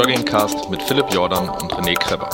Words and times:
Joggingcast 0.00 0.70
mit 0.70 0.82
Philipp 0.82 1.12
Jordan 1.12 1.46
und 1.46 1.74
René 1.74 1.94
Kreber. 1.94 2.30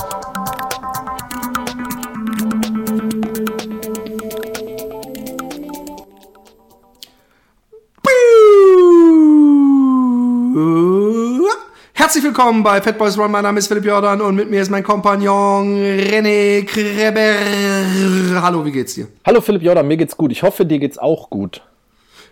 Herzlich 11.91 12.23
willkommen 12.23 12.63
bei 12.63 12.81
Fat 12.81 12.97
Boys 12.97 13.17
Run. 13.17 13.31
Mein 13.31 13.43
Name 13.43 13.59
ist 13.59 13.67
Philipp 13.67 13.83
Jordan 13.83 14.21
und 14.21 14.35
mit 14.35 14.49
mir 14.49 14.61
ist 14.61 14.71
mein 14.71 14.83
Kompagnon 14.85 15.75
René 15.75 16.65
Kreber. 16.65 18.41
Hallo, 18.41 18.63
wie 18.63 18.71
geht's 18.71 18.93
dir? 18.93 19.09
Hallo 19.25 19.41
Philipp 19.41 19.63
Jordan, 19.63 19.85
mir 19.85 19.97
geht's 19.97 20.15
gut. 20.15 20.31
Ich 20.31 20.41
hoffe, 20.41 20.65
dir 20.65 20.79
geht's 20.79 20.97
auch 20.97 21.29
gut. 21.29 21.61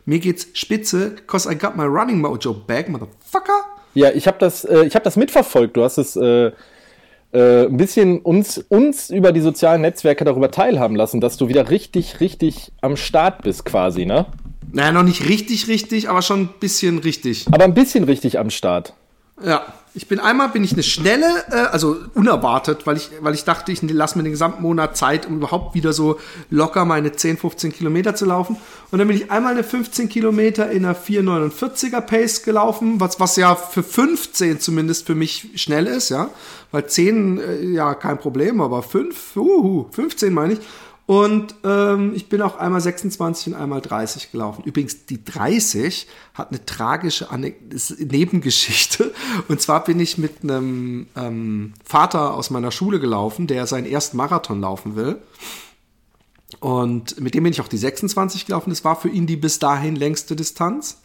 Mir 0.05 0.19
geht's 0.19 0.47
spitze, 0.53 1.17
cause 1.27 1.51
I 1.51 1.55
got 1.57 1.75
my 1.75 1.83
running 1.83 2.21
mojo 2.21 2.53
back, 2.53 2.87
motherfucker. 2.87 3.44
Ja, 3.95 4.11
ich 4.11 4.27
habe 4.27 4.37
das, 4.39 4.63
äh, 4.65 4.85
ich 4.85 4.93
habe 4.93 5.03
das 5.03 5.15
mitverfolgt. 5.15 5.75
Du 5.75 5.83
hast 5.83 5.97
es 5.97 6.15
äh, 6.15 6.51
äh, 7.31 7.65
ein 7.65 7.77
bisschen 7.77 8.19
uns, 8.19 8.59
uns 8.69 9.09
über 9.09 9.31
die 9.31 9.41
sozialen 9.41 9.81
Netzwerke 9.81 10.23
darüber 10.23 10.51
teilhaben 10.51 10.95
lassen, 10.95 11.19
dass 11.19 11.37
du 11.37 11.47
wieder 11.47 11.69
richtig, 11.69 12.19
richtig 12.19 12.71
am 12.81 12.95
Start 12.95 13.41
bist, 13.41 13.65
quasi, 13.65 14.05
ne? 14.05 14.27
Naja, 14.71 14.91
noch 14.91 15.03
nicht 15.03 15.27
richtig, 15.27 15.67
richtig, 15.67 16.09
aber 16.09 16.21
schon 16.21 16.41
ein 16.41 16.49
bisschen 16.59 16.99
richtig. 16.99 17.45
Aber 17.51 17.63
ein 17.63 17.73
bisschen 17.73 18.03
richtig 18.03 18.37
am 18.37 18.49
Start. 18.49 18.93
Ja, 19.43 19.65
ich 19.95 20.09
bin 20.09 20.19
einmal 20.19 20.49
bin 20.49 20.63
ich 20.63 20.73
eine 20.73 20.83
schnelle, 20.83 21.45
äh, 21.49 21.55
also 21.55 21.97
unerwartet, 22.13 22.85
weil 22.85 22.97
ich, 22.97 23.11
weil 23.21 23.33
ich 23.33 23.45
dachte, 23.45 23.71
ich 23.71 23.81
lasse 23.81 24.17
mir 24.17 24.23
den 24.23 24.33
gesamten 24.33 24.61
Monat 24.61 24.97
Zeit, 24.97 25.25
um 25.25 25.37
überhaupt 25.37 25.73
wieder 25.73 25.93
so 25.93 26.19
locker 26.49 26.83
meine 26.83 27.13
10, 27.13 27.37
15 27.37 27.71
Kilometer 27.71 28.13
zu 28.13 28.25
laufen. 28.25 28.57
Und 28.91 28.99
dann 28.99 29.07
bin 29.07 29.15
ich 29.15 29.31
einmal 29.31 29.53
eine 29.53 29.63
15 29.63 30.09
Kilometer 30.09 30.69
in 30.69 30.85
einer 30.85 30.95
4,49er 30.95 32.01
Pace 32.01 32.43
gelaufen, 32.43 32.99
was, 32.99 33.19
was 33.21 33.37
ja 33.37 33.55
für 33.55 33.83
15 33.83 34.59
zumindest 34.59 35.07
für 35.07 35.15
mich 35.15 35.49
schnell 35.55 35.87
ist, 35.87 36.09
ja. 36.09 36.29
Weil 36.71 36.87
10, 36.87 37.39
äh, 37.39 37.65
ja, 37.67 37.93
kein 37.93 38.17
Problem, 38.17 38.59
aber 38.59 38.83
5, 38.83 39.37
uhu, 39.37 39.85
15 39.91 40.33
meine 40.33 40.53
ich. 40.53 40.59
Und 41.07 41.53
ähm, 41.63 42.13
ich 42.15 42.29
bin 42.29 42.41
auch 42.41 42.57
einmal 42.57 42.81
26 42.81 43.53
und 43.53 43.53
einmal 43.53 43.79
30 43.79 44.31
gelaufen. 44.31 44.63
Übrigens, 44.63 45.05
die 45.05 45.23
30 45.23 46.07
hat 46.33 46.49
eine 46.49 46.65
tragische 46.65 47.29
Ane 47.29 47.53
Nebengeschichte. 47.99 49.13
Und 49.47 49.61
zwar 49.61 49.83
bin 49.83 49.99
ich 49.99 50.17
mit 50.17 50.41
einem 50.41 51.05
ähm, 51.15 51.73
Vater 51.83 52.33
aus 52.33 52.49
meiner 52.49 52.71
Schule 52.71 52.99
gelaufen, 52.99 53.45
der 53.45 53.67
seinen 53.67 53.85
ersten 53.85 54.17
Marathon 54.17 54.59
laufen 54.61 54.95
will. 54.95 55.21
Und 56.59 57.19
mit 57.19 57.35
dem 57.35 57.43
bin 57.43 57.53
ich 57.53 57.61
auch 57.61 57.67
die 57.67 57.77
26 57.77 58.47
gelaufen. 58.47 58.71
Das 58.71 58.83
war 58.83 58.99
für 58.99 59.09
ihn 59.09 59.27
die 59.27 59.37
bis 59.37 59.59
dahin 59.59 59.95
längste 59.95 60.35
Distanz. 60.35 61.01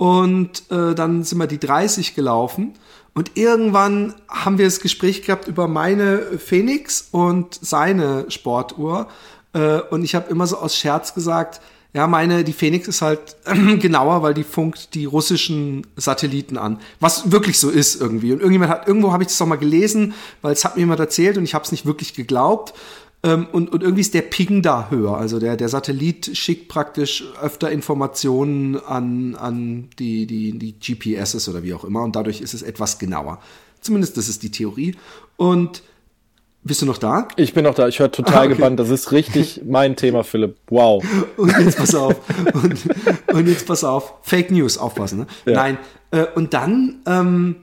Und 0.00 0.62
äh, 0.70 0.94
dann 0.94 1.24
sind 1.24 1.36
wir 1.36 1.46
die 1.46 1.60
30 1.60 2.14
gelaufen. 2.14 2.72
Und 3.12 3.32
irgendwann 3.36 4.14
haben 4.30 4.56
wir 4.56 4.64
das 4.64 4.80
Gespräch 4.80 5.20
gehabt 5.20 5.46
über 5.46 5.68
meine 5.68 6.38
Phoenix 6.38 7.08
und 7.10 7.58
seine 7.60 8.24
Sportuhr. 8.30 9.08
Äh, 9.52 9.80
und 9.90 10.02
ich 10.02 10.14
habe 10.14 10.30
immer 10.30 10.46
so 10.46 10.56
aus 10.56 10.74
Scherz 10.74 11.12
gesagt, 11.12 11.60
ja, 11.92 12.06
meine, 12.06 12.44
die 12.44 12.54
Phoenix 12.54 12.88
ist 12.88 13.02
halt 13.02 13.36
genauer, 13.44 14.22
weil 14.22 14.32
die 14.32 14.42
funkt 14.42 14.94
die 14.94 15.04
russischen 15.04 15.86
Satelliten 15.96 16.56
an. 16.56 16.80
Was 16.98 17.30
wirklich 17.30 17.58
so 17.58 17.68
ist 17.68 18.00
irgendwie. 18.00 18.32
Und 18.32 18.38
irgendjemand 18.38 18.72
hat, 18.72 18.88
irgendwo 18.88 19.12
habe 19.12 19.22
ich 19.22 19.28
das 19.28 19.42
auch 19.42 19.46
mal 19.46 19.56
gelesen, 19.56 20.14
weil 20.40 20.54
es 20.54 20.64
hat 20.64 20.76
mir 20.76 20.80
jemand 20.80 21.00
erzählt 21.00 21.36
und 21.36 21.44
ich 21.44 21.52
habe 21.52 21.66
es 21.66 21.72
nicht 21.72 21.84
wirklich 21.84 22.14
geglaubt. 22.14 22.72
Ähm, 23.22 23.46
und, 23.52 23.72
und 23.72 23.82
irgendwie 23.82 24.00
ist 24.00 24.14
der 24.14 24.22
Ping 24.22 24.62
da 24.62 24.88
höher. 24.90 25.16
Also 25.16 25.38
der, 25.38 25.56
der 25.56 25.68
Satellit 25.68 26.36
schickt 26.36 26.68
praktisch 26.68 27.24
öfter 27.40 27.70
Informationen 27.70 28.78
an, 28.78 29.34
an 29.34 29.88
die, 29.98 30.26
die, 30.26 30.58
die 30.58 30.72
GPSs 30.72 31.48
oder 31.48 31.62
wie 31.62 31.74
auch 31.74 31.84
immer. 31.84 32.02
Und 32.02 32.16
dadurch 32.16 32.40
ist 32.40 32.54
es 32.54 32.62
etwas 32.62 32.98
genauer. 32.98 33.40
Zumindest 33.80 34.16
das 34.16 34.28
ist 34.28 34.42
die 34.42 34.50
Theorie. 34.50 34.96
Und 35.36 35.82
bist 36.62 36.82
du 36.82 36.86
noch 36.86 36.98
da? 36.98 37.28
Ich 37.36 37.54
bin 37.54 37.64
noch 37.64 37.74
da. 37.74 37.88
Ich 37.88 37.98
höre 37.98 38.10
total 38.10 38.34
ah, 38.34 38.38
okay. 38.40 38.54
gebannt. 38.54 38.80
Das 38.80 38.90
ist 38.90 39.12
richtig 39.12 39.62
mein 39.66 39.96
Thema, 39.96 40.24
Philipp. 40.24 40.56
Wow. 40.68 41.04
Und 41.36 41.52
jetzt 41.58 41.78
pass 41.78 41.94
auf. 41.94 42.16
Und, 42.52 42.78
und 43.32 43.48
jetzt 43.48 43.66
pass 43.66 43.84
auf. 43.84 44.14
Fake 44.22 44.50
News, 44.50 44.76
aufpassen. 44.78 45.20
Ne? 45.20 45.26
Ja. 45.46 45.52
Nein. 45.54 45.78
Äh, 46.10 46.26
und 46.34 46.52
dann 46.52 47.00
ähm, 47.06 47.56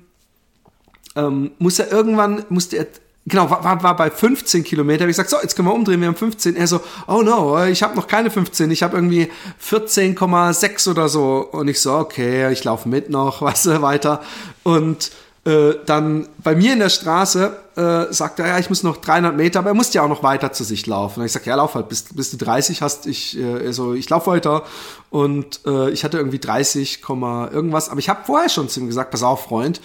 ähm, 1.16 1.52
muss 1.60 1.80
er 1.80 1.92
irgendwann, 1.92 2.46
musste 2.50 2.78
er 2.78 2.88
genau, 3.28 3.50
war, 3.50 3.84
war 3.84 3.96
bei 3.96 4.10
15 4.10 4.64
Kilometer. 4.64 5.04
Hab 5.04 5.10
ich 5.10 5.18
gesagt, 5.18 5.30
so, 5.30 5.38
jetzt 5.42 5.56
können 5.56 5.68
wir 5.68 5.74
umdrehen, 5.74 6.00
wir 6.00 6.08
haben 6.08 6.16
15. 6.16 6.56
Er 6.56 6.68
so, 6.68 6.82
oh 7.08 7.22
no, 7.22 7.64
ich 7.66 7.84
habe 7.84 7.96
noch 7.96 8.08
keine 8.08 8.32
15, 8.32 8.72
ich 8.72 8.84
habe 8.84 8.96
irgendwie 8.96 9.30
14,6 9.64 10.90
oder 10.90 11.10
so. 11.10 11.48
Und 11.52 11.68
ich 11.68 11.80
so, 11.82 11.94
okay, 11.94 12.52
ich 12.52 12.64
laufe 12.64 12.88
mit 12.90 13.10
noch, 13.10 13.42
weißt 13.42 13.68
du, 13.68 13.82
weiter. 13.82 14.22
Und 14.64 15.12
äh, 15.46 15.76
dann 15.86 16.28
bei 16.44 16.56
mir 16.56 16.74
in 16.74 16.80
der 16.80 16.90
Straße 16.90 17.56
äh, 17.76 18.14
sagt 18.14 18.40
er, 18.40 18.48
ja, 18.48 18.60
ich 18.60 18.70
muss 18.70 18.84
noch 18.84 18.98
300 18.98 19.36
Meter, 19.36 19.60
aber 19.60 19.70
er 19.70 19.76
muss 19.76 19.94
ja 19.94 20.02
auch 20.02 20.10
noch 20.10 20.24
weiter 20.24 20.52
zu 20.52 20.64
sich 20.64 20.86
laufen. 20.88 21.22
Und 21.22 21.26
ich 21.26 21.32
sag, 21.32 21.46
ja, 21.46 21.56
lauf 21.56 21.76
halt, 21.76 21.90
bis, 21.90 22.04
bis 22.14 22.32
du 22.32 22.38
30 22.38 22.82
hast. 22.82 23.06
Ich, 23.08 23.38
äh, 23.38 23.72
so, 23.72 23.94
ich 23.94 24.10
lauf 24.10 24.28
weiter. 24.28 24.64
Und 25.10 25.62
äh, 25.66 25.90
ich 25.92 26.04
hatte 26.04 26.18
irgendwie 26.18 26.40
30, 26.40 27.02
irgendwas. 27.08 27.90
Aber 27.90 28.00
ich 28.00 28.10
habe 28.10 28.26
vorher 28.26 28.50
schon 28.50 28.68
zu 28.68 28.80
ihm 28.80 28.88
gesagt, 28.88 29.12
pass 29.12 29.24
auf, 29.24 29.46
Freund, 29.46 29.80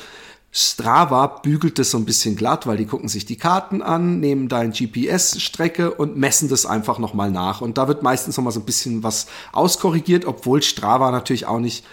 Strava 0.55 1.29
bügelt 1.29 1.79
das 1.79 1.91
so 1.91 1.97
ein 1.97 2.05
bisschen 2.05 2.37
glatt, 2.37 2.67
weil 2.67 2.77
die 2.77 2.85
gucken 2.85 3.09
sich 3.09 3.25
die 3.25 3.39
Karten 3.39 3.81
an, 3.81 4.21
nehmen 4.21 4.49
deine 4.49 4.71
GPS-Strecke 4.71 5.95
und 5.95 6.19
messen 6.19 6.51
das 6.51 6.67
einfach 6.67 6.99
nochmal 6.99 7.31
nach. 7.31 7.63
Und 7.63 7.79
da 7.79 7.89
wird 7.89 8.03
meistens 8.03 8.37
nochmal 8.37 8.53
so 8.53 8.61
ein 8.61 8.67
bisschen 8.67 9.03
was 9.03 9.29
auskorrigiert, 9.53 10.27
obwohl 10.27 10.63
Strava 10.63 11.11
natürlich 11.11 11.47
auch 11.47 11.59
nicht 11.59 11.87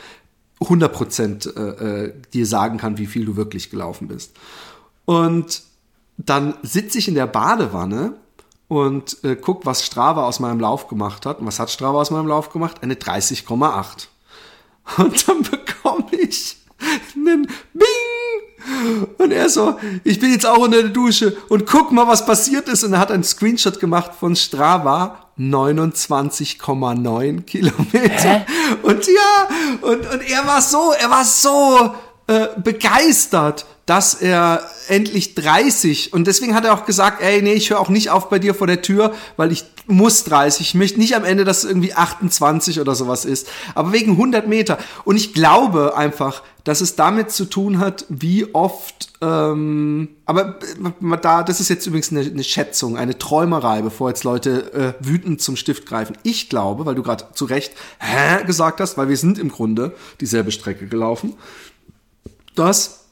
100% 0.59 1.55
äh, 1.55 2.05
äh, 2.05 2.13
dir 2.33 2.45
sagen 2.45 2.77
kann, 2.77 2.97
wie 2.97 3.07
viel 3.07 3.23
du 3.23 3.37
wirklich 3.37 3.69
gelaufen 3.69 4.09
bist. 4.09 4.35
Und 5.05 5.63
dann 6.17 6.55
sitze 6.61 6.97
ich 6.97 7.07
in 7.07 7.15
der 7.15 7.27
Badewanne 7.27 8.17
und 8.67 9.23
äh, 9.23 9.37
guck, 9.37 9.65
was 9.65 9.85
Strava 9.85 10.25
aus 10.25 10.41
meinem 10.41 10.59
Lauf 10.59 10.89
gemacht 10.89 11.25
hat. 11.25 11.39
Und 11.39 11.47
was 11.47 11.59
hat 11.59 11.71
Strava 11.71 12.01
aus 12.01 12.11
meinem 12.11 12.27
Lauf 12.27 12.49
gemacht? 12.51 12.83
Eine 12.83 12.95
30,8. 12.95 14.07
Und 14.97 15.27
dann 15.29 15.43
bekomme 15.49 16.11
ich 16.11 16.57
einen 17.15 17.47
Bing 17.73 18.18
und 19.17 19.31
er 19.31 19.49
so, 19.49 19.77
ich 20.03 20.19
bin 20.19 20.31
jetzt 20.31 20.45
auch 20.45 20.57
unter 20.57 20.81
der 20.81 20.91
Dusche 20.91 21.37
und 21.49 21.65
guck 21.65 21.91
mal, 21.91 22.07
was 22.07 22.25
passiert 22.25 22.69
ist. 22.69 22.83
Und 22.83 22.93
er 22.93 22.99
hat 22.99 23.11
einen 23.11 23.23
Screenshot 23.23 23.79
gemacht 23.79 24.11
von 24.19 24.35
Strava. 24.35 25.25
29,9 25.39 27.43
Kilometer. 27.43 27.79
Hä? 27.93 28.45
Und 28.83 29.07
ja, 29.07 29.47
und, 29.81 30.11
und 30.11 30.29
er 30.29 30.45
war 30.45 30.61
so, 30.61 30.91
er 30.99 31.09
war 31.09 31.23
so 31.23 31.95
äh, 32.27 32.47
begeistert, 32.61 33.65
dass 33.85 34.13
er 34.13 34.69
endlich 34.87 35.33
30 35.33 36.13
und 36.13 36.27
deswegen 36.27 36.53
hat 36.53 36.63
er 36.63 36.75
auch 36.75 36.85
gesagt, 36.85 37.23
ey, 37.23 37.41
nee, 37.41 37.53
ich 37.53 37.71
höre 37.71 37.79
auch 37.79 37.89
nicht 37.89 38.11
auf 38.11 38.29
bei 38.29 38.37
dir 38.37 38.53
vor 38.53 38.67
der 38.67 38.83
Tür, 38.83 39.15
weil 39.35 39.51
ich 39.51 39.65
muss 39.87 40.25
30. 40.25 40.61
Ich 40.61 40.75
möchte 40.75 40.99
nicht 40.99 41.15
am 41.15 41.23
Ende, 41.23 41.43
dass 41.43 41.63
es 41.63 41.69
irgendwie 41.69 41.95
28 41.95 42.79
oder 42.79 42.93
sowas 42.93 43.25
ist, 43.25 43.47
aber 43.73 43.91
wegen 43.91 44.11
100 44.11 44.47
Meter. 44.47 44.77
Und 45.05 45.15
ich 45.15 45.33
glaube 45.33 45.97
einfach, 45.97 46.43
dass 46.69 46.81
es 46.81 46.95
damit 46.95 47.31
zu 47.31 47.45
tun 47.45 47.79
hat, 47.79 48.05
wie 48.09 48.53
oft, 48.53 49.13
ähm, 49.21 50.09
aber 50.27 50.59
äh, 50.59 51.17
da, 51.19 51.41
das 51.41 51.59
ist 51.59 51.67
jetzt 51.67 51.87
übrigens 51.87 52.11
eine, 52.11 52.21
eine 52.21 52.43
Schätzung, 52.43 52.95
eine 52.95 53.17
Träumerei, 53.17 53.81
bevor 53.81 54.09
jetzt 54.09 54.23
Leute 54.23 54.71
äh, 54.71 54.93
wütend 55.03 55.41
zum 55.41 55.55
Stift 55.55 55.87
greifen. 55.87 56.15
Ich 56.21 56.47
glaube, 56.47 56.85
weil 56.85 56.93
du 56.93 57.01
gerade 57.01 57.25
zu 57.33 57.45
Recht 57.45 57.73
hä 57.97 58.43
gesagt 58.45 58.81
hast, 58.81 58.99
weil 58.99 59.09
wir 59.09 59.17
sind 59.17 59.39
im 59.39 59.49
Grunde 59.49 59.95
dieselbe 60.21 60.51
Strecke 60.51 60.85
gelaufen, 60.85 61.33
dass 62.53 63.05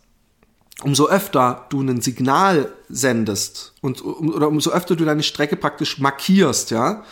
umso 0.84 1.08
öfter 1.08 1.66
du 1.70 1.82
ein 1.82 2.00
Signal 2.00 2.72
sendest 2.90 3.74
und 3.82 4.06
oder 4.06 4.50
umso 4.50 4.70
öfter 4.70 4.96
du 4.96 5.04
deine 5.04 5.24
Strecke 5.24 5.56
praktisch 5.56 5.98
markierst, 5.98 6.70
ja, 6.70 7.04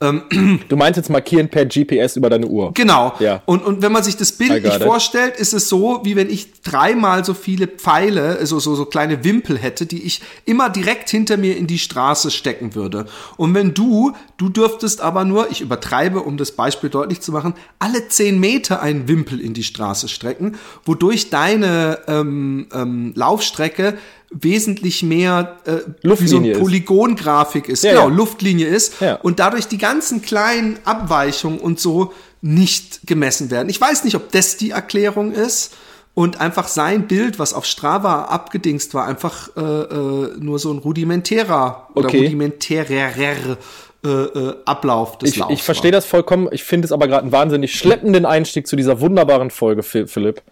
ähm, 0.00 0.60
du 0.68 0.76
meinst 0.76 0.98
jetzt 0.98 1.08
markieren 1.08 1.48
per 1.48 1.64
GPS 1.64 2.16
über 2.16 2.28
deine 2.28 2.46
Uhr. 2.46 2.72
Genau. 2.74 3.14
Ja. 3.18 3.42
Und, 3.46 3.64
und 3.64 3.80
wenn 3.80 3.92
man 3.92 4.02
sich 4.02 4.16
das 4.16 4.32
Bild 4.32 4.62
nicht 4.62 4.82
vorstellt, 4.82 5.36
ist 5.36 5.54
es 5.54 5.68
so, 5.68 6.00
wie 6.04 6.16
wenn 6.16 6.28
ich 6.28 6.60
dreimal 6.60 7.24
so 7.24 7.32
viele 7.32 7.66
Pfeile, 7.66 8.44
so, 8.46 8.58
so, 8.58 8.74
so 8.74 8.84
kleine 8.84 9.24
Wimpel 9.24 9.56
hätte, 9.56 9.86
die 9.86 10.02
ich 10.02 10.20
immer 10.44 10.68
direkt 10.68 11.08
hinter 11.08 11.38
mir 11.38 11.56
in 11.56 11.66
die 11.66 11.78
Straße 11.78 12.30
stecken 12.30 12.74
würde. 12.74 13.06
Und 13.38 13.54
wenn 13.54 13.72
du, 13.72 14.12
du 14.36 14.50
dürftest 14.50 15.00
aber 15.00 15.24
nur, 15.24 15.50
ich 15.50 15.62
übertreibe, 15.62 16.20
um 16.20 16.36
das 16.36 16.52
Beispiel 16.52 16.90
deutlich 16.90 17.22
zu 17.22 17.32
machen, 17.32 17.54
alle 17.78 18.08
zehn 18.08 18.38
Meter 18.38 18.82
einen 18.82 19.08
Wimpel 19.08 19.40
in 19.40 19.54
die 19.54 19.64
Straße 19.64 20.08
strecken, 20.08 20.56
wodurch 20.84 21.30
deine 21.30 22.00
ähm, 22.06 22.66
ähm, 22.74 23.12
Laufstrecke 23.14 23.96
wesentlich 24.30 25.02
mehr 25.02 25.56
äh, 25.64 25.78
wie 26.02 26.26
so 26.26 26.38
eine 26.38 26.52
Polygongrafik 26.52 27.68
ist, 27.68 27.84
ja, 27.84 27.92
genau, 27.92 28.08
ja. 28.08 28.14
Luftlinie 28.14 28.66
ist 28.66 29.00
ja. 29.00 29.16
und 29.16 29.38
dadurch 29.38 29.68
die 29.68 29.78
ganzen 29.78 30.22
kleinen 30.22 30.78
Abweichungen 30.84 31.58
und 31.58 31.80
so 31.80 32.12
nicht 32.42 33.06
gemessen 33.06 33.50
werden. 33.50 33.68
Ich 33.68 33.80
weiß 33.80 34.04
nicht, 34.04 34.16
ob 34.16 34.32
das 34.32 34.56
die 34.56 34.70
Erklärung 34.70 35.32
ist 35.32 35.74
und 36.14 36.40
einfach 36.40 36.68
sein 36.68 37.06
Bild, 37.06 37.38
was 37.38 37.52
auf 37.52 37.66
Strava 37.66 38.24
abgedingst 38.24 38.94
war, 38.94 39.06
einfach 39.06 39.50
äh, 39.56 39.60
äh, 39.60 40.36
nur 40.38 40.58
so 40.58 40.72
ein 40.72 40.78
rudimentärer 40.78 41.88
oder 41.94 42.08
okay. 42.08 42.24
rudimentärer 42.24 43.56
äh, 44.04 44.08
äh, 44.08 44.54
Ablauf 44.64 45.18
des 45.18 45.30
ich, 45.30 45.36
Laufs. 45.36 45.52
Ich 45.52 45.62
verstehe 45.62 45.90
das 45.90 46.06
vollkommen. 46.06 46.48
Ich 46.52 46.64
finde 46.64 46.86
es 46.86 46.92
aber 46.92 47.06
gerade 47.06 47.22
einen 47.22 47.32
wahnsinnig 47.32 47.74
schleppenden 47.74 48.24
Einstieg 48.24 48.66
zu 48.66 48.76
dieser 48.76 49.00
wunderbaren 49.00 49.50
Folge, 49.50 49.82
Philipp. 49.82 50.42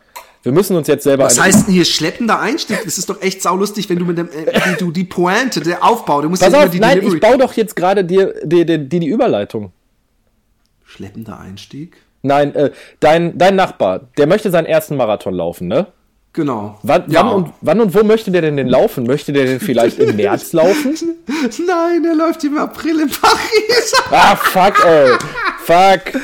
Wir 0.45 0.53
müssen 0.53 0.77
uns 0.77 0.87
jetzt 0.89 1.05
selber. 1.05 1.25
Was 1.25 1.41
heißt 1.41 1.67
denn 1.67 1.75
hier 1.75 1.87
schleppender 1.87 2.39
Einstieg? 2.39 2.81
Das 2.85 2.99
ist 2.99 3.09
doch 3.09 3.21
echt 3.23 3.41
saulustig, 3.43 3.89
wenn 3.89 3.99
du 3.99 4.05
mit 4.05 4.19
dem, 4.19 4.29
äh, 4.29 4.61
die, 4.71 4.77
du, 4.79 4.91
die 4.93 5.05
Pointe, 5.05 5.61
der 5.61 5.83
Aufbau, 5.83 6.21
du 6.23 6.29
musst 6.29 6.43
Pass 6.43 6.53
ja 6.53 6.59
immer 6.59 6.67
auf, 6.67 6.73
die 6.73 6.81
nein, 6.81 6.97
Delivery. 7.01 7.17
ich 7.17 7.21
baue 7.23 7.39
doch 7.39 7.55
jetzt 7.55 7.75
gerade 7.75 8.05
dir 8.05 8.35
die, 8.45 8.65
die, 8.67 8.79
die, 8.89 9.01
die 9.01 9.07
Überleitung. 9.09 9.73
Schleppender 10.85 11.41
Einstieg? 11.41 11.97
Nein, 12.23 12.55
äh, 12.55 12.71
dein, 13.01 13.37
dein 13.39 13.57
Nachbar, 13.57 14.03
der 14.19 14.27
möchte 14.27 14.51
seinen 14.51 14.67
ersten 14.67 14.97
Marathon 14.97 15.35
laufen, 15.35 15.67
ne? 15.67 15.87
Genau. 16.35 16.79
Wann, 16.83 17.05
Ja. 17.11 17.21
wann, 17.25 17.33
und, 17.33 17.53
wann 17.61 17.81
und 17.81 17.95
wo 17.95 18.03
möchte 18.03 18.31
der 18.31 18.43
denn 18.43 18.57
den 18.57 18.69
laufen? 18.69 19.05
Möchte 19.05 19.33
der 19.33 19.45
denn 19.45 19.61
vielleicht 19.61 19.99
im 19.99 20.17
März 20.17 20.53
laufen? 20.53 20.95
Nein, 21.67 22.05
er 22.05 22.15
läuft 22.17 22.43
im 22.45 22.59
April 22.59 23.01
in 23.01 23.09
Paris. 23.09 23.93
Ah, 24.11 24.35
fuck, 24.37 24.85
ey. 24.85 25.13
Fuck. 25.61 26.21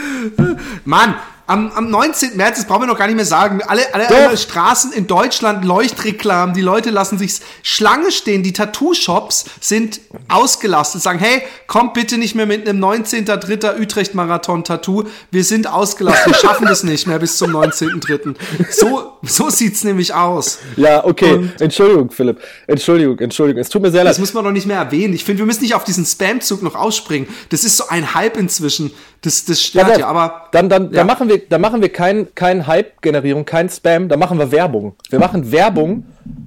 Mann, 0.84 1.14
am, 1.50 1.72
am 1.72 1.90
19. 1.90 2.36
März, 2.36 2.58
das 2.58 2.66
brauchen 2.66 2.82
wir 2.82 2.86
noch 2.86 2.96
gar 2.96 3.08
nicht 3.08 3.16
mehr 3.16 3.24
sagen, 3.24 3.60
alle, 3.66 3.92
alle, 3.92 4.08
alle 4.08 4.36
Straßen 4.36 4.92
in 4.92 5.08
Deutschland, 5.08 5.64
Leuchtreklamen, 5.64 6.54
die 6.54 6.60
Leute 6.60 6.90
lassen 6.90 7.18
sich 7.18 7.40
Schlange 7.64 8.12
stehen, 8.12 8.44
die 8.44 8.52
Tattoo-Shops 8.52 9.46
sind 9.60 10.00
ausgelastet, 10.28 11.02
sagen, 11.02 11.18
hey, 11.18 11.42
kommt 11.66 11.94
bitte 11.94 12.18
nicht 12.18 12.36
mehr 12.36 12.46
mit 12.46 12.68
einem 12.68 12.82
19.3. 12.82 13.80
Utrecht-Marathon-Tattoo, 13.80 15.04
wir 15.32 15.42
sind 15.42 15.66
ausgelastet, 15.66 16.26
wir 16.28 16.34
schaffen 16.34 16.66
das 16.66 16.84
nicht 16.84 17.08
mehr 17.08 17.18
bis 17.18 17.36
zum 17.36 17.50
19.3. 17.50 18.36
So, 18.70 19.14
so 19.22 19.50
sieht's 19.50 19.82
nämlich 19.82 20.14
aus. 20.14 20.60
Ja, 20.76 21.04
okay. 21.04 21.34
Und- 21.34 21.60
Entschuldigung, 21.60 22.12
Philipp. 22.12 22.40
Entschuldigung, 22.68 23.18
Entschuldigung. 23.18 23.60
Es 23.60 23.68
tut 23.68 23.82
mir 23.82 23.90
sehr 23.90 24.04
leid. 24.04 24.12
Das 24.12 24.20
muss 24.20 24.32
man 24.34 24.44
doch 24.44 24.52
nicht 24.52 24.66
mehr 24.66 24.78
erwähnen. 24.78 25.14
Ich 25.14 25.24
finde, 25.24 25.40
wir 25.40 25.46
müssen 25.46 25.62
nicht 25.62 25.74
auf 25.74 25.82
diesen 25.82 26.06
Spam-Zug 26.06 26.62
noch 26.62 26.76
ausspringen. 26.76 27.28
Das 27.48 27.64
ist 27.64 27.76
so 27.76 27.88
ein 27.88 28.14
Hype 28.14 28.36
inzwischen. 28.36 28.92
Das, 29.22 29.44
das 29.44 29.62
stört 29.62 29.98
ja, 29.98 30.06
auf, 30.06 30.16
aber. 30.16 30.48
dann, 30.52 30.68
dann, 30.70 30.84
ja. 30.84 30.98
dann 30.98 31.06
machen 31.06 31.28
wir, 31.28 31.39
dann 31.48 31.60
machen 31.60 31.82
wir 31.82 31.90
kein, 31.90 32.34
kein 32.34 32.66
Hype-Generierung, 32.66 33.44
kein 33.44 33.68
Spam, 33.68 34.08
dann 34.08 34.18
machen 34.18 34.38
wir 34.38 34.52
Werbung. 34.52 34.94
Wir 35.08 35.18
machen 35.18 35.52
Werbung 35.52 36.04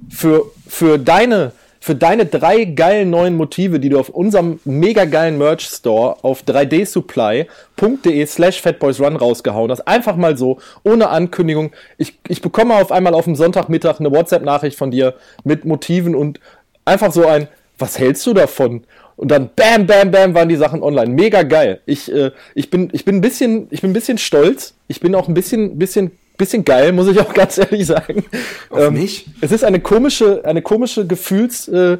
für, 0.08 0.50
für 0.66 0.98
deine, 0.98 1.52
für 1.80 1.94
deine 1.94 2.26
drei 2.26 2.64
geilen 2.64 3.10
neuen 3.10 3.36
Motive, 3.36 3.80
die 3.80 3.88
du 3.88 3.98
auf 3.98 4.08
unserem 4.08 4.60
mega 4.64 5.04
geilen 5.04 5.38
Merch-Store 5.38 6.22
auf 6.22 6.42
3dsupply.de 6.42 8.26
slash 8.26 8.60
fatboysrun 8.60 9.16
rausgehauen 9.16 9.70
hast. 9.70 9.86
Einfach 9.86 10.16
mal 10.16 10.36
so, 10.36 10.58
ohne 10.82 11.08
Ankündigung. 11.08 11.72
Ich, 11.98 12.18
ich 12.28 12.40
bekomme 12.40 12.74
auf 12.74 12.92
einmal 12.92 13.14
auf 13.14 13.24
dem 13.24 13.36
Sonntagmittag 13.36 14.00
eine 14.00 14.10
WhatsApp-Nachricht 14.10 14.78
von 14.78 14.90
dir 14.90 15.14
mit 15.44 15.64
Motiven 15.64 16.14
und 16.14 16.40
einfach 16.84 17.12
so 17.12 17.26
ein, 17.26 17.48
was 17.78 17.98
hältst 17.98 18.26
du 18.26 18.34
davon? 18.34 18.84
Und 19.16 19.30
dann 19.30 19.50
bam, 19.54 19.86
bam, 19.86 20.10
bam 20.10 20.34
waren 20.34 20.48
die 20.48 20.56
Sachen 20.56 20.82
online. 20.82 21.12
Mega 21.12 21.42
geil. 21.42 21.80
Ich, 21.86 22.12
äh, 22.12 22.32
ich, 22.54 22.70
bin, 22.70 22.88
ich, 22.92 23.04
bin 23.04 23.16
ein 23.16 23.20
bisschen, 23.20 23.68
ich 23.70 23.80
bin 23.80 23.90
ein 23.90 23.94
bisschen 23.94 24.18
stolz. 24.18 24.74
Ich 24.88 25.00
bin 25.00 25.14
auch 25.14 25.28
ein 25.28 25.34
bisschen, 25.34 25.78
bisschen, 25.78 26.10
bisschen 26.36 26.64
geil, 26.64 26.92
muss 26.92 27.08
ich 27.08 27.20
auch 27.20 27.32
ganz 27.34 27.58
ehrlich 27.58 27.86
sagen. 27.86 28.24
Auf 28.70 28.90
mich? 28.90 29.26
Es 29.40 29.52
ist 29.52 29.64
eine 29.64 29.80
komische, 29.80 30.44
eine 30.44 30.62
komische 30.62 31.06
Gefühlsmischung, 31.06 31.92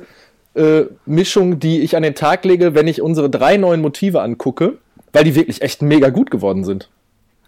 äh, 0.56 1.54
äh, 1.54 1.56
die 1.56 1.80
ich 1.80 1.96
an 1.96 2.02
den 2.02 2.14
Tag 2.14 2.44
lege, 2.44 2.74
wenn 2.74 2.88
ich 2.88 3.00
unsere 3.00 3.30
drei 3.30 3.56
neuen 3.56 3.80
Motive 3.80 4.20
angucke, 4.22 4.78
weil 5.12 5.24
die 5.24 5.34
wirklich 5.34 5.62
echt 5.62 5.82
mega 5.82 6.10
gut 6.10 6.30
geworden 6.30 6.64
sind. 6.64 6.88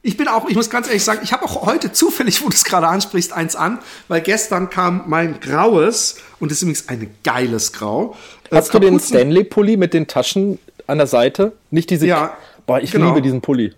Ich 0.06 0.16
bin 0.16 0.28
auch, 0.28 0.48
ich 0.48 0.54
muss 0.54 0.70
ganz 0.70 0.86
ehrlich 0.86 1.02
sagen, 1.02 1.22
ich 1.24 1.32
habe 1.32 1.44
auch 1.44 1.66
heute 1.66 1.90
zufällig, 1.90 2.40
wo 2.40 2.48
du 2.48 2.54
es 2.54 2.62
gerade 2.62 2.86
ansprichst, 2.86 3.32
eins 3.32 3.56
an, 3.56 3.80
weil 4.06 4.20
gestern 4.20 4.70
kam 4.70 5.02
mein 5.06 5.40
graues, 5.40 6.18
und 6.38 6.52
das 6.52 6.58
ist 6.58 6.62
übrigens 6.62 6.88
ein 6.88 7.10
geiles 7.24 7.72
Grau. 7.72 8.14
Hast 8.50 8.72
du 8.72 8.78
den 8.78 9.00
Stanley-Pulli 9.00 9.76
mit 9.76 9.94
den 9.94 10.06
Taschen 10.06 10.58
an 10.86 10.98
der 10.98 11.06
Seite? 11.06 11.52
Nicht 11.70 11.90
diese. 11.90 12.06
Ja, 12.06 12.36
Boah, 12.66 12.80
ich 12.80 12.90
genau. 12.90 13.08
liebe 13.08 13.22
diesen 13.22 13.40
Pulli. 13.40 13.72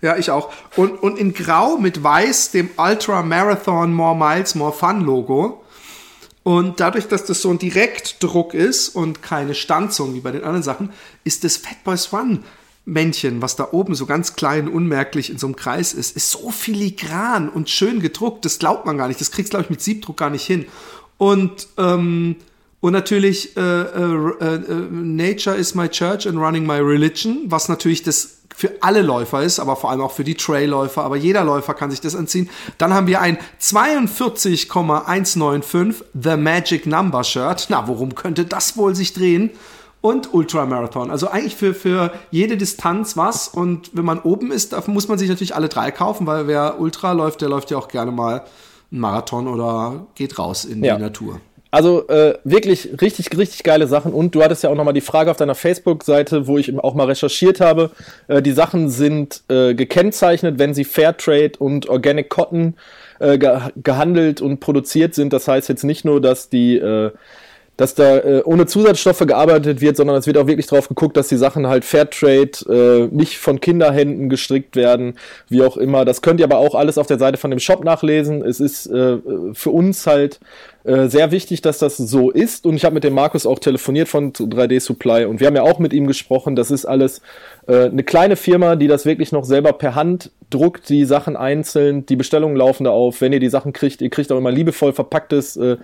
Ja, 0.00 0.16
ich 0.16 0.30
auch. 0.30 0.52
Und, 0.76 1.00
und 1.02 1.16
in 1.18 1.32
Grau 1.32 1.78
mit 1.78 2.02
Weiß, 2.02 2.50
dem 2.50 2.70
Ultra 2.76 3.22
Marathon 3.22 3.94
More 3.94 4.16
Miles, 4.16 4.56
More 4.56 4.72
Fun 4.72 5.02
Logo. 5.02 5.62
Und 6.42 6.80
dadurch, 6.80 7.06
dass 7.06 7.24
das 7.24 7.40
so 7.40 7.50
ein 7.50 7.58
Direktdruck 7.58 8.52
ist 8.52 8.88
und 8.88 9.22
keine 9.22 9.54
Stanzung 9.54 10.12
wie 10.14 10.20
bei 10.20 10.32
den 10.32 10.42
anderen 10.42 10.64
Sachen, 10.64 10.90
ist 11.22 11.44
das 11.44 11.56
Fatboys 11.56 12.12
One 12.12 12.40
Männchen, 12.84 13.40
was 13.42 13.54
da 13.54 13.68
oben 13.70 13.94
so 13.94 14.06
ganz 14.06 14.34
klein, 14.34 14.66
unmerklich 14.66 15.30
in 15.30 15.38
so 15.38 15.46
einem 15.46 15.54
Kreis 15.54 15.92
ist, 15.94 16.16
ist 16.16 16.32
so 16.32 16.50
filigran 16.50 17.48
und 17.48 17.70
schön 17.70 18.00
gedruckt. 18.00 18.44
Das 18.44 18.58
glaubt 18.58 18.86
man 18.86 18.98
gar 18.98 19.06
nicht. 19.06 19.20
Das 19.20 19.30
kriegst 19.30 19.50
glaube 19.50 19.64
ich, 19.64 19.70
mit 19.70 19.80
Siebdruck 19.80 20.16
gar 20.16 20.30
nicht 20.30 20.44
hin. 20.44 20.66
Und, 21.16 21.68
ähm, 21.78 22.34
und 22.82 22.92
natürlich 22.92 23.56
äh, 23.56 23.60
äh, 23.60 24.30
äh, 24.40 24.58
Nature 24.90 25.56
is 25.56 25.74
my 25.74 25.88
church 25.88 26.26
and 26.26 26.36
running 26.36 26.66
my 26.66 26.76
religion, 26.78 27.44
was 27.46 27.68
natürlich 27.70 28.02
das 28.02 28.36
für 28.54 28.70
alle 28.80 29.00
Läufer 29.02 29.42
ist, 29.42 29.58
aber 29.60 29.76
vor 29.76 29.90
allem 29.90 30.00
auch 30.02 30.12
für 30.12 30.24
die 30.24 30.34
Trailläufer, 30.34 31.02
aber 31.04 31.16
jeder 31.16 31.42
Läufer 31.44 31.72
kann 31.74 31.90
sich 31.90 32.00
das 32.02 32.14
anziehen. 32.14 32.50
Dann 32.76 32.92
haben 32.92 33.06
wir 33.06 33.20
ein 33.22 33.38
42,195 33.58 36.04
The 36.20 36.36
Magic 36.36 36.84
Number 36.86 37.24
Shirt. 37.24 37.66
Na, 37.70 37.88
worum 37.88 38.14
könnte 38.14 38.44
das 38.44 38.76
wohl 38.76 38.94
sich 38.94 39.14
drehen? 39.14 39.50
Und 40.00 40.34
Ultramarathon. 40.34 41.10
Also 41.12 41.28
eigentlich 41.28 41.54
für, 41.54 41.74
für 41.74 42.12
jede 42.32 42.56
Distanz 42.56 43.16
was. 43.16 43.46
Und 43.46 43.90
wenn 43.94 44.04
man 44.04 44.18
oben 44.18 44.50
ist, 44.50 44.72
da 44.72 44.82
muss 44.88 45.06
man 45.06 45.16
sich 45.16 45.28
natürlich 45.28 45.54
alle 45.54 45.68
drei 45.68 45.92
kaufen, 45.92 46.26
weil 46.26 46.48
wer 46.48 46.80
Ultra 46.80 47.12
läuft, 47.12 47.40
der 47.40 47.48
läuft 47.48 47.70
ja 47.70 47.78
auch 47.78 47.86
gerne 47.86 48.10
mal 48.10 48.42
einen 48.90 49.00
Marathon 49.00 49.46
oder 49.46 50.04
geht 50.16 50.40
raus 50.40 50.64
in 50.64 50.82
Ja. 50.82 50.96
die 50.96 51.02
Natur. 51.02 51.40
Also 51.72 52.06
äh, 52.08 52.34
wirklich 52.44 53.00
richtig, 53.00 53.34
richtig 53.34 53.62
geile 53.62 53.86
Sachen. 53.86 54.12
Und 54.12 54.34
du 54.34 54.42
hattest 54.42 54.62
ja 54.62 54.68
auch 54.68 54.74
nochmal 54.74 54.92
die 54.92 55.00
Frage 55.00 55.30
auf 55.30 55.38
deiner 55.38 55.54
Facebook-Seite, 55.54 56.46
wo 56.46 56.58
ich 56.58 56.78
auch 56.78 56.94
mal 56.94 57.06
recherchiert 57.06 57.62
habe. 57.62 57.90
Äh, 58.28 58.42
die 58.42 58.52
Sachen 58.52 58.90
sind 58.90 59.42
äh, 59.48 59.72
gekennzeichnet, 59.72 60.58
wenn 60.58 60.74
sie 60.74 60.84
Fairtrade 60.84 61.52
und 61.58 61.88
Organic 61.88 62.28
Cotton 62.28 62.74
äh, 63.20 63.38
ge 63.38 63.58
gehandelt 63.82 64.42
und 64.42 64.60
produziert 64.60 65.14
sind. 65.14 65.32
Das 65.32 65.48
heißt 65.48 65.70
jetzt 65.70 65.82
nicht 65.82 66.04
nur, 66.04 66.20
dass 66.20 66.50
die 66.50 66.76
äh, 66.76 67.10
dass 67.76 67.94
da 67.94 68.18
äh, 68.18 68.42
ohne 68.44 68.66
Zusatzstoffe 68.66 69.26
gearbeitet 69.26 69.80
wird, 69.80 69.96
sondern 69.96 70.16
es 70.16 70.26
wird 70.26 70.36
auch 70.36 70.46
wirklich 70.46 70.66
drauf 70.66 70.88
geguckt, 70.88 71.16
dass 71.16 71.28
die 71.28 71.36
Sachen 71.36 71.66
halt 71.66 71.84
Fairtrade 71.84 72.50
äh, 72.68 73.14
nicht 73.14 73.38
von 73.38 73.60
Kinderhänden 73.60 74.28
gestrickt 74.28 74.76
werden, 74.76 75.14
wie 75.48 75.62
auch 75.62 75.78
immer. 75.78 76.04
Das 76.04 76.20
könnt 76.20 76.40
ihr 76.40 76.44
aber 76.44 76.58
auch 76.58 76.74
alles 76.74 76.98
auf 76.98 77.06
der 77.06 77.18
Seite 77.18 77.38
von 77.38 77.50
dem 77.50 77.60
Shop 77.60 77.82
nachlesen. 77.82 78.44
Es 78.44 78.60
ist 78.60 78.86
äh, 78.86 79.18
für 79.54 79.70
uns 79.70 80.06
halt 80.06 80.38
äh, 80.84 81.08
sehr 81.08 81.30
wichtig, 81.30 81.62
dass 81.62 81.78
das 81.78 81.96
so 81.96 82.30
ist. 82.30 82.66
Und 82.66 82.74
ich 82.74 82.84
habe 82.84 82.94
mit 82.94 83.04
dem 83.04 83.14
Markus 83.14 83.46
auch 83.46 83.58
telefoniert 83.58 84.08
von 84.08 84.32
3D 84.32 84.80
Supply 84.80 85.26
und 85.26 85.40
wir 85.40 85.46
haben 85.46 85.56
ja 85.56 85.62
auch 85.62 85.78
mit 85.78 85.92
ihm 85.92 86.06
gesprochen. 86.06 86.56
Das 86.56 86.70
ist 86.70 86.84
alles 86.84 87.22
äh, 87.66 87.84
eine 87.86 88.02
kleine 88.02 88.36
Firma, 88.36 88.76
die 88.76 88.88
das 88.88 89.04
wirklich 89.06 89.32
noch 89.32 89.44
selber 89.44 89.72
per 89.72 89.94
Hand 89.94 90.30
druckt, 90.50 90.90
die 90.90 91.06
Sachen 91.06 91.34
einzeln, 91.34 92.04
die 92.04 92.14
Bestellungen 92.16 92.56
laufen 92.56 92.84
da 92.84 92.90
auf. 92.90 93.22
Wenn 93.22 93.32
ihr 93.32 93.40
die 93.40 93.48
Sachen 93.48 93.72
kriegt, 93.72 94.02
ihr 94.02 94.10
kriegt 94.10 94.30
auch 94.30 94.36
immer 94.36 94.50
liebevoll 94.50 94.92
verpacktes 94.92 95.56
äh, 95.56 95.78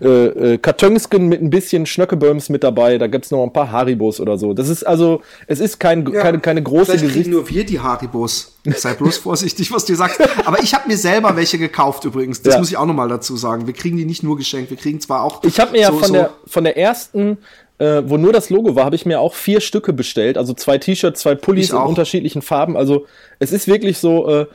äh, 0.00 0.06
äh, 0.54 0.58
Kartönsken 0.58 1.26
mit 1.26 1.42
ein 1.42 1.50
bisschen 1.50 1.86
Schnöckeböms 1.86 2.48
mit 2.48 2.62
dabei. 2.62 2.98
Da 2.98 3.08
gibt's 3.08 3.32
noch 3.32 3.42
ein 3.42 3.52
paar 3.52 3.72
Haribos 3.72 4.20
oder 4.20 4.38
so. 4.38 4.52
Das 4.54 4.68
ist 4.68 4.84
also, 4.84 5.22
es 5.48 5.58
ist 5.58 5.80
kein, 5.80 6.04
keine, 6.12 6.38
keine 6.38 6.62
große 6.62 6.84
Vielleicht 6.92 7.00
kriegen 7.04 7.14
Gesicht. 7.14 7.30
nur 7.30 7.48
wir 7.50 7.66
die 7.66 7.80
Haribos. 7.80 8.52
Sei 8.76 8.94
bloß 8.94 9.18
vorsichtig, 9.18 9.72
was 9.72 9.84
du 9.86 9.94
sagst. 9.96 10.20
Aber 10.46 10.62
ich 10.62 10.72
habe 10.74 10.86
mir 10.88 10.96
selber 10.96 11.34
welche 11.36 11.58
gekauft 11.58 12.04
übrigens. 12.04 12.42
Das 12.42 12.54
Ja. 12.54 12.60
muss 12.60 12.68
ich 12.70 12.76
auch 12.76 12.86
nochmal 12.86 13.08
dazu 13.08 13.36
sagen. 13.36 13.66
Wir 13.66 13.74
kriegen 13.74 13.96
die 13.96 14.04
nicht 14.04 14.22
nur 14.22 14.36
geschenkt. 14.36 14.70
Wir 14.70 14.76
kriegen 14.76 15.00
zwar 15.00 15.22
auch. 15.24 15.42
Ich 15.42 15.58
habe 15.58 15.72
mir 15.72 15.80
ja 15.80 15.90
so- 15.90 15.98
von, 15.98 16.08
so- 16.08 16.14
der, 16.14 16.30
von 16.46 16.62
der 16.64 16.76
ersten, 16.76 17.38
äh, 17.78 18.02
wo 18.06 18.16
nur 18.16 18.32
das 18.32 18.50
Logo 18.50 18.74
war, 18.74 18.84
habe 18.84 18.96
ich 18.96 19.06
mir 19.06 19.20
auch 19.20 19.34
vier 19.34 19.60
Stücke 19.60 19.92
bestellt. 19.92 20.38
Also 20.38 20.54
zwei 20.54 20.78
T-Shirts, 20.78 21.20
zwei 21.20 21.34
Pullis 21.34 21.70
in 21.70 21.76
unterschiedlichen 21.76 22.42
Farben. 22.42 22.76
Also 22.76 23.06
es 23.38 23.52
ist 23.52 23.66
wirklich 23.66 23.98
so, 23.98 24.28
äh, 24.28 24.46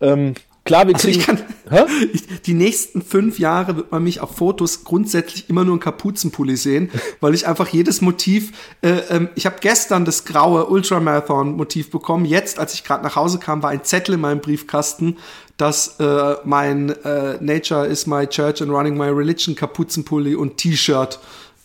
ähm, 0.00 0.34
klar, 0.64 0.86
wir 0.86 0.94
Also 0.94 1.08
kriegen. 1.08 1.20
ich 1.20 1.26
kann, 1.26 1.38
ich, 2.12 2.42
die 2.42 2.54
nächsten 2.54 3.02
fünf 3.02 3.38
Jahre 3.38 3.76
wird 3.76 3.92
man 3.92 4.02
mich 4.02 4.20
auf 4.20 4.36
Fotos 4.36 4.84
grundsätzlich 4.84 5.50
immer 5.50 5.64
nur 5.64 5.74
in 5.74 5.80
Kapuzenpulli 5.80 6.56
sehen, 6.56 6.90
weil 7.20 7.34
ich 7.34 7.46
einfach 7.46 7.68
jedes 7.68 8.00
Motiv, 8.00 8.52
äh, 8.80 9.00
ähm, 9.10 9.28
ich 9.34 9.44
habe 9.44 9.56
gestern 9.60 10.06
das 10.06 10.24
graue 10.24 10.66
Ultramarathon-Motiv 10.66 11.90
bekommen. 11.90 12.24
Jetzt, 12.24 12.58
als 12.58 12.72
ich 12.72 12.84
gerade 12.84 13.04
nach 13.04 13.16
Hause 13.16 13.38
kam, 13.38 13.62
war 13.62 13.70
ein 13.70 13.84
Zettel 13.84 14.14
in 14.14 14.22
meinem 14.22 14.40
Briefkasten, 14.40 15.18
dass 15.58 16.00
äh, 16.00 16.36
mein 16.44 16.88
äh, 17.04 17.36
Nature 17.40 17.86
is 17.86 18.06
my 18.06 18.26
church 18.26 18.62
and 18.62 18.70
running 18.70 18.96
my 18.96 19.08
religion 19.08 19.54
Kapuzenpulli 19.54 20.34
und 20.34 20.56
T-Shirt 20.56 21.18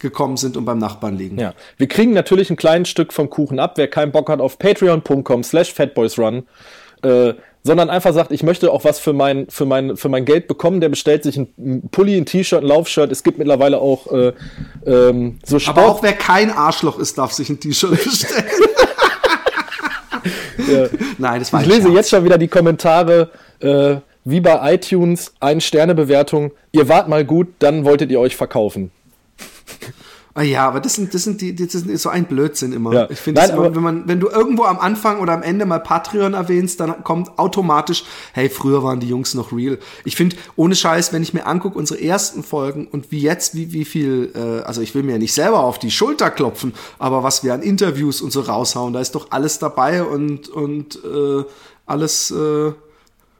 gekommen 0.05 0.37
sind 0.37 0.55
und 0.57 0.65
beim 0.65 0.77
Nachbarn 0.77 1.17
liegen. 1.17 1.37
Ja, 1.37 1.53
wir 1.77 1.87
kriegen 1.87 2.13
natürlich 2.13 2.49
ein 2.49 2.55
kleines 2.55 2.89
Stück 2.89 3.11
vom 3.11 3.29
Kuchen 3.29 3.59
ab. 3.59 3.73
Wer 3.75 3.87
keinen 3.87 4.11
Bock 4.11 4.29
hat 4.29 4.39
auf 4.39 4.57
patreon.com 4.59 5.43
slash 5.43 5.73
fatboysrun, 5.73 6.43
äh, 7.03 7.33
sondern 7.63 7.89
einfach 7.89 8.13
sagt, 8.13 8.31
ich 8.31 8.43
möchte 8.43 8.71
auch 8.71 8.83
was 8.83 8.99
für 8.99 9.13
mein, 9.13 9.47
für 9.49 9.65
mein, 9.65 9.97
für 9.97 10.07
mein 10.07 10.23
Geld 10.23 10.47
bekommen, 10.47 10.81
der 10.81 10.89
bestellt 10.89 11.23
sich 11.23 11.37
ein, 11.37 11.89
Pulli, 11.91 12.15
ein 12.15 12.25
T-Shirt, 12.25 12.61
ein 12.61 12.67
Laufshirt. 12.67 13.11
Es 13.11 13.23
gibt 13.23 13.39
mittlerweile 13.39 13.79
auch 13.79 14.11
äh, 14.11 14.33
ähm, 14.85 15.39
so 15.43 15.57
Sport. 15.57 15.77
Aber 15.77 15.87
auch 15.87 16.03
wer 16.03 16.13
kein 16.13 16.51
Arschloch 16.51 16.99
ist, 16.99 17.17
darf 17.17 17.31
sich 17.31 17.49
ein 17.49 17.59
T-Shirt 17.59 17.91
bestellen. 18.03 18.45
Nein, 21.17 21.39
das 21.39 21.51
war 21.51 21.61
Ich 21.61 21.67
lese 21.67 21.81
Scherz. 21.83 21.95
jetzt 21.95 22.09
schon 22.09 22.23
wieder 22.23 22.37
die 22.37 22.47
Kommentare, 22.47 23.29
äh, 23.59 23.95
wie 24.23 24.41
bei 24.41 24.73
iTunes, 24.73 25.33
ein 25.39 25.61
Sternebewertung. 25.61 26.51
Ihr 26.71 26.89
wart 26.89 27.07
mal 27.07 27.23
gut, 27.25 27.47
dann 27.59 27.85
wolltet 27.85 28.11
ihr 28.11 28.19
euch 28.19 28.35
verkaufen. 28.35 28.91
Ah 30.37 30.41
ja, 30.41 30.67
aber 30.67 30.81
das 30.81 30.95
sind, 30.95 31.13
das 31.13 31.23
sind 31.23 31.39
die, 31.39 31.55
das 31.55 31.73
ist 31.73 32.01
so 32.01 32.09
ein 32.09 32.25
Blödsinn 32.25 32.73
immer. 32.73 32.93
Ja. 32.93 33.09
Ich 33.09 33.19
finde, 33.19 33.41
wenn 33.41 33.81
man, 33.81 34.05
wenn 34.05 34.19
du 34.19 34.27
irgendwo 34.27 34.65
am 34.65 34.77
Anfang 34.79 35.21
oder 35.21 35.31
am 35.31 35.41
Ende 35.41 35.65
mal 35.65 35.79
Patreon 35.79 36.33
erwähnst, 36.33 36.81
dann 36.81 37.05
kommt 37.05 37.39
automatisch, 37.39 38.03
hey, 38.33 38.49
früher 38.49 38.83
waren 38.83 38.99
die 38.99 39.07
Jungs 39.07 39.33
noch 39.33 39.53
real. 39.53 39.79
Ich 40.03 40.17
finde, 40.17 40.35
ohne 40.57 40.75
Scheiß, 40.75 41.13
wenn 41.13 41.23
ich 41.23 41.33
mir 41.33 41.45
angucke, 41.45 41.77
unsere 41.77 42.01
ersten 42.01 42.43
Folgen 42.43 42.85
und 42.87 43.13
wie 43.13 43.21
jetzt, 43.21 43.55
wie, 43.55 43.71
wie 43.71 43.85
viel, 43.85 44.33
äh, 44.35 44.63
also 44.63 44.81
ich 44.81 44.93
will 44.93 45.03
mir 45.03 45.13
ja 45.13 45.19
nicht 45.19 45.33
selber 45.33 45.61
auf 45.61 45.79
die 45.79 45.89
Schulter 45.89 46.29
klopfen, 46.31 46.73
aber 46.99 47.23
was 47.23 47.45
wir 47.45 47.53
an 47.53 47.61
Interviews 47.61 48.19
und 48.19 48.31
so 48.31 48.41
raushauen, 48.41 48.91
da 48.91 48.99
ist 48.99 49.15
doch 49.15 49.31
alles 49.31 49.59
dabei 49.59 50.03
und, 50.03 50.49
und 50.49 50.99
äh, 51.05 51.45
alles, 51.85 52.31
äh, 52.31 52.73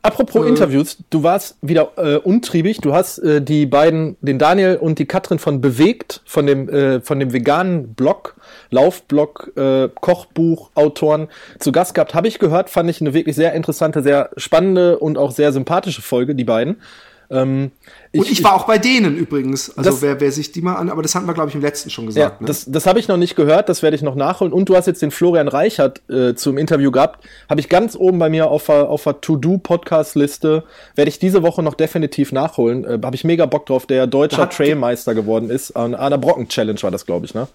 Apropos 0.06 0.46
Interviews, 0.46 0.98
du 1.10 1.24
warst 1.24 1.58
wieder 1.64 1.94
äh, 1.98 2.18
untriebig. 2.18 2.78
Du 2.80 2.94
hast 2.94 3.18
äh, 3.18 3.42
die 3.42 3.66
beiden, 3.66 4.18
den 4.22 4.38
Daniel 4.38 4.76
und 4.76 5.00
die 5.00 5.08
Katrin 5.08 5.40
von 5.40 5.62
Bewegt, 5.62 6.22
von 6.26 6.46
dem, 6.46 6.70
äh, 6.70 7.02
von 7.02 7.20
dem 7.20 7.34
veganen 7.34 7.96
Blog, 7.96 8.36
Laufblog, 8.70 9.52
äh, 9.58 9.90
Kochbuch, 10.00 10.70
Autoren 10.76 11.28
zu 11.58 11.72
Gast 11.72 11.96
gehabt. 11.96 12.14
Habe 12.14 12.28
ich 12.28 12.38
gehört, 12.38 12.70
fand 12.70 12.88
ich 12.88 13.02
eine 13.02 13.16
wirklich 13.16 13.36
sehr 13.36 13.54
interessante, 13.54 14.04
sehr 14.04 14.30
spannende 14.38 15.00
und 15.00 15.18
auch 15.18 15.32
sehr 15.32 15.52
sympathische 15.52 16.04
Folge, 16.04 16.36
die 16.36 16.44
beiden. 16.44 16.82
Ähm, 17.30 17.72
und 18.16 18.30
ich, 18.32 18.44
war 18.44 18.54
auch 18.54 18.66
bei 18.68 18.78
denen 18.78 19.18
übrigens. 19.18 19.76
Also 19.78 19.90
Das- 19.90 20.02
wer, 20.02 20.20
wer 20.22 20.32
sich 20.32 20.52
die 20.52 20.62
mal 20.62 20.76
an, 20.76 20.90
aber 20.90 21.02
das 21.02 21.16
hatten 21.16 21.26
wir, 21.26 21.34
glaube 21.34 21.50
ich, 21.50 21.56
im 21.56 21.62
letzten 21.62 21.90
schon 21.90 22.06
Ja, 22.06 22.08
gesagt. 22.10 22.42
ne? 22.42 22.48
das, 22.48 22.66
das 22.66 22.86
habe 22.86 23.00
ich 23.00 23.08
noch 23.08 23.18
nicht 23.18 23.36
gehört, 23.36 23.68
das 23.70 23.82
werde 23.84 23.96
ich 23.96 24.02
noch 24.04 24.16
nachholen. 24.16 24.54
Und 24.54 24.70
du 24.70 24.76
hast 24.76 24.86
jetzt 24.86 25.02
den 25.02 25.12
Florian 25.12 25.48
Reichert 25.48 26.02
äh, 26.10 26.36
zum 26.36 26.58
Interview 26.58 26.92
gehabt. 26.92 27.26
Habe 27.50 27.60
ich 27.60 27.68
ganz 27.70 27.96
oben 27.96 28.20
bei 28.20 28.30
mir 28.30 28.48
auf 28.50 28.66
der, 28.68 28.90
auf 28.90 29.04
der 29.04 29.20
To-Do-Podcast-Liste. 29.22 30.64
Werde 30.96 31.10
ich 31.10 31.20
diese 31.20 31.44
Woche 31.44 31.64
noch 31.64 31.74
definitiv 31.74 32.32
nachholen. 32.32 32.86
Äh, 32.86 33.00
habe 33.04 33.16
ich 33.16 33.24
mega 33.24 33.46
Bock 33.46 33.66
drauf, 33.66 33.86
der 33.86 34.08
deutscher 34.08 34.50
Trailmeister 34.50 35.14
geworden 35.16 35.50
ist. 35.50 35.72
An 35.76 35.96
einer 35.96 36.18
Brocken-Challenge 36.18 36.82
war 36.82 36.92
das, 36.92 37.06
glaube 37.06 37.26
ich, 37.26 37.34
ne? 37.34 37.48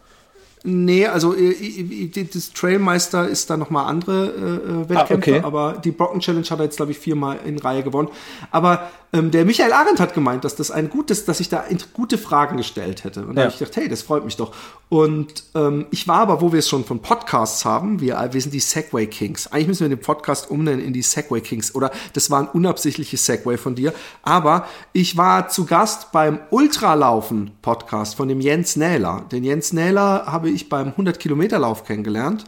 Nee, 0.62 1.07
also 1.07 1.35
äh, 1.35 1.53
äh, 1.53 2.11
das 2.31 2.53
Trailmeister 2.53 3.27
ist 3.27 3.49
da 3.49 3.57
nochmal 3.57 3.87
andere 3.87 4.27
äh, 4.27 4.83
äh, 4.85 4.89
Wettkämpfe, 4.91 5.33
Ah, 5.33 5.37
okay. 5.37 5.41
aber 5.43 5.81
die 5.83 5.91
Brocken 5.91 6.21
Challenge 6.21 6.45
hat 6.50 6.59
er 6.59 6.65
jetzt, 6.65 6.77
glaube 6.77 6.93
ich, 6.93 6.99
viermal 6.99 7.39
in 7.47 7.59
Reihe 7.59 7.83
gewonnen. 7.83 8.09
Aber 8.50 8.91
ähm, 9.12 9.31
der 9.31 9.45
Michael 9.45 9.73
Arendt 9.73 9.99
hat 9.99 10.14
gemeint, 10.14 10.45
dass 10.45 10.55
das 10.55 10.71
ein 10.71 10.88
gutes, 10.88 11.25
dass 11.25 11.40
ich 11.40 11.49
da 11.49 11.64
gute 11.95 12.17
Fragen 12.19 12.57
gestellt 12.57 13.02
hätte. 13.05 13.26
Und 13.26 13.35
da 13.37 13.40
Ja. 13.43 13.45
habe 13.47 13.52
ich 13.52 13.59
gedacht, 13.59 13.76
hey, 13.76 13.88
das 13.88 14.02
freut 14.02 14.25
mich 14.25 14.37
doch. 14.37 14.52
Und 14.88 15.45
ähm, 15.55 15.87
ich 15.90 16.07
war 16.07 16.19
aber, 16.21 16.40
wo 16.40 16.52
wir 16.52 16.59
es 16.61 16.69
schon 16.69 16.85
von 16.85 17.00
Podcasts 17.02 17.64
haben, 17.64 18.00
wir, 18.00 18.29
wir 18.33 18.40
sind 18.40 18.52
die 18.55 18.61
Segway 18.61 19.07
Kings. 19.07 19.49
Eigentlich 19.52 19.69
müssen 19.69 19.81
wir 19.88 19.97
den 19.97 20.00
Podcast 20.00 20.50
umnennen 20.50 20.85
in 20.85 20.93
die 20.93 21.02
Segway 21.02 21.40
Kings. 21.40 21.75
Oder 21.75 21.90
das 22.12 22.31
war 22.31 22.40
ein 22.40 22.49
unabsichtliches 22.49 23.25
Segway 23.26 23.57
von 23.57 23.75
dir. 23.75 23.93
Aber 24.23 24.67
ich 24.93 25.17
war 25.17 25.49
zu 25.49 25.64
Gast 25.67 26.12
beim 26.12 26.38
Ultralaufen 26.50 27.50
Podcast 27.62 28.14
von 28.14 28.29
dem 28.29 28.40
Jens 28.40 28.76
Nähler. 28.76 29.25
Den 29.33 29.45
Jens 29.45 29.73
Nähler 29.73 30.25
habe 30.26 30.50
ich 30.50 30.69
beim 30.69 30.88
100 30.88 31.19
Kilometer 31.19 31.59
Lauf 31.59 31.85
kennengelernt 31.85 32.45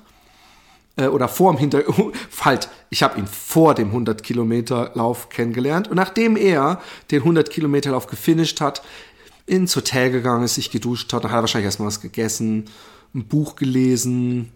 äh, 0.97 1.07
oder 1.07 1.29
vor 1.29 1.53
dem 1.53 1.59
Hinter 1.59 1.83
halt, 2.41 2.69
ich 2.91 3.03
habe 3.03 3.19
ihn 3.19 3.27
vor 3.27 3.75
dem 3.75 3.89
100 3.89 4.23
Kilometer 4.23 4.91
Lauf 4.95 5.29
kennengelernt 5.29 5.89
und 5.89 5.97
nachdem 5.97 6.37
er 6.37 6.81
den 7.11 7.21
100 7.21 7.51
Kilometer 7.51 7.93
Lauf 7.93 8.07
gefinisht 8.07 8.61
hat, 8.61 8.83
ins 9.47 9.75
Hotel 9.75 10.11
gegangen 10.11 10.45
ist, 10.45 10.55
sich 10.55 10.71
geduscht 10.71 11.13
hat, 11.13 11.25
dann 11.25 11.31
hat 11.31 11.39
er 11.39 11.43
wahrscheinlich 11.43 11.67
erstmal 11.67 11.89
was 11.89 12.01
gegessen, 12.01 12.67
ein 13.15 13.25
Buch 13.25 13.57
gelesen 13.57 14.53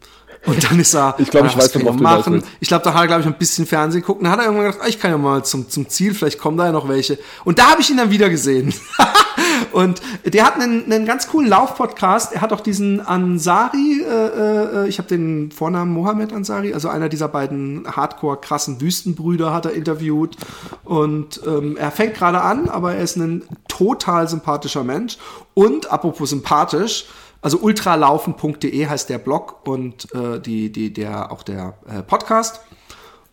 und 0.47 0.65
dann 0.65 0.79
ist 0.81 0.95
er 0.95 1.15
Ich 1.19 1.31
glaub, 1.31 1.45
ah, 1.45 1.47
ich 1.49 1.57
weiß, 1.57 1.75
worauf 1.75 1.91
ich 1.91 1.97
du 1.97 2.03
machen. 2.03 2.33
willst. 2.35 2.49
Ich 2.61 2.69
glaube, 2.69 2.85
da 2.85 2.95
hat 2.95 3.03
er 3.03 3.07
glaube 3.09 3.21
ich 3.23 3.27
ein 3.27 3.39
bisschen 3.39 3.67
Fernsehen 3.67 4.01
geguckt 4.01 4.21
und 4.21 4.25
dann 4.25 4.33
hat 4.33 4.41
er 4.41 4.47
irgendwann 4.47 4.67
gedacht, 4.67 4.83
ah, 4.85 4.89
ich 4.89 4.99
kann 4.99 5.11
ja 5.11 5.19
mal 5.19 5.45
zum 5.45 5.69
zum 5.69 5.89
Ziel, 5.89 6.15
vielleicht 6.15 6.39
kommen 6.39 6.57
da 6.57 6.67
ja 6.67 6.73
noch 6.73 6.89
welche 6.89 7.19
und 7.45 7.59
da 7.59 7.71
habe 7.71 7.81
ich 7.81 7.91
ihn 7.91 7.97
dann 7.97 8.11
wieder 8.11 8.31
gesehen. 8.31 8.73
Und 9.73 10.01
der 10.25 10.45
hat 10.45 10.55
einen, 10.55 10.91
einen 10.91 11.07
ganz 11.07 11.29
coolen 11.29 11.49
Lauf-Podcast. 11.49 12.33
Er 12.33 12.41
hat 12.41 12.53
auch 12.53 12.61
diesen 12.61 13.01
Ansari, 13.01 14.03
äh, 14.03 14.85
äh, 14.85 14.89
ich 14.89 14.99
habe 14.99 15.09
den 15.09 15.51
Vornamen 15.53 15.93
Mohammed 15.93 16.33
Ansari, 16.33 16.75
also 16.75 16.89
einer 16.89 17.09
dieser 17.09 17.29
beiden 17.29 17.87
hardcore 17.95 18.41
krassen 18.41 18.81
Wüstenbrüder 18.81 19.53
hat 19.53 19.67
er 19.67 19.73
interviewt. 19.73 20.37
Und 20.85 21.41
ähm, 21.47 21.77
er 21.77 21.91
fängt 21.91 22.15
gerade 22.15 22.41
an, 22.41 22.69
aber 22.69 22.95
er 22.95 23.03
ist 23.03 23.17
ein 23.17 23.43
total 23.69 24.29
sympathischer 24.29 24.85
Mensch. 24.85 25.19
Und 25.55 25.91
apropos 25.91 26.31
sympathisch, 26.31 27.07
also 27.43 27.59
ultralaufen.de 27.59 28.87
heißt 28.87 29.09
der 29.09 29.19
Blog 29.19 29.67
und 29.67 30.13
äh, 30.15 30.41
die, 30.41 30.73
die, 30.73 30.93
der, 30.93 31.31
auch 31.31 31.43
der 31.43 31.75
äh, 31.87 32.03
Podcast. 32.03 32.61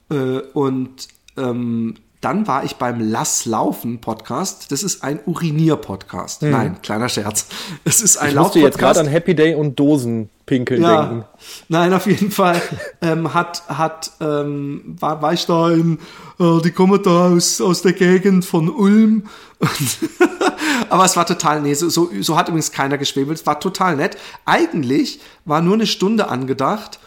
Äh, 0.10 0.40
und 0.54 1.08
ähm, 1.38 1.96
dann 2.24 2.48
war 2.48 2.64
ich 2.64 2.78
beim 2.78 3.02
Lass 3.02 3.46
Laufen 3.46 4.00
Podcast. 4.00 4.72
Das 4.72 4.82
ist 4.82 5.04
ein 5.04 5.20
Urinier-Podcast. 5.26 6.42
Nein, 6.44 6.78
kleiner 6.82 7.10
Scherz. 7.10 7.48
Es 7.84 8.02
ist 8.02 8.16
ein 8.16 8.30
Ich 8.30 8.36
musste 8.36 8.60
jetzt 8.60 8.78
gerade 8.78 9.00
Laufpodcast. 9.00 9.00
an 9.02 9.08
Happy 9.08 9.36
Day 9.36 9.56
und 9.56 9.78
Dosenpinkeln 9.78 10.82
denken. 10.82 11.18
Ja, 11.20 11.30
nein, 11.68 11.94
auf 11.94 12.06
jeden 12.06 12.32
Fall 12.32 12.62
ähm, 13.02 13.34
hat, 13.34 13.64
hat, 13.68 14.12
ähm, 14.22 14.96
war, 15.00 15.22
war 15.22 15.34
ich 15.34 15.46
da 15.46 15.70
in, 15.72 16.00
äh, 16.40 16.62
die 16.62 16.72
kommen 16.72 17.04
da 17.04 17.28
aus, 17.28 17.60
aus 17.60 17.82
der 17.82 17.92
Gegend 17.92 18.46
von 18.46 18.70
Ulm. 18.70 19.24
Aber 20.90 21.04
es 21.04 21.18
war 21.18 21.26
total, 21.26 21.62
nee, 21.62 21.74
so, 21.74 21.90
so, 21.90 22.10
so 22.22 22.38
hat 22.38 22.48
übrigens 22.48 22.72
keiner 22.72 22.98
geschwebelt. 22.98 23.40
Es 23.40 23.46
war 23.46 23.60
total 23.60 23.98
nett. 23.98 24.18
Eigentlich 24.46 25.20
war 25.44 25.62
nur 25.62 25.74
eine 25.74 25.88
Stunde 25.88 26.30
angedacht. 26.30 27.00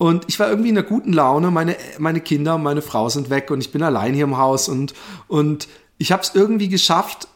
Und 0.00 0.24
ich 0.28 0.40
war 0.40 0.48
irgendwie 0.48 0.70
in 0.70 0.78
einer 0.78 0.86
guten 0.86 1.12
Laune. 1.12 1.50
Meine, 1.50 1.76
meine 1.98 2.22
Kinder 2.22 2.54
und 2.54 2.62
meine 2.62 2.80
Frau 2.80 3.10
sind 3.10 3.28
weg 3.28 3.50
und 3.50 3.60
ich 3.60 3.70
bin 3.70 3.82
allein 3.82 4.14
hier 4.14 4.24
im 4.24 4.38
Haus. 4.38 4.66
Und, 4.66 4.94
und 5.28 5.68
ich 5.98 6.10
habe 6.10 6.22
es 6.22 6.34
irgendwie 6.34 6.70
geschafft, 6.70 7.28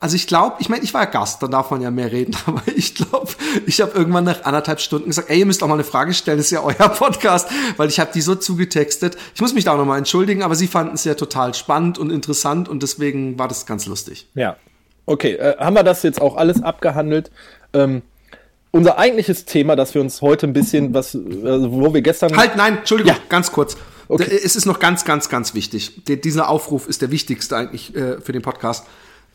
also 0.00 0.16
ich 0.16 0.26
glaube, 0.26 0.56
ich 0.58 0.68
meine, 0.68 0.82
ich 0.82 0.92
war 0.92 1.04
ja 1.04 1.08
Gast, 1.08 1.40
dann 1.44 1.52
darf 1.52 1.70
man 1.70 1.80
ja 1.82 1.92
mehr 1.92 2.10
reden, 2.10 2.36
aber 2.46 2.62
ich 2.74 2.96
glaube, 2.96 3.28
ich 3.64 3.80
habe 3.80 3.92
irgendwann 3.92 4.24
nach 4.24 4.42
anderthalb 4.42 4.80
Stunden 4.80 5.06
gesagt, 5.06 5.30
ey, 5.30 5.38
ihr 5.38 5.46
müsst 5.46 5.62
auch 5.62 5.68
mal 5.68 5.74
eine 5.74 5.84
Frage 5.84 6.14
stellen, 6.14 6.38
das 6.38 6.46
ist 6.46 6.50
ja 6.50 6.64
euer 6.64 6.74
Podcast, 6.88 7.48
weil 7.76 7.88
ich 7.90 8.00
habe 8.00 8.10
die 8.12 8.22
so 8.22 8.34
zugetextet. 8.34 9.16
Ich 9.32 9.40
muss 9.40 9.54
mich 9.54 9.62
da 9.62 9.74
auch 9.74 9.78
nochmal 9.78 9.98
entschuldigen, 9.98 10.42
aber 10.42 10.56
sie 10.56 10.66
fanden 10.66 10.96
es 10.96 11.04
ja 11.04 11.14
total 11.14 11.54
spannend 11.54 11.96
und 11.96 12.10
interessant 12.10 12.68
und 12.68 12.82
deswegen 12.82 13.38
war 13.38 13.46
das 13.46 13.66
ganz 13.66 13.86
lustig. 13.86 14.26
Ja. 14.34 14.56
Okay, 15.04 15.34
äh, 15.34 15.56
haben 15.58 15.76
wir 15.76 15.84
das 15.84 16.02
jetzt 16.02 16.20
auch 16.20 16.36
alles 16.36 16.60
abgehandelt? 16.60 17.30
Ähm, 17.72 18.02
unser 18.76 18.98
eigentliches 18.98 19.44
Thema, 19.44 19.74
dass 19.76 19.94
wir 19.94 20.00
uns 20.00 20.22
heute 20.22 20.46
ein 20.46 20.52
bisschen, 20.52 20.94
was, 20.94 21.14
also 21.16 21.72
wo 21.72 21.92
wir 21.94 22.02
gestern. 22.02 22.36
Halt, 22.36 22.56
nein, 22.56 22.78
Entschuldigung, 22.78 23.14
Ja. 23.14 23.18
ganz 23.28 23.50
kurz. 23.52 23.76
Okay. 24.08 24.38
Es 24.44 24.54
ist 24.54 24.66
noch 24.66 24.78
ganz, 24.78 25.04
ganz, 25.04 25.28
ganz 25.28 25.54
wichtig. 25.54 26.02
Dieser 26.06 26.48
Aufruf 26.48 26.88
ist 26.88 27.02
der 27.02 27.10
wichtigste 27.10 27.56
eigentlich 27.56 27.94
äh, 27.96 28.20
für 28.20 28.32
den 28.32 28.42
Podcast. 28.42 28.86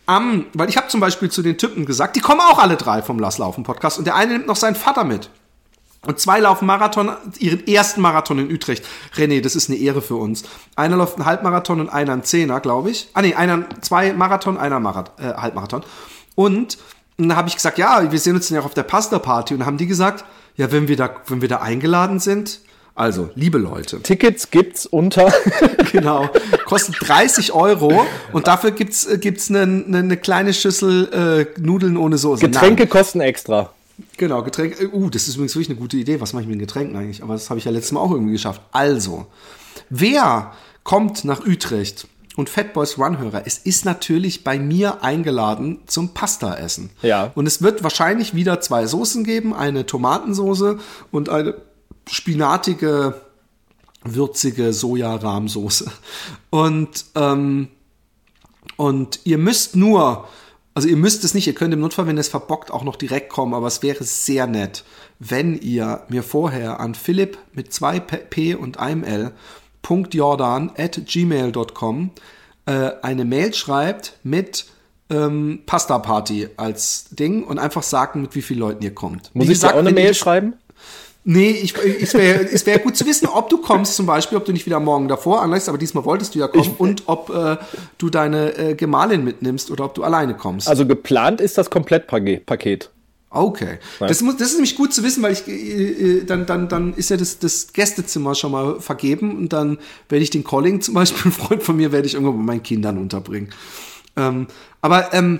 Am, 0.05 0.45
weil 0.53 0.69
ich 0.69 0.77
habe 0.77 0.87
zum 0.87 0.99
Beispiel 0.99 1.29
zu 1.29 1.41
den 1.41 1.57
Typen 1.57 1.85
gesagt, 1.85 2.15
die 2.15 2.21
kommen 2.21 2.41
auch 2.41 2.57
alle 2.57 2.75
drei 2.77 3.01
vom 3.01 3.19
Lass 3.19 3.37
Laufen 3.37 3.63
Podcast 3.63 3.97
und 3.99 4.05
der 4.05 4.15
eine 4.15 4.33
nimmt 4.33 4.47
noch 4.47 4.55
seinen 4.55 4.75
Vater 4.75 5.03
mit. 5.03 5.29
Und 6.07 6.19
zwei 6.19 6.39
laufen 6.39 6.65
Marathon, 6.65 7.11
ihren 7.37 7.67
ersten 7.67 8.01
Marathon 8.01 8.39
in 8.39 8.51
Utrecht. 8.51 8.83
René, 9.15 9.39
das 9.41 9.55
ist 9.55 9.69
eine 9.69 9.77
Ehre 9.77 10.01
für 10.01 10.15
uns. 10.15 10.43
Einer 10.75 10.97
läuft 10.97 11.17
einen 11.17 11.25
Halbmarathon 11.25 11.79
und 11.79 11.89
einer 11.89 12.13
einen 12.13 12.23
Zehner, 12.23 12.59
glaube 12.59 12.89
ich. 12.89 13.09
Ah 13.13 13.21
nee, 13.21 13.35
einer, 13.35 13.65
zwei 13.81 14.11
Marathon, 14.13 14.57
einer 14.57 14.79
Marath 14.79 15.11
äh, 15.19 15.33
Halbmarathon. 15.33 15.83
Und 16.33 16.79
dann 17.17 17.35
habe 17.35 17.49
ich 17.49 17.55
gesagt, 17.55 17.77
ja, 17.77 18.11
wir 18.11 18.19
sehen 18.19 18.35
uns 18.35 18.47
dann 18.47 18.55
ja 18.55 18.61
auch 18.61 18.65
auf 18.65 18.73
der 18.73 18.83
Pasta-Party. 18.83 19.53
Und 19.53 19.61
dann 19.61 19.67
haben 19.67 19.77
die 19.77 19.87
gesagt, 19.87 20.25
ja, 20.55 20.71
wenn 20.71 20.87
wir 20.87 20.97
da, 20.97 21.09
wenn 21.27 21.41
wir 21.41 21.49
da 21.49 21.57
eingeladen 21.57 22.19
sind, 22.19 22.61
also, 22.93 23.29
liebe 23.35 23.57
Leute, 23.57 24.01
Tickets 24.01 24.51
gibt's 24.51 24.85
unter. 24.85 25.33
genau, 25.91 26.29
kostet 26.65 26.95
30 26.99 27.53
Euro 27.53 28.05
und 28.33 28.47
dafür 28.47 28.71
gibt's 28.71 29.05
äh, 29.05 29.17
gibt's 29.17 29.49
eine, 29.49 29.61
eine, 29.61 29.97
eine 29.99 30.17
kleine 30.17 30.53
Schüssel 30.53 31.47
äh, 31.57 31.59
Nudeln 31.59 31.95
ohne 31.95 32.17
Soße. 32.17 32.45
Getränke 32.45 32.83
Nein. 32.83 32.89
kosten 32.89 33.21
extra. 33.21 33.71
Genau, 34.17 34.43
Getränke. 34.43 34.89
Uh, 34.93 35.09
das 35.09 35.27
ist 35.27 35.35
übrigens 35.35 35.55
wirklich 35.55 35.69
eine 35.69 35.79
gute 35.79 35.97
Idee. 35.97 36.19
Was 36.19 36.33
mache 36.33 36.43
ich 36.43 36.47
mit 36.49 36.55
den 36.55 36.59
Getränken 36.59 36.95
eigentlich? 36.97 37.23
Aber 37.23 37.33
das 37.33 37.49
habe 37.49 37.59
ich 37.59 37.65
ja 37.65 37.71
letztes 37.71 37.93
Mal 37.93 38.01
auch 38.01 38.11
irgendwie 38.11 38.33
geschafft. 38.33 38.61
Also, 38.71 39.25
wer 39.89 40.51
kommt 40.83 41.23
nach 41.23 41.45
Utrecht 41.45 42.07
und 42.35 42.49
Fatboys 42.49 42.97
Run-Hörer? 42.97 43.43
Es 43.45 43.57
ist 43.57 43.85
natürlich 43.85 44.43
bei 44.43 44.57
mir 44.57 45.03
eingeladen 45.03 45.79
zum 45.87 46.13
Pasta-Essen. 46.13 46.91
Ja. 47.01 47.31
Und 47.35 47.45
es 47.45 47.61
wird 47.61 47.83
wahrscheinlich 47.83 48.33
wieder 48.33 48.61
zwei 48.61 48.87
Soßen 48.87 49.23
geben. 49.23 49.53
Eine 49.53 49.85
Tomatensoße 49.85 50.79
und 51.11 51.29
eine 51.29 51.55
spinatige, 52.09 53.21
würzige 54.03 54.73
Soja-Rahmsoße. 54.73 55.91
Und, 56.49 57.05
ähm, 57.15 57.67
und 58.77 59.19
ihr 59.25 59.37
müsst 59.37 59.75
nur, 59.75 60.27
also 60.73 60.87
ihr 60.87 60.97
müsst 60.97 61.23
es 61.23 61.33
nicht, 61.33 61.47
ihr 61.47 61.53
könnt 61.53 61.73
im 61.73 61.81
Notfall, 61.81 62.07
wenn 62.07 62.17
ihr 62.17 62.21
es 62.21 62.29
verbockt, 62.29 62.71
auch 62.71 62.83
noch 62.83 62.95
direkt 62.95 63.29
kommen, 63.29 63.53
aber 63.53 63.67
es 63.67 63.83
wäre 63.83 64.03
sehr 64.03 64.47
nett, 64.47 64.83
wenn 65.19 65.59
ihr 65.59 66.05
mir 66.09 66.23
vorher 66.23 66.79
an 66.79 66.95
Philipp 66.95 67.37
mit 67.53 67.73
zwei 67.73 67.99
P 67.99 68.55
und 68.55 68.79
einem 68.79 69.03
L 69.03 69.33
gmail.com 71.05 72.11
äh, 72.65 72.91
eine 73.01 73.25
Mail 73.25 73.53
schreibt 73.53 74.13
mit 74.23 74.65
ähm, 75.09 75.61
Pasta 75.65 75.99
Party 75.99 76.47
als 76.57 77.05
Ding 77.11 77.43
und 77.43 77.59
einfach 77.59 77.83
sagen, 77.83 78.21
mit 78.21 78.35
wie 78.35 78.41
vielen 78.41 78.59
Leuten 78.59 78.83
ihr 78.83 78.93
kommt. 78.95 79.31
Muss 79.33 79.47
Wie 79.47 79.51
ich 79.53 79.59
dir 79.59 79.73
auch 79.73 79.79
eine 79.79 79.91
Mail 79.91 80.09
das- 80.09 80.17
schreiben? 80.17 80.53
Nee, 81.23 81.51
ich, 81.51 81.75
es 81.77 82.15
wäre 82.15 82.45
es 82.45 82.65
wär 82.65 82.79
gut 82.79 82.97
zu 82.97 83.05
wissen, 83.05 83.27
ob 83.27 83.47
du 83.47 83.59
kommst 83.59 83.95
zum 83.95 84.07
Beispiel, 84.07 84.39
ob 84.39 84.45
du 84.45 84.51
nicht 84.51 84.65
wieder 84.65 84.79
morgen 84.79 85.07
davor 85.07 85.43
anlässt, 85.43 85.69
aber 85.69 85.77
diesmal 85.77 86.03
wolltest 86.03 86.33
du 86.33 86.39
ja 86.39 86.47
kommen 86.47 86.73
und 86.79 87.03
ob 87.05 87.29
äh, 87.29 87.57
du 87.99 88.09
deine 88.09 88.57
äh, 88.57 88.73
Gemahlin 88.73 89.23
mitnimmst 89.23 89.69
oder 89.69 89.85
ob 89.85 89.93
du 89.93 90.03
alleine 90.03 90.33
kommst. 90.33 90.67
Also 90.67 90.87
geplant 90.87 91.39
ist 91.39 91.59
das 91.59 91.69
Komplettpaket. 91.69 92.89
Okay. 93.33 93.79
Das, 93.99 94.21
muss, 94.21 94.35
das 94.35 94.49
ist 94.49 94.55
nämlich 94.55 94.75
gut 94.75 94.93
zu 94.93 95.03
wissen, 95.03 95.23
weil 95.23 95.31
ich 95.31 95.47
äh, 95.47 95.51
äh, 95.51 96.25
dann, 96.25 96.45
dann, 96.45 96.67
dann 96.67 96.93
ist 96.93 97.09
ja 97.09 97.15
das, 97.15 97.39
das 97.39 97.71
Gästezimmer 97.71 98.35
schon 98.35 98.51
mal 98.51 98.81
vergeben 98.81 99.37
und 99.37 99.53
dann 99.53 99.77
werde 100.09 100.21
ich 100.21 100.29
den 100.29 100.43
Calling 100.43 100.81
zum 100.81 100.95
Beispiel, 100.95 101.21
ein 101.25 101.31
Freund 101.31 101.63
von 101.63 101.77
mir, 101.77 101.93
werde 101.93 102.07
ich 102.07 102.15
irgendwo 102.15 102.33
bei 102.33 102.43
meinen 102.43 102.63
Kindern 102.63 102.97
unterbringen. 102.97 103.51
Ähm, 104.17 104.47
aber 104.81 105.13
ähm, 105.13 105.39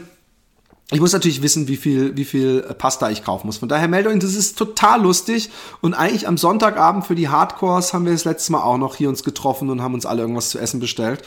ich 0.90 1.02
muss 1.02 1.12
natürlich 1.12 1.42
wissen, 1.42 1.68
wie 1.68 1.76
viel, 1.76 2.16
wie 2.16 2.24
viel 2.24 2.62
Pasta 2.78 3.10
ich 3.10 3.26
kaufen 3.26 3.48
muss. 3.48 3.58
Von 3.58 3.70
daher 3.70 3.90
meldet 3.90 4.14
euch, 4.14 4.20
das 4.20 4.36
ist 4.36 4.58
total 4.58 5.02
lustig. 5.02 5.50
Und 5.82 5.94
eigentlich 5.94 6.28
am 6.28 6.38
Sonntagabend 6.38 7.06
für 7.06 7.16
die 7.16 7.30
Hardcores 7.30 7.94
haben 7.94 8.06
wir 8.06 8.14
das 8.14 8.26
letzte 8.26 8.54
Mal 8.54 8.62
auch 8.62 8.78
noch 8.78 8.96
hier 8.96 9.10
uns 9.10 9.24
getroffen 9.24 9.70
und 9.70 9.82
haben 9.82 9.94
uns 9.94 10.06
alle 10.06 10.22
irgendwas 10.22 10.50
zu 10.50 10.60
essen 10.60 10.80
bestellt. 10.80 11.24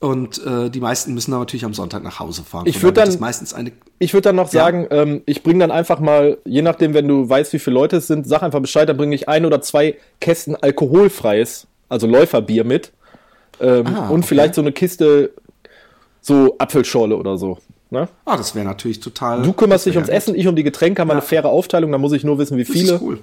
Und 0.00 0.44
äh, 0.44 0.68
die 0.70 0.80
meisten 0.80 1.14
müssen 1.14 1.30
dann 1.30 1.40
natürlich 1.40 1.64
am 1.64 1.72
Sonntag 1.72 2.02
nach 2.02 2.20
Hause 2.20 2.42
fahren. 2.42 2.66
Ich 2.66 2.82
würde 2.82 3.00
dann 3.02 3.18
meistens 3.20 3.54
eine. 3.54 3.72
Ich 3.98 4.12
würde 4.12 4.22
dann 4.28 4.36
noch 4.36 4.52
Ja. 4.52 4.64
sagen, 4.64 4.86
ähm, 4.90 5.22
ich 5.24 5.42
bringe 5.42 5.60
dann 5.60 5.70
einfach 5.70 5.98
mal, 6.00 6.36
je 6.44 6.60
nachdem, 6.62 6.92
wenn 6.94 7.08
du 7.08 7.26
weißt, 7.28 7.52
wie 7.54 7.58
viele 7.58 7.74
Leute 7.74 7.96
es 7.98 8.06
sind, 8.06 8.26
sag 8.26 8.42
einfach 8.42 8.60
Bescheid, 8.60 8.88
dann 8.88 8.96
bringe 8.96 9.14
ich 9.14 9.28
ein 9.28 9.46
oder 9.46 9.62
zwei 9.62 9.96
Kästen 10.20 10.56
alkoholfreies, 10.56 11.66
also 11.88 12.06
Läuferbier 12.06 12.64
mit. 12.64 12.92
Ähm, 13.60 13.86
Ah, 13.86 14.08
und 14.08 14.18
okay. 14.20 14.28
vielleicht 14.28 14.54
so 14.56 14.60
eine 14.60 14.72
Kiste 14.72 15.30
so 16.20 16.56
Apfelschorle 16.58 17.16
oder 17.16 17.38
so. 17.38 17.58
Ne? 17.90 18.08
Ah, 18.24 18.36
das 18.36 18.54
wäre 18.54 18.64
natürlich 18.66 18.98
total. 19.00 19.42
Du 19.42 19.52
kümmerst 19.52 19.86
das 19.86 19.90
dich 19.92 19.96
ums 19.96 20.08
ja 20.08 20.14
Essen, 20.14 20.34
ich 20.34 20.46
um 20.48 20.56
die 20.56 20.64
Getränke, 20.64 21.00
haben 21.00 21.08
wir 21.08 21.12
eine 21.12 21.22
faire 21.22 21.48
Aufteilung, 21.48 21.92
da 21.92 21.98
muss 21.98 22.12
ich 22.12 22.24
nur 22.24 22.38
wissen, 22.38 22.56
wie 22.56 22.64
Das 22.64 22.72
viele. 22.72 22.94
ist 22.94 23.00
cool. 23.02 23.20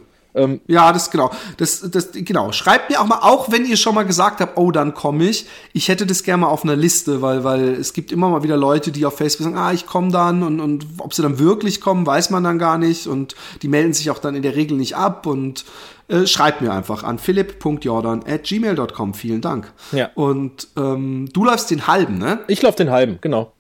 Ja, 0.68 0.94
das 0.94 1.12
genau. 1.12 1.32
Das, 1.58 1.82
das 1.92 2.10
genau. 2.14 2.52
Schreibt 2.52 2.90
mir 2.90 3.02
auch 3.02 3.06
mal, 3.06 3.20
auch 3.22 3.52
wenn 3.52 3.66
ihr 3.66 3.76
schon 3.78 3.96
mal 3.96 4.04
gesagt 4.06 4.40
habt, 4.40 4.58
oh, 4.58 4.72
dann 4.72 4.94
komme 4.94 5.26
ich. 5.26 5.46
Ich 5.74 5.90
hätte 5.90 6.06
das 6.06 6.24
gerne 6.24 6.42
mal 6.42 6.48
auf 6.48 6.64
einer 6.64 6.76
Liste, 6.76 7.22
weil, 7.22 7.44
weil 7.44 7.70
es 7.70 7.94
gibt 7.94 8.12
immer 8.12 8.30
mal 8.30 8.44
wieder 8.44 8.58
Leute, 8.58 8.92
die 8.92 9.06
auf 9.06 9.18
Facebook 9.18 9.44
sagen, 9.46 9.58
ah, 9.58 9.74
ich 9.74 9.86
komme 9.86 10.12
dann 10.12 10.44
und, 10.44 10.60
und 10.60 10.86
ob 11.00 11.14
sie 11.14 11.22
dann 11.22 11.38
wirklich 11.40 11.82
kommen, 11.82 12.06
weiß 12.06 12.30
man 12.30 12.44
dann 12.44 12.60
gar 12.60 12.78
nicht 12.78 13.08
und 13.08 13.36
die 13.62 13.68
melden 13.68 13.94
sich 13.94 14.10
auch 14.10 14.20
dann 14.20 14.36
in 14.36 14.42
der 14.42 14.56
Regel 14.56 14.78
nicht 14.78 14.96
ab 14.96 15.26
und 15.26 15.66
äh, 16.08 16.26
schreibt 16.28 16.62
mir 16.62 16.72
einfach 16.72 17.04
an 17.04 17.20
philipp.jordan 17.20 18.24
at 18.28 18.44
gmail.com. 18.44 19.14
Vielen 19.14 19.42
Dank. 19.42 19.72
Ja. 19.92 20.10
Und 20.16 20.68
ähm, 20.78 21.30
du 21.34 21.46
läufst 21.46 21.72
den 21.72 21.88
halben, 21.88 22.18
ne? 22.18 22.40
Ich 22.48 22.62
laufe 22.62 22.78
den 22.78 22.90
halben, 22.92 23.18
genau. 23.22 23.54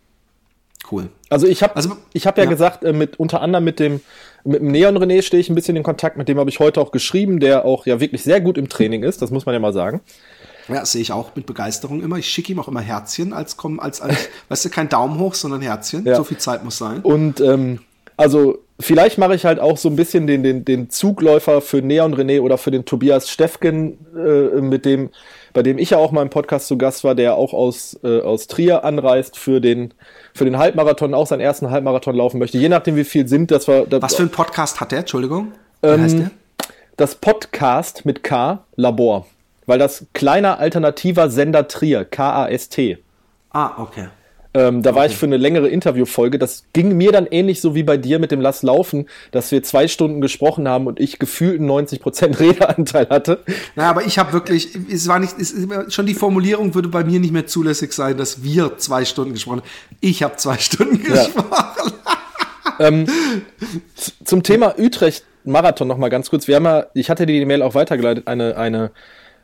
Cool. 0.91 1.09
Also 1.29 1.47
ich 1.47 1.63
habe 1.63 1.75
Also- 1.75 1.95
ich 2.13 2.27
hab 2.27 2.37
ja, 2.37 2.43
ja. 2.43 2.49
gesagt, 2.49 2.83
äh, 2.83 2.91
mit 2.93 3.19
unter 3.19 3.41
anderem 3.41 3.63
mit 3.63 3.79
dem 3.79 4.01
mit 4.43 4.61
dem 4.61 4.71
Neon 4.71 4.97
René 4.97 5.21
stehe 5.21 5.41
ich 5.41 5.49
ein 5.49 5.55
bisschen 5.55 5.75
in 5.75 5.83
Kontakt, 5.83 6.17
mit 6.17 6.27
dem 6.27 6.39
habe 6.39 6.49
ich 6.49 6.59
heute 6.59 6.81
auch 6.81 6.91
geschrieben, 6.91 7.39
der 7.39 7.65
auch 7.65 7.85
ja 7.85 7.99
wirklich 7.99 8.23
sehr 8.23 8.41
gut 8.41 8.57
im 8.57 8.69
Training 8.69 9.03
ist, 9.03 9.21
das 9.21 9.31
muss 9.31 9.45
man 9.45 9.53
ja 9.53 9.59
mal 9.59 9.73
sagen. 9.73 10.01
Ja, 10.67 10.81
das 10.81 10.91
sehe 10.91 11.01
ich 11.01 11.11
auch 11.11 11.35
mit 11.35 11.45
Begeisterung 11.45 12.01
immer. 12.01 12.17
Ich 12.17 12.27
schicke 12.27 12.51
ihm 12.51 12.59
auch 12.59 12.67
immer 12.67 12.81
Herzchen 12.81 13.33
als 13.33 13.57
kommen, 13.57 13.79
als, 13.79 14.01
als 14.01 14.29
weißt 14.49 14.65
du, 14.65 14.69
kein 14.69 14.89
Daumen 14.89 15.19
hoch, 15.19 15.33
sondern 15.33 15.61
Herzchen. 15.61 16.05
Ja. 16.05 16.15
So 16.15 16.23
viel 16.23 16.37
Zeit 16.37 16.63
muss 16.63 16.77
sein. 16.77 17.01
Und 17.01 17.41
ähm, 17.41 17.79
also 18.17 18.59
vielleicht 18.79 19.17
mache 19.17 19.35
ich 19.35 19.45
halt 19.45 19.59
auch 19.59 19.77
so 19.77 19.89
ein 19.89 19.95
bisschen 19.95 20.27
den, 20.27 20.43
den, 20.43 20.65
den 20.65 20.89
Zugläufer 20.89 21.61
für 21.61 21.81
Neon 21.81 22.13
René 22.15 22.41
oder 22.41 22.57
für 22.57 22.71
den 22.71 22.85
Tobias 22.85 23.29
Steffgen, 23.29 23.97
äh, 24.15 24.61
mit 24.61 24.85
dem, 24.85 25.09
bei 25.53 25.63
dem 25.63 25.77
ich 25.77 25.89
ja 25.91 25.97
auch 25.97 26.11
mal 26.11 26.21
im 26.21 26.29
Podcast 26.29 26.67
zu 26.67 26.77
Gast 26.77 27.03
war, 27.03 27.15
der 27.15 27.35
auch 27.35 27.53
aus, 27.53 27.99
äh, 28.03 28.21
aus 28.21 28.47
Trier 28.47 28.83
anreist 28.85 29.37
für 29.37 29.59
den, 29.61 29.93
für 30.33 30.45
den 30.45 30.57
Halbmarathon, 30.57 31.13
auch 31.13 31.27
seinen 31.27 31.41
ersten 31.41 31.69
Halbmarathon 31.71 32.15
laufen 32.15 32.39
möchte. 32.39 32.57
Je 32.57 32.69
nachdem, 32.69 32.95
wie 32.95 33.03
viel 33.03 33.27
sind, 33.27 33.51
das 33.51 33.67
war 33.67 33.85
das, 33.85 34.01
Was 34.01 34.15
für 34.15 34.23
ein 34.23 34.29
Podcast 34.29 34.79
hat 34.79 34.91
der? 34.91 34.99
Entschuldigung. 34.99 35.51
Wie 35.81 35.87
Ähm, 35.89 36.01
heißt 36.01 36.19
der? 36.19 36.31
das 36.97 37.15
Podcast 37.15 38.05
mit 38.05 38.23
K 38.23 38.63
Labor. 38.75 39.25
Weil 39.65 39.79
das 39.79 40.05
kleiner 40.13 40.59
alternativer 40.59 41.29
Sender 41.29 41.67
Trier, 41.67 42.03
K-A-S-T. 42.05 42.97
Ah, 43.51 43.71
okay. 43.77 44.07
Ähm, 44.53 44.81
da 44.81 44.93
war 44.95 45.05
ich 45.05 45.15
für 45.15 45.25
eine 45.25 45.37
längere 45.37 45.69
Interviewfolge. 45.69 46.37
Das 46.37 46.65
ging 46.73 46.97
mir 46.97 47.13
dann 47.13 47.25
ähnlich 47.25 47.61
so 47.61 47.73
wie 47.73 47.83
bei 47.83 47.95
dir 47.95 48.19
mit 48.19 48.31
dem 48.31 48.41
Lass 48.41 48.63
laufen, 48.63 49.07
dass 49.31 49.51
wir 49.51 49.63
zwei 49.63 49.87
Stunden 49.87 50.19
gesprochen 50.19 50.67
haben 50.67 50.87
und 50.87 50.99
ich 50.99 51.19
gefühlt 51.19 51.59
einen 51.59 51.69
90% 51.71 52.39
Redeanteil 52.39 53.07
hatte. 53.09 53.39
Naja, 53.75 53.89
aber 53.89 54.05
ich 54.05 54.19
habe 54.19 54.33
wirklich, 54.33 54.77
es 54.91 55.07
war 55.07 55.19
nicht, 55.19 55.35
es, 55.39 55.55
schon 55.87 56.05
die 56.05 56.13
Formulierung 56.13 56.75
würde 56.75 56.89
bei 56.89 57.03
mir 57.05 57.19
nicht 57.21 57.31
mehr 57.31 57.47
zulässig 57.47 57.93
sein, 57.93 58.17
dass 58.17 58.43
wir 58.43 58.77
zwei 58.77 59.05
Stunden 59.05 59.33
gesprochen 59.33 59.61
haben. 59.61 59.67
Ich 60.01 60.21
habe 60.21 60.35
zwei 60.35 60.57
Stunden 60.57 61.01
Ja. 61.07 61.23
gesprochen. 61.23 61.93
Zum 64.25 64.43
Thema 64.43 64.75
Utrecht 64.77 65.23
Marathon 65.43 65.87
noch 65.87 65.97
mal 65.97 66.09
ganz 66.09 66.29
kurz. 66.29 66.47
Wir 66.47 66.55
haben 66.55 66.65
ja, 66.65 66.87
ich 66.93 67.09
hatte 67.09 67.25
dir 67.25 67.39
die 67.39 67.45
Mail 67.45 67.61
auch 67.61 67.73
weitergeleitet, 67.75 68.27
eine, 68.27 68.57
eine 68.57 68.91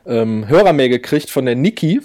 ähm, 0.06 0.48
Hörermail 0.48 0.88
gekriegt 0.88 1.30
von 1.30 1.46
der 1.46 1.54
Niki. 1.54 2.00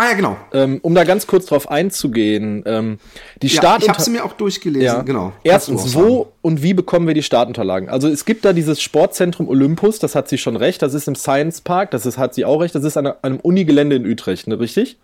Ah 0.00 0.10
ja, 0.10 0.14
genau. 0.14 0.36
Ähm, 0.52 0.78
um 0.82 0.94
da 0.94 1.02
ganz 1.02 1.26
kurz 1.26 1.46
drauf 1.46 1.68
einzugehen. 1.68 2.62
Ähm, 2.66 2.98
die 3.42 3.48
Ja, 3.48 3.54
Start 3.60 3.82
ich 3.82 3.88
habe 3.88 4.00
sie 4.00 4.10
mir 4.12 4.24
auch 4.24 4.32
durchgelesen, 4.34 4.84
Ja. 4.86 5.02
genau. 5.02 5.32
Erstens, 5.42 5.96
auch 5.96 6.00
wo 6.00 6.32
und 6.40 6.62
wie 6.62 6.72
bekommen 6.72 7.08
wir 7.08 7.14
die 7.14 7.22
Startunterlagen? 7.24 7.88
Also 7.88 8.06
es 8.06 8.24
gibt 8.24 8.44
da 8.44 8.52
dieses 8.52 8.80
Sportzentrum 8.80 9.48
Olympus, 9.48 9.98
das 9.98 10.14
hat 10.14 10.28
sie 10.28 10.38
schon 10.38 10.54
recht, 10.54 10.82
das 10.82 10.94
ist 10.94 11.08
im 11.08 11.16
Science 11.16 11.62
Park, 11.62 11.90
das 11.90 12.06
ist, 12.06 12.16
hat 12.16 12.32
sie 12.32 12.44
auch 12.44 12.60
recht, 12.60 12.76
das 12.76 12.84
ist 12.84 12.96
an 12.96 13.12
einem 13.22 13.40
Unigelände 13.40 13.96
in 13.96 14.06
Utrecht, 14.06 14.46
ne, 14.46 14.60
richtig? 14.60 14.98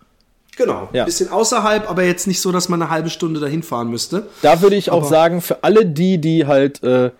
Genau. 0.55 0.87
Ja. 0.93 1.03
Bisschen 1.03 1.29
außerhalb, 1.29 1.89
aber 1.89 2.03
jetzt 2.03 2.25
nicht 2.27 2.39
so, 2.39 2.53
dass 2.53 2.69
man 2.69 2.81
eine 2.81 2.89
halbe 2.89 3.09
Stunde 3.09 3.41
dahin 3.41 3.63
fahren 3.63 3.89
müsste. 3.89 4.27
Da 4.43 4.61
würde 4.61 4.77
ich 4.77 4.89
auch 4.91 4.99
Aber- 5.01 5.07
sagen, 5.09 5.41
für 5.41 5.61
alle 5.65 5.85
die, 5.85 6.19
die 6.19 6.45
halt 6.47 6.81
äh, 6.83 7.11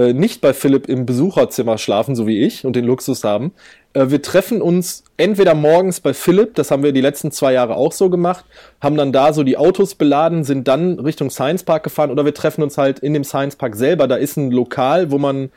äh, 0.00 0.12
nicht 0.14 0.40
bei 0.40 0.54
Philipp 0.54 0.88
im 0.88 1.04
Besucherzimmer 1.04 1.76
schlafen, 1.76 2.16
so 2.16 2.26
wie 2.26 2.40
ich, 2.40 2.64
und 2.64 2.74
den 2.74 2.86
Luxus 2.86 3.22
haben, 3.22 3.52
äh, 3.92 4.06
wir 4.08 4.22
treffen 4.22 4.62
uns 4.62 5.04
entweder 5.16 5.54
morgens 5.54 6.00
bei 6.00 6.14
Philipp, 6.14 6.54
das 6.54 6.70
haben 6.70 6.82
wir 6.82 6.92
die 6.92 7.00
letzten 7.00 7.30
zwei 7.32 7.52
Jahre 7.52 7.76
auch 7.76 7.92
so 7.92 8.08
gemacht, 8.08 8.44
haben 8.80 8.96
dann 8.96 9.12
da 9.12 9.32
so 9.32 9.42
die 9.42 9.56
Autos 9.56 9.94
beladen, 9.94 10.44
sind 10.44 10.68
dann 10.68 10.98
Richtung 10.98 11.28
Science 11.30 11.64
Park 11.64 11.84
gefahren, 11.84 12.10
oder 12.10 12.24
wir 12.24 12.34
treffen 12.34 12.62
uns 12.62 12.78
halt 12.78 13.00
in 13.00 13.12
dem 13.12 13.24
Science 13.24 13.56
Park 13.56 13.76
selber. 13.76 14.08
Da 14.08 14.16
ist 14.16 14.36
ein 14.36 14.50
Lokal, 14.50 15.10
wo 15.10 15.18
man 15.18 15.50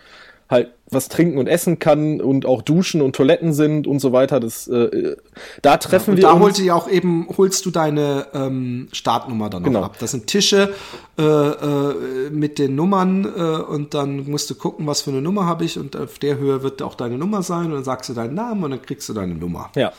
halt 0.53 0.69
was 0.89 1.09
trinken 1.09 1.37
und 1.39 1.47
essen 1.47 1.79
kann 1.79 2.21
und 2.21 2.45
auch 2.45 2.61
Duschen 2.61 3.01
und 3.01 3.15
Toiletten 3.15 3.51
sind 3.51 3.87
und 3.87 3.99
so 3.99 4.13
weiter. 4.13 4.39
Das, 4.39 4.67
äh, 4.67 5.15
da 5.63 5.77
treffen 5.77 6.11
Und 6.11 6.17
wir 6.17 6.21
da 6.21 6.33
uns. 6.33 6.41
holt 6.43 6.59
ihr 6.59 6.75
auch 6.75 6.87
eben, 6.89 7.27
holst 7.35 7.65
du 7.65 7.71
deine 7.71 8.27
ähm, 8.33 8.87
Startnummer 8.91 9.49
dann 9.49 9.63
noch 9.63 9.67
Genau. 9.69 9.81
ab. 9.83 9.95
Das 9.99 10.11
sind 10.11 10.27
Tische 10.27 10.73
äh, 11.19 11.23
äh, 11.23 12.29
mit 12.29 12.59
den 12.59 12.75
Nummern 12.75 13.25
äh, 13.25 13.39
und 13.41 13.93
dann 13.95 14.29
musst 14.29 14.49
du 14.51 14.55
gucken, 14.55 14.85
was 14.87 15.01
für 15.01 15.09
eine 15.11 15.21
Nummer 15.21 15.45
habe 15.47 15.65
ich 15.65 15.79
und 15.79 15.97
auf 15.97 16.19
der 16.19 16.37
Höhe 16.37 16.61
wird 16.63 16.81
auch 16.83 16.95
deine 16.95 17.17
Nummer 17.17 17.41
sein 17.41 17.65
und 17.65 17.71
dann 17.73 17.83
sagst 17.83 18.09
du 18.09 18.13
deinen 18.13 18.35
Namen 18.35 18.63
und 18.63 18.71
dann 18.71 18.81
kriegst 18.81 19.09
du 19.09 19.13
deine 19.13 19.33
Nummer. 19.33 19.71
Ja. 19.75 19.91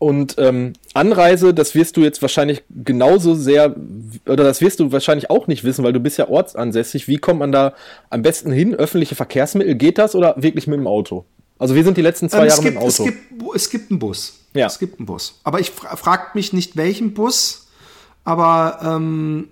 Und 0.00 0.36
ähm, 0.38 0.72
Anreise, 0.94 1.52
das 1.52 1.74
wirst 1.74 1.98
du 1.98 2.00
jetzt 2.00 2.22
wahrscheinlich 2.22 2.62
genauso 2.70 3.34
sehr, 3.34 3.76
oder 4.24 4.44
das 4.44 4.62
wirst 4.62 4.80
du 4.80 4.90
wahrscheinlich 4.92 5.28
auch 5.28 5.46
nicht 5.46 5.62
wissen, 5.62 5.84
weil 5.84 5.92
du 5.92 6.00
bist 6.00 6.16
ja 6.16 6.26
ortsansässig. 6.26 7.06
Wie 7.06 7.18
kommt 7.18 7.38
man 7.40 7.52
da 7.52 7.74
am 8.08 8.22
besten 8.22 8.50
hin? 8.50 8.74
Öffentliche 8.74 9.14
Verkehrsmittel, 9.14 9.74
geht 9.74 9.98
das 9.98 10.14
oder 10.14 10.34
wirklich 10.38 10.66
mit 10.66 10.78
dem 10.78 10.86
Auto? 10.86 11.26
Also 11.58 11.74
wir 11.74 11.84
sind 11.84 11.98
die 11.98 12.02
letzten 12.02 12.30
zwei 12.30 12.44
Ähm, 12.44 12.48
Jahre 12.48 12.58
es, 12.60 12.64
mit 12.64 12.72
gibt, 12.72 12.82
dem 12.82 12.88
es, 12.88 13.00
Auto. 13.00 13.04
gibt, 13.04 13.56
es 13.56 13.70
gibt 13.70 13.90
einen 13.90 13.98
Bus. 13.98 14.38
Ja. 14.54 14.66
Es 14.68 14.78
gibt 14.78 14.98
einen 14.98 15.04
Bus. 15.04 15.38
Aber 15.44 15.60
ich 15.60 15.70
fra 15.70 15.94
fragt 15.96 16.34
mich 16.34 16.54
nicht, 16.54 16.78
welchen 16.78 17.12
Bus, 17.12 17.68
aber 18.24 18.80
ähm, 18.82 19.48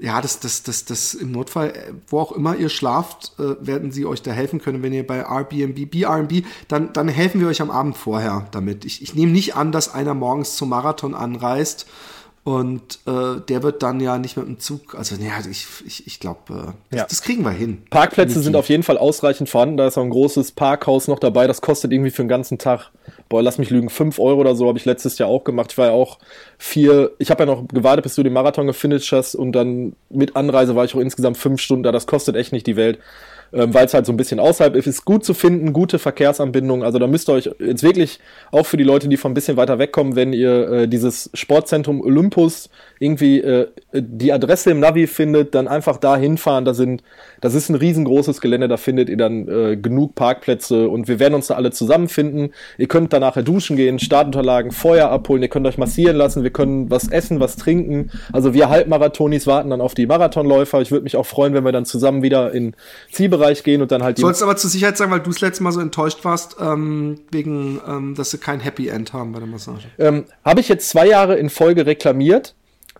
ja, 0.00 0.20
das, 0.20 0.40
das, 0.40 0.62
das, 0.62 0.84
das 0.86 1.14
im 1.14 1.30
Notfall, 1.30 1.70
äh, 1.70 1.92
wo 2.08 2.20
auch 2.20 2.32
immer 2.32 2.56
ihr 2.56 2.70
schlaft, 2.70 3.32
äh, 3.38 3.54
werden 3.66 3.92
sie 3.92 4.06
euch 4.06 4.22
da 4.22 4.32
helfen 4.32 4.60
können. 4.60 4.82
Wenn 4.82 4.92
ihr 4.92 5.06
bei 5.06 5.18
Airbnb, 5.18 5.90
BRB, 5.90 6.44
dann, 6.68 6.92
dann 6.92 7.08
helfen 7.08 7.40
wir 7.40 7.48
euch 7.48 7.60
am 7.60 7.70
Abend 7.70 7.96
vorher 7.96 8.46
damit. 8.50 8.84
Ich, 8.84 9.02
ich 9.02 9.14
nehme 9.14 9.32
nicht 9.32 9.56
an, 9.56 9.72
dass 9.72 9.92
einer 9.92 10.14
morgens 10.14 10.56
zum 10.56 10.70
Marathon 10.70 11.14
anreist 11.14 11.86
und 12.42 13.00
äh, 13.06 13.40
der 13.48 13.62
wird 13.62 13.82
dann 13.82 14.00
ja 14.00 14.16
nicht 14.16 14.36
mit 14.38 14.46
dem 14.46 14.58
Zug, 14.58 14.94
also 14.94 15.14
ja, 15.16 15.32
ich, 15.50 15.66
ich, 15.86 16.06
ich 16.06 16.20
glaube, 16.20 16.40
äh, 16.48 16.72
das, 16.90 16.98
Ja. 16.98 17.06
das 17.06 17.20
kriegen 17.22 17.42
wir 17.44 17.50
hin. 17.50 17.82
Parkplätze 17.90 18.40
sind 18.40 18.56
auf 18.56 18.70
jeden 18.70 18.82
Fall 18.82 18.96
ausreichend 18.96 19.48
vorhanden. 19.50 19.76
Da 19.76 19.86
ist 19.86 19.98
auch 19.98 20.02
ein 20.02 20.10
großes 20.10 20.52
Parkhaus 20.52 21.06
noch 21.06 21.18
dabei. 21.18 21.46
Das 21.46 21.60
kostet 21.60 21.92
irgendwie 21.92 22.10
für 22.10 22.22
den 22.22 22.28
ganzen 22.28 22.56
Tag, 22.56 22.90
boah, 23.28 23.42
lass 23.42 23.58
mich 23.58 23.68
lügen, 23.68 23.90
5 23.90 24.18
Euro 24.18 24.40
oder 24.40 24.54
so. 24.54 24.68
Habe 24.68 24.78
ich 24.78 24.86
letztes 24.86 25.18
Jahr 25.18 25.28
auch 25.28 25.44
gemacht. 25.44 25.72
Ich 25.72 25.78
war 25.78 25.88
ja 25.88 25.92
auch 25.92 26.18
vier, 26.56 27.12
ich 27.18 27.30
habe 27.30 27.42
ja 27.42 27.46
noch 27.46 27.68
gewartet, 27.68 28.04
bis 28.04 28.14
du 28.14 28.22
den 28.22 28.32
Marathon 28.32 28.66
gefinisht 28.66 29.12
hast 29.12 29.34
und 29.34 29.52
dann 29.52 29.94
mit 30.08 30.34
Anreise 30.34 30.74
war 30.74 30.86
ich 30.86 30.94
auch 30.94 31.00
insgesamt 31.00 31.36
fünf 31.36 31.60
Stunden 31.60 31.82
da. 31.82 31.92
Das 31.92 32.06
kostet 32.06 32.36
echt 32.36 32.52
nicht 32.52 32.66
die 32.66 32.76
Welt. 32.76 32.98
Ähm, 33.52 33.74
Weil 33.74 33.86
es 33.86 33.94
halt 33.94 34.06
so 34.06 34.12
ein 34.12 34.16
bisschen 34.16 34.38
außerhalb 34.38 34.76
ist, 34.76 34.86
ist 34.86 35.04
gut 35.04 35.24
zu 35.24 35.34
finden, 35.34 35.72
gute 35.72 35.98
Verkehrsanbindung. 35.98 36.84
Also 36.84 36.98
da 36.98 37.06
müsst 37.06 37.28
ihr 37.28 37.32
euch 37.32 37.50
jetzt 37.58 37.82
wirklich, 37.82 38.20
auch 38.52 38.66
für 38.66 38.76
die 38.76 38.84
Leute, 38.84 39.08
die 39.08 39.16
von 39.16 39.32
ein 39.32 39.34
bisschen 39.34 39.56
weiter 39.56 39.78
wegkommen, 39.78 40.14
wenn 40.14 40.32
ihr 40.32 40.70
äh, 40.70 40.88
dieses 40.88 41.30
Sportzentrum 41.34 42.00
Olympus 42.00 42.70
irgendwie 43.02 43.40
äh, 43.40 43.68
die 43.94 44.30
Adresse 44.30 44.70
im 44.70 44.78
Navi 44.78 45.06
findet, 45.06 45.54
dann 45.54 45.68
einfach 45.68 45.96
da 45.96 46.18
hinfahren. 46.18 46.66
Da 46.66 46.74
sind, 46.74 47.02
das 47.40 47.54
ist 47.54 47.70
ein 47.70 47.74
riesengroßes 47.74 48.42
Gelände, 48.42 48.68
da 48.68 48.76
findet 48.76 49.08
ihr 49.08 49.16
dann 49.16 49.48
äh, 49.48 49.76
genug 49.78 50.14
Parkplätze 50.14 50.86
und 50.86 51.08
wir 51.08 51.18
werden 51.18 51.32
uns 51.32 51.46
da 51.46 51.54
alle 51.54 51.70
zusammenfinden. 51.70 52.52
Ihr 52.76 52.88
könnt 52.88 53.14
dann 53.14 53.22
nachher 53.22 53.42
duschen 53.42 53.76
gehen, 53.76 53.98
Startunterlagen, 53.98 54.70
Feuer 54.70 55.08
abholen, 55.08 55.42
ihr 55.42 55.48
könnt 55.48 55.66
euch 55.66 55.78
massieren 55.78 56.14
lassen, 56.14 56.42
wir 56.42 56.50
können 56.50 56.90
was 56.90 57.08
essen, 57.08 57.40
was 57.40 57.56
trinken. 57.56 58.10
Also 58.34 58.52
wir 58.52 58.68
Halbmarathonis 58.68 59.46
warten 59.46 59.70
dann 59.70 59.80
auf 59.80 59.94
die 59.94 60.06
Marathonläufer. 60.06 60.82
Ich 60.82 60.90
würde 60.90 61.04
mich 61.04 61.16
auch 61.16 61.26
freuen, 61.26 61.54
wenn 61.54 61.64
wir 61.64 61.72
dann 61.72 61.86
zusammen 61.86 62.22
wieder 62.22 62.52
in 62.52 62.74
Zielbereich 63.12 63.64
gehen 63.64 63.80
und 63.80 63.90
dann 63.92 64.02
halt 64.02 64.18
die 64.18 64.20
Sollst 64.20 64.42
aber 64.42 64.56
zur 64.56 64.68
Sicherheit 64.68 64.98
sagen, 64.98 65.10
weil 65.10 65.20
du 65.20 65.30
das 65.30 65.40
letzte 65.40 65.62
Mal 65.62 65.72
so 65.72 65.80
enttäuscht 65.80 66.22
warst, 66.26 66.56
ähm, 66.60 67.20
wegen, 67.32 67.80
ähm, 67.88 68.14
dass 68.14 68.30
sie 68.30 68.36
kein 68.36 68.60
Happy 68.60 68.88
End 68.88 69.14
haben 69.14 69.32
bei 69.32 69.38
der 69.38 69.48
Massage. 69.48 69.88
Ähm, 69.98 70.26
habe 70.44 70.60
ich 70.60 70.68
jetzt 70.68 70.90
zwei 70.90 71.06
Jahre 71.06 71.36
in 71.36 71.48
Folge 71.48 71.86
reklamiert. 71.86 72.54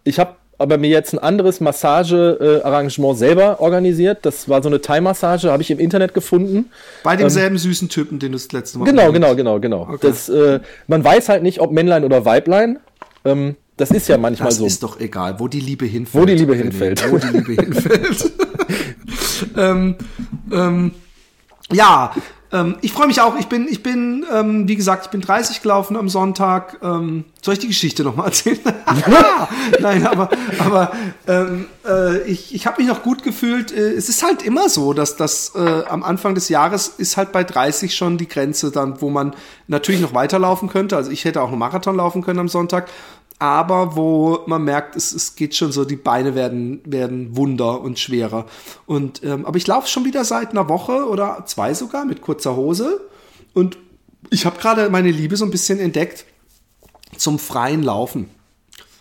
Ich 0.05 0.19
habe 0.19 0.35
aber 0.61 0.77
mir 0.77 0.91
jetzt 0.91 1.15
ein 1.15 1.19
anderes 1.19 1.61
Massagearrangement 1.61 3.17
selber 3.17 3.61
organisiert. 3.61 4.27
Das 4.27 4.47
war 4.47 4.63
so 4.63 4.69
eine 4.69 4.83
Thai-Massage, 4.83 5.51
habe 5.51 5.63
ich 5.63 5.71
im 5.71 5.79
Internet 5.79 6.13
gefunden. 6.13 6.71
Bei 7.03 7.17
demselben 7.17 7.55
ähm, 7.55 7.59
süßen 7.59 7.89
Typen, 7.89 8.19
den 8.19 8.33
du 8.33 8.37
das 8.37 8.53
letzte 8.53 8.79
Mal 8.79 8.85
Genau, 8.85 9.11
genau, 9.11 9.35
genau, 9.35 9.59
genau. 9.59 9.83
Okay. 9.91 9.99
Das, 10.03 10.29
äh, 10.29 10.61
man 10.87 11.03
weiß 11.03 11.31
halt 11.31 11.43
nicht, 11.43 11.61
ob 11.61 11.73
Männlein 11.73 12.05
oder 12.05 12.27
Weiblein. 12.27 12.79
Ähm, 13.25 13.57
das 13.79 13.91
ist 13.91 14.09
ja 14.09 14.19
manchmal 14.19 14.51
das 14.51 14.59
so. 14.59 14.65
Das 14.65 14.75
ist 14.75 14.83
doch 14.83 15.01
egal, 15.01 15.41
wo 15.41 15.49
die 15.49 15.61
Liebe 15.61 15.87
hinfällt. 15.87 16.23
Wo 16.23 16.27
die 16.27 16.35
Liebe 16.35 16.55
hinfällt. 16.55 17.11
Wo 17.11 17.17
die 17.17 17.29
Liebe 17.29 17.63
hinfällt. 17.63 18.31
ähm, 19.57 19.97
ähm, 20.53 20.93
ja, 21.73 22.13
ähm, 22.53 22.77
ich 22.81 22.93
freue 22.93 23.07
mich 23.07 23.21
auch. 23.21 23.39
Ich 23.39 23.47
bin, 23.47 23.69
ich 23.69 23.83
bin, 23.83 24.27
ähm, 24.33 24.67
wie 24.67 24.75
gesagt, 24.75 25.07
ich 25.07 25.11
bin 25.11 25.21
30 25.21 25.63
gelaufen 25.63 25.97
am 25.97 26.09
Sonntag. 26.09 26.79
Ähm, 26.83 27.25
soll 27.43 27.55
ich 27.55 27.61
die 27.61 27.69
Geschichte 27.69 28.03
nochmal 28.03 28.27
erzählen? 28.27 28.59
Nein, 29.81 30.07
aber, 30.07 30.31
aber 30.59 30.93
ähm, 31.29 31.67
äh, 31.87 32.23
ich, 32.23 32.55
ich 32.55 32.67
habe 32.67 32.83
mich 32.83 32.91
noch 32.91 33.03
gut 33.03 33.23
gefühlt. 33.23 33.73
Äh, 33.73 33.93
es 33.93 34.09
ist 34.09 34.25
halt 34.25 34.43
immer 34.43 34.69
so, 34.69 34.93
dass 34.93 35.17
das 35.17 35.53
äh, 35.55 35.85
am 35.89 36.03
Anfang 36.03 36.35
des 36.35 36.49
Jahres 36.49 36.89
ist 36.89 37.17
halt 37.17 37.31
bei 37.31 37.45
30 37.45 37.95
schon 37.95 38.19
die 38.19 38.29
Grenze 38.29 38.73
dann, 38.73 39.01
wo 39.01 39.11
man 39.11 39.35
natürlich 39.69 40.01
noch 40.01 40.15
weiterlaufen 40.15 40.69
könnte. 40.69 40.97
Also 40.97 41.13
ich 41.13 41.25
hätte 41.25 41.43
auch 41.43 41.51
einen 41.51 41.59
Marathon 41.59 41.97
laufen 41.97 42.23
können 42.23 42.41
am 42.41 42.49
Sonntag 42.49 42.89
aber 43.41 43.97
wo 43.97 44.41
man 44.47 44.63
merkt, 44.65 44.97
es, 44.97 45.13
es 45.13 45.35
geht 45.35 45.57
schon 45.57 45.73
so, 45.73 45.87
die 45.87 45.97
Beine 45.97 46.35
werden, 46.35 46.83
werden 46.85 47.35
wunder 47.37 47.81
und 47.81 47.99
schwerer. 47.99 48.45
Und, 48.85 49.25
ähm, 49.25 49.47
aber 49.47 49.57
ich 49.57 49.67
laufe 49.67 49.89
schon 49.89 50.05
wieder 50.05 50.25
seit 50.25 50.51
einer 50.51 50.69
Woche 50.69 51.09
oder 51.09 51.45
zwei 51.47 51.73
sogar 51.73 52.05
mit 52.05 52.21
kurzer 52.21 52.55
Hose. 52.55 53.01
Und 53.55 53.79
ich 54.29 54.45
habe 54.45 54.59
gerade 54.59 54.91
meine 54.91 55.11
Liebe 55.11 55.37
so 55.37 55.47
ein 55.47 55.51
bisschen 55.51 55.81
entdeckt 55.81 56.27
zum 57.17 57.39
freien 57.39 57.83
Laufen. 57.83 58.29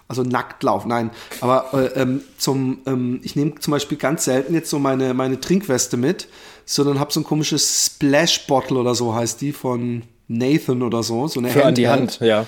Also 0.08 0.24
nackt 0.24 0.64
laufen, 0.64 0.88
nein. 0.88 1.12
Aber 1.42 1.74
äh, 1.74 2.02
ähm, 2.02 2.22
zum, 2.38 2.80
ähm, 2.88 3.20
ich 3.24 3.36
nehme 3.36 3.56
zum 3.60 3.72
Beispiel 3.72 3.98
ganz 3.98 4.24
selten 4.24 4.54
jetzt 4.54 4.70
so 4.70 4.80
meine, 4.80 5.14
meine 5.14 5.42
Trinkweste 5.42 5.98
mit, 5.98 6.30
sondern 6.66 6.98
habe 6.98 7.12
so 7.12 7.20
ein 7.20 7.26
komisches 7.26 7.88
Splash 7.88 8.48
Bottle 8.48 8.78
oder 8.78 8.96
so 8.96 9.14
heißt 9.14 9.42
die 9.42 9.52
von 9.52 10.04
Nathan 10.30 10.82
oder 10.82 11.04
so. 11.04 11.28
So 11.28 11.42
eine 11.42 11.50
Für 11.50 11.66
an 11.66 11.76
die 11.76 11.90
Hand, 11.90 12.20
ja. 12.22 12.46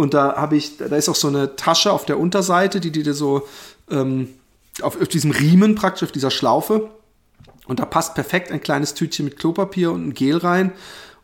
Und 0.00 0.14
da 0.14 0.36
habe 0.36 0.56
ich, 0.56 0.78
da 0.78 0.86
ist 0.96 1.10
auch 1.10 1.14
so 1.14 1.28
eine 1.28 1.56
Tasche 1.56 1.92
auf 1.92 2.06
der 2.06 2.18
Unterseite, 2.18 2.80
die 2.80 2.90
dir 2.90 3.12
so 3.12 3.46
ähm, 3.90 4.30
auf, 4.80 4.98
auf 4.98 5.08
diesem 5.08 5.30
Riemen 5.30 5.74
praktisch, 5.74 6.04
auf 6.04 6.12
dieser 6.12 6.30
Schlaufe. 6.30 6.88
Und 7.66 7.80
da 7.80 7.84
passt 7.84 8.14
perfekt 8.14 8.50
ein 8.50 8.62
kleines 8.62 8.94
Tütchen 8.94 9.26
mit 9.26 9.38
Klopapier 9.38 9.92
und 9.92 10.08
ein 10.08 10.14
Gel 10.14 10.38
rein. 10.38 10.72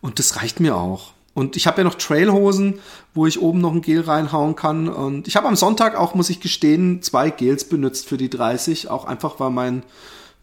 Und 0.02 0.18
das 0.18 0.36
reicht 0.36 0.60
mir 0.60 0.76
auch. 0.76 1.14
Und 1.32 1.56
ich 1.56 1.66
habe 1.66 1.78
ja 1.78 1.84
noch 1.84 1.94
Trailhosen, 1.94 2.80
wo 3.14 3.26
ich 3.26 3.40
oben 3.40 3.62
noch 3.62 3.72
ein 3.72 3.80
Gel 3.80 4.02
reinhauen 4.02 4.56
kann. 4.56 4.90
Und 4.90 5.26
ich 5.26 5.36
habe 5.36 5.48
am 5.48 5.56
Sonntag 5.56 5.96
auch, 5.96 6.14
muss 6.14 6.28
ich 6.28 6.40
gestehen, 6.40 7.00
zwei 7.00 7.30
Gels 7.30 7.64
benutzt 7.64 8.06
für 8.06 8.18
die 8.18 8.28
30. 8.28 8.90
Auch 8.90 9.06
einfach, 9.06 9.40
weil 9.40 9.50
mein 9.50 9.84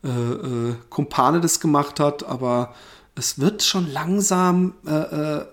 äh, 0.04 0.08
äh, 0.08 0.76
Kumpane 0.90 1.40
das 1.40 1.60
gemacht 1.60 2.00
hat. 2.00 2.24
Aber 2.24 2.74
es 3.14 3.38
wird 3.38 3.62
schon 3.62 3.92
langsam. 3.94 4.74
Äh, 4.88 4.92
äh, 4.92 5.46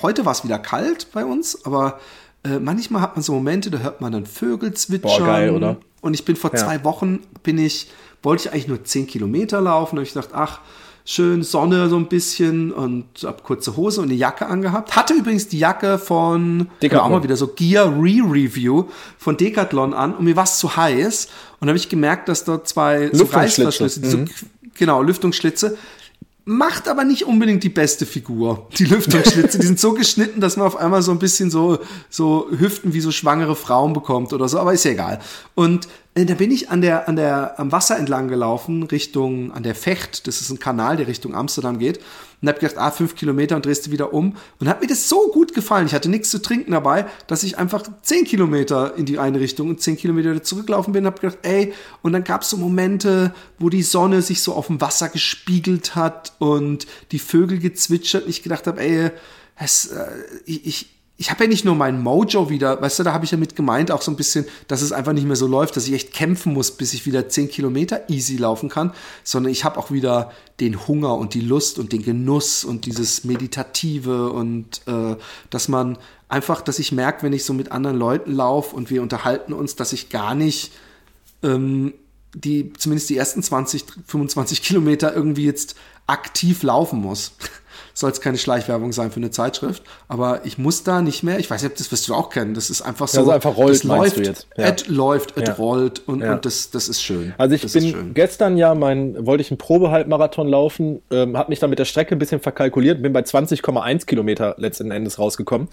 heute 0.00 0.24
war 0.24 0.32
es 0.32 0.44
wieder 0.44 0.58
kalt 0.58 1.12
bei 1.12 1.26
uns, 1.26 1.66
aber 1.66 2.00
äh, 2.44 2.58
manchmal 2.58 3.02
hat 3.02 3.16
man 3.16 3.22
so 3.22 3.32
Momente, 3.34 3.70
da 3.70 3.78
hört 3.78 4.00
man 4.00 4.12
dann 4.12 4.26
Vögel 4.26 4.74
zwitschern. 4.74 5.18
Boah, 5.18 5.26
geil, 5.26 5.50
oder? 5.50 5.76
Und 6.00 6.14
ich 6.14 6.24
bin 6.24 6.36
vor 6.36 6.50
ja. 6.52 6.58
zwei 6.58 6.84
Wochen, 6.84 7.20
bin 7.42 7.58
ich, 7.58 7.90
wollte 8.22 8.48
ich 8.48 8.52
eigentlich 8.52 8.68
nur 8.68 8.84
zehn 8.84 9.06
Kilometer 9.06 9.60
laufen. 9.60 9.96
Da 9.96 10.00
habe 10.00 10.06
ich 10.06 10.14
gedacht, 10.14 10.30
ach, 10.32 10.60
schön 11.04 11.42
Sonne 11.42 11.88
so 11.88 11.96
ein 11.96 12.06
bisschen 12.06 12.72
und 12.72 13.06
hab 13.24 13.42
kurze 13.42 13.76
Hose 13.76 14.00
und 14.00 14.08
eine 14.08 14.14
Jacke 14.14 14.46
angehabt. 14.46 14.94
Hatte 14.96 15.14
übrigens 15.14 15.48
die 15.48 15.58
Jacke 15.58 15.98
von 15.98 16.68
Decathlon. 16.82 17.06
auch 17.06 17.10
mal 17.10 17.22
wieder 17.22 17.36
so 17.36 17.48
Gear 17.48 17.86
Re-Review 17.86 18.84
von 19.18 19.36
Decathlon 19.36 19.94
an 19.94 20.14
und 20.14 20.24
mir 20.24 20.36
war 20.36 20.44
es 20.44 20.58
zu 20.58 20.76
heiß 20.76 21.28
und 21.60 21.68
habe 21.68 21.76
ich 21.76 21.88
gemerkt, 21.88 22.28
dass 22.28 22.44
dort 22.44 22.68
zwei 22.68 23.10
so 23.12 23.24
Reißverschlüsse, 23.24 24.00
mhm. 24.00 24.26
so, 24.26 24.34
genau, 24.78 25.02
Lüftungsschlitze, 25.02 25.76
macht 26.44 26.88
aber 26.88 27.04
nicht 27.04 27.24
unbedingt 27.24 27.62
die 27.62 27.68
beste 27.68 28.06
Figur. 28.06 28.68
Die 28.76 28.84
Lüftungsschlitze, 28.84 29.58
die 29.58 29.66
sind 29.66 29.78
so 29.78 29.92
geschnitten, 29.92 30.40
dass 30.40 30.56
man 30.56 30.66
auf 30.66 30.76
einmal 30.76 31.02
so 31.02 31.12
ein 31.12 31.18
bisschen 31.18 31.50
so, 31.50 31.78
so 32.10 32.48
Hüften 32.50 32.92
wie 32.94 33.00
so 33.00 33.12
schwangere 33.12 33.54
Frauen 33.54 33.92
bekommt 33.92 34.32
oder 34.32 34.48
so, 34.48 34.58
aber 34.58 34.72
ist 34.72 34.84
ja 34.84 34.90
egal. 34.92 35.20
Und 35.54 35.88
da 36.14 36.34
bin 36.34 36.50
ich 36.50 36.70
an 36.70 36.82
der, 36.82 37.08
an 37.08 37.16
der, 37.16 37.58
am 37.58 37.72
Wasser 37.72 37.98
entlang 37.98 38.28
gelaufen, 38.28 38.82
Richtung, 38.82 39.52
an 39.52 39.62
der 39.62 39.74
Fecht, 39.74 40.26
das 40.26 40.40
ist 40.40 40.50
ein 40.50 40.58
Kanal, 40.58 40.96
der 40.96 41.06
Richtung 41.06 41.34
Amsterdam 41.34 41.78
geht 41.78 42.00
und 42.42 42.48
habe 42.48 42.58
gedacht, 42.58 42.76
ah, 42.76 42.90
fünf 42.90 43.14
Kilometer 43.14 43.54
und 43.54 43.64
drehst 43.64 43.86
du 43.86 43.92
wieder 43.92 44.12
um. 44.12 44.36
Und 44.58 44.68
hat 44.68 44.80
mir 44.80 44.88
das 44.88 45.08
so 45.08 45.28
gut 45.32 45.54
gefallen. 45.54 45.86
Ich 45.86 45.94
hatte 45.94 46.10
nichts 46.10 46.28
zu 46.28 46.42
trinken 46.42 46.72
dabei, 46.72 47.06
dass 47.28 47.44
ich 47.44 47.56
einfach 47.56 47.84
zehn 48.02 48.24
Kilometer 48.24 48.96
in 48.96 49.06
die 49.06 49.20
eine 49.20 49.38
Richtung 49.38 49.70
und 49.70 49.80
zehn 49.80 49.96
Kilometer 49.96 50.42
zurücklaufen 50.42 50.92
bin. 50.92 51.06
Habe 51.06 51.20
gedacht, 51.20 51.38
ey, 51.42 51.72
und 52.02 52.12
dann 52.12 52.24
gab 52.24 52.42
es 52.42 52.50
so 52.50 52.56
Momente, 52.56 53.32
wo 53.60 53.68
die 53.68 53.84
Sonne 53.84 54.22
sich 54.22 54.42
so 54.42 54.54
auf 54.54 54.66
dem 54.66 54.80
Wasser 54.80 55.08
gespiegelt 55.08 55.94
hat 55.94 56.32
und 56.40 56.88
die 57.12 57.20
Vögel 57.20 57.60
gezwitschert. 57.60 58.24
Und 58.24 58.30
ich 58.30 58.42
gedacht 58.42 58.66
habe, 58.66 58.80
ey, 58.80 59.12
es, 59.56 59.86
äh, 59.86 60.06
ich, 60.44 60.66
ich 60.66 60.90
ich 61.22 61.30
habe 61.30 61.44
ja 61.44 61.48
nicht 61.48 61.64
nur 61.64 61.76
mein 61.76 62.02
Mojo 62.02 62.50
wieder, 62.50 62.82
weißt 62.82 62.98
du, 62.98 63.02
da 63.04 63.12
habe 63.12 63.24
ich 63.24 63.30
ja 63.30 63.38
mit 63.38 63.54
gemeint, 63.54 63.92
auch 63.92 64.02
so 64.02 64.10
ein 64.10 64.16
bisschen, 64.16 64.44
dass 64.66 64.82
es 64.82 64.90
einfach 64.90 65.12
nicht 65.12 65.24
mehr 65.24 65.36
so 65.36 65.46
läuft, 65.46 65.76
dass 65.76 65.86
ich 65.86 65.92
echt 65.92 66.12
kämpfen 66.12 66.52
muss, 66.52 66.72
bis 66.72 66.94
ich 66.94 67.06
wieder 67.06 67.28
10 67.28 67.48
Kilometer 67.48 68.10
easy 68.10 68.36
laufen 68.36 68.68
kann, 68.68 68.92
sondern 69.22 69.52
ich 69.52 69.64
habe 69.64 69.78
auch 69.78 69.92
wieder 69.92 70.32
den 70.58 70.88
Hunger 70.88 71.14
und 71.14 71.34
die 71.34 71.40
Lust 71.40 71.78
und 71.78 71.92
den 71.92 72.02
Genuss 72.02 72.64
und 72.64 72.86
dieses 72.86 73.22
Meditative 73.22 74.32
und 74.32 74.82
äh, 74.88 75.14
dass 75.48 75.68
man 75.68 75.96
einfach, 76.28 76.60
dass 76.60 76.80
ich 76.80 76.90
merke, 76.90 77.22
wenn 77.22 77.32
ich 77.32 77.44
so 77.44 77.52
mit 77.52 77.70
anderen 77.70 77.98
Leuten 77.98 78.32
laufe 78.32 78.74
und 78.74 78.90
wir 78.90 79.00
unterhalten 79.00 79.52
uns, 79.52 79.76
dass 79.76 79.92
ich 79.92 80.08
gar 80.08 80.34
nicht 80.34 80.72
ähm, 81.44 81.94
die, 82.34 82.72
zumindest 82.72 83.10
die 83.10 83.16
ersten 83.16 83.44
20, 83.44 83.84
25 84.08 84.60
Kilometer 84.60 85.14
irgendwie 85.14 85.44
jetzt 85.44 85.76
aktiv 86.08 86.64
laufen 86.64 87.00
muss 87.00 87.36
soll 87.94 88.10
es 88.10 88.20
keine 88.20 88.38
Schleichwerbung 88.38 88.92
sein 88.92 89.10
für 89.10 89.18
eine 89.18 89.30
Zeitschrift, 89.30 89.82
aber 90.08 90.44
ich 90.44 90.58
muss 90.58 90.84
da 90.84 91.02
nicht 91.02 91.22
mehr, 91.22 91.38
ich 91.38 91.50
weiß 91.50 91.62
nicht, 91.62 91.72
ob 91.72 91.78
das 91.78 91.92
wirst 91.92 92.08
du 92.08 92.14
auch 92.14 92.30
kennen, 92.30 92.54
das 92.54 92.70
ist 92.70 92.82
einfach 92.82 93.08
so, 93.08 93.20
also 93.20 93.30
einfach 93.30 93.56
rollt, 93.56 93.74
das 93.74 93.84
läuft, 93.84 94.18
jetzt. 94.18 94.46
Ja. 94.56 94.66
et 94.66 94.88
läuft, 94.88 95.36
et 95.36 95.48
ja. 95.48 95.54
rollt 95.54 96.02
und, 96.06 96.20
ja. 96.20 96.34
und 96.34 96.44
das, 96.44 96.70
das 96.70 96.88
ist 96.88 97.02
schön. 97.02 97.34
Also 97.38 97.54
ich 97.54 97.62
das 97.62 97.72
bin 97.72 98.14
gestern 98.14 98.56
ja 98.56 98.74
mein, 98.74 99.26
wollte 99.26 99.42
ich 99.42 99.50
einen 99.50 99.58
Probehalbmarathon 99.58 100.48
laufen, 100.48 101.02
ähm, 101.10 101.36
habe 101.36 101.50
mich 101.50 101.58
dann 101.58 101.70
mit 101.70 101.78
der 101.78 101.84
Strecke 101.84 102.14
ein 102.14 102.18
bisschen 102.18 102.40
verkalkuliert, 102.40 103.02
bin 103.02 103.12
bei 103.12 103.20
20,1 103.20 104.06
Kilometer 104.06 104.54
letzten 104.58 104.90
Endes 104.90 105.18
rausgekommen 105.18 105.68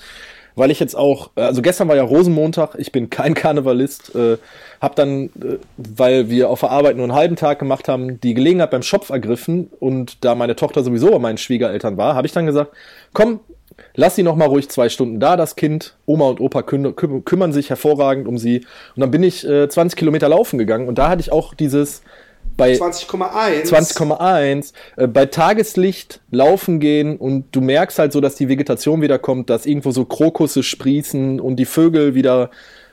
weil 0.55 0.71
ich 0.71 0.79
jetzt 0.79 0.95
auch, 0.95 1.31
äh, 1.35 1.41
also 1.41 1.61
gestern 1.61 1.87
war 1.87 1.95
ja 1.95 2.03
Rosenmontag, 2.03 2.75
ich 2.77 2.91
bin 2.91 3.09
kein 3.09 3.33
Karnevalist, 3.35 4.15
äh, 4.15 4.37
habe 4.81 4.95
dann, 4.95 5.25
äh, 5.25 5.57
weil 5.77 6.29
wir 6.29 6.49
auf 6.49 6.61
der 6.61 6.71
Arbeit 6.71 6.95
nur 6.95 7.05
einen 7.05 7.15
halben 7.15 7.35
Tag 7.35 7.59
gemacht 7.59 7.87
haben, 7.87 8.19
die 8.21 8.33
Gelegenheit 8.33 8.71
beim 8.71 8.83
Schopf 8.83 9.09
ergriffen 9.09 9.69
und 9.79 10.23
da 10.23 10.35
meine 10.35 10.55
Tochter 10.55 10.83
sowieso 10.83 11.11
bei 11.11 11.19
meinen 11.19 11.37
Schwiegereltern 11.37 11.97
war, 11.97 12.15
habe 12.15 12.27
ich 12.27 12.33
dann 12.33 12.45
gesagt, 12.45 12.71
komm, 13.13 13.39
lass 13.95 14.15
sie 14.15 14.23
noch 14.23 14.35
mal 14.35 14.47
ruhig 14.47 14.69
zwei 14.69 14.89
Stunden 14.89 15.19
da, 15.19 15.37
das 15.37 15.55
Kind. 15.55 15.95
Oma 16.05 16.27
und 16.27 16.39
Opa 16.39 16.63
küm 16.63 16.95
kümmern 16.95 17.53
sich 17.53 17.69
hervorragend 17.69 18.27
um 18.27 18.37
sie. 18.37 18.65
Und 18.95 19.01
dann 19.01 19.11
bin 19.11 19.23
ich 19.23 19.47
äh, 19.47 19.69
20 19.69 19.97
Kilometer 19.97 20.29
laufen 20.29 20.57
gegangen 20.57 20.87
und 20.87 20.97
da 20.97 21.09
hatte 21.09 21.21
ich 21.21 21.31
auch 21.31 21.53
dieses, 21.53 22.01
bei 22.59 22.73
20,1 22.73 23.65
20,1 23.65 24.73
äh, 24.97 25.07
bei 25.07 25.25
Tageslicht 25.25 26.21
laufen 26.29 26.79
gehen 26.79 27.17
und 27.17 27.45
du 27.51 27.61
merkst 27.61 27.97
halt 27.97 28.11
so, 28.13 28.21
dass 28.21 28.35
die 28.35 28.49
Vegetation 28.49 29.01
wieder 29.01 29.17
kommt, 29.17 29.49
dass 29.49 29.65
irgendwo 29.65 29.91
so 29.91 30.05
Krokusse 30.05 30.61
sprießen 30.61 31.39
und 31.39 31.55
die 31.55 31.65
Vögel 31.65 32.13
wieder 32.13 32.51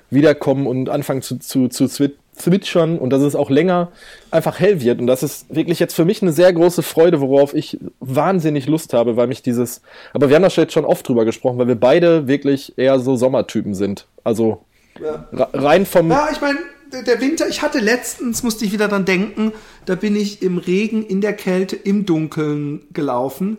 wiederkommen 0.09 0.67
und 0.67 0.89
anfangen 0.89 1.21
zu, 1.21 1.39
zu, 1.39 1.69
zu 1.69 1.89
zwitschern 2.37 2.99
und 2.99 3.11
dass 3.11 3.23
es 3.23 3.35
auch 3.35 3.51
länger 3.51 3.89
einfach 4.31 4.61
hell 4.61 4.81
wird. 4.81 5.01
Und 5.01 5.07
das 5.07 5.23
ist 5.23 5.53
wirklich 5.55 5.81
jetzt 5.81 5.95
für 5.95 6.05
mich 6.05 6.23
eine 6.23 6.33
sehr 6.33 6.53
große 6.53 6.83
Freude, 6.83 7.21
worauf 7.21 7.55
ich 7.55 7.79
wahnsinnig 8.01 8.67
Lust 8.67 8.93
habe, 8.93 9.17
weil 9.17 9.27
mich 9.27 9.43
dieses, 9.43 9.83
aber 10.13 10.29
wir 10.29 10.37
haben 10.37 10.43
da 10.43 10.49
jetzt 10.49 10.73
schon 10.73 10.85
oft 10.85 11.09
drüber 11.09 11.25
gesprochen, 11.25 11.59
weil 11.59 11.69
wir 11.69 11.81
beide 11.81 12.29
wirklich 12.29 12.75
eher 12.77 12.99
so 13.01 13.17
Sommertypen 13.17 13.75
sind. 13.75 14.07
Also 14.23 14.63
ja. 15.01 15.27
rein 15.53 15.87
vom. 15.87 16.11
Ja, 16.11 16.29
ich 16.31 16.41
meine, 16.41 16.59
der 16.91 17.21
Winter, 17.21 17.49
ich 17.49 17.63
hatte 17.63 17.79
letztens, 17.79 18.43
musste 18.43 18.65
ich 18.65 18.73
wieder 18.73 18.89
dran 18.89 19.05
denken, 19.05 19.53
da 19.85 19.95
bin 19.95 20.17
ich 20.17 20.43
im 20.43 20.59
Regen, 20.59 21.05
in 21.05 21.21
der 21.21 21.33
Kälte, 21.33 21.77
im 21.77 22.07
Dunkeln 22.07 22.87
gelaufen. 22.93 23.59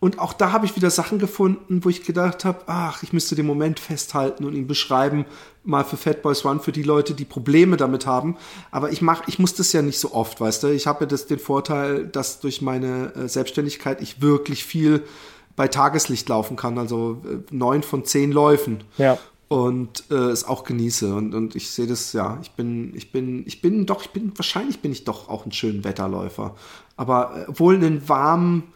Und 0.00 0.18
auch 0.18 0.32
da 0.32 0.50
habe 0.52 0.64
ich 0.64 0.76
wieder 0.76 0.88
Sachen 0.88 1.18
gefunden, 1.18 1.84
wo 1.84 1.90
ich 1.90 2.04
gedacht 2.04 2.46
habe, 2.46 2.62
ach, 2.66 3.02
ich 3.02 3.12
müsste 3.12 3.34
den 3.34 3.44
Moment 3.44 3.78
festhalten 3.78 4.46
und 4.46 4.54
ihn 4.54 4.66
beschreiben, 4.66 5.26
mal 5.62 5.84
für 5.84 5.98
Fat 5.98 6.22
Boys 6.22 6.42
One, 6.44 6.60
für 6.60 6.72
die 6.72 6.82
Leute, 6.82 7.12
die 7.12 7.26
Probleme 7.26 7.76
damit 7.76 8.06
haben. 8.06 8.38
Aber 8.70 8.90
ich 8.90 9.02
mach, 9.02 9.28
ich 9.28 9.38
muss 9.38 9.54
das 9.54 9.74
ja 9.74 9.82
nicht 9.82 9.98
so 9.98 10.14
oft, 10.14 10.40
weißt 10.40 10.62
du. 10.62 10.68
Ich 10.68 10.86
habe 10.86 11.04
ja 11.04 11.06
das, 11.06 11.26
den 11.26 11.38
Vorteil, 11.38 12.06
dass 12.06 12.40
durch 12.40 12.62
meine 12.62 13.12
äh, 13.14 13.28
Selbstständigkeit 13.28 14.00
ich 14.00 14.22
wirklich 14.22 14.64
viel 14.64 15.04
bei 15.54 15.68
Tageslicht 15.68 16.26
laufen 16.30 16.56
kann, 16.56 16.78
also 16.78 17.22
äh, 17.26 17.54
neun 17.54 17.82
von 17.82 18.06
zehn 18.06 18.32
Läufen. 18.32 18.84
Ja 18.96 19.18
und 19.50 20.04
äh, 20.12 20.14
es 20.14 20.44
auch 20.44 20.62
genieße. 20.62 21.12
Und, 21.12 21.34
und 21.34 21.56
ich 21.56 21.72
sehe 21.72 21.88
das 21.88 22.12
ja 22.12 22.38
ich 22.40 22.52
bin 22.52 22.94
ich 22.94 23.10
bin 23.10 23.44
ich 23.48 23.60
bin 23.60 23.84
doch 23.84 24.02
ich 24.02 24.10
bin 24.10 24.32
wahrscheinlich 24.38 24.78
bin 24.78 24.92
ich 24.92 25.02
doch 25.02 25.28
auch 25.28 25.44
ein 25.44 25.50
schöner 25.50 25.82
Wetterläufer. 25.82 26.54
Aber 26.96 27.48
äh, 27.48 27.58
wohl 27.58 27.74
einen 27.74 28.08
warmen 28.08 28.72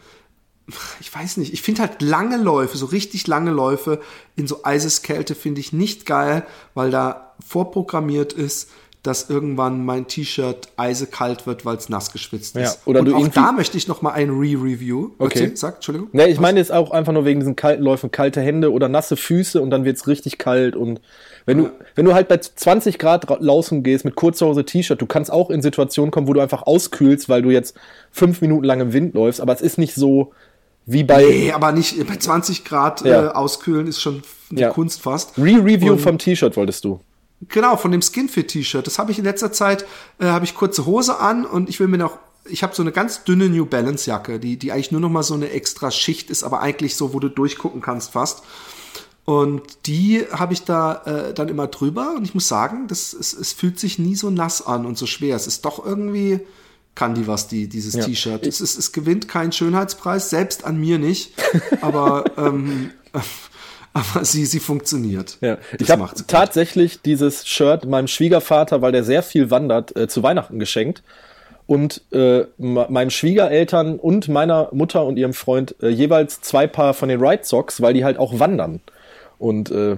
ich 0.98 1.14
weiß 1.14 1.36
nicht 1.36 1.52
ich 1.52 1.62
finde 1.62 1.82
halt 1.82 2.02
lange 2.02 2.38
Läufe 2.38 2.76
so 2.76 2.86
richtig 2.86 3.28
lange 3.28 3.52
Läufe 3.52 4.00
in 4.34 4.48
so 4.48 4.64
Eiseskälte 4.64 5.36
finde 5.36 5.60
ich 5.60 5.72
nicht 5.72 6.06
geil 6.06 6.44
weil 6.74 6.90
da 6.90 7.34
vorprogrammiert 7.46 8.32
ist 8.32 8.68
dass 9.04 9.30
irgendwann 9.30 9.84
mein 9.84 10.06
T-Shirt 10.08 10.68
eisekalt 10.76 11.46
wird, 11.46 11.64
weil 11.64 11.76
es 11.76 11.88
nass 11.88 12.10
geschwitzt 12.10 12.56
ist. 12.56 12.62
Ja, 12.62 12.80
oder 12.86 13.00
Und 13.00 13.14
auch 13.14 13.28
da 13.28 13.52
möchte 13.52 13.76
ich 13.76 13.86
noch 13.86 14.02
mal 14.02 14.12
ein 14.12 14.30
Re-Review. 14.30 15.10
Okay. 15.18 15.40
Erzähl, 15.40 15.56
Sag, 15.56 15.74
Entschuldigung. 15.76 16.08
Ne, 16.12 16.26
ich 16.28 16.36
Was? 16.36 16.40
meine 16.42 16.58
jetzt 16.58 16.72
auch 16.72 16.90
einfach 16.90 17.12
nur 17.12 17.24
wegen 17.24 17.38
diesen 17.38 17.54
kalten 17.54 17.82
Läufen, 17.82 18.10
kalte 18.10 18.40
Hände 18.40 18.72
oder 18.72 18.88
nasse 18.88 19.16
Füße 19.16 19.60
und 19.60 19.70
dann 19.70 19.84
wird's 19.84 20.06
richtig 20.06 20.38
kalt 20.38 20.74
und 20.74 21.00
wenn 21.46 21.58
du, 21.58 21.70
wenn 21.94 22.06
du 22.06 22.14
halt 22.14 22.28
bei 22.28 22.38
20 22.38 22.98
Grad 22.98 23.30
ra- 23.30 23.36
laufen 23.38 23.82
gehst 23.82 24.06
mit 24.06 24.14
kurzer 24.14 24.46
Hose 24.46 24.64
T-Shirt, 24.64 25.00
du 25.00 25.04
kannst 25.06 25.30
auch 25.30 25.50
in 25.50 25.60
Situationen 25.60 26.10
kommen, 26.10 26.26
wo 26.26 26.32
du 26.32 26.40
einfach 26.40 26.62
auskühlst, 26.62 27.28
weil 27.28 27.42
du 27.42 27.50
jetzt 27.50 27.76
fünf 28.10 28.40
Minuten 28.40 28.64
lang 28.64 28.80
im 28.80 28.92
Wind 28.94 29.14
läufst, 29.14 29.42
aber 29.42 29.52
es 29.52 29.60
ist 29.60 29.76
nicht 29.76 29.94
so 29.94 30.32
wie 30.86 31.04
bei 31.04 31.22
Nee, 31.22 31.52
aber 31.52 31.72
nicht 31.72 31.94
bei 32.06 32.16
20 32.16 32.64
Grad 32.64 33.04
Ja. 33.04 33.26
äh, 33.26 33.28
auskühlen 33.28 33.86
ist 33.86 34.00
schon 34.00 34.22
eine 34.50 34.60
Ja. 34.62 34.70
Kunst 34.70 35.02
fast. 35.02 35.36
Re-Review 35.36 35.98
vom 35.98 36.16
T-Shirt 36.16 36.56
wolltest 36.56 36.84
du. 36.86 37.00
Genau, 37.48 37.76
von 37.76 37.90
dem 37.90 38.02
Skinfit-T-Shirt. 38.02 38.86
Das 38.86 38.98
habe 38.98 39.10
ich 39.12 39.18
in 39.18 39.24
letzter 39.24 39.52
Zeit, 39.52 39.84
äh, 40.18 40.26
habe 40.26 40.44
ich 40.44 40.54
kurze 40.54 40.86
Hose 40.86 41.18
an 41.18 41.44
und 41.44 41.68
ich 41.68 41.80
will 41.80 41.88
mir 41.88 41.98
noch, 41.98 42.18
ich 42.46 42.62
habe 42.62 42.74
so 42.74 42.82
eine 42.82 42.92
ganz 42.92 43.24
dünne 43.24 43.48
New 43.48 43.66
Balance 43.66 44.08
Jacke, 44.08 44.38
die, 44.38 44.56
die 44.58 44.72
eigentlich 44.72 44.92
nur 44.92 45.00
noch 45.00 45.10
mal 45.10 45.22
so 45.22 45.34
eine 45.34 45.50
extra 45.50 45.90
Schicht 45.90 46.30
ist, 46.30 46.44
aber 46.44 46.60
eigentlich 46.60 46.96
so, 46.96 47.14
wo 47.14 47.20
du 47.20 47.28
durchgucken 47.28 47.80
kannst 47.80 48.12
fast. 48.12 48.42
Und 49.24 49.62
die 49.86 50.26
habe 50.30 50.52
ich 50.52 50.64
da 50.64 51.02
äh, 51.06 51.34
dann 51.34 51.48
immer 51.48 51.66
drüber 51.66 52.14
und 52.16 52.24
ich 52.24 52.34
muss 52.34 52.46
sagen, 52.46 52.88
das, 52.88 53.14
es, 53.14 53.32
es 53.32 53.52
fühlt 53.54 53.80
sich 53.80 53.98
nie 53.98 54.16
so 54.16 54.28
nass 54.28 54.66
an 54.66 54.84
und 54.84 54.98
so 54.98 55.06
schwer. 55.06 55.34
Es 55.34 55.46
ist 55.46 55.64
doch 55.64 55.84
irgendwie, 55.84 56.40
kann 56.94 57.14
die 57.14 57.26
was, 57.26 57.48
die, 57.48 57.66
dieses 57.66 57.94
Ja. 57.94 58.04
T-Shirt. 58.04 58.46
Es, 58.46 58.60
ist, 58.60 58.78
es 58.78 58.92
gewinnt 58.92 59.26
keinen 59.26 59.52
Schönheitspreis, 59.52 60.28
selbst 60.28 60.64
an 60.64 60.78
mir 60.78 60.98
nicht, 60.98 61.32
aber, 61.80 62.24
ähm, 62.36 62.90
aber 63.94 64.24
sie, 64.24 64.44
sie 64.44 64.60
funktioniert. 64.60 65.38
Ja, 65.40 65.56
Das 65.72 65.80
ich 65.80 65.90
habe 65.90 66.10
tatsächlich 66.26 67.00
dieses 67.00 67.46
Shirt 67.46 67.86
meinem 67.86 68.08
Schwiegervater, 68.08 68.82
weil 68.82 68.92
der 68.92 69.04
sehr 69.04 69.22
viel 69.22 69.50
wandert, 69.50 69.96
äh, 69.96 70.08
zu 70.08 70.22
Weihnachten 70.22 70.58
geschenkt. 70.58 71.02
Und 71.66 72.02
äh, 72.12 72.44
meinen 72.58 73.10
Schwiegereltern 73.10 73.98
und 73.98 74.28
meiner 74.28 74.68
Mutter 74.72 75.06
und 75.06 75.16
ihrem 75.16 75.32
Freund 75.32 75.74
äh, 75.80 75.88
jeweils 75.88 76.42
zwei 76.42 76.66
Paar 76.66 76.92
von 76.92 77.08
den 77.08 77.24
Ride 77.24 77.44
Socks, 77.44 77.80
weil 77.80 77.94
die 77.94 78.04
halt 78.04 78.18
auch 78.18 78.38
wandern. 78.38 78.80
Und 79.38 79.70
äh, 79.70 79.96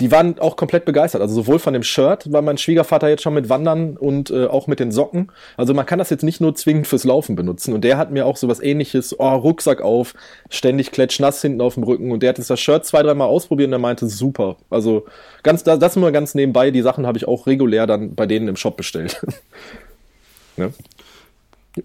die 0.00 0.10
waren 0.10 0.38
auch 0.38 0.56
komplett 0.56 0.86
begeistert. 0.86 1.20
Also 1.20 1.34
sowohl 1.34 1.58
von 1.58 1.74
dem 1.74 1.82
Shirt 1.82 2.32
war 2.32 2.40
mein 2.40 2.56
Schwiegervater 2.56 3.08
jetzt 3.08 3.22
schon 3.22 3.34
mit 3.34 3.50
Wandern 3.50 3.98
und 3.98 4.30
äh, 4.30 4.46
auch 4.46 4.66
mit 4.66 4.80
den 4.80 4.92
Socken. 4.92 5.30
Also 5.58 5.74
man 5.74 5.84
kann 5.84 5.98
das 5.98 6.08
jetzt 6.08 6.22
nicht 6.22 6.40
nur 6.40 6.54
zwingend 6.54 6.86
fürs 6.86 7.04
Laufen 7.04 7.36
benutzen. 7.36 7.74
Und 7.74 7.82
der 7.84 7.98
hat 7.98 8.10
mir 8.10 8.24
auch 8.24 8.38
sowas 8.38 8.60
ähnliches, 8.60 9.18
oh, 9.20 9.34
Rucksack 9.34 9.82
auf, 9.82 10.14
ständig 10.48 10.90
klatschnass 10.90 11.42
hinten 11.42 11.60
auf 11.60 11.74
dem 11.74 11.82
Rücken. 11.82 12.10
Und 12.12 12.22
der 12.22 12.30
hat 12.30 12.38
jetzt 12.38 12.48
das 12.48 12.60
Shirt 12.60 12.86
zwei, 12.86 13.02
dreimal 13.02 13.28
ausprobiert 13.28 13.68
und 13.68 13.74
er 13.74 13.78
meinte, 13.78 14.08
super. 14.08 14.56
Also 14.70 15.04
ganz, 15.42 15.64
das, 15.64 15.78
das 15.78 15.96
nur 15.96 16.10
ganz 16.12 16.34
nebenbei. 16.34 16.70
Die 16.70 16.82
Sachen 16.82 17.06
habe 17.06 17.18
ich 17.18 17.28
auch 17.28 17.46
regulär 17.46 17.86
dann 17.86 18.14
bei 18.14 18.26
denen 18.26 18.48
im 18.48 18.56
Shop 18.56 18.78
bestellt. 18.78 19.20
ne? 20.56 20.72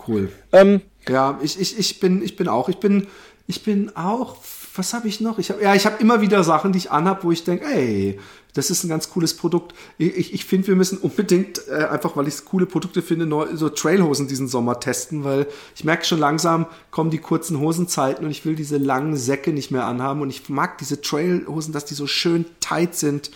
Cool. 0.08 0.32
ähm, 0.54 0.82
Ja, 1.10 1.38
ich, 1.44 1.60
ich, 1.60 1.78
ich 1.78 2.00
bin, 2.00 2.24
ich 2.24 2.38
bin 2.38 2.48
auch, 2.48 2.70
ich 2.70 2.78
bin, 2.78 3.08
ich 3.48 3.64
bin 3.64 3.92
auch, 3.96 4.38
was 4.78 4.94
habe 4.94 5.08
ich 5.08 5.22
noch? 5.22 5.40
Ich 5.40 5.50
hab, 5.50 5.62
ja, 5.62 5.74
ich 5.76 5.86
habe 5.86 5.98
immer 6.00 6.22
wieder 6.22 6.44
Sachen, 6.44 6.72
die 6.72 6.78
ich 6.78 6.92
anhab, 6.92 7.24
wo 7.24 7.32
ich 7.32 7.44
denke, 7.44 7.66
ey, 7.66 8.20
das 8.54 8.70
ist 8.70 8.84
ein 8.84 8.90
ganz 8.90 9.10
cooles 9.10 9.36
Produkt. 9.36 9.74
Ich, 9.98 10.16
ich, 10.16 10.34
ich 10.34 10.46
finde, 10.46 10.68
wir 10.68 10.76
müssen 10.76 10.98
unbedingt, 10.98 11.68
äh, 11.68 11.86
einfach 11.86 12.16
weil 12.16 12.28
ich 12.28 12.46
coole 12.46 12.66
Produkte 12.66 13.02
finde, 13.02 13.26
neu, 13.26 13.48
so 13.56 13.70
Trailhosen 13.70 14.28
diesen 14.28 14.48
Sommer 14.48 14.80
testen, 14.80 15.24
weil 15.24 15.48
ich 15.76 15.84
merke 15.84 16.06
schon 16.06 16.20
langsam 16.20 16.66
kommen 16.92 17.10
die 17.10 17.18
kurzen 17.18 17.60
Hosenzeiten 17.60 18.26
und 18.26 18.32
ich 18.32 18.46
will 18.46 18.56
diese 18.56 18.78
langen 18.78 19.18
Säcke 19.18 19.52
nicht 19.52 19.72
mehr 19.72 19.86
anhaben 19.86 20.22
und 20.22 20.30
ich 20.30 20.48
mag 20.50 20.78
diese 20.78 21.02
Trailhosen, 21.02 21.74
dass 21.74 21.86
die 21.86 21.96
so 21.96 22.08
schön 22.08 22.46
tight 22.60 22.96
sind. 22.96 23.32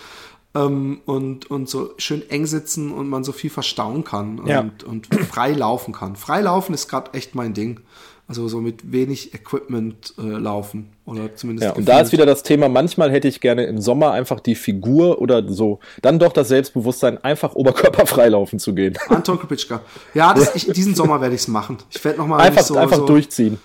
Ähm, 0.56 1.02
und, 1.06 1.52
und 1.52 1.70
so 1.70 1.94
schön 2.00 2.28
eng 2.32 2.48
sitzen 2.48 2.92
und 2.92 3.08
man 3.08 3.24
so 3.24 3.32
viel 3.34 3.52
verstauen 3.52 4.04
kann 4.04 4.40
und, 4.40 4.48
Ja. 4.48 4.68
und 4.88 5.08
frei 5.30 5.52
laufen 5.52 5.94
kann. 5.94 6.16
Frei 6.16 6.42
laufen 6.42 6.74
ist 6.74 6.88
gerade 6.88 7.14
echt 7.14 7.36
mein 7.36 7.54
Ding. 7.54 7.82
Also 8.30 8.48
so 8.48 8.62
mit 8.62 8.92
wenig 8.92 9.34
Equipment 9.34 10.14
äh, 10.20 10.22
laufen 10.22 10.92
oder 11.06 11.36
zumindest. 11.36 11.66
Ja, 11.66 11.72
und 11.72 11.86
da 11.88 11.94
gefühlt. 11.94 12.06
ist 12.06 12.12
wieder 12.12 12.26
das 12.28 12.44
Thema, 12.44 12.70
manchmal 12.70 13.12
hätte 13.12 13.28
ich 13.28 13.42
gerne 13.42 13.64
im 13.64 13.82
Sommer 13.82 14.12
einfach 14.12 14.40
die 14.40 14.54
Figur 14.54 15.20
oder 15.20 15.52
so, 15.52 15.80
dann 16.04 16.20
doch 16.20 16.32
das 16.32 16.48
Selbstbewusstsein, 16.50 17.18
einfach 17.24 17.56
oberkörperfrei 17.56 18.30
laufen 18.30 18.60
zu 18.60 18.76
gehen. 18.76 18.96
Anton 19.10 19.40
Kopitschka. 19.40 19.82
Ja, 20.14 20.36
das, 20.36 20.56
ich, 20.56 20.68
diesen 20.68 20.94
Sommer 20.94 21.22
werde 21.22 21.34
ich 21.34 21.42
es 21.42 21.48
machen. 21.48 21.78
Ich 21.90 22.06
werde 22.06 22.20
nochmal 22.20 22.42
Einfach, 22.42 22.62
so, 22.62 22.78
einfach 22.78 22.98
so 22.98 23.08
durchziehen. 23.08 23.58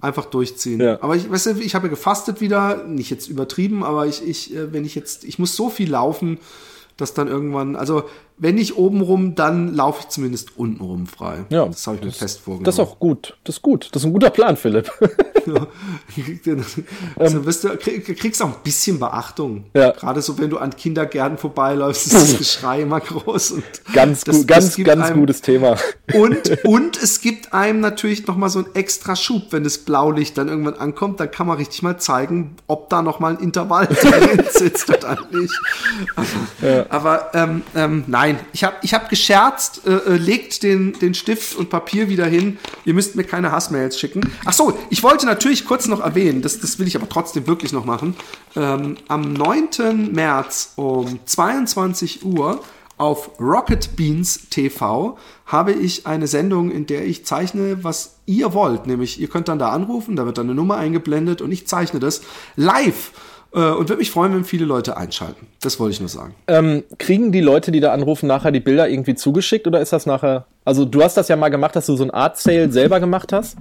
einfach 0.00 0.24
durchziehen. 0.24 0.80
Ja. 0.80 0.98
Aber 1.02 1.14
ich 1.14 1.30
weißt 1.30 1.46
du, 1.46 1.60
ich 1.60 1.74
habe 1.74 1.88
ja 1.88 1.90
gefastet 1.90 2.40
wieder, 2.40 2.84
nicht 2.86 3.10
jetzt 3.10 3.28
übertrieben, 3.28 3.84
aber 3.84 4.06
ich, 4.06 4.26
ich, 4.26 4.56
äh, 4.56 4.72
wenn 4.72 4.86
ich 4.86 4.94
jetzt, 4.94 5.24
ich 5.24 5.38
muss 5.38 5.54
so 5.54 5.68
viel 5.68 5.90
laufen, 5.90 6.38
dass 6.96 7.12
dann 7.12 7.28
irgendwann, 7.28 7.76
also 7.76 8.04
wenn 8.38 8.56
nicht 8.56 8.76
oben 8.76 9.00
rum, 9.00 9.34
dann 9.34 9.74
laufe 9.74 10.00
ich 10.02 10.08
zumindest 10.08 10.58
unten 10.58 10.82
rum 10.84 11.06
frei. 11.06 11.44
Ja, 11.48 11.64
das 11.66 11.86
habe 11.86 11.96
ich 11.96 12.04
mir 12.04 12.12
fest 12.12 12.40
vorgenommen. 12.40 12.64
Das 12.64 12.74
ist 12.74 12.80
auch 12.80 12.98
gut. 12.98 13.36
Das 13.44 13.56
ist 13.56 13.62
gut. 13.62 13.88
Das 13.92 14.02
ist 14.02 14.06
ein 14.06 14.12
guter 14.12 14.30
Plan, 14.30 14.56
Philipp. 14.56 14.90
Ja. 15.46 15.64
also 17.14 17.46
wirst 17.46 17.62
du, 17.62 17.76
krieg, 17.76 18.04
kriegst 18.18 18.42
auch 18.42 18.48
ein 18.48 18.54
bisschen 18.64 18.98
Beachtung. 18.98 19.66
Ja. 19.74 19.92
Gerade 19.92 20.20
so, 20.20 20.36
wenn 20.38 20.50
du 20.50 20.58
an 20.58 20.74
Kindergärten 20.74 21.38
vorbeiläufst, 21.38 22.06
ist 22.08 22.14
das 22.14 22.38
Geschrei 22.38 22.82
immer 22.82 22.98
groß. 22.98 23.52
Und 23.52 23.62
Ganz, 23.92 24.24
das- 24.24 24.38
gut, 24.38 24.50
das 24.50 24.74
ganz, 24.74 24.84
ganz 24.88 25.04
einem- 25.04 25.20
gutes 25.20 25.42
Thema. 25.42 25.76
Und, 26.14 26.58
und 26.64 27.00
es 27.00 27.20
gibt 27.20 27.52
einem 27.54 27.78
natürlich 27.78 28.26
noch 28.26 28.36
mal 28.36 28.48
so 28.48 28.58
einen 28.64 28.74
extra 28.74 29.14
Schub, 29.14 29.52
wenn 29.52 29.62
das 29.62 29.78
Blaulicht 29.78 30.36
dann 30.36 30.48
irgendwann 30.48 30.74
ankommt, 30.74 31.20
dann 31.20 31.30
kann 31.30 31.46
man 31.46 31.58
richtig 31.58 31.80
mal 31.84 31.96
zeigen, 31.96 32.56
ob 32.66 32.90
da 32.90 33.00
noch 33.02 33.20
mal 33.20 33.36
ein 33.36 33.38
Intervall 33.38 33.86
drin 33.86 34.44
sitzt 34.50 34.88
oder 34.88 35.16
nicht. 35.30 35.54
Aber, 36.16 36.86
aber 36.90 37.30
ähm, 37.34 37.62
ähm, 37.76 38.02
nein, 38.08 38.25
ich 38.52 38.64
habe 38.64 38.76
ich 38.82 38.94
hab 38.94 39.08
gescherzt, 39.08 39.86
äh, 39.86 39.94
äh, 39.94 40.16
legt 40.16 40.62
den, 40.62 40.92
den 40.94 41.14
Stift 41.14 41.56
und 41.56 41.70
Papier 41.70 42.08
wieder 42.08 42.26
hin. 42.26 42.58
Ihr 42.84 42.94
müsst 42.94 43.16
mir 43.16 43.24
keine 43.24 43.52
Hassmails 43.52 43.98
schicken. 43.98 44.32
Ach 44.44 44.52
so, 44.52 44.78
ich 44.90 45.02
wollte 45.02 45.26
natürlich 45.26 45.64
kurz 45.64 45.86
noch 45.88 46.00
erwähnen, 46.00 46.42
das, 46.42 46.60
das 46.60 46.78
will 46.78 46.86
ich 46.86 46.96
aber 46.96 47.08
trotzdem 47.08 47.46
wirklich 47.46 47.72
noch 47.72 47.84
machen. 47.84 48.16
Ähm, 48.54 48.96
am 49.08 49.32
9. 49.32 50.12
März 50.12 50.72
um 50.76 51.18
22 51.24 52.24
Uhr 52.24 52.62
auf 52.98 53.38
Rocket 53.38 53.94
Beans 53.96 54.48
TV 54.48 55.18
habe 55.44 55.72
ich 55.72 56.06
eine 56.06 56.26
Sendung, 56.26 56.70
in 56.70 56.86
der 56.86 57.04
ich 57.04 57.26
zeichne, 57.26 57.84
was 57.84 58.16
ihr 58.24 58.54
wollt. 58.54 58.86
Nämlich, 58.86 59.20
ihr 59.20 59.28
könnt 59.28 59.48
dann 59.48 59.58
da 59.58 59.70
anrufen, 59.70 60.16
da 60.16 60.24
wird 60.24 60.38
dann 60.38 60.46
eine 60.46 60.54
Nummer 60.54 60.76
eingeblendet 60.76 61.42
und 61.42 61.52
ich 61.52 61.66
zeichne 61.66 62.00
das 62.00 62.22
live. 62.56 63.12
Äh, 63.56 63.70
Und 63.70 63.88
würde 63.88 63.96
mich 63.96 64.10
freuen, 64.10 64.34
wenn 64.34 64.44
viele 64.44 64.66
Leute 64.66 64.96
einschalten. 64.96 65.46
Das 65.62 65.80
wollte 65.80 65.94
ich 65.94 66.00
nur 66.00 66.08
sagen. 66.10 66.34
Ähm, 66.46 66.84
kriegen 66.98 67.32
die 67.32 67.40
Leute, 67.40 67.72
die 67.72 67.80
da 67.80 67.92
anrufen, 67.92 68.26
nachher 68.26 68.52
die 68.52 68.60
Bilder 68.60 68.88
irgendwie 68.88 69.14
zugeschickt 69.14 69.66
oder 69.66 69.80
ist 69.80 69.92
das 69.92 70.04
nachher. 70.06 70.44
Also, 70.64 70.84
du 70.84 71.02
hast 71.02 71.16
das 71.16 71.28
ja 71.28 71.36
mal 71.36 71.48
gemacht, 71.48 71.74
dass 71.74 71.86
du 71.86 71.96
so 71.96 72.04
ein 72.04 72.10
Art 72.10 72.36
Sale 72.38 72.70
selber 72.70 73.00
gemacht 73.00 73.32
hast. 73.32 73.56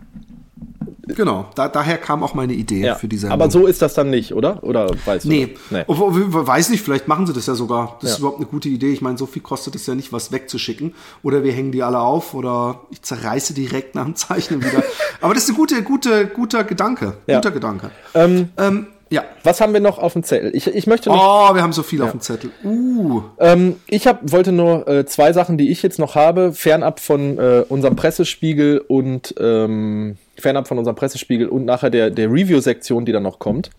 Genau, 1.08 1.46
da, 1.54 1.68
daher 1.70 1.98
kam 2.00 2.24
auch 2.24 2.34
meine 2.34 2.54
Idee 2.54 2.96
für 2.96 3.08
die 3.08 3.18
Sendung. 3.18 3.40
Aber 3.40 3.52
so 3.52 3.68
ist 3.68 3.80
das 3.84 3.94
dann 3.94 4.10
nicht, 4.10 4.34
oder? 4.34 4.64
Oder 4.64 4.90
weißt 5.06 5.26
du? 5.26 5.30
Nee, 5.30 5.56
nee. 5.70 5.84
Weiß 5.88 6.70
nicht, 6.70 6.82
vielleicht 6.84 7.08
machen 7.08 7.28
sie 7.28 7.34
das 7.34 7.46
ja 7.46 7.54
sogar. 7.54 8.00
Das 8.02 8.10
ist 8.12 8.16
Ja. 8.18 8.22
überhaupt 8.22 8.40
eine 8.40 8.48
gute 8.48 8.70
Idee. 8.70 8.92
Ich 8.92 9.02
meine, 9.04 9.16
so 9.16 9.28
viel 9.28 9.44
kostet 9.44 9.76
es 9.76 9.86
ja 9.86 9.94
nicht, 9.94 10.12
was 10.12 10.32
wegzuschicken. 10.32 10.96
Oder 11.22 11.44
wir 11.44 11.52
hängen 11.54 11.72
die 11.72 11.84
alle 11.84 12.00
auf 12.00 12.34
oder 12.34 12.80
ich 12.90 13.04
zerreiße 13.04 13.54
direkt 13.54 13.94
nach 13.94 14.04
dem 14.04 14.16
Zeichnen 14.16 14.64
wieder. 14.64 14.84
Aber 15.22 15.36
das 15.36 15.44
ist 15.44 15.50
ein 15.50 15.56
gute, 15.56 15.84
gute, 15.84 16.26
guter 16.26 16.64
Gedanke. 16.64 17.18
Ja. 17.28 17.36
Guter 17.38 17.52
Gedanke. 17.52 17.92
Ähm, 18.16 18.50
Ähm, 18.58 18.88
ja. 19.10 19.24
was 19.44 19.62
haben 19.62 19.74
wir 19.74 19.80
noch 19.80 19.98
auf 19.98 20.14
dem 20.14 20.24
Zettel? 20.24 20.56
Ich, 20.56 20.68
ich 20.68 20.88
möchte 20.88 21.10
noch. 21.10 21.52
Oh, 21.52 21.56
wir 21.56 21.62
haben 21.62 21.74
so 21.74 21.84
viel 21.84 22.02
auf 22.02 22.12
dem 22.12 22.22
Zettel. 22.22 22.52
Uh. 22.64 23.22
Ähm, 23.40 23.78
ich 23.88 24.08
hab, 24.08 24.32
wollte 24.32 24.52
nur 24.52 24.88
äh, 24.88 25.06
zwei 25.06 25.34
Sachen, 25.34 25.58
die 25.58 25.72
ich 25.72 25.84
jetzt 25.84 26.00
noch 26.00 26.16
habe, 26.16 26.54
fernab 26.54 27.00
von 27.00 27.38
äh, 27.38 27.66
unserem 27.70 27.96
Pressespiegel 27.96 28.80
und 28.80 29.36
ähm, 29.40 30.18
fernab 30.38 30.68
von 30.68 30.78
unserem 30.78 30.96
Pressespiegel 30.96 31.48
und 31.48 31.66
nachher 31.66 31.90
der, 31.90 32.10
der 32.10 32.32
Review-Sektion, 32.32 33.06
die 33.06 33.12
dann 33.12 33.24
noch 33.24 33.40
kommt. 33.40 33.70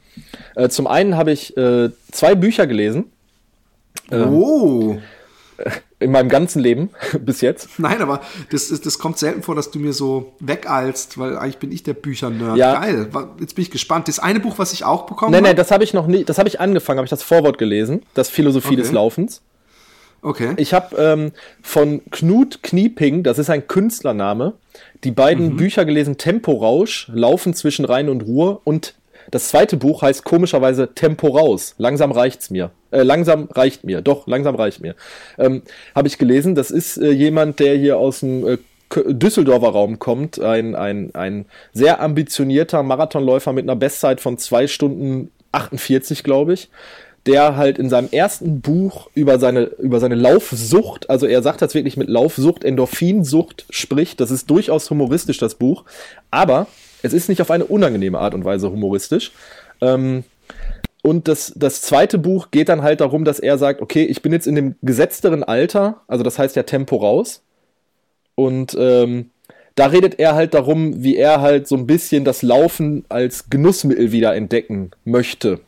Äh, 0.55 0.69
zum 0.69 0.87
einen 0.87 1.17
habe 1.17 1.33
ich 1.33 1.57
äh, 1.57 1.91
zwei 2.11 2.35
Bücher 2.35 2.67
gelesen 2.67 3.11
Oh. 4.11 4.99
in 5.99 6.11
meinem 6.11 6.29
ganzen 6.29 6.61
Leben 6.61 6.91
bis 7.21 7.41
jetzt. 7.41 7.79
Nein, 7.79 8.03
aber 8.03 8.21
das, 8.51 8.71
ist, 8.71 8.85
das 8.87 8.99
kommt 8.99 9.19
selten 9.19 9.43
vor, 9.43 9.55
dass 9.55 9.71
du 9.71 9.79
mir 9.79 9.93
so 9.93 10.35
wegeilst, 10.41 11.17
weil 11.19 11.39
eigentlich 11.39 11.59
bin 11.59 11.73
ich 11.73 11.83
der 11.83 11.95
Büchernerd. 11.95 12.57
Ja. 12.59 12.81
Geil. 12.81 13.09
Jetzt 13.41 13.55
bin 13.55 13.63
ich 13.63 13.71
gespannt. 13.71 14.09
Das 14.09 14.19
eine 14.19 14.41
Buch, 14.41 14.59
was 14.59 14.73
ich 14.73 14.85
auch 14.85 15.07
bekommen 15.07 15.33
Nein, 15.33 15.43
nein, 15.43 15.51
habe. 15.51 15.57
das 15.59 15.71
habe 15.71 15.85
ich 15.85 15.95
noch 15.95 16.07
nie, 16.07 16.25
das 16.25 16.39
habe 16.39 16.49
ich 16.49 16.61
angefangen, 16.61 16.99
habe 16.99 17.07
ich 17.07 17.11
das 17.11 17.23
Vorwort 17.23 17.57
gelesen, 17.59 18.03
das 18.15 18.29
Philosophie 18.29 18.69
Okay. 18.75 18.77
des 18.77 18.93
Laufens. 18.93 19.43
Okay. 20.23 20.55
Ich 20.57 20.75
habe 20.75 20.97
ähm, 20.97 21.33
von 21.63 22.01
Knut 22.11 22.63
Knieping, 22.63 23.23
das 23.23 23.39
ist 23.39 23.49
ein 23.49 23.67
Künstlername, 23.69 24.55
die 25.05 25.13
beiden 25.13 25.53
Mhm. 25.53 25.57
Bücher 25.57 25.85
gelesen, 25.85 26.19
Temporausch, 26.19 27.11
Laufen 27.15 27.55
zwischen 27.55 27.85
Rhein 27.85 28.09
und 28.09 28.23
Ruhr 28.23 28.61
und 28.65 28.95
das 29.31 29.49
zweite 29.49 29.77
Buch 29.77 30.03
heißt 30.03 30.25
komischerweise 30.25 30.95
Tempo 30.95 31.29
raus. 31.29 31.75
Langsam 31.79 32.13
reicht's 32.13 32.51
mir. 32.51 32.71
Äh, 32.91 33.03
langsam 33.03 33.49
reicht 33.53 33.85
mir. 33.85 34.01
Doch, 34.01 34.27
langsam 34.27 34.55
reicht 34.55 34.81
mir. 34.81 34.95
Ähm, 35.39 35.63
habe 35.95 36.09
ich 36.09 36.19
gelesen. 36.19 36.55
Das 36.55 36.71
ist 36.71 36.97
äh, 36.97 37.11
jemand, 37.11 37.61
der 37.61 37.77
hier 37.77 37.99
aus 37.99 38.21
dem 38.21 38.47
äh, 38.47 38.59
Düsseldorfer 38.95 39.69
Raum 39.69 39.99
kommt. 39.99 40.41
Ein, 40.41 40.75
ein, 40.75 41.15
ein 41.15 41.47
sehr 41.73 42.01
ambitionierter 42.01 42.83
Marathonläufer 42.83 43.53
mit 43.53 43.65
einer 43.65 43.77
Bestzeit 43.77 44.21
von 44.21 44.39
zwei 44.39 44.67
Stunden 44.67 45.31
48, 45.53 46.23
glaube 46.23 46.55
ich 46.55 46.69
der 47.27 47.57
halt 47.57 47.79
in 47.79 47.89
seinem 47.91 48.09
ersten 48.11 48.61
Buch 48.61 49.11
über 49.15 49.39
seine, 49.39 49.65
über 49.65 49.99
seine 49.99 50.15
Laufsucht, 50.15 51.11
also 51.11 51.27
er 51.27 51.43
sagt 51.43 51.61
das 51.61 51.75
wirklich 51.75 51.97
mit 51.97 52.09
Laufsucht, 52.09 52.63
Endorphinsucht 52.65 53.67
spricht. 53.69 54.21
Das 54.21 54.31
ist 54.31 54.49
durchaus 54.49 54.89
humoristisch, 54.91 55.39
das 55.39 55.57
Buch. 55.57 55.85
Aber 56.31 56.69
es 57.03 57.13
ist 57.13 57.29
nicht 57.29 57.41
auf 57.41 57.51
eine 57.51 57.65
unangenehme 57.65 58.19
Art 58.19 58.35
und 58.35 58.45
Weise 58.45 58.71
humoristisch. 58.71 59.33
Ähm, 59.81 60.25
und 61.03 61.29
das, 61.29 61.53
das 61.55 61.83
zweite 61.83 62.19
Buch 62.19 62.51
geht 62.51 62.69
dann 62.69 62.83
halt 62.83 63.01
darum, 63.01 63.25
dass 63.25 63.39
er 63.39 63.59
sagt, 63.59 63.81
okay, 63.81 64.05
ich 64.05 64.23
bin 64.23 64.33
jetzt 64.33 64.47
in 64.47 64.57
dem 64.57 64.75
gesetzteren 64.83 65.45
Alter, 65.45 66.03
also 66.09 66.25
das 66.25 66.39
heißt 66.39 66.57
ja 66.57 66.65
Tempo 66.65 66.97
raus. 66.97 67.43
Und 68.35 68.77
ähm, 68.79 69.31
da 69.77 69.87
redet 69.87 70.19
er 70.19 70.35
halt 70.35 70.55
darum, 70.55 71.03
wie 71.03 71.17
er 71.17 71.41
halt 71.41 71.69
so 71.69 71.77
ein 71.77 71.87
bisschen 71.87 72.25
das 72.25 72.43
Laufen 72.43 73.05
als 73.09 73.51
Genussmittel 73.51 74.11
wieder 74.11 74.35
entdecken 74.35 74.91
möchte. 75.05 75.61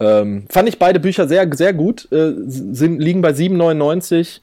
Ähm, 0.00 0.46
fand 0.48 0.68
ich 0.68 0.78
beide 0.78 0.98
Bücher 0.98 1.28
sehr, 1.28 1.48
sehr 1.54 1.74
gut. 1.74 2.10
Äh, 2.10 2.32
sind, 2.46 3.00
liegen 3.00 3.20
bei 3.20 3.30
7,99. 3.30 4.40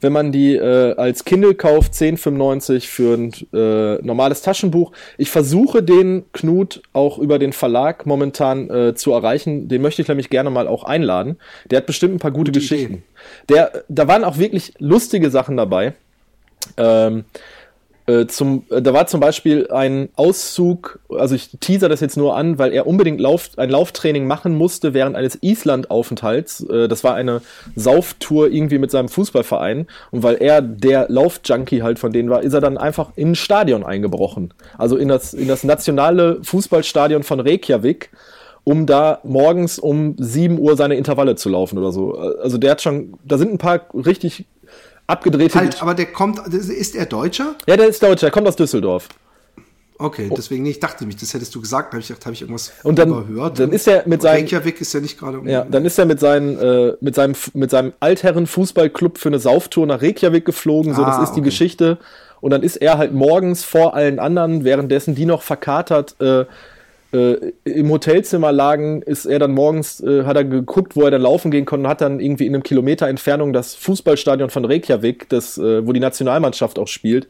Wenn 0.00 0.12
man 0.12 0.32
die 0.32 0.54
äh, 0.54 0.94
als 0.94 1.24
Kindle 1.24 1.54
kauft, 1.54 1.92
10,95 1.92 2.86
für 2.86 3.14
ein 3.14 3.32
äh, 3.52 4.02
normales 4.04 4.42
Taschenbuch. 4.42 4.92
Ich 5.18 5.30
versuche 5.30 5.82
den 5.82 6.24
Knut 6.32 6.82
auch 6.92 7.18
über 7.18 7.38
den 7.38 7.52
Verlag 7.52 8.06
momentan 8.06 8.70
äh, 8.70 8.94
zu 8.94 9.12
erreichen. 9.12 9.68
Den 9.68 9.82
möchte 9.82 10.02
ich 10.02 10.08
nämlich 10.08 10.30
gerne 10.30 10.50
mal 10.50 10.68
auch 10.68 10.84
einladen. 10.84 11.36
Der 11.70 11.78
hat 11.78 11.86
bestimmt 11.86 12.14
ein 12.14 12.18
paar 12.18 12.30
gute, 12.30 12.50
gute 12.50 12.60
Geschichten. 12.60 13.02
Der, 13.48 13.84
da 13.88 14.08
waren 14.08 14.24
auch 14.24 14.38
wirklich 14.38 14.74
lustige 14.78 15.30
Sachen 15.30 15.56
dabei. 15.56 15.94
Ähm, 16.76 17.24
äh, 18.10 18.26
zum, 18.26 18.64
äh, 18.70 18.82
da 18.82 18.92
war 18.92 19.06
zum 19.06 19.20
Beispiel 19.20 19.68
ein 19.70 20.08
Auszug, 20.16 20.98
also 21.10 21.34
ich 21.34 21.50
teaser 21.60 21.88
das 21.88 22.00
jetzt 22.00 22.16
nur 22.16 22.36
an, 22.36 22.58
weil 22.58 22.72
er 22.72 22.86
unbedingt 22.86 23.20
Lauf, 23.20 23.50
ein 23.56 23.70
Lauftraining 23.70 24.26
machen 24.26 24.56
musste 24.56 24.94
während 24.94 25.14
eines 25.14 25.38
Island-Aufenthalts. 25.42 26.64
Äh, 26.68 26.88
das 26.88 27.04
war 27.04 27.14
eine 27.14 27.40
Sauftour 27.76 28.50
irgendwie 28.50 28.78
mit 28.78 28.90
seinem 28.90 29.08
Fußballverein. 29.08 29.86
Und 30.10 30.22
weil 30.22 30.36
er 30.36 30.60
der 30.60 31.06
Laufjunkie 31.08 31.82
halt 31.82 31.98
von 31.98 32.12
denen 32.12 32.30
war, 32.30 32.42
ist 32.42 32.54
er 32.54 32.60
dann 32.60 32.78
einfach 32.78 33.12
in 33.14 33.32
ein 33.32 33.34
Stadion 33.36 33.84
eingebrochen. 33.84 34.54
Also 34.76 34.96
in 34.96 35.08
das, 35.08 35.32
in 35.32 35.46
das 35.46 35.62
nationale 35.62 36.40
Fußballstadion 36.42 37.22
von 37.22 37.40
Reykjavik 37.40 38.10
um 38.62 38.84
da 38.84 39.20
morgens 39.24 39.78
um 39.78 40.16
7 40.18 40.58
Uhr 40.58 40.76
seine 40.76 40.94
Intervalle 40.94 41.34
zu 41.34 41.48
laufen 41.48 41.78
oder 41.78 41.92
so. 41.92 42.14
Also 42.14 42.58
der 42.58 42.72
hat 42.72 42.82
schon, 42.82 43.14
da 43.24 43.38
sind 43.38 43.50
ein 43.50 43.58
paar 43.58 43.86
richtig 43.94 44.44
abgedrehte. 45.10 45.58
Halt, 45.58 45.82
aber 45.82 45.94
der 45.94 46.06
kommt, 46.06 46.38
ist 46.48 46.96
er 46.96 47.06
Deutscher? 47.06 47.56
Ja, 47.66 47.76
der 47.76 47.88
ist 47.88 48.02
Deutscher, 48.02 48.30
kommt 48.30 48.46
aus 48.48 48.56
Düsseldorf. 48.56 49.08
Okay, 49.98 50.30
deswegen, 50.34 50.64
ich 50.64 50.80
dachte 50.80 51.04
mich, 51.04 51.16
das 51.16 51.34
hättest 51.34 51.54
du 51.54 51.60
gesagt, 51.60 51.92
habe 51.92 52.00
ich 52.00 52.08
gedacht, 52.08 52.24
habe 52.24 52.32
ich 52.32 52.40
irgendwas 52.40 52.72
und 52.84 52.98
dann, 52.98 53.10
überhört. 53.10 53.58
Dann 53.58 53.70
ist 53.70 53.86
er 53.86 54.08
mit 54.08 54.22
seinem 54.22 54.44
Reykjavik 54.44 54.80
ist 54.80 54.94
ja 54.94 55.00
nicht 55.00 55.18
gerade 55.18 55.42
Ja, 55.44 55.66
dann 55.70 55.84
ist 55.84 55.98
er 55.98 56.06
mit 56.06 56.18
seinen 56.18 56.58
äh, 56.58 56.94
mit 57.02 57.14
seinem 57.14 57.34
mit 57.52 57.70
seinem 57.70 57.92
Altherren 58.00 58.46
Fußballclub 58.46 59.18
für 59.18 59.28
eine 59.28 59.38
Sauftour 59.38 59.86
nach 59.86 60.00
Reykjavik 60.00 60.46
geflogen, 60.46 60.94
so 60.94 61.02
ah, 61.02 61.06
das 61.06 61.16
ist 61.24 61.30
okay. 61.32 61.40
die 61.40 61.44
Geschichte 61.44 61.98
und 62.40 62.50
dann 62.50 62.62
ist 62.62 62.76
er 62.76 62.96
halt 62.96 63.12
morgens 63.12 63.62
vor 63.62 63.94
allen 63.94 64.18
anderen, 64.18 64.64
währenddessen 64.64 65.14
die 65.14 65.26
noch 65.26 65.42
verkatert 65.42 66.18
äh, 66.20 66.46
äh, 67.12 67.52
im 67.64 67.90
Hotelzimmer 67.90 68.52
lagen, 68.52 69.02
ist 69.02 69.26
er 69.26 69.38
dann 69.38 69.52
morgens, 69.52 70.00
äh, 70.00 70.24
hat 70.24 70.36
er 70.36 70.44
geguckt, 70.44 70.96
wo 70.96 71.02
er 71.02 71.10
dann 71.10 71.22
laufen 71.22 71.50
gehen 71.50 71.64
konnte 71.64 71.84
und 71.84 71.90
hat 71.90 72.00
dann 72.00 72.20
irgendwie 72.20 72.46
in 72.46 72.54
einem 72.54 72.62
Kilometer 72.62 73.08
Entfernung 73.08 73.52
das 73.52 73.74
Fußballstadion 73.74 74.50
von 74.50 74.64
Reykjavik, 74.64 75.28
das, 75.28 75.58
äh, 75.58 75.86
wo 75.86 75.92
die 75.92 76.00
Nationalmannschaft 76.00 76.78
auch 76.78 76.88
spielt, 76.88 77.28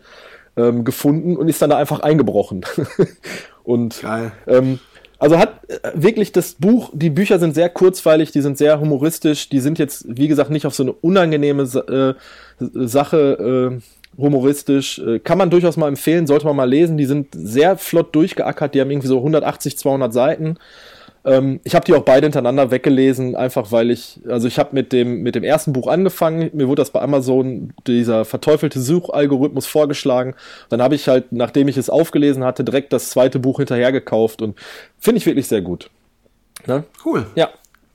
ähm, 0.57 0.85
gefunden 0.85 1.37
und 1.37 1.49
ist 1.49 1.63
dann 1.63 1.71
da 1.71 1.77
einfach 1.77 2.01
eingebrochen. 2.01 2.65
und 3.65 4.01
Geil. 4.03 4.33
Ähm, 4.47 4.81
also 5.19 5.39
hat 5.39 5.61
äh, 5.69 5.91
wirklich 5.95 6.33
das 6.33 6.55
Buch, 6.55 6.91
die 6.95 7.11
Bücher 7.11 7.39
sind 7.39 7.55
sehr 7.55 7.69
kurzweilig, 7.69 8.33
die 8.33 8.41
sind 8.41 8.57
sehr 8.57 8.81
humoristisch, 8.81 9.51
die 9.51 9.61
sind 9.61 9.79
jetzt, 9.79 10.07
wie 10.09 10.29
gesagt, 10.29 10.51
nicht 10.51 10.67
auf 10.67 10.75
so 10.75 10.83
eine 10.83 10.93
unangenehme 10.93 11.63
äh, 11.63 12.15
Sache 12.59 13.73
äh, 13.79 13.81
humoristisch. 14.21 14.99
Äh, 14.99 15.19
kann 15.19 15.39
man 15.39 15.51
durchaus 15.51 15.77
mal 15.77 15.89
empfehlen, 15.89 16.27
sollte 16.27 16.47
man 16.47 16.57
mal 16.57 16.69
lesen. 16.69 16.97
Die 16.97 17.07
sind 17.07 17.29
sehr 17.33 17.77
flott 17.77 18.15
durchgeackert, 18.15 18.75
die 18.75 18.81
haben 18.81 18.91
irgendwie 18.91 19.09
so 19.09 19.19
180, 19.19 19.79
200 19.79 20.13
Seiten. 20.13 20.57
Ähm, 21.25 21.61
ich 21.65 21.75
habe 21.75 21.85
die 21.85 21.93
auch 21.95 22.05
beide 22.05 22.27
hintereinander 22.27 22.71
weggelesen, 22.71 23.37
einfach 23.37 23.73
weil 23.73 23.91
ich, 23.91 24.21
also 24.29 24.49
ich 24.49 24.59
habe 24.59 24.71
mit 24.73 24.93
dem, 24.93 25.23
mit 25.23 25.35
dem 25.35 25.45
ersten 25.45 25.73
Buch 25.73 25.87
angefangen, 25.87 26.51
mir 26.55 26.67
wurde 26.67 26.81
das 26.81 26.91
bei 26.91 27.01
Amazon, 27.01 27.73
dieser 27.87 28.25
verteufelte 28.25 28.81
Suchalgorithmus 28.81 29.67
vorgeschlagen. 29.67 30.35
Dann 30.71 30.81
habe 30.81 30.95
ich 30.95 31.09
halt, 31.09 31.33
nachdem 31.33 31.69
ich 31.69 31.77
es 31.77 31.91
aufgelesen 31.91 32.45
hatte, 32.45 32.65
direkt 32.65 32.93
das 32.93 33.11
zweite 33.11 33.39
Buch 33.39 33.59
hinterher 33.59 33.93
gekauft 33.93 34.41
und 34.41 34.59
finde 34.99 35.19
ich 35.19 35.27
wirklich 35.27 35.47
sehr 35.47 35.61
gut. 35.61 35.91
Ne? 36.67 36.85
Cool. 37.05 37.27
Ja 37.35 37.51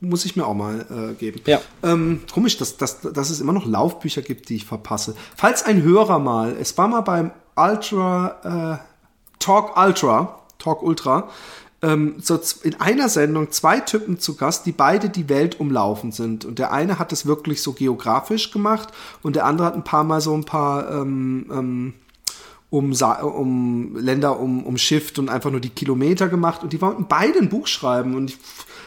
muss 0.09 0.25
ich 0.25 0.35
mir 0.35 0.45
auch 0.45 0.53
mal 0.53 0.85
äh, 0.89 1.13
geben. 1.13 1.41
Ja. 1.45 1.61
Ähm, 1.83 2.21
komisch, 2.33 2.57
dass, 2.57 2.77
dass, 2.77 3.01
dass 3.01 3.29
es 3.29 3.41
immer 3.41 3.53
noch 3.53 3.65
Laufbücher 3.65 4.21
gibt, 4.21 4.49
die 4.49 4.55
ich 4.55 4.65
verpasse. 4.65 5.15
Falls 5.35 5.63
ein 5.63 5.83
Hörer 5.83 6.19
mal, 6.19 6.55
es 6.59 6.77
war 6.77 6.87
mal 6.87 7.01
beim 7.01 7.31
Ultra, 7.55 8.81
äh, 8.81 9.39
Talk 9.39 9.77
Ultra, 9.77 10.39
Talk 10.57 10.81
Ultra, 10.83 11.29
ähm, 11.81 12.15
so 12.19 12.39
in 12.63 12.79
einer 12.79 13.09
Sendung 13.09 13.51
zwei 13.51 13.79
Typen 13.79 14.19
zu 14.19 14.35
Gast, 14.35 14.65
die 14.65 14.71
beide 14.71 15.09
die 15.09 15.29
Welt 15.29 15.59
umlaufen 15.59 16.11
sind. 16.11 16.45
Und 16.45 16.59
der 16.59 16.71
eine 16.71 16.99
hat 16.99 17.11
es 17.11 17.25
wirklich 17.25 17.61
so 17.61 17.73
geografisch 17.73 18.51
gemacht 18.51 18.89
und 19.21 19.35
der 19.35 19.45
andere 19.45 19.67
hat 19.67 19.75
ein 19.75 19.83
paar 19.83 20.03
Mal 20.03 20.21
so 20.21 20.33
ein 20.33 20.45
paar 20.45 20.89
ähm, 20.91 21.45
ähm, 21.51 21.93
um, 22.69 22.93
um 22.93 23.95
Länder 23.97 24.39
um, 24.39 24.65
umschifft 24.65 25.19
und 25.19 25.29
einfach 25.29 25.51
nur 25.51 25.61
die 25.61 25.69
Kilometer 25.69 26.27
gemacht. 26.27 26.63
Und 26.63 26.73
die 26.73 26.81
wollten 26.81 27.07
beide 27.07 27.39
ein 27.39 27.49
Buch 27.49 27.67
schreiben. 27.67 28.15
Und 28.15 28.31
ich 28.31 28.37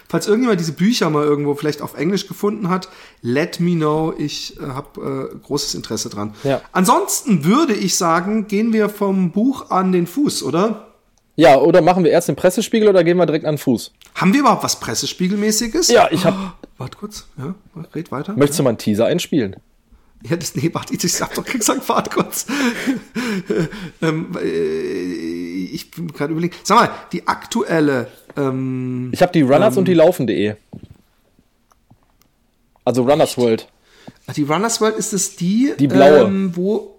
falls 0.09 0.27
irgendjemand 0.27 0.61
diese 0.61 0.73
Bücher 0.73 1.11
mal 1.11 1.25
irgendwo 1.25 1.55
vielleicht 1.55 1.83
auf 1.83 1.97
Englisch 1.97 2.27
gefunden 2.27 2.69
hat, 2.69 2.89
let 3.23 3.61
me 3.61 3.77
know. 3.77 4.15
Ich 4.17 4.59
äh, 4.59 4.65
habe 4.65 5.31
äh, 5.33 5.39
großes 5.39 5.75
Interesse 5.75 6.09
dran. 6.09 6.35
Ja. 6.45 6.61
Ansonsten 6.73 7.45
würde 7.45 7.75
ich 7.75 7.97
sagen, 7.97 8.47
gehen 8.49 8.73
wir 8.73 8.89
vom 8.89 9.31
Buch 9.31 9.71
an 9.71 9.93
den 9.93 10.07
Fuß, 10.07 10.43
oder? 10.43 10.87
Ja, 11.37 11.57
oder 11.59 11.83
machen 11.83 12.03
wir 12.03 12.11
erst 12.11 12.29
den 12.29 12.37
Pressespiegel 12.37 12.89
oder 12.89 13.05
gehen 13.05 13.17
wir 13.17 13.27
direkt 13.27 13.45
an 13.45 13.55
den 13.55 13.59
Fuß? 13.59 13.93
Haben 14.17 14.33
wir 14.33 14.41
überhaupt 14.41 14.65
was 14.65 14.81
Pressespiegelmäßiges? 14.81 15.89
Ja, 15.89 16.09
ich 16.11 16.25
habe. 16.25 16.37
Oh, 16.37 16.67
warte 16.79 16.99
kurz. 16.99 17.27
Ja, 17.37 17.55
red 17.95 18.11
weiter. 18.11 18.35
Möchtest 18.37 18.59
du 18.59 18.65
mal 18.65 18.71
einen 18.71 18.79
Teaser 18.79 19.07
einspielen? 19.07 19.57
Ja, 20.23 20.37
das, 20.37 20.57
nee, 20.57 20.71
warte, 20.73 20.95
ich 20.95 21.21
hab 21.21 21.35
doch 21.35 21.45
gesagt, 21.45 21.89
warte 21.89 22.11
kurz. 22.11 22.47
ähm, 24.03 24.37
äh, 24.43 25.65
ich 25.73 25.91
bin 25.91 26.09
gerade 26.09 26.33
überlegen. 26.33 26.55
Sag 26.65 26.77
mal, 26.77 26.91
die 27.13 27.29
aktuelle 27.29 28.09
ähm, 28.39 29.11
ich 29.13 29.23
habe 29.23 29.33
die 29.33 29.43
Runners 29.43 29.75
ähm, 29.75 29.81
und 29.81 29.89
die 29.89 29.95
Laufen.de. 29.95 30.55
Also 32.85 33.03
Runners? 33.03 33.37
World. 33.37 33.69
Die 34.37 34.43
Runners 34.43 34.81
World 34.81 34.97
ist 34.97 35.13
es 35.13 35.37
die, 35.37 35.75
die 35.79 35.89
blaue, 35.89 36.21
ähm, 36.21 36.53
wo 36.55 36.98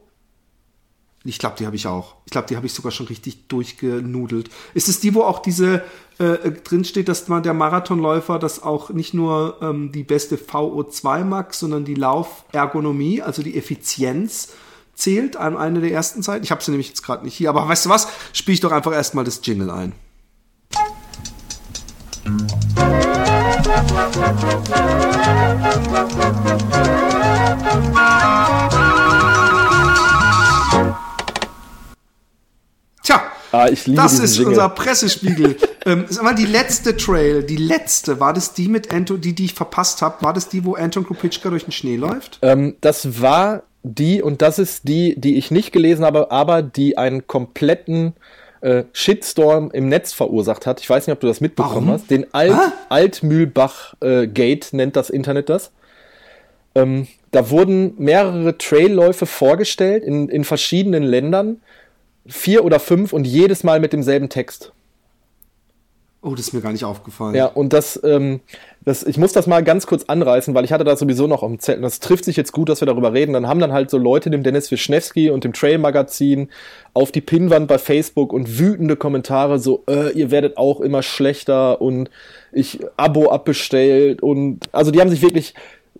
ich 1.25 1.38
glaube, 1.38 1.58
die 1.60 1.65
habe 1.65 1.75
ich 1.75 1.86
auch. 1.86 2.15
Ich 2.25 2.32
glaube, 2.32 2.47
die 2.47 2.55
habe 2.55 2.65
ich 2.65 2.73
sogar 2.73 2.91
schon 2.91 3.08
richtig 3.08 3.47
durchgenudelt. 3.47 4.49
Ist 4.73 4.88
es 4.88 4.99
die, 4.99 5.13
wo 5.13 5.23
auch 5.23 5.39
diese 5.39 5.84
äh, 6.17 6.51
drin 6.51 6.86
steht, 6.86 7.10
dass 7.10 7.27
man 7.27 7.43
der 7.43 7.53
Marathonläufer 7.53 8.39
das 8.39 8.63
auch 8.63 8.89
nicht 8.89 9.13
nur 9.13 9.58
ähm, 9.62 9.91
die 9.91 10.03
beste 10.03 10.38
VO2 10.38 11.25
Max, 11.25 11.60
sondern 11.60 11.84
die 11.84 11.95
Laufergonomie, 11.95 13.21
also 13.21 13.43
die 13.43 13.58
Effizienz 13.58 14.53
zählt 14.95 15.36
an 15.36 15.58
eine 15.58 15.82
der 15.82 15.91
ersten 15.91 16.23
Zeiten? 16.23 16.45
Ich 16.45 16.51
habe 16.51 16.63
sie 16.63 16.71
nämlich 16.71 16.88
jetzt 16.88 17.03
gerade 17.03 17.25
nicht 17.25 17.36
hier, 17.36 17.49
aber 17.49 17.67
weißt 17.67 17.86
du 17.86 17.89
was? 17.89 18.08
Spiele 18.31 18.54
ich 18.54 18.62
doch 18.62 18.71
einfach 18.71 18.94
erstmal 18.94 19.25
das 19.25 19.41
Jingle 19.44 19.69
ein. 19.69 19.94
Tja, 27.91 29.08
ah, 33.52 33.67
das 33.69 34.19
ist 34.19 34.35
Jingle. 34.35 34.54
unser 34.54 34.69
Pressespiegel. 34.69 35.56
ähm, 35.85 36.06
sag 36.10 36.23
mal, 36.23 36.35
die 36.35 36.45
letzte 36.45 36.95
Trail, 36.97 37.43
die 37.43 37.58
letzte, 37.58 38.19
war 38.19 38.33
das 38.33 38.54
die 38.54 38.67
mit 38.67 38.93
Anton, 38.93 39.21
die, 39.21 39.33
die 39.33 39.45
ich 39.45 39.54
verpasst 39.54 40.02
habe? 40.02 40.21
War 40.21 40.33
das 40.33 40.50
die, 40.50 40.65
wo 40.65 40.75
Anton 40.75 41.06
Kupitschka 41.06 41.50
durch 41.50 41.63
den 41.63 41.71
Schnee 41.71 41.95
läuft? 41.95 42.39
Ähm, 42.41 42.75
das 42.81 43.21
war 43.21 43.63
die, 43.83 44.21
und 44.21 44.41
das 44.41 44.60
ist 44.60 44.87
die, 44.87 45.19
die 45.19 45.37
ich 45.37 45.52
nicht 45.52 45.71
gelesen 45.71 46.06
habe, 46.06 46.31
aber 46.31 46.62
die 46.62 46.97
einen 46.97 47.27
kompletten 47.27 48.13
äh, 48.62 48.83
Shitstorm 48.93 49.71
im 49.71 49.87
Netz 49.87 50.13
verursacht 50.13 50.65
hat. 50.65 50.81
Ich 50.81 50.89
weiß 50.89 51.08
nicht, 51.08 51.13
ob 51.13 51.19
du 51.21 51.27
das 51.27 51.41
mitbekommen 51.41 51.87
Warum? 51.87 51.91
hast. 51.91 52.12
Den 52.12 52.33
Alt, 52.33 52.56
Altmühlbach-Gate 52.89 54.73
äh, 54.73 54.75
nennt 54.75 54.95
das 54.95 55.10
Internet 55.10 55.50
das. 55.50 55.71
Ähm, 56.75 57.08
da 57.31 57.50
wurden 57.50 57.93
mehrere 57.97 58.58
Trailläufe 58.58 59.25
vorgestellt 59.25 60.04
in, 60.04 60.29
in 60.29 60.43
verschiedenen 60.43 61.04
Ländern. 61.04 61.62
Vier 62.30 62.63
oder 62.63 62.80
fünf 62.80 63.13
und 63.13 63.25
jedes 63.25 63.63
Mal 63.63 63.80
mit 63.80 63.94
demselben 63.94 64.30
Text. 64.30 64.71
Oh, 66.21 66.32
das 66.32 66.48
ist 66.48 66.54
mir 66.54 66.60
gar 66.60 66.73
nicht 66.73 66.84
aufgefallen. 66.84 67.34
Ja, 67.34 67.46
und 67.46 67.71
das, 67.71 67.98
ähm, 68.04 68.42
das, 68.84 69.04
ich 69.04 69.17
muss 69.17 69.32
das 69.32 69.48
mal 69.48 69.63
ganz 69.63 69.88
kurz 69.88 70.04
anreißen, 70.04 70.54
weil 70.54 70.65
ich 70.65 70.73
hatte 70.73 70.84
das 70.84 71.00
sowieso 71.00 71.27
noch 71.27 71.44
am 71.44 71.60
Zettel. 71.60 71.82
Das 71.82 72.02
trifft 72.02 72.25
sich 72.25 72.36
jetzt 72.36 72.52
gut, 72.52 72.67
dass 72.67 72.82
wir 72.82 72.88
darüber 72.88 73.13
reden. 73.13 73.32
Dann 73.32 73.48
haben 73.48 73.62
dann 73.62 73.71
halt 73.71 73.90
so 73.90 73.98
Leute 73.98 74.30
dem 74.30 74.44
Dennis 74.44 74.69
Wischnewski 74.69 75.30
und 75.30 75.46
dem 75.46 75.54
Trail-Magazin 75.54 76.50
auf 76.94 77.13
die 77.13 77.21
Pinnwand 77.21 77.69
bei 77.69 77.77
Facebook 77.77 78.34
und 78.34 78.60
wütende 78.60 78.98
Kommentare 78.98 79.60
so, 79.60 79.84
äh, 79.90 80.12
ihr 80.12 80.30
werdet 80.30 80.58
auch 80.58 80.82
immer 80.82 81.04
schlechter 81.04 81.80
und 81.80 82.10
ich 82.52 82.80
Abo 82.98 83.30
abbestellt 83.30 84.21
und 84.21 84.67
also 84.73 84.92
die 84.92 85.00
haben 85.00 85.10
sich 85.10 85.21
wirklich 85.21 85.54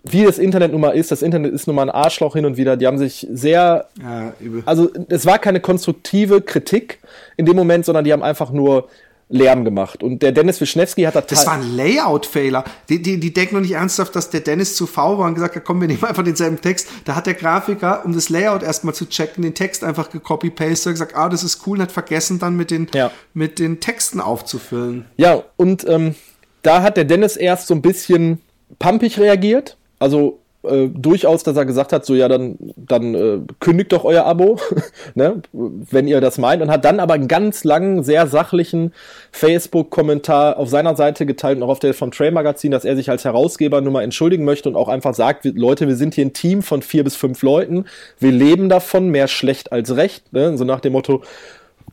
wie 0.04 0.24
das 0.24 0.38
Internet 0.38 0.72
nun 0.72 0.80
mal 0.80 0.90
ist, 0.90 1.10
das 1.10 1.22
Internet 1.22 1.52
ist 1.52 1.66
nun 1.66 1.76
mal 1.76 1.82
ein 1.82 1.90
Arschloch 1.90 2.34
hin 2.34 2.44
und 2.46 2.56
wieder, 2.56 2.76
die 2.76 2.86
haben 2.86 2.98
sich 2.98 3.26
sehr, 3.30 3.86
Ja, 4.02 4.32
übel. 4.40 4.62
also 4.66 4.90
es 5.08 5.26
war 5.26 5.38
keine 5.38 5.60
konstruktive 5.60 6.40
Kritik 6.40 6.98
in 7.36 7.46
dem 7.46 7.56
Moment, 7.56 7.84
sondern 7.84 8.04
die 8.04 8.12
haben 8.12 8.22
einfach 8.22 8.50
nur 8.50 8.88
Lärm 9.32 9.64
gemacht. 9.64 10.02
Und 10.02 10.22
der 10.22 10.32
Dennis 10.32 10.60
Wischnewski 10.60 11.02
hat 11.02 11.14
da 11.14 11.20
Das 11.20 11.46
war 11.46 11.52
ein 11.52 11.76
Layout-Fehler. 11.76 12.64
Die, 12.88 13.00
die, 13.00 13.20
die 13.20 13.32
denken 13.32 13.54
noch 13.54 13.62
nicht 13.62 13.74
ernsthaft, 13.74 14.16
dass 14.16 14.28
der 14.30 14.40
Dennis 14.40 14.74
zu 14.74 14.88
faul 14.88 15.18
war 15.18 15.26
und 15.28 15.34
gesagt 15.34 15.54
hat, 15.54 15.64
komm, 15.64 15.80
wir 15.80 15.86
nehmen 15.86 16.02
einfach 16.02 16.24
denselben 16.24 16.60
Text. 16.60 16.88
Da 17.04 17.14
hat 17.14 17.26
der 17.28 17.34
Grafiker, 17.34 18.04
um 18.04 18.12
das 18.12 18.28
Layout 18.28 18.64
erstmal 18.64 18.92
zu 18.92 19.08
checken, 19.08 19.42
den 19.42 19.54
Text 19.54 19.84
einfach 19.84 20.10
gecopy-pastet 20.10 20.86
und 20.86 20.92
gesagt, 20.94 21.14
ah, 21.14 21.28
das 21.28 21.44
ist 21.44 21.64
cool 21.66 21.76
und 21.78 21.82
hat 21.82 21.92
vergessen, 21.92 22.40
dann 22.40 22.56
mit 22.56 22.72
den, 22.72 22.88
Ja. 22.92 23.12
mit 23.32 23.60
den 23.60 23.78
Texten 23.78 24.20
aufzufüllen. 24.20 25.04
Ja, 25.16 25.44
und 25.56 25.86
ähm, 25.88 26.16
da 26.62 26.82
hat 26.82 26.96
der 26.96 27.04
Dennis 27.04 27.36
erst 27.36 27.68
so 27.68 27.74
ein 27.74 27.82
bisschen 27.82 28.40
pumpig 28.80 29.16
reagiert. 29.20 29.76
Also 30.00 30.40
äh, 30.62 30.88
durchaus, 30.88 31.42
dass 31.42 31.56
er 31.56 31.64
gesagt 31.64 31.92
hat, 31.92 32.04
so 32.04 32.14
ja, 32.14 32.28
dann, 32.28 32.58
dann 32.76 33.14
äh, 33.14 33.38
kündigt 33.60 33.92
doch 33.92 34.04
euer 34.04 34.24
Abo, 34.26 34.58
ne, 35.14 35.40
wenn 35.52 36.06
ihr 36.06 36.20
das 36.20 36.36
meint. 36.36 36.60
Und 36.60 36.70
hat 36.70 36.84
dann 36.84 37.00
aber 37.00 37.14
einen 37.14 37.28
ganz 37.28 37.64
langen, 37.64 38.02
sehr 38.02 38.26
sachlichen 38.26 38.92
Facebook-Kommentar 39.32 40.58
auf 40.58 40.68
seiner 40.68 40.96
Seite 40.96 41.24
geteilt 41.24 41.56
und 41.56 41.62
auch 41.62 41.70
auf 41.70 41.78
der 41.78 41.94
vom 41.94 42.10
Trail 42.10 42.32
Magazin, 42.32 42.72
dass 42.72 42.84
er 42.84 42.94
sich 42.94 43.08
als 43.08 43.24
Herausgeber 43.24 43.80
nur 43.80 43.92
mal 43.92 44.02
entschuldigen 44.02 44.44
möchte 44.44 44.68
und 44.68 44.76
auch 44.76 44.88
einfach 44.88 45.14
sagt, 45.14 45.46
Leute, 45.46 45.88
wir 45.88 45.96
sind 45.96 46.14
hier 46.14 46.26
ein 46.26 46.34
Team 46.34 46.62
von 46.62 46.82
vier 46.82 47.04
bis 47.04 47.16
fünf 47.16 47.42
Leuten, 47.42 47.86
wir 48.18 48.32
leben 48.32 48.68
davon, 48.68 49.08
mehr 49.08 49.28
schlecht 49.28 49.72
als 49.72 49.96
recht, 49.96 50.32
ne? 50.32 50.58
so 50.58 50.64
nach 50.64 50.80
dem 50.80 50.92
Motto, 50.92 51.22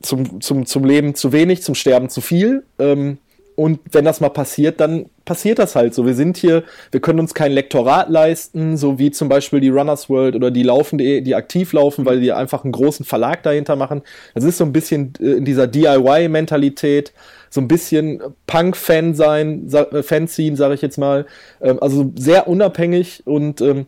zum, 0.02 0.42
zum, 0.42 0.66
zum 0.66 0.84
Leben 0.84 1.16
zu 1.16 1.32
wenig, 1.32 1.64
zum 1.64 1.74
Sterben 1.74 2.10
zu 2.10 2.22
viel. 2.22 2.64
Ähm, 2.80 3.18
und 3.58 3.80
wenn 3.92 4.06
das 4.06 4.22
mal 4.22 4.30
passiert, 4.30 4.80
dann 4.80 5.10
passiert 5.26 5.58
das 5.58 5.76
halt 5.76 5.96
so. 5.96 6.06
Wir 6.06 6.14
sind 6.14 6.38
hier, 6.38 6.64
wir 6.92 7.00
können 7.00 7.20
uns 7.20 7.34
kein 7.34 7.52
Lektorat 7.52 8.08
leisten, 8.08 8.78
so 8.78 9.00
wie 9.00 9.10
zum 9.10 9.30
Beispiel 9.30 9.60
die 9.60 9.70
Runners 9.70 10.12
World 10.12 10.36
oder 10.36 10.52
die 10.52 10.62
Laufen.de, 10.62 11.22
die 11.22 11.34
aktiv 11.34 11.74
laufen, 11.74 12.06
weil 12.06 12.20
die 12.22 12.32
einfach 12.32 12.64
einen 12.64 12.72
großen 12.72 13.04
Verlag 13.04 13.42
dahinter 13.42 13.76
machen. 13.76 14.04
Das 14.36 14.44
ist 14.44 14.60
so 14.60 14.64
ein 14.64 14.74
bisschen 14.74 15.14
äh, 15.20 15.32
in 15.32 15.44
dieser 15.44 15.66
DIY-Mentalität, 15.66 17.14
so 17.50 17.60
ein 17.60 17.68
bisschen 17.68 18.22
Punk-Fan 18.46 19.16
sein, 19.16 19.68
äh, 19.74 20.04
Fanzine, 20.04 20.56
sage 20.56 20.76
ich 20.76 20.84
jetzt 20.84 21.00
mal. 21.00 21.26
Ähm, 21.60 21.80
also 21.82 22.14
sehr 22.16 22.48
unabhängig 22.48 23.24
und 23.26 23.60
ähm, 23.62 23.88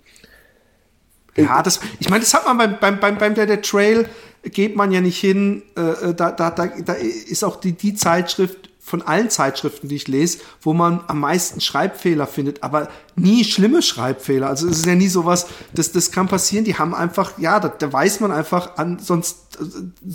Ja, 1.38 1.62
das, 1.62 1.80
ich 2.00 2.10
meine, 2.10 2.22
das 2.22 2.34
hat 2.34 2.44
man 2.48 2.58
beim, 2.58 2.80
beim, 2.80 3.00
beim, 3.00 3.18
beim 3.20 3.36
der, 3.36 3.46
der 3.46 3.62
Trail, 3.62 4.08
geht 4.42 4.76
man 4.76 4.92
ja 4.92 5.02
nicht 5.02 5.20
hin, 5.20 5.62
äh, 5.76 6.16
da, 6.16 6.32
da, 6.32 6.50
da, 6.50 6.66
da 6.66 6.94
ist 6.94 7.44
auch 7.44 7.58
die, 7.58 7.74
die 7.74 7.94
Zeitschrift 7.94 8.69
von 8.90 9.04
allen 9.04 9.30
Zeitschriften, 9.30 9.88
die 9.88 9.96
ich 9.96 10.08
lese, 10.08 10.40
wo 10.62 10.74
man 10.74 11.02
am 11.08 11.20
meisten 11.20 11.62
Schreibfehler 11.62 12.26
findet, 12.26 12.64
aber 12.64 12.90
nie 13.16 13.44
schlimme 13.44 13.82
Schreibfehler. 13.82 14.48
Also 14.48 14.68
es 14.68 14.80
ist 14.80 14.86
ja 14.86 14.96
nie 14.96 15.08
sowas, 15.08 15.48
das, 15.74 15.92
das 15.92 16.12
kann 16.12 16.28
passieren. 16.28 16.66
Die 16.66 16.76
haben 16.76 16.96
einfach, 16.96 17.38
ja, 17.38 17.60
da, 17.60 17.70
da 17.70 17.94
weiß 17.94 18.20
man 18.20 18.32
einfach, 18.32 18.78
an, 18.78 18.98
sonst 19.00 19.38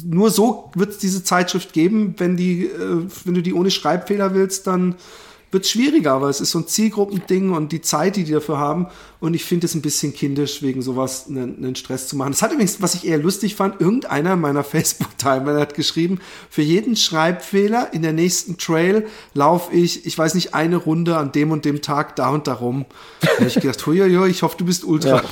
nur 0.04 0.30
so 0.30 0.70
wird 0.74 0.90
es 0.90 0.98
diese 0.98 1.22
Zeitschrift 1.22 1.72
geben. 1.72 2.14
Wenn 2.18 2.36
die, 2.36 2.66
äh, 2.66 3.06
wenn 3.24 3.34
du 3.34 3.42
die 3.42 3.54
ohne 3.54 3.70
Schreibfehler 3.70 4.34
willst, 4.34 4.66
dann 4.66 4.96
wird 5.54 5.66
schwieriger, 5.66 6.20
weil 6.20 6.28
es 6.28 6.42
ist 6.42 6.50
so 6.50 6.58
ein 6.58 6.66
Zielgruppending 6.66 7.52
und 7.52 7.72
die 7.72 7.80
Zeit, 7.80 8.16
die 8.16 8.24
die 8.24 8.32
dafür 8.32 8.58
haben. 8.58 8.88
Und 9.20 9.32
ich 9.32 9.44
finde 9.44 9.64
es 9.66 9.74
ein 9.74 9.80
bisschen 9.80 10.12
kindisch, 10.12 10.60
wegen 10.60 10.82
sowas 10.82 11.26
einen, 11.28 11.56
einen 11.56 11.76
Stress 11.76 12.08
zu 12.08 12.16
machen. 12.16 12.32
Das 12.32 12.42
hat 12.42 12.52
übrigens, 12.52 12.82
was 12.82 12.94
ich 12.94 13.06
eher 13.06 13.16
lustig 13.16 13.54
fand, 13.54 13.80
irgendeiner 13.80 14.34
in 14.34 14.40
meiner 14.40 14.64
Facebook-Timeline 14.64 15.58
hat 15.58 15.74
geschrieben, 15.74 16.20
für 16.50 16.60
jeden 16.60 16.96
Schreibfehler 16.96 17.94
in 17.94 18.02
der 18.02 18.12
nächsten 18.12 18.58
Trail 18.58 19.06
laufe 19.32 19.74
ich, 19.74 20.04
ich 20.04 20.18
weiß 20.18 20.34
nicht, 20.34 20.52
eine 20.52 20.76
Runde 20.76 21.16
an 21.16 21.32
dem 21.32 21.52
und 21.52 21.64
dem 21.64 21.80
Tag 21.80 22.16
da 22.16 22.28
und 22.28 22.46
darum. 22.46 22.84
Da 23.20 23.28
habe 23.28 23.46
ich 23.46 23.54
gedacht, 23.54 23.86
huiuiui, 23.86 24.28
ich 24.28 24.42
hoffe, 24.42 24.58
du 24.58 24.66
bist 24.66 24.84
ultra 24.84 25.22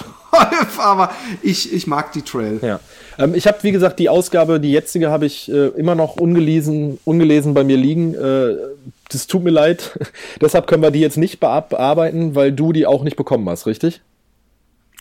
aber 0.79 1.11
ich, 1.43 1.73
ich 1.73 1.87
mag 1.87 2.13
die 2.13 2.23
Trail. 2.23 2.59
Ja. 2.63 2.81
Ähm, 3.19 3.35
ich 3.35 3.47
habe, 3.47 3.59
wie 3.63 3.73
gesagt, 3.73 3.99
die 3.99 4.09
Ausgabe, 4.09 4.61
die 4.61 4.73
jetzige, 4.73 5.11
habe 5.11 5.27
ich 5.27 5.51
äh, 5.51 5.69
immer 5.69 5.95
noch 5.95 6.17
ungelesen, 6.17 6.99
ungelesen 7.05 7.55
bei 7.55 7.65
mir 7.65 7.77
liegen. 7.77 8.15
Äh, 8.15 8.57
das 9.13 9.27
tut 9.27 9.43
mir 9.45 9.51
leid. 9.51 9.99
Deshalb 10.41 10.67
können 10.67 10.83
wir 10.83 10.91
die 10.91 11.01
jetzt 11.01 11.19
nicht 11.19 11.41
bear- 11.41 11.69
bearbeiten, 11.69 12.35
weil 12.35 12.53
du 12.53 12.73
die 12.73 12.87
auch 12.87 13.05
nicht 13.05 13.17
bekommen 13.17 13.49
hast, 13.49 13.67
richtig? 13.67 14.01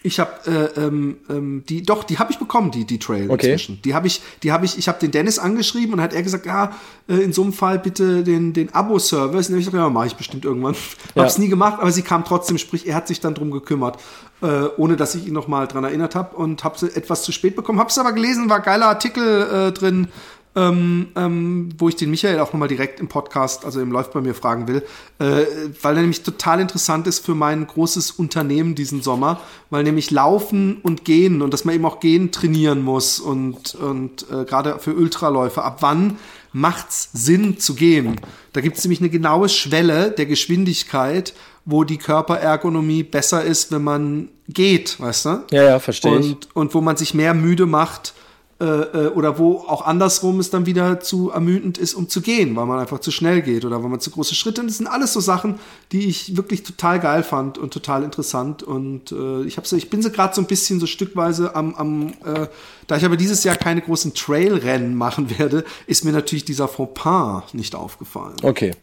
Ich 0.04 0.20
habe 0.20 0.32
äh, 0.48 0.80
ähm, 0.82 1.18
ähm, 1.30 1.64
die, 1.70 1.84
doch, 1.84 2.04
die 2.04 2.18
habe 2.18 2.32
ich 2.32 2.40
bekommen, 2.40 2.72
die 2.72 2.86
die 2.86 2.98
Trail 2.98 3.30
Okay. 3.30 3.52
inzwischen. 3.52 3.80
Die 3.84 3.94
habe 3.94 4.08
ich, 4.08 4.20
die 4.42 4.52
habe 4.52 4.66
ich, 4.66 4.76
ich 4.80 4.88
habe 4.88 4.98
den 5.00 5.12
Dennis 5.12 5.38
angeschrieben 5.38 5.94
und 5.94 6.02
hat 6.02 6.12
er 6.16 6.24
gesagt, 6.24 6.48
ja, 6.48 6.72
äh, 7.08 7.18
in 7.18 7.34
so 7.34 7.44
einem 7.44 7.54
Fall 7.54 7.78
bitte 7.78 8.24
den 8.24 8.52
den 8.54 8.74
Abo-Service. 8.74 9.50
Und 9.50 9.54
dann 9.54 9.58
hab 9.58 9.60
ich 9.60 9.66
gesagt, 9.68 9.76
ja, 9.76 9.90
mache 9.92 10.08
ich 10.08 10.16
bestimmt 10.16 10.44
irgendwann. 10.44 10.74
Ja. 11.16 11.22
Hab's 11.24 11.38
nie 11.38 11.50
gemacht, 11.50 11.80
aber 11.80 11.92
sie 11.92 12.02
kam 12.02 12.26
trotzdem, 12.26 12.58
sprich, 12.58 12.88
er 12.88 12.96
hat 12.96 13.08
sich 13.08 13.20
dann 13.20 13.36
drum 13.36 13.52
gekümmert, 13.52 14.00
äh, 14.42 14.64
ohne 14.78 14.96
dass 14.96 15.14
ich 15.14 15.28
ihn 15.28 15.34
noch 15.34 15.48
mal 15.48 15.68
dran 15.68 15.84
erinnert 15.84 16.16
habe 16.16 16.36
und 16.36 16.64
habe 16.64 16.80
sie 16.80 16.88
etwas 16.88 17.22
zu 17.22 17.32
spät 17.32 17.56
bekommen. 17.56 17.80
Hab's 17.80 18.00
aber 18.00 18.14
gelesen, 18.14 18.50
war 18.50 18.62
geiler 18.62 18.88
Artikel 18.88 19.68
äh, 19.68 19.72
drin. 19.72 20.08
Ähm, 20.54 21.08
ähm, 21.16 21.70
wo 21.78 21.88
ich 21.88 21.96
den 21.96 22.10
Michael 22.12 22.42
auch 22.42 22.52
nochmal 22.52 22.68
direkt 22.68 23.00
im 23.00 23.08
Podcast, 23.08 23.64
also 23.64 23.80
im 23.80 23.90
Läuft 23.90 24.12
bei 24.12 24.20
mir 24.20 24.36
fragen 24.36 24.68
will, 24.68 24.84
äh, 25.20 25.46
weil 25.82 25.96
er 25.96 26.02
nämlich 26.02 26.24
total 26.24 26.60
interessant 26.60 27.08
ist 27.08 27.26
für 27.26 27.36
mein 27.36 27.66
großes 27.66 28.12
Unternehmen 28.12 28.76
diesen 28.76 29.02
Sommer, 29.02 29.40
weil 29.70 29.84
nämlich 29.84 30.12
Laufen 30.12 30.80
und 30.84 31.06
Gehen 31.06 31.42
und 31.42 31.54
dass 31.54 31.64
man 31.64 31.74
eben 31.74 31.86
auch 31.86 32.02
Gehen 32.02 32.34
trainieren 32.34 32.84
muss 32.84 33.22
und, 33.22 33.76
und 33.76 34.26
äh, 34.30 34.44
gerade 34.44 34.80
für 34.80 34.94
Ultraläufer, 34.94 35.64
ab 35.64 35.78
wann 35.80 36.18
macht's 36.52 37.10
Sinn 37.14 37.58
zu 37.58 37.74
gehen? 37.74 38.20
Da 38.52 38.60
gibt's 38.60 38.84
nämlich 38.84 39.00
eine 39.00 39.10
genaue 39.10 39.48
Schwelle 39.48 40.12
der 40.12 40.26
Geschwindigkeit, 40.26 41.34
wo 41.64 41.84
die 41.86 41.98
Körperergonomie 41.98 43.04
besser 43.04 43.44
ist, 43.44 43.72
wenn 43.72 43.84
man 43.84 44.30
geht, 44.50 45.00
weißt 45.00 45.26
du? 45.26 45.44
Ja, 45.52 45.64
ja, 45.64 45.80
verstehe 45.80 46.20
ich. 46.20 46.26
und, 46.32 46.56
und 46.56 46.74
wo 46.74 46.82
man 46.82 46.98
sich 46.98 47.14
mehr 47.14 47.34
müde 47.34 47.66
macht 47.66 48.14
äh, 48.62 48.66
äh, 48.66 49.08
oder 49.08 49.40
wo 49.40 49.58
auch 49.58 49.88
andersrum 49.88 50.40
es 50.40 50.52
dann 50.52 50.68
wieder 50.68 51.00
zu 51.00 51.32
ermüdend 51.32 51.80
ist, 51.80 51.96
um 51.96 52.10
zu 52.10 52.22
gehen, 52.22 52.56
weil 52.56 52.68
man 52.68 52.78
einfach 52.78 53.00
zu 53.00 53.10
schnell 53.10 53.42
geht 53.42 53.66
oder 53.66 53.82
weil 53.82 53.90
man 53.90 54.00
zu 54.00 54.12
große 54.12 54.36
Schritte. 54.36 54.64
Das 54.64 54.78
sind 54.78 54.86
alles 54.86 55.14
so 55.14 55.20
Sachen, 55.20 55.56
die 55.92 56.08
ich 56.08 56.38
wirklich 56.38 56.62
total 56.62 57.00
geil 57.00 57.24
fand 57.24 57.58
und 57.58 57.74
total 57.74 58.04
interessant. 58.04 58.62
Und 58.62 59.12
äh, 59.14 59.42
ich, 59.46 59.58
hab 59.58 59.66
so, 59.66 59.76
ich 59.76 59.90
bin 59.90 60.04
so 60.04 60.12
gerade 60.12 60.36
so 60.36 60.42
ein 60.42 60.46
bisschen 60.46 60.80
so 60.80 60.86
stückweise 60.86 61.56
am, 61.56 61.74
am 61.74 62.10
äh, 62.24 62.46
da 62.86 62.98
ich 62.98 63.04
aber 63.04 63.18
dieses 63.18 63.44
Jahr 63.44 63.56
keine 63.56 63.82
großen 63.82 64.14
Trailrennen 64.14 64.94
machen 64.94 65.40
werde, 65.40 65.64
ist 65.88 66.06
mir 66.06 66.12
natürlich 66.12 66.46
dieser 66.46 66.68
Fauxpas 66.68 67.56
nicht 67.56 67.74
aufgefallen. 67.74 68.36
Okay. 68.44 68.74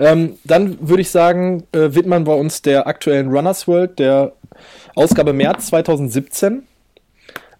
Ähm, 0.00 0.36
dann 0.42 0.78
würde 0.80 1.02
ich 1.02 1.10
sagen, 1.10 1.62
äh, 1.70 1.94
widmen 1.94 2.26
wir 2.26 2.34
uns 2.34 2.62
der 2.62 2.88
aktuellen 2.88 3.30
Runners 3.30 3.68
World, 3.68 4.00
der 4.00 4.32
Ausgabe 4.96 5.32
März 5.32 5.68
2017. 5.68 6.64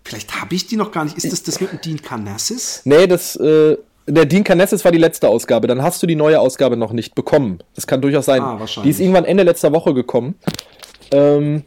Vielleicht 0.04 0.40
habe 0.40 0.54
ich 0.54 0.66
die 0.66 0.76
noch 0.76 0.90
gar 0.92 1.04
nicht. 1.04 1.16
Ist 1.16 1.32
das 1.32 1.42
das 1.42 1.60
mit 1.60 1.72
dem 1.72 1.80
Dean 1.80 2.02
Carnassis? 2.02 2.82
Nee, 2.84 3.06
das, 3.06 3.36
äh, 3.36 3.76
der 4.06 4.26
Dean 4.26 4.44
Canessis 4.44 4.84
war 4.84 4.92
die 4.92 4.98
letzte 4.98 5.28
Ausgabe. 5.28 5.66
Dann 5.66 5.82
hast 5.82 6.02
du 6.02 6.06
die 6.06 6.16
neue 6.16 6.40
Ausgabe 6.40 6.76
noch 6.76 6.92
nicht 6.92 7.14
bekommen. 7.14 7.62
Das 7.74 7.86
kann 7.86 8.00
durchaus 8.00 8.26
sein. 8.26 8.42
Ah. 8.42 8.66
Die 8.82 8.90
ist 8.90 9.00
irgendwann 9.00 9.24
Ende 9.24 9.44
letzter 9.44 9.72
Woche 9.72 9.94
gekommen. 9.94 10.34
Ähm, 11.12 11.62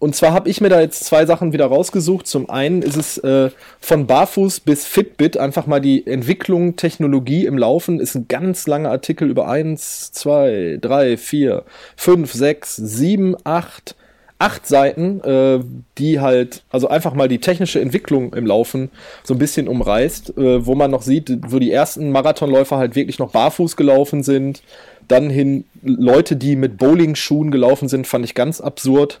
und 0.00 0.14
zwar 0.14 0.32
habe 0.32 0.48
ich 0.48 0.60
mir 0.60 0.68
da 0.68 0.80
jetzt 0.80 1.04
zwei 1.04 1.26
Sachen 1.26 1.52
wieder 1.52 1.66
rausgesucht. 1.66 2.26
Zum 2.26 2.48
einen 2.50 2.82
ist 2.82 2.96
es 2.96 3.18
äh, 3.18 3.50
von 3.80 4.06
Barfuß 4.06 4.60
bis 4.60 4.86
Fitbit 4.86 5.36
einfach 5.36 5.66
mal 5.66 5.80
die 5.80 6.06
Entwicklung, 6.06 6.76
Technologie 6.76 7.46
im 7.46 7.58
Laufen. 7.58 7.98
Ist 7.98 8.14
ein 8.14 8.28
ganz 8.28 8.66
langer 8.68 8.90
Artikel 8.90 9.28
über 9.28 9.48
eins, 9.48 10.12
zwei, 10.12 10.78
drei, 10.80 11.16
vier, 11.16 11.64
fünf, 11.96 12.32
sechs, 12.32 12.76
sieben, 12.76 13.34
acht, 13.42 13.96
acht 14.38 14.66
Seiten, 14.66 15.20
äh, 15.20 15.60
die 15.98 16.20
halt, 16.20 16.62
also 16.70 16.88
einfach 16.88 17.14
mal 17.14 17.28
die 17.28 17.40
technische 17.40 17.80
Entwicklung 17.80 18.34
im 18.34 18.46
Laufen 18.46 18.90
so 19.24 19.34
ein 19.34 19.38
bisschen 19.38 19.66
umreißt, 19.66 20.36
äh, 20.38 20.64
wo 20.64 20.74
man 20.74 20.90
noch 20.90 21.02
sieht, 21.02 21.38
wo 21.48 21.58
die 21.58 21.72
ersten 21.72 22.12
Marathonläufer 22.12 22.78
halt 22.78 22.94
wirklich 22.94 23.18
noch 23.18 23.32
barfuß 23.32 23.76
gelaufen 23.76 24.22
sind. 24.22 24.62
Dann 25.08 25.28
hin 25.30 25.64
Leute, 25.82 26.36
die 26.36 26.54
mit 26.54 26.76
Bowling-Schuhen 26.78 27.50
gelaufen 27.50 27.88
sind, 27.88 28.06
fand 28.06 28.24
ich 28.24 28.34
ganz 28.34 28.60
absurd. 28.60 29.20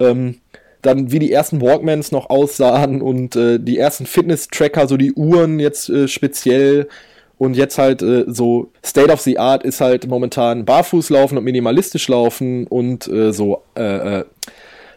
Ähm, 0.00 0.36
dann 0.82 1.12
wie 1.12 1.18
die 1.18 1.32
ersten 1.32 1.60
Walkmans 1.60 2.12
noch 2.12 2.28
aussahen 2.28 3.00
und 3.00 3.36
äh, 3.36 3.58
die 3.58 3.78
ersten 3.78 4.04
Fitness-Tracker, 4.04 4.88
so 4.88 4.96
die 4.96 5.12
Uhren 5.12 5.60
jetzt 5.60 5.88
äh, 5.88 6.08
speziell 6.08 6.88
und 7.38 7.54
jetzt 7.54 7.78
halt 7.78 8.02
äh, 8.02 8.24
so 8.26 8.70
State 8.84 9.12
of 9.12 9.20
the 9.20 9.38
Art 9.38 9.64
ist 9.64 9.80
halt 9.80 10.06
momentan 10.06 10.64
barfuß 10.64 11.10
laufen 11.10 11.38
und 11.38 11.44
minimalistisch 11.44 12.08
laufen 12.08 12.66
und 12.66 13.08
äh, 13.08 13.32
so 13.32 13.62
äh, 13.76 14.20
äh, 14.20 14.24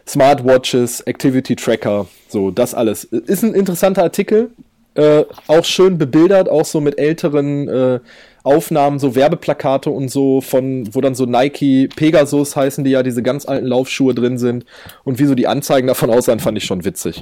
Smartwatches, 0.06 1.02
Activity 1.02 1.56
Tracker, 1.56 2.06
so 2.28 2.50
das 2.50 2.74
alles. 2.74 3.04
Ist 3.04 3.42
ein 3.42 3.54
interessanter 3.54 4.02
Artikel, 4.02 4.50
äh, 4.94 5.24
auch 5.46 5.64
schön 5.64 5.98
bebildert, 5.98 6.48
auch 6.48 6.64
so 6.64 6.80
mit 6.80 6.98
älteren 6.98 7.68
äh, 7.68 8.00
Aufnahmen, 8.42 8.98
so 8.98 9.14
Werbeplakate 9.14 9.90
und 9.90 10.08
so 10.08 10.40
von, 10.40 10.88
wo 10.94 11.00
dann 11.00 11.14
so 11.14 11.26
Nike 11.26 11.88
Pegasus 11.88 12.56
heißen, 12.56 12.82
die 12.84 12.92
ja 12.92 13.02
diese 13.02 13.22
ganz 13.22 13.46
alten 13.46 13.66
Laufschuhe 13.66 14.14
drin 14.14 14.38
sind 14.38 14.64
und 15.04 15.18
wie 15.18 15.26
so 15.26 15.34
die 15.34 15.46
Anzeigen 15.46 15.88
davon 15.88 16.10
aussahen, 16.10 16.40
fand 16.40 16.56
ich 16.56 16.64
schon 16.64 16.84
witzig. 16.84 17.20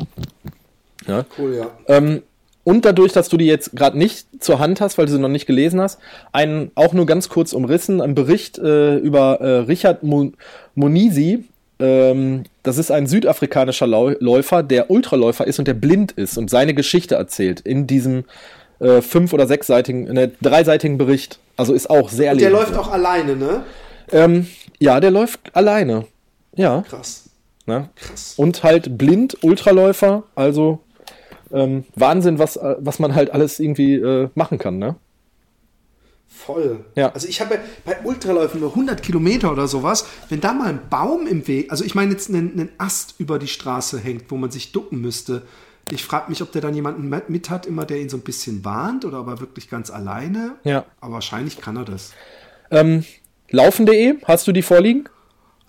Ja. 1.08 1.24
Cool, 1.36 1.56
ja. 1.56 1.66
Ähm, 1.88 2.22
und 2.66 2.84
dadurch, 2.84 3.12
dass 3.12 3.28
du 3.28 3.36
die 3.36 3.46
jetzt 3.46 3.76
gerade 3.76 3.96
nicht 3.96 4.26
zur 4.42 4.58
Hand 4.58 4.80
hast, 4.80 4.98
weil 4.98 5.06
du 5.06 5.12
sie 5.12 5.20
noch 5.20 5.28
nicht 5.28 5.46
gelesen 5.46 5.80
hast, 5.80 6.00
einen 6.32 6.72
auch 6.74 6.92
nur 6.92 7.06
ganz 7.06 7.28
kurz 7.28 7.52
umrissen, 7.52 8.00
ein 8.00 8.16
Bericht 8.16 8.58
äh, 8.58 8.96
über 8.96 9.40
äh, 9.40 9.58
Richard 9.58 10.02
Mo 10.02 10.32
Monisi. 10.74 11.44
Ähm, 11.78 12.42
das 12.64 12.78
ist 12.78 12.90
ein 12.90 13.06
südafrikanischer 13.06 13.86
Lau 13.86 14.08
Läufer, 14.18 14.64
der 14.64 14.90
Ultraläufer 14.90 15.46
ist 15.46 15.60
und 15.60 15.68
der 15.68 15.74
blind 15.74 16.10
ist 16.10 16.38
und 16.38 16.50
seine 16.50 16.74
Geschichte 16.74 17.14
erzählt 17.14 17.60
in 17.60 17.86
diesem 17.86 18.24
äh, 18.80 19.00
fünf- 19.00 19.32
oder 19.32 19.46
sechsseitigen, 19.46 20.12
ne, 20.12 20.32
dreiseitigen 20.42 20.98
Bericht. 20.98 21.38
Also 21.56 21.72
ist 21.72 21.88
auch 21.88 22.08
sehr 22.08 22.32
Und 22.32 22.40
der 22.40 22.50
läuft 22.50 22.76
auch 22.76 22.90
alleine, 22.90 23.36
ne? 23.36 23.62
Ähm, 24.10 24.48
ja, 24.80 24.98
der 24.98 25.12
läuft 25.12 25.38
alleine. 25.54 26.06
Ja. 26.56 26.82
Krass. 26.88 27.30
Ne? 27.66 27.90
Krass. 27.94 28.34
Und 28.36 28.64
halt 28.64 28.98
blind, 28.98 29.38
Ultraläufer, 29.42 30.24
also 30.34 30.80
ähm, 31.52 31.84
Wahnsinn, 31.94 32.38
was, 32.38 32.56
äh, 32.56 32.76
was 32.78 32.98
man 32.98 33.14
halt 33.14 33.30
alles 33.30 33.58
irgendwie 33.60 33.94
äh, 33.94 34.28
machen 34.34 34.58
kann, 34.58 34.78
ne? 34.78 34.96
Voll. 36.28 36.84
Ja. 36.96 37.12
Also 37.12 37.28
ich 37.28 37.40
habe 37.40 37.58
bei 37.84 37.96
Ultraläufen 38.04 38.60
nur 38.60 38.70
100 38.70 39.02
Kilometer 39.02 39.52
oder 39.52 39.68
sowas, 39.68 40.06
wenn 40.28 40.40
da 40.40 40.52
mal 40.52 40.68
ein 40.68 40.80
Baum 40.90 41.26
im 41.26 41.46
Weg, 41.46 41.70
also 41.70 41.84
ich 41.84 41.94
meine 41.94 42.12
jetzt 42.12 42.28
einen, 42.28 42.52
einen 42.52 42.68
Ast 42.78 43.14
über 43.18 43.38
die 43.38 43.46
Straße 43.46 43.98
hängt, 43.98 44.30
wo 44.30 44.36
man 44.36 44.50
sich 44.50 44.72
ducken 44.72 45.00
müsste. 45.00 45.42
Ich 45.92 46.04
frage 46.04 46.28
mich, 46.28 46.42
ob 46.42 46.50
der 46.50 46.60
dann 46.62 46.74
jemanden 46.74 47.08
mit- 47.08 47.30
mit 47.30 47.48
hat, 47.48 47.64
immer 47.64 47.84
der 47.86 48.00
ihn 48.00 48.08
so 48.08 48.16
ein 48.16 48.22
bisschen 48.22 48.64
warnt 48.64 49.04
oder 49.04 49.20
ob 49.20 49.28
er 49.28 49.40
wirklich 49.40 49.70
ganz 49.70 49.88
alleine. 49.90 50.56
Ja. 50.64 50.84
Aber 51.00 51.14
wahrscheinlich 51.14 51.60
kann 51.60 51.76
er 51.76 51.84
das. 51.84 52.12
Ähm, 52.72 53.04
Laufen.de, 53.50 54.16
hast 54.24 54.48
du 54.48 54.52
die 54.52 54.62
vorliegen? 54.62 55.08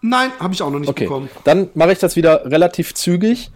Nein, 0.01 0.31
habe 0.39 0.53
ich 0.55 0.61
auch 0.63 0.71
noch 0.71 0.79
nicht 0.79 0.89
Okay, 0.89 1.03
bekommen. 1.05 1.29
dann 1.43 1.69
mache 1.75 1.91
ich 1.91 1.99
das 1.99 2.15
wieder 2.15 2.49
relativ 2.49 2.95
zügig. 2.95 3.51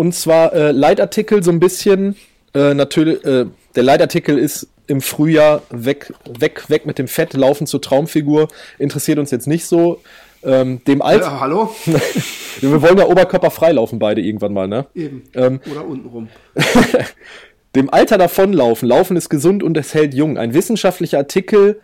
Und 0.00 0.14
zwar 0.14 0.54
äh, 0.54 0.70
Leitartikel 0.70 1.42
so 1.42 1.50
ein 1.50 1.60
bisschen. 1.60 2.16
Äh, 2.54 2.72
natürlich, 2.72 3.22
äh, 3.22 3.44
der 3.76 3.82
Leitartikel 3.82 4.38
ist 4.38 4.66
im 4.86 5.02
Frühjahr 5.02 5.60
weg, 5.68 6.14
weg, 6.24 6.70
weg 6.70 6.86
mit 6.86 6.98
dem 6.98 7.06
Fett, 7.06 7.34
laufen 7.34 7.66
zur 7.66 7.82
Traumfigur. 7.82 8.48
Interessiert 8.78 9.18
uns 9.18 9.30
jetzt 9.30 9.46
nicht 9.46 9.66
so. 9.66 10.00
Ähm, 10.42 10.82
dem 10.86 11.02
Alter, 11.02 11.26
Ja, 11.26 11.40
hallo? 11.40 11.74
wir 12.62 12.80
wollen 12.80 12.96
ja 12.96 13.08
oberkörperfrei 13.08 13.72
laufen 13.72 13.98
beide 13.98 14.22
irgendwann 14.22 14.54
mal, 14.54 14.68
ne? 14.68 14.86
Eben. 14.94 15.24
Ähm, 15.34 15.60
Oder 15.70 15.84
untenrum. 15.84 16.30
Dem 17.74 17.92
Alter 17.92 18.16
davonlaufen. 18.16 18.88
Laufen 18.88 19.18
ist 19.18 19.28
gesund 19.28 19.62
und 19.62 19.76
es 19.76 19.92
hält 19.92 20.14
jung. 20.14 20.38
Ein 20.38 20.54
wissenschaftlicher 20.54 21.18
Artikel, 21.18 21.82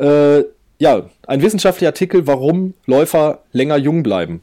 äh, 0.00 0.40
ja, 0.80 1.08
ein 1.28 1.42
wissenschaftlicher 1.42 1.90
Artikel, 1.90 2.26
warum 2.26 2.74
Läufer 2.86 3.44
länger 3.52 3.76
jung 3.76 4.02
bleiben. 4.02 4.42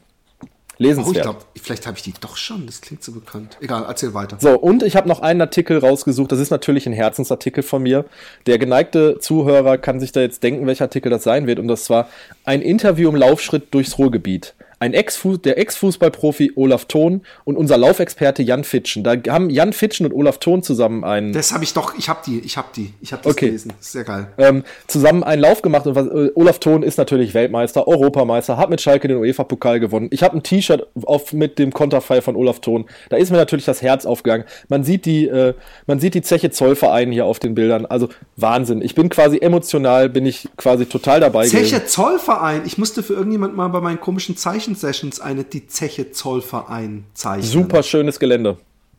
Oh, 0.80 0.82
Lesenswert. 0.82 1.16
ich 1.16 1.22
glaube, 1.22 1.38
vielleicht 1.62 1.86
habe 1.86 1.96
ich 1.98 2.02
die 2.02 2.14
doch 2.18 2.36
schon. 2.36 2.64
Das 2.66 2.80
klingt 2.80 3.04
so 3.04 3.12
bekannt. 3.12 3.58
Egal, 3.60 3.84
erzähl 3.86 4.14
weiter. 4.14 4.38
So, 4.40 4.58
und 4.58 4.82
ich 4.82 4.96
habe 4.96 5.08
noch 5.08 5.20
einen 5.20 5.42
Artikel 5.42 5.78
rausgesucht. 5.78 6.32
Das 6.32 6.40
ist 6.40 6.50
natürlich 6.50 6.86
ein 6.86 6.94
Herzensartikel 6.94 7.62
von 7.62 7.82
mir. 7.82 8.06
Der 8.46 8.58
geneigte 8.58 9.18
Zuhörer 9.18 9.76
kann 9.76 10.00
sich 10.00 10.12
da 10.12 10.20
jetzt 10.20 10.42
denken, 10.42 10.66
welcher 10.66 10.84
Artikel 10.84 11.10
das 11.10 11.22
sein 11.22 11.46
wird. 11.46 11.58
Und 11.58 11.68
das 11.68 11.90
war 11.90 12.08
ein 12.44 12.62
Interview 12.62 13.10
im 13.10 13.16
Laufschritt 13.16 13.74
durchs 13.74 13.98
Ruhrgebiet. 13.98 14.54
Ein 14.82 14.94
Ex 14.94 15.20
der 15.44 15.58
Ex-Fußballprofi 15.58 16.52
Olaf 16.56 16.86
Thon 16.86 17.20
und 17.44 17.56
unser 17.58 17.76
Laufexperte 17.76 18.42
Jan 18.42 18.64
Fitschen. 18.64 19.04
Da 19.04 19.14
haben 19.28 19.50
Jan 19.50 19.74
Fitschen 19.74 20.06
und 20.06 20.14
Olaf 20.14 20.38
Thon 20.38 20.62
zusammen 20.62 21.04
einen 21.04 21.34
Das 21.34 21.52
habe 21.52 21.64
ich 21.64 21.74
doch, 21.74 21.98
ich 21.98 22.08
habe 22.08 22.20
die, 22.24 22.38
ich 22.40 22.56
habe 22.56 22.68
die, 22.74 22.94
ich 23.02 23.12
habe 23.12 23.22
das 23.22 23.32
Okay. 23.34 23.48
gelesen. 23.48 23.74
Sehr 23.80 24.04
geil. 24.04 24.28
ähm, 24.38 24.64
zusammen 24.86 25.22
einen 25.22 25.42
Lauf 25.42 25.60
gemacht 25.60 25.86
und 25.86 25.96
was, 25.96 26.06
äh, 26.06 26.30
Olaf 26.34 26.60
Thon 26.60 26.82
ist 26.82 26.96
natürlich 26.96 27.34
Weltmeister, 27.34 27.86
Europameister, 27.86 28.56
hat 28.56 28.70
mit 28.70 28.80
Schalke 28.80 29.06
den 29.06 29.18
UEFA-Pokal 29.18 29.80
gewonnen. 29.80 30.08
Ich 30.12 30.22
habe 30.22 30.38
ein 30.38 30.42
T-Shirt 30.42 30.86
auf 31.04 31.34
mit 31.34 31.58
dem 31.58 31.74
Konterfei 31.74 32.22
von 32.22 32.34
Olaf 32.34 32.60
Thon. 32.60 32.86
Da 33.10 33.18
ist 33.18 33.30
mir 33.30 33.36
natürlich 33.36 33.66
das 33.66 33.82
Herz 33.82 34.06
aufgegangen. 34.06 34.46
Man 34.70 34.82
sieht 34.82 35.04
die, 35.04 35.28
äh, 35.28 35.52
man 35.86 36.00
sieht 36.00 36.14
die 36.14 36.22
Zeche 36.22 36.50
Zollverein 36.52 37.12
hier 37.12 37.26
auf 37.26 37.38
den 37.38 37.54
Bildern. 37.54 37.84
Also 37.84 38.08
Wahnsinn. 38.36 38.80
Ich 38.80 38.94
bin 38.94 39.10
quasi 39.10 39.40
emotional, 39.42 40.08
bin 40.08 40.24
ich 40.24 40.48
quasi 40.56 40.86
total 40.86 41.20
dabei. 41.20 41.44
gewesen. 41.46 41.66
Zeche 41.66 41.84
Zollverein. 41.84 42.62
Ich 42.64 42.78
musste 42.78 43.02
für 43.02 43.12
irgendjemand 43.12 43.54
mal 43.54 43.68
bei 43.68 43.82
meinen 43.82 44.00
komischen 44.00 44.38
Zeichensessions 44.74 45.20
eine 45.20 45.44
die 45.44 45.66
Zeche 45.66 46.12
Zollverein 46.12 47.04
zeichnen. 47.14 47.50
Super 47.50 47.82
schönes 47.82 48.18
Gelände. 48.18 48.58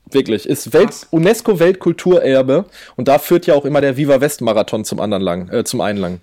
Wirklich. 0.10 0.46
Ist 0.46 0.74
Welt. 0.74 1.08
UNESCO-Weltkulturerbe 1.12 2.66
und 2.98 3.08
da 3.08 3.20
führt 3.20 3.48
ja 3.48 3.54
auch 3.54 3.66
immer 3.66 3.82
der 3.82 3.96
Viva 3.96 4.20
West 4.20 4.42
Marathon 4.42 4.84
zum 4.84 5.00
anderen 5.00 5.24
lang, 5.24 5.50
äh, 5.50 5.64
zum 5.64 5.80
einen 5.82 6.00
lang. 6.00 6.20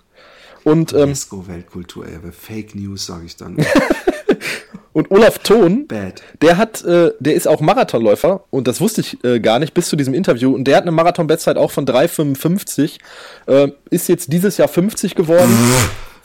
Und, 0.65 0.93
ähm, 0.93 1.05
UNESCO 1.05 1.47
Weltkulturerbe. 1.47 2.33
Fake 2.33 2.75
News, 2.75 3.07
sage 3.07 3.25
ich 3.25 3.37
dann. 3.37 3.57
und 4.93 5.11
Olaf 5.11 5.39
Thon, 5.39 5.87
Bad. 5.87 6.23
Der 6.43 6.59
hat, 6.59 6.85
äh, 6.85 7.13
der 7.19 7.35
ist 7.35 7.49
auch 7.49 7.61
Marathonläufer 7.61 8.45
und 8.51 8.69
das 8.69 8.81
wusste 8.81 9.01
ich 9.01 9.25
äh, 9.25 9.41
gar 9.41 9.59
nicht 9.59 9.73
bis 9.73 9.89
zu 9.89 9.97
diesem 9.97 10.13
Interview. 10.13 10.55
Und 10.55 10.65
der 10.65 10.77
hat 10.77 10.83
eine 10.83 10.93
Marathon-Bestzeit 10.93 11.57
auch 11.57 11.71
von 11.71 11.87
3,55. 11.87 12.99
Äh, 13.47 13.69
ist 13.89 14.09
jetzt 14.09 14.31
dieses 14.33 14.59
Jahr 14.59 14.69
50 14.69 15.15
geworden. 15.15 15.57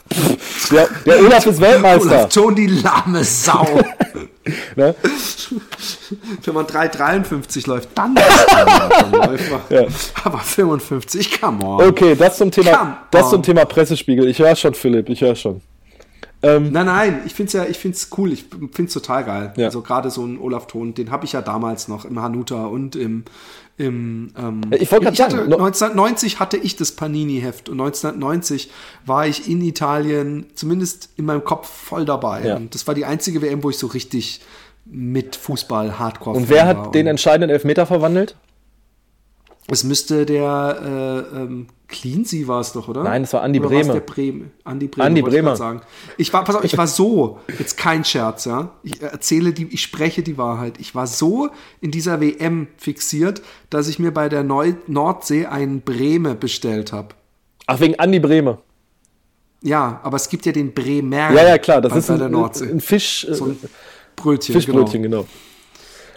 der, 0.74 0.88
der 1.06 1.20
Olaf 1.20 1.46
ist 1.46 1.60
Weltmeister. 1.60 2.06
Olaf 2.06 2.28
Thon, 2.28 2.54
die 2.54 2.66
lahme 2.66 3.24
Sau. 3.24 3.66
Ne? 4.76 4.94
Wenn 6.44 6.54
man 6.54 6.66
3,53 6.66 7.66
läuft, 7.66 7.88
dann 7.94 8.14
ist 8.14 8.52
man 8.52 8.66
Marathonläufer. 8.66 9.60
Ja. 9.70 9.86
Aber 10.22 10.38
55, 10.38 11.40
come 11.40 11.64
on. 11.64 11.80
Okay, 11.80 12.14
das 12.14 12.36
zum 12.36 12.50
Come 12.50 12.64
Thema, 12.66 13.06
das 13.10 13.30
zum. 13.30 13.42
Thema 13.42 13.64
Pressespiegel. 13.64 14.28
Ich 14.28 14.38
höre 14.40 14.54
schon, 14.54 14.74
Philipp, 14.74 15.08
ich 15.08 15.22
höre 15.22 15.34
schon. 15.34 15.62
Nein, 16.42 16.72
nein, 16.72 17.22
ich 17.24 17.32
find's 17.32 17.54
ja, 17.54 17.64
ich 17.64 17.78
find's 17.78 18.10
cool, 18.18 18.34
ich 18.34 18.44
find's 18.72 18.92
total 18.92 19.24
geil. 19.24 19.54
Ja. 19.56 19.66
Also 19.66 19.80
gerade 19.80 20.10
so 20.10 20.26
ein 20.26 20.38
Olaf 20.38 20.66
Thon, 20.66 20.92
den 20.92 21.10
habe 21.10 21.24
ich 21.24 21.32
ja 21.32 21.40
damals 21.40 21.88
noch 21.88 22.04
im 22.04 22.20
Hanuta 22.20 22.66
und 22.66 22.96
im, 22.96 23.24
im 23.76 24.30
ähm, 24.38 24.60
Ich 24.78 24.90
wollte 24.92 25.06
hatte, 25.06 25.16
sagen, 25.16 25.36
no- 25.48 25.56
1990 25.56 26.38
hatte 26.38 26.56
ich 26.56 26.76
das 26.76 26.92
Panini-Heft 26.92 27.68
und 27.68 27.80
1990 27.80 28.70
war 29.04 29.26
ich 29.26 29.48
in 29.48 29.60
Italien, 29.62 30.46
zumindest 30.54 31.10
in 31.16 31.24
meinem 31.24 31.44
Kopf 31.44 31.68
voll 31.68 32.04
dabei. 32.04 32.44
Ja. 32.46 32.56
Und 32.56 32.74
das 32.74 32.86
war 32.86 32.94
die 32.94 33.04
einzige 33.04 33.42
WM, 33.42 33.62
wo 33.64 33.70
ich 33.70 33.78
so 33.78 33.88
richtig 33.88 34.40
mit 34.84 35.34
Fußball 35.36 35.98
Hardcore 35.98 36.36
Und 36.36 36.48
wer 36.48 36.66
hat 36.66 36.94
den 36.94 37.06
entscheidenden 37.06 37.50
Elfmeter 37.50 37.86
verwandelt? 37.86 38.36
Es 39.68 39.82
müsste 39.82 40.26
der 40.26 41.26
äh, 41.32 41.36
ähm, 41.36 41.66
Cleansea 41.88 42.46
war 42.48 42.60
es 42.60 42.72
doch, 42.72 42.88
oder? 42.88 43.02
Nein, 43.02 43.22
es 43.22 43.32
war 43.32 43.42
Andi 43.42 43.60
Oder 43.60 43.68
Brehme. 43.68 43.92
Der 43.92 44.00
Brehme. 44.00 44.44
Andi 44.64 44.88
Brehme. 44.88 45.06
Andi 45.06 45.22
wollte 45.22 45.38
ich 45.38 45.56
Sagen. 45.56 45.80
Ich 46.18 46.32
war, 46.32 46.44
pass 46.44 46.56
auf, 46.56 46.64
ich 46.64 46.76
war 46.76 46.86
so, 46.86 47.38
jetzt 47.58 47.76
kein 47.76 48.04
Scherz, 48.04 48.44
ja. 48.46 48.72
Ich 48.82 49.00
erzähle 49.00 49.52
die, 49.52 49.66
ich 49.72 49.82
spreche 49.82 50.22
die 50.22 50.36
Wahrheit. 50.36 50.74
Ich 50.80 50.94
war 50.94 51.06
so 51.06 51.50
in 51.80 51.90
dieser 51.90 52.20
WM 52.20 52.68
fixiert, 52.76 53.42
dass 53.70 53.88
ich 53.88 53.98
mir 53.98 54.12
bei 54.12 54.28
der 54.28 54.42
Neu 54.42 54.74
Nordsee 54.86 55.46
einen 55.46 55.82
Brehme 55.82 56.34
bestellt 56.34 56.92
habe. 56.92 57.14
Ach, 57.66 57.80
wegen 57.80 57.98
Andi 57.98 58.18
Brehme. 58.18 58.58
Ja, 59.62 60.00
aber 60.02 60.16
es 60.16 60.28
gibt 60.28 60.44
ja 60.44 60.52
den 60.52 60.74
Bremer. 60.74 61.32
Ja, 61.32 61.48
ja, 61.48 61.58
klar. 61.58 61.80
Das 61.80 61.92
bei, 61.92 61.98
ist 61.98 62.08
bei 62.08 62.14
ein, 62.14 62.20
der 62.20 62.28
Nordsee. 62.28 62.70
ein 62.70 62.80
Fisch, 62.80 63.26
äh, 63.26 63.34
so 63.34 63.46
ein 63.46 63.58
Brötchen. 64.14 64.54
Fischbrötchen, 64.54 65.02
genau. 65.02 65.22
Genau. 65.22 65.28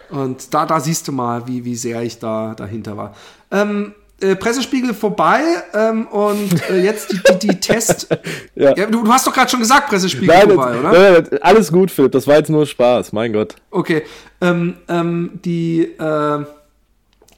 Und 0.09 0.53
da, 0.53 0.65
da 0.65 0.79
siehst 0.79 1.07
du 1.07 1.11
mal, 1.11 1.47
wie, 1.47 1.65
wie 1.65 1.75
sehr 1.75 2.01
ich 2.03 2.19
da 2.19 2.53
dahinter 2.55 2.95
war. 2.97 3.13
Ähm, 3.51 3.93
äh, 4.19 4.35
Pressespiegel 4.35 4.93
vorbei 4.95 5.41
ähm, 5.75 6.07
und 6.07 6.69
äh, 6.71 6.81
jetzt 6.81 7.11
die, 7.11 7.19
die, 7.39 7.47
die 7.47 7.59
Test. 7.59 8.07
Ja. 8.55 8.75
ja. 8.75 8.87
du, 8.87 9.03
du 9.03 9.11
hast 9.13 9.27
doch 9.27 9.33
gerade 9.33 9.49
schon 9.51 9.59
gesagt, 9.59 9.89
Pressespiegel 9.89 10.35
Nein, 10.35 10.47
vorbei, 10.49 10.71
das- 10.71 10.79
oder? 10.79 10.91
nein, 10.91 11.27
nein, 11.29 11.39
alles 11.43 11.71
gut, 11.71 11.91
Philipp. 11.91 12.11
Das 12.13 12.25
war 12.25 12.37
jetzt 12.37 12.49
nur 12.49 12.65
Spaß, 12.65 13.13
mein 13.13 13.31
Gott. 13.33 13.55
Okay. 13.69 14.01
Ähm, 14.41 14.77
ähm, 14.87 15.39
die, 15.45 15.83
äh, 15.83 16.45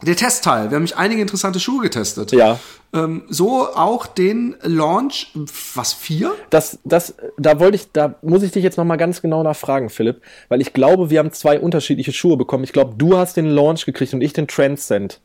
der 0.01 0.15
Testteil. 0.15 0.63
Wir 0.69 0.75
haben 0.75 0.83
nämlich 0.83 0.97
einige 0.97 1.21
interessante 1.21 1.59
Schuhe 1.59 1.83
getestet. 1.83 2.31
Ja. 2.31 2.59
Ähm, 2.93 3.23
so 3.29 3.67
auch 3.67 4.07
den 4.07 4.55
Launch, 4.63 5.31
was, 5.75 5.93
vier? 5.93 6.33
Das, 6.49 6.79
das, 6.85 7.15
da 7.37 7.59
wollte 7.59 7.75
ich, 7.75 7.91
da 7.91 8.15
muss 8.21 8.43
ich 8.43 8.51
dich 8.51 8.63
jetzt 8.63 8.77
noch 8.77 8.85
mal 8.85 8.95
ganz 8.95 9.21
genau 9.21 9.43
nachfragen, 9.43 9.89
Philipp, 9.89 10.21
weil 10.47 10.61
ich 10.61 10.73
glaube, 10.73 11.09
wir 11.09 11.19
haben 11.19 11.31
zwei 11.31 11.59
unterschiedliche 11.59 12.13
Schuhe 12.13 12.37
bekommen. 12.37 12.63
Ich 12.63 12.73
glaube, 12.73 12.93
du 12.97 13.17
hast 13.17 13.35
den 13.37 13.47
Launch 13.47 13.85
gekriegt 13.85 14.13
und 14.13 14.21
ich 14.21 14.33
den 14.33 14.47
Transcend. 14.47 15.19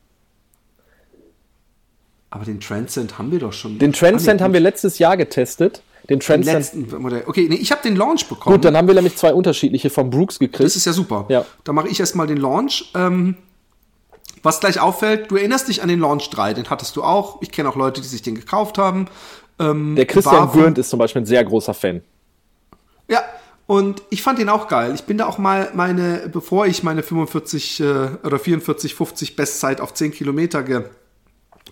Aber 2.31 2.45
den 2.45 2.59
Transcend 2.59 3.17
haben 3.17 3.31
wir 3.31 3.39
doch 3.39 3.53
schon. 3.53 3.79
Den 3.79 3.93
Transcend 3.93 4.41
haben 4.41 4.53
wir 4.53 4.61
letztes 4.61 4.99
Jahr 4.99 5.17
getestet. 5.17 5.83
Den 6.11 6.21
Modell. 6.99 7.23
Okay, 7.27 7.47
nee, 7.49 7.55
ich 7.55 7.71
habe 7.73 7.81
den 7.83 7.97
Launch 7.97 8.27
bekommen. 8.29 8.57
Gut, 8.57 8.65
dann 8.65 8.77
haben 8.77 8.89
wir 8.89 8.95
nämlich 8.95 9.17
zwei 9.17 9.33
unterschiedliche 9.33 9.89
von 9.89 10.11
Brooks 10.11 10.35
Das 10.35 10.39
gekriegt. 10.41 10.77
ist 10.77 10.85
ja 10.85 10.93
super. 10.93 11.25
Ja. 11.29 11.47
Da 11.63 11.73
mache 11.73 11.89
ich 11.89 11.99
erstmal 11.99 12.27
den 12.27 12.37
Launch. 12.37 12.91
Ähm, 12.95 13.37
was 14.45 14.61
gleich 14.61 14.79
auffällt, 14.79 15.31
du 15.31 15.37
erinnerst 15.37 15.69
dich 15.69 15.83
an 15.83 15.89
den 15.89 16.01
Launch 16.01 16.31
3, 16.31 16.55
den 16.55 16.71
hattest 16.71 16.95
du 16.97 17.03
auch. 17.03 17.43
Ich 17.43 17.51
kenne 17.51 17.69
auch 17.69 17.77
Leute, 17.77 18.01
die 18.01 18.07
sich 18.07 18.23
den 18.23 18.35
gekauft 18.35 18.79
haben. 18.79 19.07
Ähm, 19.59 19.97
Der 19.97 20.07
Christian 20.07 20.53
Gürnt 20.53 20.79
ist 20.79 20.91
zum 20.91 20.99
Beispiel 20.99 21.23
ein 21.23 21.27
sehr 21.27 21.45
großer 21.45 21.75
Fan. 21.75 22.03
Ja, 23.09 23.23
und 23.67 24.03
ich 24.11 24.23
fand 24.23 24.39
den 24.39 24.49
auch 24.49 24.69
geil. 24.69 24.93
Ich 24.95 25.05
bin 25.05 25.17
da 25.17 25.27
auch 25.27 25.39
mal 25.39 25.71
meine, 25.75 26.29
bevor 26.31 26.67
ich 26.67 26.83
meine 26.83 27.03
45 27.03 27.81
äh, 27.81 27.85
oder 28.23 28.39
44, 28.39 28.95
50 28.95 29.37
Bestzeit 29.37 29.81
auf 29.81 29.95
10 29.95 30.13
Kilometer 30.13 30.63
ge, 30.63 30.85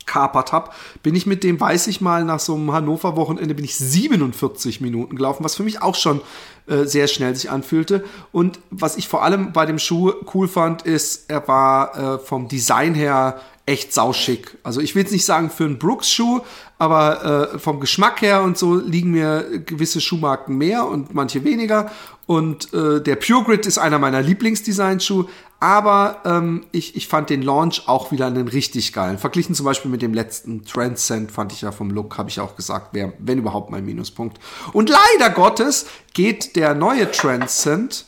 kapert 0.07 0.53
habe, 0.53 0.70
bin 1.03 1.14
ich 1.14 1.26
mit 1.26 1.44
dem, 1.44 1.61
weiß 1.61 1.86
ich 1.86 2.00
mal, 2.00 2.24
nach 2.24 2.40
so 2.40 2.55
einem 2.55 2.72
Hannover-Wochenende 2.72 3.55
bin 3.55 3.64
ich 3.64 3.76
47 3.76 4.80
Minuten 4.80 5.16
gelaufen, 5.16 5.44
was 5.44 5.55
für 5.55 5.62
mich 5.62 5.82
auch 5.82 5.94
schon 5.94 6.20
äh, 6.66 6.84
sehr 6.84 7.09
schnell 7.09 7.34
sich 7.34 7.50
anfühlte. 7.50 8.05
Und 8.30 8.61
was 8.70 8.96
ich 8.96 9.09
vor 9.09 9.22
allem 9.22 9.53
bei 9.53 9.66
dem 9.66 9.78
Schuh 9.78 10.12
cool 10.34 10.48
fand, 10.48 10.82
ist, 10.82 11.30
er 11.30 11.46
war 11.48 11.96
äh, 11.96 12.18
vom 12.18 12.48
Design 12.48 12.94
her 12.94 13.40
echt 13.64 13.92
sauschick. 13.92 14.59
Also 14.64 14.80
ich 14.80 14.94
will 14.94 15.03
jetzt 15.03 15.12
nicht 15.12 15.24
sagen 15.24 15.48
für 15.48 15.64
einen 15.64 15.78
Brooks-Schuh, 15.78 16.40
aber 16.78 17.53
äh, 17.55 17.59
vom 17.59 17.78
Geschmack 17.78 18.20
her 18.20 18.42
und 18.42 18.59
so 18.59 18.74
liegen 18.74 19.12
mir 19.12 19.61
gewisse 19.64 20.00
Schuhmarken 20.00 20.57
mehr 20.57 20.86
und 20.86 21.14
manche 21.14 21.44
weniger. 21.44 21.90
Und 22.32 22.72
äh, 22.72 23.02
der 23.02 23.16
Pure 23.16 23.44
Grid 23.44 23.66
ist 23.66 23.76
einer 23.76 23.98
meiner 23.98 24.22
Lieblingsdesign-Schuhe, 24.22 25.26
aber 25.60 26.22
ähm, 26.24 26.64
ich, 26.72 26.96
ich 26.96 27.06
fand 27.06 27.28
den 27.28 27.42
Launch 27.42 27.82
auch 27.88 28.10
wieder 28.10 28.26
einen 28.26 28.48
richtig 28.48 28.94
geilen. 28.94 29.18
Verglichen 29.18 29.54
zum 29.54 29.66
Beispiel 29.66 29.90
mit 29.90 30.00
dem 30.00 30.14
letzten 30.14 30.64
Transcend 30.64 31.30
fand 31.30 31.52
ich 31.52 31.60
ja 31.60 31.72
vom 31.72 31.90
Look, 31.90 32.16
habe 32.16 32.30
ich 32.30 32.40
auch 32.40 32.56
gesagt, 32.56 32.94
wäre, 32.94 33.12
wenn 33.18 33.36
überhaupt, 33.36 33.70
mein 33.70 33.84
Minuspunkt. 33.84 34.38
Und 34.72 34.88
leider 34.88 35.28
Gottes 35.28 35.84
geht 36.14 36.56
der 36.56 36.72
neue 36.72 37.10
Transcend 37.10 38.06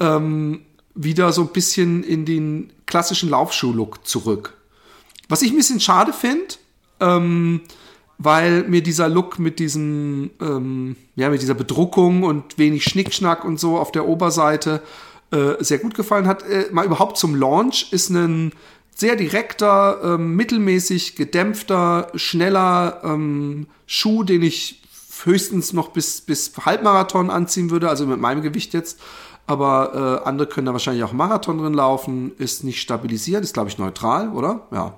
ähm, 0.00 0.62
wieder 0.94 1.30
so 1.34 1.42
ein 1.42 1.48
bisschen 1.48 2.02
in 2.02 2.24
den 2.24 2.72
klassischen 2.86 3.28
Laufschuh-Look 3.28 4.06
zurück. 4.06 4.54
Was 5.28 5.42
ich 5.42 5.50
ein 5.50 5.56
bisschen 5.58 5.80
schade 5.80 6.14
finde, 6.14 6.54
ähm, 7.00 7.60
weil 8.18 8.64
mir 8.64 8.82
dieser 8.82 9.08
Look 9.08 9.38
mit 9.38 9.58
diesem, 9.58 10.30
ähm, 10.40 10.96
ja, 11.16 11.28
mit 11.28 11.42
dieser 11.42 11.54
Bedruckung 11.54 12.22
und 12.22 12.58
wenig 12.58 12.84
Schnickschnack 12.84 13.44
und 13.44 13.60
so 13.60 13.78
auf 13.78 13.92
der 13.92 14.06
Oberseite 14.08 14.82
äh, 15.30 15.62
sehr 15.62 15.78
gut 15.78 15.94
gefallen 15.94 16.26
hat. 16.26 16.42
Äh, 16.42 16.66
mal 16.72 16.86
überhaupt 16.86 17.18
zum 17.18 17.34
Launch 17.34 17.92
ist 17.92 18.10
ein 18.10 18.52
sehr 18.94 19.16
direkter, 19.16 20.00
ähm, 20.02 20.36
mittelmäßig 20.36 21.16
gedämpfter, 21.16 22.10
schneller 22.14 23.02
ähm, 23.04 23.66
Schuh, 23.86 24.24
den 24.24 24.42
ich 24.42 24.82
höchstens 25.24 25.72
noch 25.72 25.88
bis, 25.88 26.22
bis 26.22 26.52
Halbmarathon 26.64 27.30
anziehen 27.30 27.70
würde, 27.70 27.88
also 27.90 28.06
mit 28.06 28.20
meinem 28.20 28.42
Gewicht 28.42 28.72
jetzt. 28.72 29.00
Aber 29.46 30.22
äh, 30.24 30.28
andere 30.28 30.48
können 30.48 30.66
da 30.66 30.72
wahrscheinlich 30.72 31.04
auch 31.04 31.12
Marathon 31.12 31.58
drin 31.58 31.74
laufen, 31.74 32.32
ist 32.38 32.64
nicht 32.64 32.80
stabilisiert, 32.80 33.44
ist 33.44 33.54
glaube 33.54 33.68
ich 33.68 33.78
neutral, 33.78 34.30
oder? 34.30 34.66
Ja. 34.72 34.94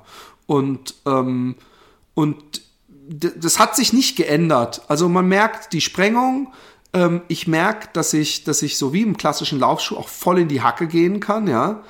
Und, 0.47 0.95
ähm, 1.05 1.57
und 2.15 2.63
das 3.09 3.59
hat 3.59 3.75
sich 3.75 3.93
nicht 3.93 4.17
geändert. 4.17 4.83
Also 4.89 5.09
man 5.09 5.27
merkt 5.27 5.73
die 5.73 5.81
Sprengung. 5.81 6.53
Ähm, 6.93 7.23
ich 7.29 7.47
merke, 7.47 7.89
dass 7.93 8.13
ich, 8.13 8.45
dass 8.45 8.63
ich 8.63 8.77
so 8.77 8.93
wie 8.93 9.03
im 9.03 9.17
klassischen 9.17 9.59
Laufschuh 9.59 9.97
auch 9.97 10.09
voll 10.09 10.39
in 10.39 10.49
die 10.49 10.63
Hacke 10.63 10.87
gehen 10.87 11.21
kann, 11.21 11.49
ja. 11.49 11.83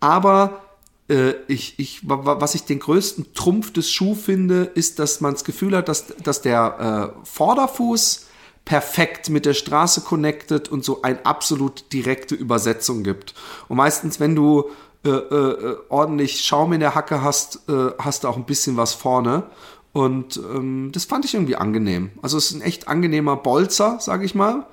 Aber 0.00 0.62
äh, 1.08 1.32
ich, 1.48 1.78
ich, 1.78 2.00
was 2.02 2.54
ich 2.54 2.64
den 2.64 2.80
größten 2.80 3.34
Trumpf 3.34 3.72
des 3.72 3.90
Schuhs 3.90 4.22
finde, 4.22 4.64
ist, 4.64 4.98
dass 4.98 5.20
man 5.20 5.34
das 5.34 5.44
Gefühl 5.44 5.76
hat, 5.76 5.88
dass, 5.88 6.06
dass 6.06 6.42
der 6.42 7.14
äh, 7.14 7.26
Vorderfuß 7.26 8.26
perfekt 8.64 9.28
mit 9.28 9.44
der 9.46 9.54
Straße 9.54 10.00
connected 10.00 10.68
und 10.70 10.84
so 10.84 11.02
eine 11.02 11.24
absolut 11.26 11.92
direkte 11.92 12.34
Übersetzung 12.34 13.02
gibt. 13.02 13.34
Und 13.68 13.76
meistens, 13.76 14.20
wenn 14.20 14.34
du 14.34 14.70
äh, 15.04 15.10
äh, 15.10 15.76
ordentlich 15.90 16.42
Schaum 16.42 16.72
in 16.72 16.80
der 16.80 16.94
Hacke 16.94 17.22
hast, 17.22 17.68
äh, 17.68 17.90
hast 17.98 18.24
du 18.24 18.28
auch 18.28 18.38
ein 18.38 18.46
bisschen 18.46 18.78
was 18.78 18.94
vorne. 18.94 19.42
Und 19.94 20.36
ähm, 20.36 20.90
das 20.92 21.04
fand 21.04 21.24
ich 21.24 21.34
irgendwie 21.34 21.54
angenehm. 21.54 22.10
Also 22.20 22.36
es 22.36 22.50
ist 22.50 22.56
ein 22.56 22.62
echt 22.62 22.88
angenehmer 22.88 23.36
Bolzer, 23.36 23.98
sage 24.00 24.24
ich 24.24 24.34
mal. 24.34 24.66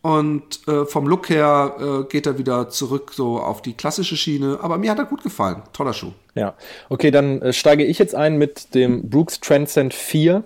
Und 0.00 0.66
äh, 0.66 0.86
vom 0.86 1.06
Look 1.06 1.28
her 1.28 1.74
äh, 1.78 2.08
geht 2.08 2.26
er 2.26 2.38
wieder 2.38 2.70
zurück 2.70 3.12
so 3.14 3.38
auf 3.38 3.60
die 3.60 3.74
klassische 3.74 4.16
Schiene. 4.16 4.58
Aber 4.62 4.78
mir 4.78 4.90
hat 4.90 4.98
er 4.98 5.04
gut 5.04 5.22
gefallen. 5.22 5.62
Toller 5.74 5.92
Schuh. 5.92 6.12
Ja, 6.34 6.54
okay, 6.88 7.10
dann 7.10 7.42
äh, 7.42 7.52
steige 7.52 7.84
ich 7.84 7.98
jetzt 7.98 8.14
ein 8.14 8.38
mit 8.38 8.74
dem 8.74 9.10
Brooks 9.10 9.40
Transcend 9.40 9.92
4. 9.92 10.42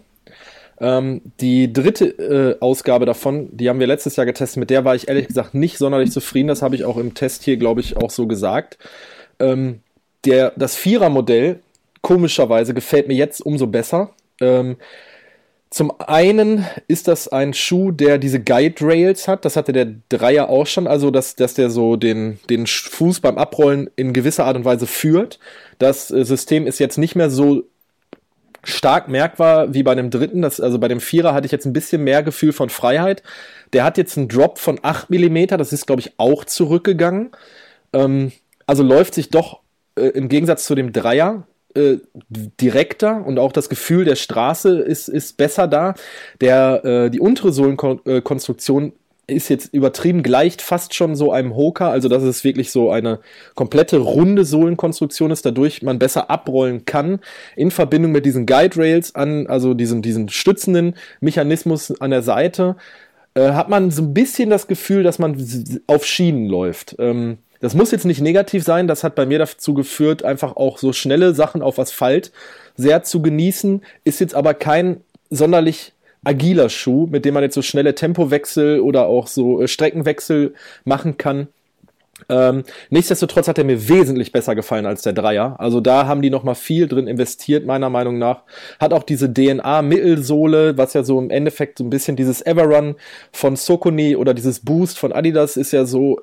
Ähm, 0.81 1.21
die 1.41 1.73
dritte 1.73 2.07
äh, 2.07 2.61
Ausgabe 2.61 3.07
davon, 3.07 3.57
die 3.57 3.69
haben 3.69 3.79
wir 3.79 3.87
letztes 3.87 4.17
Jahr 4.17 4.27
getestet, 4.27 4.59
mit 4.59 4.71
der 4.71 4.85
war 4.85 4.97
ich 4.97 5.07
ehrlich 5.07 5.29
gesagt 5.29 5.55
nicht 5.55 5.79
sonderlich 5.79 6.11
zufrieden. 6.11 6.49
Das 6.49 6.63
habe 6.63 6.75
ich 6.75 6.85
auch 6.85 6.97
im 6.97 7.15
Test 7.15 7.45
hier, 7.45 7.59
glaube 7.59 7.81
ich, 7.81 7.97
auch 7.97 8.11
so 8.11 8.27
gesagt. 8.27 8.77
Ähm, 9.39 9.83
der, 10.25 10.53
das 10.57 10.75
Vierer-Modell 10.75 11.61
komischerweise 12.03 12.75
gefällt 12.75 13.09
mir 13.09 13.15
jetzt 13.15 13.41
umso 13.41 13.67
besser. 13.67 14.11
Ähm, 14.41 14.77
zum 15.71 15.93
einen 16.01 16.67
ist 16.89 17.07
das 17.07 17.29
ein 17.29 17.55
Schuh, 17.55 17.93
der 17.93 18.19
diese 18.19 18.41
Guide 18.41 18.85
Rails 18.85 19.29
hat. 19.29 19.45
Das 19.45 19.55
hatte 19.55 19.73
der 19.73 19.95
Dreier 20.09 20.49
auch 20.49 20.67
schon. 20.67 20.89
Also, 20.89 21.13
dass, 21.13 21.37
dass 21.37 21.55
der 21.55 21.71
so 21.71 21.95
den, 21.95 22.41
den 22.51 22.67
Fuß 22.67 23.21
beim 23.21 23.39
Abrollen 23.39 23.89
in 23.95 24.13
gewisser 24.13 24.47
Art 24.47 24.57
und 24.57 24.65
Weise 24.65 24.89
führt. 24.89 25.39
Das 25.79 26.11
äh, 26.11 26.25
System 26.25 26.67
ist 26.67 26.81
jetzt 26.81 26.99
nicht 26.99 27.15
mehr 27.15 27.31
so 27.31 27.63
stark 28.65 29.09
merkbar 29.09 29.73
wie 29.73 29.85
bei 29.85 29.95
dem 29.95 30.11
dritten. 30.11 30.43
Das, 30.43 30.61
also 30.61 30.81
bei 30.81 30.89
dem 30.89 31.01
Vierer 31.01 31.35
hatte 31.35 31.47
ich 31.47 31.53
jetzt 31.53 31.67
ein 31.67 31.73
bisschen 31.73 32.03
mehr 32.03 32.25
Gefühl 32.25 32.53
von 32.53 32.69
Freiheit. 32.69 33.23
Der 33.73 33.85
hat 33.85 33.97
jetzt 33.97 34.19
einen 34.19 34.29
Drop 34.29 34.59
von 34.59 34.81
8 34.83 35.09
mm. 35.09 35.47
Das 35.57 35.73
ist, 35.73 35.87
glaube 35.87 36.01
ich, 36.01 36.15
auch 36.17 36.45
zurückgegangen. 36.45 37.31
Ähm, 37.93 38.33
also 38.67 38.83
läuft 38.83 39.15
sich 39.15 39.31
doch 39.31 39.61
äh, 39.97 40.07
im 40.07 40.29
Gegensatz 40.29 40.65
zu 40.65 40.75
dem 40.75 40.93
Dreier 40.93 41.47
äh, 41.75 41.99
direkter 42.61 43.25
und 43.25 43.39
auch 43.39 43.53
das 43.53 43.69
Gefühl 43.69 44.05
der 44.05 44.17
Straße 44.17 44.79
ist, 44.79 45.09
ist 45.09 45.37
besser 45.37 45.69
da. 45.69 45.95
Der, 46.41 46.85
äh, 46.85 47.11
die 47.11 47.21
untere 47.21 47.53
Sohlenkonstruktion 47.53 48.93
ist 49.31 49.49
jetzt 49.49 49.73
übertrieben, 49.73 50.23
gleicht 50.23 50.61
fast 50.61 50.95
schon 50.95 51.15
so 51.15 51.33
einem 51.33 51.55
Hoka, 51.55 51.91
also 51.91 52.09
dass 52.09 52.23
es 52.23 52.45
wirklich 52.45 52.71
so 52.71 52.91
eine 52.91 53.21
komplette 53.55 53.99
runde 53.99 54.45
Sohlenkonstruktion 54.45 55.31
ist, 55.31 55.47
dadurch 55.47 55.83
man 55.83 55.99
besser 55.99 56.31
abrollen 56.31 56.85
kann, 56.85 57.21
in 57.57 57.71
Verbindung 57.71 58.13
mit 58.13 58.27
diesen 58.27 58.47
Guide 58.47 58.77
Rails 58.77 59.15
an, 59.15 59.47
also 59.47 59.75
diesen, 59.75 60.03
diesen 60.03 60.29
stützenden 60.29 60.97
Mechanismus 61.21 62.01
an 62.01 62.11
der 62.11 62.23
Seite, 62.23 62.77
äh, 63.35 63.53
hat 63.53 63.69
man 63.69 63.91
so 63.91 64.03
ein 64.03 64.15
bisschen 64.15 64.51
das 64.51 64.67
Gefühl, 64.67 65.03
dass 65.03 65.19
man 65.19 65.37
auf 65.87 66.05
Schienen 66.05 66.47
läuft. 66.47 66.97
Ähm, 66.99 67.39
das 67.61 67.75
muss 67.75 67.91
jetzt 67.91 68.07
nicht 68.07 68.21
negativ 68.21 68.65
sein, 68.65 68.89
das 68.89 69.05
hat 69.05 69.15
bei 69.15 69.27
mir 69.27 69.39
dazu 69.39 69.75
geführt, 69.75 70.25
einfach 70.25 70.57
auch 70.57 70.79
so 70.79 70.93
schnelle 70.93 71.35
Sachen 71.35 71.63
auf 71.63 71.79
Asphalt 71.79 72.33
sehr 72.77 73.03
zu 73.03 73.23
genießen, 73.23 73.83
ist 74.05 74.21
jetzt 74.21 74.35
aber 74.35 74.55
kein 74.55 75.03
sonderlich 75.29 75.93
agiler 76.25 76.69
Schuh, 76.69 77.07
mit 77.07 77.25
dem 77.25 77.35
man 77.35 77.43
jetzt 77.43 77.55
so 77.55 77.63
schnelle 77.63 77.95
Tempowechsel 77.95 78.81
oder 78.81 79.07
auch 79.07 79.27
so 79.27 79.63
äh, 79.63 79.69
Streckenwechsel 79.69 80.55
machen 80.85 81.17
kann. 81.17 81.49
Ähm, 82.29 82.65
nichtsdestotrotz 82.91 83.49
hat 83.49 83.57
er 83.57 83.65
mir 83.65 83.89
wesentlich 83.89 84.31
besser 84.31 84.55
gefallen 84.55 84.85
als 84.85 85.01
der 85.01 85.15
Dreier. 85.15 85.59
Also 85.59 85.81
da 85.81 86.07
haben 86.07 86.21
die 86.21 86.29
nochmal 86.29 86.55
viel 86.55 86.87
drin 86.87 87.07
investiert, 87.07 87.65
meiner 87.65 87.89
Meinung 87.89 88.19
nach. 88.19 88.43
Hat 88.79 88.93
auch 88.93 89.03
diese 89.03 89.33
DNA-Mittelsohle, 89.33 90.77
was 90.77 90.93
ja 90.93 91.03
so 91.03 91.19
im 91.19 91.31
Endeffekt 91.31 91.79
so 91.79 91.85
ein 91.85 91.91
bisschen 91.91 92.17
dieses 92.17 92.45
Everrun 92.45 92.97
von 93.33 93.57
Sokoni 93.57 94.17
oder 94.17 94.35
dieses 94.35 94.61
Boost 94.61 94.99
von 94.99 95.13
Adidas 95.13 95.57
ist 95.57 95.73
ja 95.73 95.87
so 95.87 96.21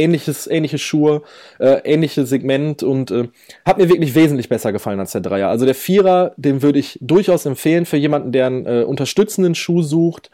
ähnliches, 0.00 0.46
ähnliche 0.46 0.78
Schuhe, 0.78 1.22
äh, 1.58 1.80
ähnliche 1.84 2.26
Segment 2.26 2.82
und 2.82 3.10
äh, 3.10 3.28
hat 3.64 3.78
mir 3.78 3.88
wirklich 3.88 4.14
wesentlich 4.14 4.48
besser 4.48 4.72
gefallen 4.72 5.00
als 5.00 5.12
der 5.12 5.20
Dreier. 5.20 5.48
Also 5.48 5.66
der 5.66 5.74
Vierer, 5.74 6.32
den 6.36 6.62
würde 6.62 6.78
ich 6.78 6.98
durchaus 7.00 7.46
empfehlen 7.46 7.86
für 7.86 7.96
jemanden, 7.96 8.32
der 8.32 8.46
einen 8.46 8.66
äh, 8.66 8.82
unterstützenden 8.82 9.54
Schuh 9.54 9.82
sucht, 9.82 10.30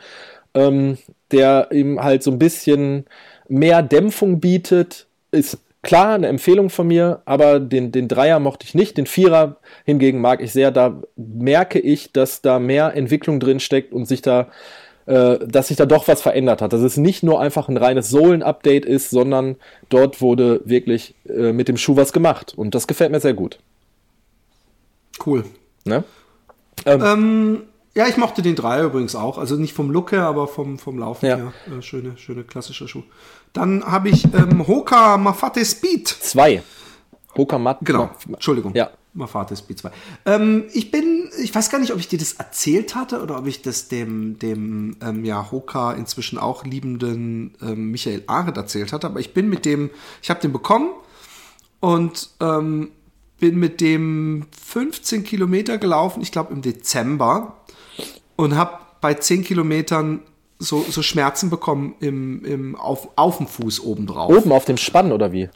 ähm, 0.55 0.99
der 1.31 1.69
ihm 1.73 2.03
halt 2.03 2.23
so 2.23 2.31
ein 2.31 2.39
bisschen 2.39 3.05
mehr 3.49 3.83
Dämpfung 3.83 4.41
bietet, 4.41 5.07
ist 5.31 5.59
klar 5.83 6.15
eine 6.15 6.27
Empfehlung 6.27 6.69
von 6.69 6.89
mir, 6.89 7.23
aber 7.27 7.61
den, 7.61 7.93
den 7.93 8.09
Dreier 8.09 8.41
mochte 8.41 8.67
ich 8.67 8.75
nicht. 8.75 8.97
Den 8.97 9.07
Vierer 9.07 9.57
hingegen 9.85 10.21
mag 10.21 10.43
ich 10.43 10.53
sehr. 10.53 10.73
Da 10.73 11.01
merke 11.15 11.79
ich, 11.79 12.13
dass 12.13 12.43
da 12.43 12.59
mehr 12.59 12.95
Entwicklung 12.97 13.39
drin 13.39 13.61
steckt 13.61 13.93
und 13.93 14.07
sich 14.07 14.21
da 14.21 14.49
äh, 15.07 15.39
dass 15.47 15.69
sich 15.69 15.77
da 15.77 15.87
doch 15.87 16.09
was 16.09 16.21
verändert 16.23 16.63
hat. 16.63 16.73
Dass 16.73 16.83
es 16.83 16.97
nicht 16.97 17.23
nur 17.23 17.41
einfach 17.41 17.69
ein 17.69 17.77
reines 17.77 18.11
Sohlen-Update 18.11 18.85
ist, 18.85 19.11
sondern 19.11 19.57
dort 19.89 20.21
wurde 20.21 20.61
wirklich 20.65 21.15
äh, 21.29 21.53
mit 21.53 21.69
dem 21.69 21.77
Schuh 21.77 21.97
was 21.97 22.13
gemacht. 22.13 22.55
Und 22.57 22.75
das 22.75 22.87
gefällt 22.87 23.13
mir 23.13 23.21
sehr 23.21 23.35
gut. 23.35 23.59
Cool. 25.25 25.45
Ne? 25.85 26.05
Ähm, 26.85 27.03
ähm, 27.03 27.63
ja, 27.95 28.07
ich 28.07 28.19
mochte 28.19 28.43
den 28.43 28.57
Dreier 28.57 28.85
übrigens 28.85 29.17
auch. 29.17 29.39
Also 29.39 29.57
nicht 29.57 29.73
vom 29.73 29.91
Look 29.91 30.13
her, 30.13 30.25
aber 30.25 30.49
vom, 30.49 30.79
vom 30.79 30.99
Laufen 30.99 31.27
ja. 31.27 31.37
her. 31.37 31.53
Äh, 31.67 31.83
schöne, 31.83 32.19
schöne 32.19 32.45
klassische 32.45 32.87
Schuh. 32.89 33.03
Dann 33.53 33.85
habe 33.85 34.11
ich 34.11 34.25
ähm, 34.35 34.67
Hoka 34.67 35.17
Mafate 35.17 35.65
Speed. 35.65 36.07
Zwei. 36.07 36.63
Hoka 37.37 37.59
Mat. 37.59 37.79
Genau. 37.83 38.11
Entschuldigung. 38.29 38.75
Ja. 38.75 38.91
Mafates 39.17 39.67
B2. 39.69 39.91
Ähm, 40.27 40.65
ich 40.73 40.91
bin, 40.91 41.31
ich 41.43 41.55
weiß 41.55 41.71
gar 41.71 41.79
nicht, 41.79 41.93
ob 41.93 41.99
ich 41.99 42.09
dir 42.09 42.19
das 42.19 42.35
erzählt 42.35 42.95
hatte 42.95 43.23
oder 43.23 43.39
ob 43.39 43.47
ich 43.47 43.63
das 43.63 43.89
dem, 43.89 44.39
dem 44.39 44.97
ähm, 45.03 45.25
ja, 45.25 45.51
Hoka 45.51 45.93
inzwischen 45.93 46.39
auch 46.39 46.65
liebenden 46.65 47.57
ähm, 47.63 47.91
Michael 47.91 48.25
Arendt 48.27 48.57
erzählt 48.57 48.93
hatte, 48.93 49.07
aber 49.07 49.21
ich 49.21 49.33
bin 49.33 49.49
mit 49.49 49.65
dem, 49.65 49.91
ich 50.23 50.31
habe 50.31 50.41
den 50.41 50.53
bekommen 50.53 50.91
und 51.81 52.31
ähm, 52.41 52.91
bin 53.41 53.59
mit 53.59 53.81
dem 53.81 54.47
15 54.51 55.25
Kilometer 55.25 55.79
gelaufen, 55.79 56.23
ich 56.23 56.33
glaube 56.33 56.53
im 56.53 56.63
Dezember 56.63 57.57
und 58.37 58.57
habe 58.57 58.79
bei 59.01 59.15
10 59.15 59.45
Kilometern 59.45 60.23
so, 60.59 60.85
so 60.89 61.03
Schmerzen 61.03 61.51
bekommen 61.51 61.95
im, 62.01 62.45
im, 62.45 62.77
auf, 62.77 63.09
auf 63.17 63.39
dem 63.39 63.47
Fuß 63.47 63.81
oben 63.81 64.07
drauf. 64.07 64.31
Oben 64.31 64.53
auf 64.53 64.65
dem 64.65 64.79
Spann 64.79 65.13
oder 65.13 65.33
wie? 65.33 65.49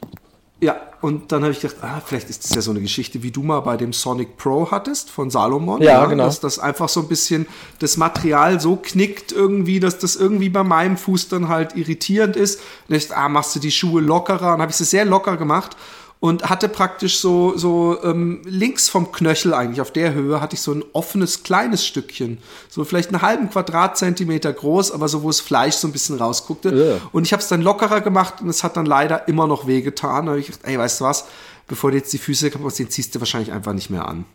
Ja, 0.61 0.79
und 1.01 1.31
dann 1.31 1.41
habe 1.41 1.51
ich 1.51 1.59
gedacht, 1.59 1.77
ah, 1.81 1.99
vielleicht 2.05 2.29
ist 2.29 2.43
das 2.43 2.53
ja 2.53 2.61
so 2.61 2.69
eine 2.69 2.81
Geschichte, 2.81 3.23
wie 3.23 3.31
du 3.31 3.41
mal 3.41 3.61
bei 3.61 3.77
dem 3.77 3.93
Sonic 3.93 4.37
Pro 4.37 4.69
hattest 4.69 5.09
von 5.09 5.31
Salomon. 5.31 5.81
Ja, 5.81 6.05
genau. 6.05 6.25
Dass 6.25 6.39
das 6.39 6.59
einfach 6.59 6.87
so 6.87 6.99
ein 6.99 7.07
bisschen 7.07 7.47
das 7.79 7.97
Material 7.97 8.61
so 8.61 8.75
knickt 8.75 9.31
irgendwie, 9.31 9.79
dass 9.79 9.97
das 9.97 10.15
irgendwie 10.15 10.49
bei 10.49 10.63
meinem 10.63 10.97
Fuß 10.97 11.29
dann 11.29 11.47
halt 11.47 11.75
irritierend 11.75 12.35
ist. 12.35 12.61
Und 12.87 12.95
ich 12.95 13.07
dachte, 13.07 13.19
ah, 13.19 13.29
machst 13.29 13.55
du 13.55 13.59
die 13.59 13.71
Schuhe 13.71 14.01
lockerer? 14.01 14.53
Und 14.53 14.61
habe 14.61 14.69
ich 14.69 14.77
sie 14.77 14.85
sehr 14.85 15.05
locker 15.05 15.35
gemacht 15.35 15.75
und 16.21 16.51
hatte 16.51 16.69
praktisch 16.69 17.19
so, 17.19 17.57
so 17.57 17.97
ähm, 18.03 18.43
links 18.45 18.87
vom 18.87 19.11
Knöchel 19.11 19.55
eigentlich, 19.55 19.81
auf 19.81 19.91
der 19.91 20.13
Höhe, 20.13 20.39
hatte 20.39 20.53
ich 20.53 20.61
so 20.61 20.71
ein 20.71 20.85
offenes 20.93 21.41
kleines 21.41 21.83
Stückchen. 21.83 22.37
So 22.69 22.83
vielleicht 22.83 23.09
einen 23.09 23.23
halben 23.23 23.49
Quadratzentimeter 23.49 24.53
groß, 24.53 24.91
aber 24.91 25.07
so, 25.07 25.23
wo 25.23 25.29
das 25.29 25.39
Fleisch 25.39 25.75
so 25.75 25.87
ein 25.87 25.91
bisschen 25.91 26.19
rausguckte. 26.19 26.75
Ja. 26.75 27.09
Und 27.11 27.25
ich 27.25 27.33
habe 27.33 27.41
es 27.41 27.49
dann 27.49 27.63
lockerer 27.63 28.01
gemacht 28.01 28.35
und 28.39 28.49
es 28.49 28.63
hat 28.63 28.77
dann 28.77 28.85
leider 28.85 29.27
immer 29.27 29.47
noch 29.47 29.65
wehgetan. 29.65 30.27
Da 30.27 30.33
habe 30.33 30.39
ich 30.39 30.45
gedacht, 30.45 30.61
ey, 30.63 30.77
weißt 30.77 31.01
du 31.01 31.05
was, 31.05 31.25
bevor 31.67 31.89
du 31.89 31.97
jetzt 31.97 32.13
die 32.13 32.19
Füße 32.19 32.51
kaputt 32.51 32.75
ziehst, 32.75 32.91
ziehst 32.91 33.15
du 33.15 33.19
wahrscheinlich 33.19 33.51
einfach 33.51 33.73
nicht 33.73 33.89
mehr 33.89 34.07
an. 34.07 34.25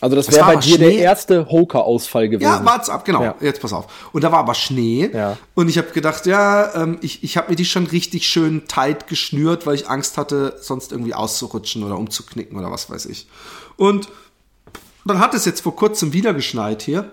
Also 0.00 0.16
das 0.16 0.30
wäre 0.32 0.44
bei 0.44 0.56
dir 0.56 0.76
der 0.76 0.90
Schnee. 0.90 0.98
erste 0.98 1.48
Hoka-Ausfall 1.48 2.28
gewesen. 2.28 2.50
Ja, 2.50 2.64
wart's 2.64 2.88
ab, 2.88 3.04
genau. 3.04 3.22
Ja. 3.22 3.34
Jetzt 3.40 3.60
pass 3.60 3.72
auf. 3.72 3.86
Und 4.12 4.24
da 4.24 4.32
war 4.32 4.40
aber 4.40 4.54
Schnee. 4.54 5.08
Ja. 5.12 5.36
Und 5.54 5.68
ich 5.68 5.78
habe 5.78 5.90
gedacht, 5.90 6.26
ja, 6.26 6.74
ähm, 6.74 6.98
ich, 7.00 7.22
ich 7.22 7.36
habe 7.36 7.50
mir 7.50 7.56
die 7.56 7.64
schon 7.64 7.86
richtig 7.86 8.26
schön 8.26 8.66
tight 8.66 9.06
geschnürt, 9.06 9.66
weil 9.66 9.76
ich 9.76 9.88
Angst 9.88 10.18
hatte, 10.18 10.56
sonst 10.60 10.90
irgendwie 10.90 11.14
auszurutschen 11.14 11.84
oder 11.84 11.96
umzuknicken 11.96 12.58
oder 12.58 12.72
was 12.72 12.90
weiß 12.90 13.06
ich. 13.06 13.28
Und 13.76 14.08
dann 15.04 15.20
hat 15.20 15.32
es 15.34 15.44
jetzt 15.44 15.60
vor 15.60 15.76
kurzem 15.76 16.12
wieder 16.12 16.34
geschneit 16.34 16.82
hier. 16.82 17.12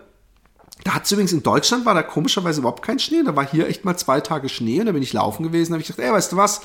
Da 0.83 0.95
hat 0.95 1.05
es 1.05 1.11
übrigens 1.11 1.33
in 1.33 1.43
Deutschland 1.43 1.85
war 1.85 1.93
da 1.93 2.01
komischerweise 2.01 2.61
überhaupt 2.61 2.83
kein 2.83 2.97
Schnee. 2.97 3.21
Da 3.23 3.35
war 3.35 3.47
hier 3.47 3.67
echt 3.67 3.85
mal 3.85 3.97
zwei 3.97 4.21
Tage 4.21 4.49
Schnee 4.49 4.79
und 4.79 4.87
da 4.87 4.91
bin 4.91 5.03
ich 5.03 5.13
laufen 5.13 5.43
gewesen. 5.43 5.71
Da 5.71 5.75
habe 5.75 5.81
ich 5.81 5.87
gedacht, 5.87 6.03
ey, 6.03 6.11
weißt 6.11 6.31
du 6.31 6.37
was? 6.37 6.61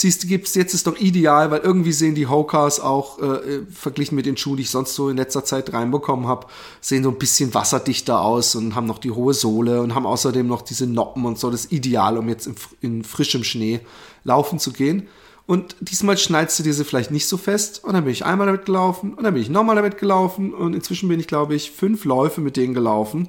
Ziehst 0.00 0.24
du 0.24 0.28
gibst, 0.28 0.56
jetzt 0.56 0.72
ist 0.72 0.86
doch 0.86 0.98
ideal, 0.98 1.50
weil 1.50 1.60
irgendwie 1.60 1.92
sehen 1.92 2.14
die 2.14 2.26
Hokas 2.26 2.80
auch 2.80 3.18
äh, 3.18 3.24
äh, 3.26 3.66
verglichen 3.70 4.16
mit 4.16 4.24
den 4.24 4.38
Schuhen, 4.38 4.56
die 4.56 4.62
ich 4.62 4.70
sonst 4.70 4.94
so 4.94 5.10
in 5.10 5.18
letzter 5.18 5.44
Zeit 5.44 5.74
reinbekommen 5.74 6.26
habe, 6.26 6.46
sehen 6.80 7.02
so 7.02 7.10
ein 7.10 7.18
bisschen 7.18 7.52
wasserdichter 7.52 8.22
aus 8.22 8.54
und 8.54 8.74
haben 8.74 8.86
noch 8.86 8.98
die 8.98 9.10
hohe 9.10 9.34
Sohle 9.34 9.82
und 9.82 9.94
haben 9.94 10.06
außerdem 10.06 10.46
noch 10.46 10.62
diese 10.62 10.86
Noppen 10.86 11.26
und 11.26 11.38
so. 11.38 11.50
Das 11.50 11.66
ist 11.66 11.72
ideal, 11.72 12.16
um 12.16 12.30
jetzt 12.30 12.46
in, 12.46 12.54
in 12.80 13.04
frischem 13.04 13.44
Schnee 13.44 13.80
laufen 14.24 14.58
zu 14.58 14.72
gehen. 14.72 15.06
Und 15.46 15.76
diesmal 15.80 16.16
schneidest 16.16 16.60
du 16.60 16.62
diese 16.62 16.86
vielleicht 16.86 17.10
nicht 17.10 17.26
so 17.26 17.36
fest. 17.36 17.84
Und 17.84 17.92
dann 17.92 18.04
bin 18.04 18.12
ich 18.12 18.24
einmal 18.24 18.46
damit 18.46 18.64
gelaufen 18.64 19.12
und 19.14 19.24
dann 19.24 19.34
bin 19.34 19.42
ich 19.42 19.50
nochmal 19.50 19.76
damit 19.76 19.98
gelaufen. 19.98 20.54
Und 20.54 20.74
inzwischen 20.74 21.10
bin 21.10 21.20
ich, 21.20 21.26
glaube 21.26 21.54
ich, 21.54 21.72
fünf 21.72 22.06
Läufe 22.06 22.40
mit 22.40 22.56
denen 22.56 22.72
gelaufen 22.72 23.28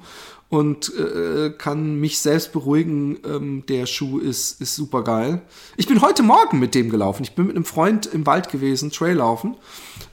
und 0.52 0.92
äh, 0.98 1.48
kann 1.56 1.98
mich 1.98 2.18
selbst 2.18 2.52
beruhigen. 2.52 3.16
Ähm, 3.24 3.64
der 3.70 3.86
Schuh 3.86 4.18
ist, 4.18 4.60
ist 4.60 4.76
super 4.76 5.02
geil. 5.02 5.40
Ich 5.78 5.86
bin 5.86 6.02
heute 6.02 6.22
Morgen 6.22 6.58
mit 6.58 6.74
dem 6.74 6.90
gelaufen. 6.90 7.22
Ich 7.22 7.34
bin 7.34 7.46
mit 7.46 7.56
einem 7.56 7.64
Freund 7.64 8.04
im 8.04 8.26
Wald 8.26 8.50
gewesen, 8.50 8.90
Trail 8.90 9.16
laufen. 9.16 9.56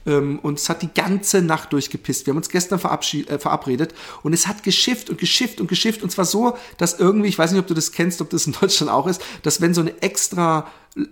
Ähm, 0.06 0.38
und 0.38 0.58
es 0.58 0.70
hat 0.70 0.80
die 0.80 0.88
ganze 0.94 1.42
Nacht 1.42 1.74
durchgepisst. 1.74 2.24
Wir 2.24 2.32
haben 2.32 2.38
uns 2.38 2.48
gestern 2.48 2.78
äh, 2.78 3.38
verabredet 3.38 3.94
und 4.22 4.32
es 4.32 4.46
hat 4.46 4.62
geschifft 4.62 5.10
und 5.10 5.18
geschifft 5.18 5.60
und 5.60 5.66
geschifft. 5.66 6.02
Und 6.02 6.08
zwar 6.08 6.24
so, 6.24 6.56
dass 6.78 6.98
irgendwie, 6.98 7.28
ich 7.28 7.38
weiß 7.38 7.52
nicht, 7.52 7.60
ob 7.60 7.66
du 7.66 7.74
das 7.74 7.92
kennst, 7.92 8.22
ob 8.22 8.30
das 8.30 8.46
in 8.46 8.54
Deutschland 8.58 8.90
auch 8.90 9.08
ist, 9.08 9.20
dass 9.42 9.60
wenn 9.60 9.74
so 9.74 9.82
eine 9.82 10.00
extra 10.00 10.68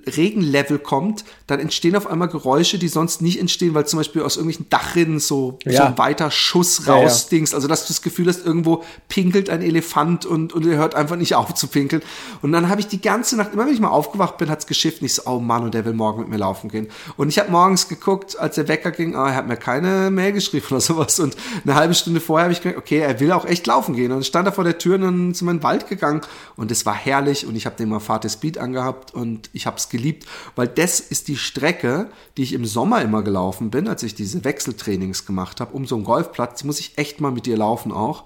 Regenlevel 0.06 0.78
kommt, 0.78 1.24
dann 1.46 1.60
entstehen 1.60 1.96
auf 1.96 2.06
einmal 2.06 2.28
Geräusche, 2.28 2.78
die 2.78 2.88
sonst 2.88 3.22
nicht 3.22 3.38
entstehen, 3.40 3.74
weil 3.74 3.86
zum 3.86 3.98
Beispiel 3.98 4.22
aus 4.22 4.36
irgendwelchen 4.36 4.68
Dachrinnen 4.68 5.18
so, 5.20 5.58
so 5.64 5.70
Ja. 5.70 5.86
ein 5.86 5.98
weiter 5.98 6.30
Schuss 6.30 6.86
Ja, 6.86 6.96
ja. 6.96 7.02
rausdings. 7.02 7.54
Also 7.54 7.68
dass 7.68 7.82
du 7.86 7.88
das 7.88 8.02
Gefühl 8.02 8.28
hast, 8.28 8.44
irgendwo 8.44 8.82
pinkelt 9.08 9.50
ein 9.50 9.62
Elefant 9.62 10.26
und, 10.26 10.52
und 10.52 10.66
er 10.66 10.76
hört 10.76 10.94
einfach 10.94 11.16
nicht 11.16 11.34
auf 11.34 11.54
zu 11.54 11.66
pinkeln. 11.68 12.02
Und 12.42 12.52
dann 12.52 12.68
habe 12.68 12.80
ich 12.80 12.88
die 12.88 13.00
ganze 13.00 13.36
Nacht, 13.36 13.52
immer 13.52 13.66
wenn 13.66 13.72
ich 13.74 13.80
mal 13.80 13.88
aufgewacht 13.88 14.38
bin, 14.38 14.50
hat's 14.50 14.66
geschifft. 14.66 15.00
Und 15.00 15.06
ich 15.06 15.14
so, 15.14 15.22
oh 15.26 15.38
Mann, 15.40 15.62
und 15.64 15.74
der 15.74 15.84
will 15.84 15.92
morgen 15.94 16.20
mit 16.20 16.28
mir 16.28 16.38
laufen 16.38 16.68
gehen. 16.68 16.88
Und 17.16 17.28
ich 17.28 17.38
habe 17.38 17.50
morgens 17.50 17.88
geguckt, 17.88 18.38
als 18.38 18.56
der 18.56 18.68
Wecker 18.68 18.90
ging, 18.90 19.14
ah, 19.16 19.28
er 19.30 19.36
hat 19.36 19.48
mir 19.48 19.56
keine 19.56 20.10
Mail 20.10 20.32
geschrieben 20.32 20.66
oder 20.70 20.80
sowas. 20.80 21.18
Und 21.20 21.36
eine 21.64 21.74
halbe 21.74 21.94
Stunde 21.94 22.20
vorher 22.20 22.44
habe 22.44 22.52
ich 22.52 22.60
gedacht, 22.62 22.78
okay, 22.78 22.98
er 22.98 23.20
will 23.20 23.32
auch 23.32 23.44
echt 23.44 23.66
laufen 23.66 23.94
gehen. 23.94 24.12
Und 24.12 24.26
stand 24.26 24.46
er 24.46 24.52
vor 24.52 24.64
der 24.64 24.78
Tür 24.78 24.96
und 24.96 25.02
dann 25.02 25.34
sind 25.34 25.46
wir 25.46 25.52
in 25.52 25.58
den 25.58 25.62
Wald 25.62 25.88
gegangen. 25.88 26.20
Und 26.56 26.70
es 26.70 26.84
war 26.86 26.94
herrlich. 26.94 27.46
Und 27.46 27.56
ich 27.56 27.66
habe 27.66 27.76
den 27.76 27.88
mal 27.88 28.00
Fate 28.00 28.30
Speed 28.30 28.58
angehabt 28.58 29.14
und 29.14 29.48
ich 29.52 29.66
habe 29.66 29.77
es 29.78 29.88
geliebt, 29.88 30.26
weil 30.56 30.68
das 30.68 31.00
ist 31.00 31.28
die 31.28 31.36
Strecke, 31.36 32.10
die 32.36 32.42
ich 32.42 32.52
im 32.52 32.64
Sommer 32.64 33.02
immer 33.02 33.22
gelaufen 33.22 33.70
bin, 33.70 33.88
als 33.88 34.02
ich 34.02 34.14
diese 34.14 34.44
Wechseltrainings 34.44 35.26
gemacht 35.26 35.60
habe, 35.60 35.74
um 35.74 35.86
so 35.86 35.94
einen 35.94 36.04
Golfplatz. 36.04 36.64
Muss 36.64 36.80
ich 36.80 36.98
echt 36.98 37.20
mal 37.20 37.30
mit 37.32 37.46
dir 37.46 37.56
laufen 37.56 37.92
auch. 37.92 38.24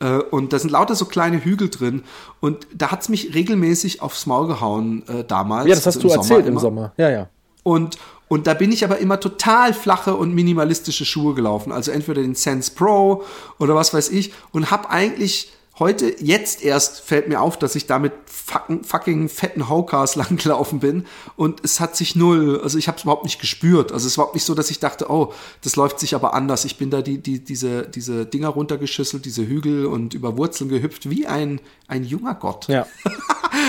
Äh, 0.00 0.18
Und 0.18 0.52
da 0.52 0.58
sind 0.58 0.70
lauter 0.70 0.94
so 0.94 1.04
kleine 1.04 1.44
Hügel 1.44 1.70
drin. 1.70 2.02
Und 2.40 2.66
da 2.74 2.90
hat's 2.90 3.08
mich 3.08 3.34
regelmäßig 3.34 4.02
aufs 4.02 4.26
Maul 4.26 4.48
gehauen 4.48 5.06
äh, 5.08 5.24
damals. 5.24 5.68
Ja, 5.68 5.74
das 5.74 5.86
hast 5.86 5.96
also 5.96 6.08
du 6.08 6.14
im 6.14 6.20
erzählt 6.20 6.46
im 6.46 6.52
immer. 6.52 6.60
Sommer. 6.60 6.92
Ja, 6.96 7.10
ja. 7.10 7.28
Und, 7.62 7.96
und 8.28 8.46
da 8.46 8.54
bin 8.54 8.72
ich 8.72 8.84
aber 8.84 8.98
immer 8.98 9.20
total 9.20 9.72
flache 9.72 10.16
und 10.16 10.34
minimalistische 10.34 11.04
Schuhe 11.04 11.34
gelaufen. 11.34 11.70
Also 11.70 11.92
entweder 11.92 12.22
den 12.22 12.34
Sense 12.34 12.72
Pro 12.74 13.22
oder 13.58 13.74
was 13.74 13.94
weiß 13.94 14.08
ich. 14.10 14.32
Und 14.50 14.70
habe 14.70 14.90
eigentlich 14.90 15.52
heute, 15.78 16.14
jetzt 16.22 16.62
erst 16.62 17.00
fällt 17.00 17.28
mir 17.28 17.40
auf, 17.40 17.58
dass 17.58 17.74
ich 17.74 17.86
damit 17.86 18.12
fucking, 18.26 18.84
fucking 18.84 19.28
fetten 19.28 19.68
Hokas 19.68 20.16
langgelaufen 20.16 20.80
bin. 20.80 21.06
Und 21.36 21.64
es 21.64 21.80
hat 21.80 21.96
sich 21.96 22.14
null, 22.14 22.60
also 22.62 22.78
ich 22.78 22.88
habe 22.88 22.98
es 22.98 23.04
überhaupt 23.04 23.24
nicht 23.24 23.40
gespürt. 23.40 23.92
Also 23.92 24.06
es 24.06 24.18
war 24.18 24.24
überhaupt 24.24 24.34
nicht 24.34 24.44
so, 24.44 24.54
dass 24.54 24.70
ich 24.70 24.80
dachte, 24.80 25.10
oh, 25.10 25.32
das 25.62 25.76
läuft 25.76 25.98
sich 25.98 26.14
aber 26.14 26.34
anders. 26.34 26.64
Ich 26.64 26.78
bin 26.78 26.90
da 26.90 27.02
die, 27.02 27.18
die, 27.18 27.42
diese, 27.42 27.82
diese 27.82 28.26
Dinger 28.26 28.48
runtergeschüsselt, 28.48 29.24
diese 29.24 29.46
Hügel 29.46 29.86
und 29.86 30.14
über 30.14 30.36
Wurzeln 30.36 30.68
gehüpft, 30.68 31.08
wie 31.08 31.26
ein, 31.26 31.60
ein 31.88 32.04
junger 32.04 32.34
Gott. 32.34 32.68
Ja. 32.68 32.86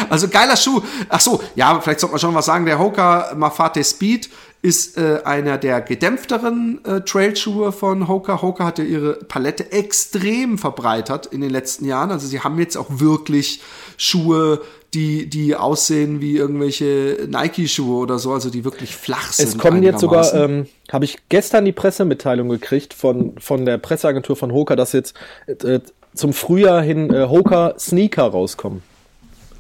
Also 0.10 0.28
geiler 0.28 0.56
Schuh. 0.56 0.82
Ach 1.10 1.20
so, 1.20 1.42
ja, 1.56 1.80
vielleicht 1.80 2.00
sollte 2.00 2.14
man 2.14 2.20
schon 2.20 2.34
was 2.34 2.46
sagen. 2.46 2.66
Der 2.66 2.80
Hoka 2.80 3.34
Mafate 3.36 3.84
Speed 3.84 4.30
ist 4.64 4.98
äh, 4.98 5.20
einer 5.26 5.58
der 5.58 5.82
gedämpfteren 5.82 6.80
äh, 6.86 7.02
Trailschuhe 7.02 7.74
von 7.74 8.08
Hoka. 8.08 8.42
Hoka 8.42 8.66
hat 8.66 8.80
ja 8.80 8.86
ihre 8.86 9.16
Palette 9.16 9.74
extrem 9.74 10.58
verbreitert 10.58 11.26
in 11.26 11.42
den 11.42 11.50
letzten 11.50 11.86
Jahren. 11.86 12.12
Also 12.12 12.28
sie 12.28 12.40
haben 12.40 12.58
jetzt 12.58 12.78
auch 12.78 12.88
wirklich 12.90 13.60
Schuhe, 13.98 14.62
die, 14.94 15.30
die 15.30 15.58
aussehen 15.58 16.22
wie 16.22 16.38
irgendwelche 16.38 17.28
Nike-Schuhe 17.30 17.98
oder 17.98 18.20
so, 18.20 18.32
also 18.32 18.50
die 18.50 18.64
wirklich 18.64 18.96
flach 18.96 19.34
sind. 19.34 19.50
Es 19.50 19.58
kommen 19.58 19.84
jetzt 19.84 20.00
sogar, 20.00 20.34
ähm, 20.34 20.68
habe 20.90 21.04
ich 21.04 21.18
gestern 21.28 21.66
die 21.66 21.74
Pressemitteilung 21.74 22.48
gekriegt 22.48 22.94
von, 22.94 23.34
von 23.40 23.66
der 23.66 23.78
Presseagentur 23.80 24.38
von 24.38 24.54
Hoka, 24.54 24.78
dass 24.78 24.94
jetzt 24.94 25.14
äh, 25.48 25.82
zum 26.14 26.32
Frühjahr 26.32 26.82
hin 26.82 27.14
äh, 27.14 27.28
Hoka 27.28 27.74
Sneaker 27.78 28.24
rauskommen. 28.24 28.82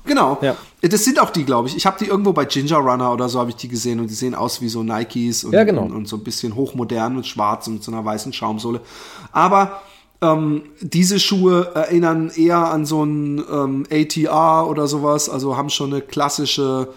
Genau. 0.06 0.38
Ja. 0.41 0.56
Das 0.82 1.06
sind 1.06 1.20
auch 1.20 1.30
die, 1.30 1.45
glaube 1.45 1.70
ich. 1.70 1.78
Ich 1.78 1.86
habe 1.86 1.97
die 1.97 2.06
irgendwo 2.08 2.34
bei 2.34 2.45
Ginger 2.45 2.78
Runner 2.78 3.12
oder 3.14 3.30
so 3.30 3.39
habe 3.39 3.51
ich 3.51 3.56
die 3.56 3.68
gesehen 3.70 3.99
und 3.99 4.10
die 4.10 4.14
sehen 4.14 4.36
aus 4.36 4.62
wie 4.62 4.68
so 4.70 4.84
Nikes 4.84 5.43
und, 5.43 5.54
Ja, 5.54 5.64
genau. 5.64 5.84
und, 5.84 5.93
und 5.93 6.08
so 6.08 6.18
ein 6.18 6.24
bisschen 6.24 6.56
hochmodern 6.56 7.16
und 7.16 7.26
schwarz 7.26 7.68
und 7.68 7.76
mit 7.76 7.84
so 7.84 7.91
einer 7.91 8.04
weißen 8.04 8.34
Schaumsohle. 8.34 8.82
Aber 9.32 9.82
ähm, 10.22 10.64
diese 10.82 11.20
Schuhe 11.20 11.72
erinnern 11.74 12.32
eher 12.36 12.58
an 12.72 12.86
so 12.86 13.04
ein 13.04 13.43
ähm, 13.51 13.86
ATR 13.91 14.68
oder 14.70 14.88
sowas, 14.88 15.30
also 15.30 15.56
haben 15.56 15.70
schon 15.70 15.93
eine 15.93 16.01
klassische 16.01 16.89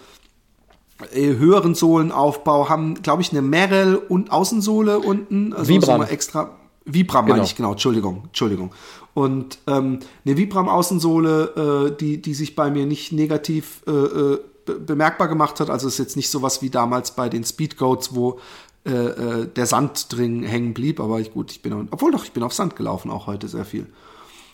äh, 1.13 1.35
höheren 1.37 1.75
Sohlenaufbau, 1.75 2.69
haben, 2.69 3.03
glaube 3.03 3.23
ich, 3.23 3.31
eine 3.31 3.43
Merrell 3.43 3.97
und 3.97 4.33
Außensohle 4.33 4.99
unten. 4.99 5.53
Also 5.53 5.69
Vibram. 5.69 6.03
Extra. 6.03 6.51
Vibram 6.85 7.25
meine 7.25 7.35
Genau. 7.35 7.45
ich, 7.45 7.57
genau, 7.57 7.73
Entschuldigung, 7.73 8.23
Entschuldigung. 8.27 8.71
Und 9.17 9.61
ähm, 9.67 10.01
eine 10.27 10.37
Vibram-Außensohle, 10.37 11.87
äh, 11.87 11.97
die, 11.97 12.21
die 12.21 12.35
sich 12.35 12.55
bei 12.55 12.71
mir 12.71 12.85
nicht 12.85 13.13
negativ 13.13 13.81
äh, 13.87 13.91
äh, 13.91 14.41
be 14.67 14.75
bemerkbar 14.75 15.29
gemacht 15.29 15.59
hat. 15.59 15.71
Also 15.71 15.89
ist 15.89 15.97
jetzt 15.97 16.17
nicht 16.17 16.29
sowas 16.29 16.61
wie 16.61 16.69
damals 16.69 17.13
bei 17.13 17.31
den 17.31 17.43
Speedgoats, 17.43 18.15
wo 18.15 18.41
äh, 18.85 18.91
äh, 18.91 19.47
der 19.47 19.65
Sand 19.65 20.15
drin 20.15 20.43
hängen 20.43 20.75
blieb. 20.75 21.01
Aber 21.01 21.19
ich, 21.19 21.33
gut, 21.33 21.51
ich 21.51 21.63
bin, 21.63 21.89
obwohl 21.91 22.13
doch, 22.13 22.25
ich 22.25 22.33
bin 22.33 22.43
auf 22.43 22.53
Sand 22.53 22.77
gelaufen, 22.77 23.11
auch 23.11 23.27
heute 23.27 23.49
sehr 23.49 23.65
viel. 23.65 23.87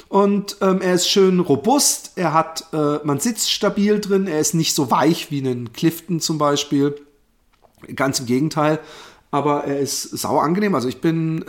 Und 0.09 0.59
ähm, 0.61 0.81
er 0.81 0.95
ist 0.95 1.09
schön 1.09 1.41
robust, 1.41 2.13
er 2.15 2.33
hat, 2.33 2.67
äh, 2.73 2.99
man 3.03 3.19
sitzt 3.19 3.51
stabil 3.51 3.99
drin, 3.99 4.29
er 4.29 4.39
ist 4.39 4.55
nicht 4.55 4.77
so 4.77 4.93
weich 4.93 5.33
wie 5.33 5.41
einen 5.41 5.73
Clifton 5.73 6.21
zum 6.21 6.39
Beispiel. 6.39 6.95
Ganz 7.97 8.21
im 8.21 8.27
Gegenteil. 8.27 8.79
Aber 9.33 9.65
er 9.65 9.81
ist 9.81 10.03
sau 10.03 10.39
angenehm. 10.39 10.77
Also 10.77 10.87
ich 10.87 11.01
bin 11.01 11.45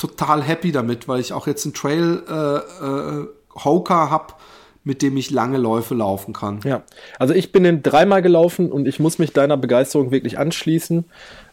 total 0.00 0.42
happy 0.42 0.72
damit, 0.72 1.08
weil 1.08 1.20
ich 1.20 1.32
auch 1.32 1.46
jetzt 1.46 1.64
einen 1.66 1.74
Trail 1.74 2.22
äh, 2.28 2.84
äh, 2.84 3.26
Hoka 3.64 4.10
hab, 4.10 4.40
mit 4.82 5.02
dem 5.02 5.16
ich 5.16 5.30
lange 5.30 5.58
Läufe 5.58 5.94
laufen 5.94 6.32
kann. 6.32 6.60
Ja, 6.64 6.82
also 7.18 7.34
ich 7.34 7.52
bin 7.52 7.64
den 7.64 7.82
dreimal 7.82 8.22
gelaufen 8.22 8.72
und 8.72 8.88
ich 8.88 8.98
muss 8.98 9.18
mich 9.18 9.32
deiner 9.32 9.58
Begeisterung 9.58 10.10
wirklich 10.10 10.38
anschließen. 10.38 11.04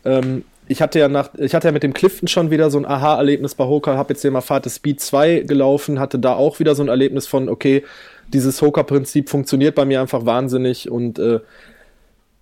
Ähm, 0.05 0.45
ich 0.69 0.81
hatte 0.81 0.99
ja 0.99 1.09
nach, 1.09 1.29
ich 1.37 1.53
hatte 1.55 1.67
ja 1.67 1.71
mit 1.71 1.83
dem 1.83 1.93
Clifton 1.93 2.27
schon 2.27 2.51
wieder 2.51 2.69
so 2.69 2.77
ein 2.77 2.85
Aha-Erlebnis 2.85 3.55
bei 3.55 3.65
Hoka, 3.65 3.97
habe 3.97 4.13
jetzt 4.13 4.23
den 4.23 4.33
Mafate 4.33 4.69
Speed 4.69 5.01
2 5.01 5.41
gelaufen, 5.41 5.99
hatte 5.99 6.19
da 6.19 6.33
auch 6.33 6.59
wieder 6.59 6.75
so 6.75 6.83
ein 6.83 6.89
Erlebnis 6.89 7.27
von, 7.27 7.49
okay, 7.49 7.83
dieses 8.27 8.61
Hoka-Prinzip 8.61 9.29
funktioniert 9.29 9.75
bei 9.75 9.85
mir 9.85 10.01
einfach 10.01 10.25
wahnsinnig 10.25 10.89
und 10.89 11.19
äh, 11.19 11.39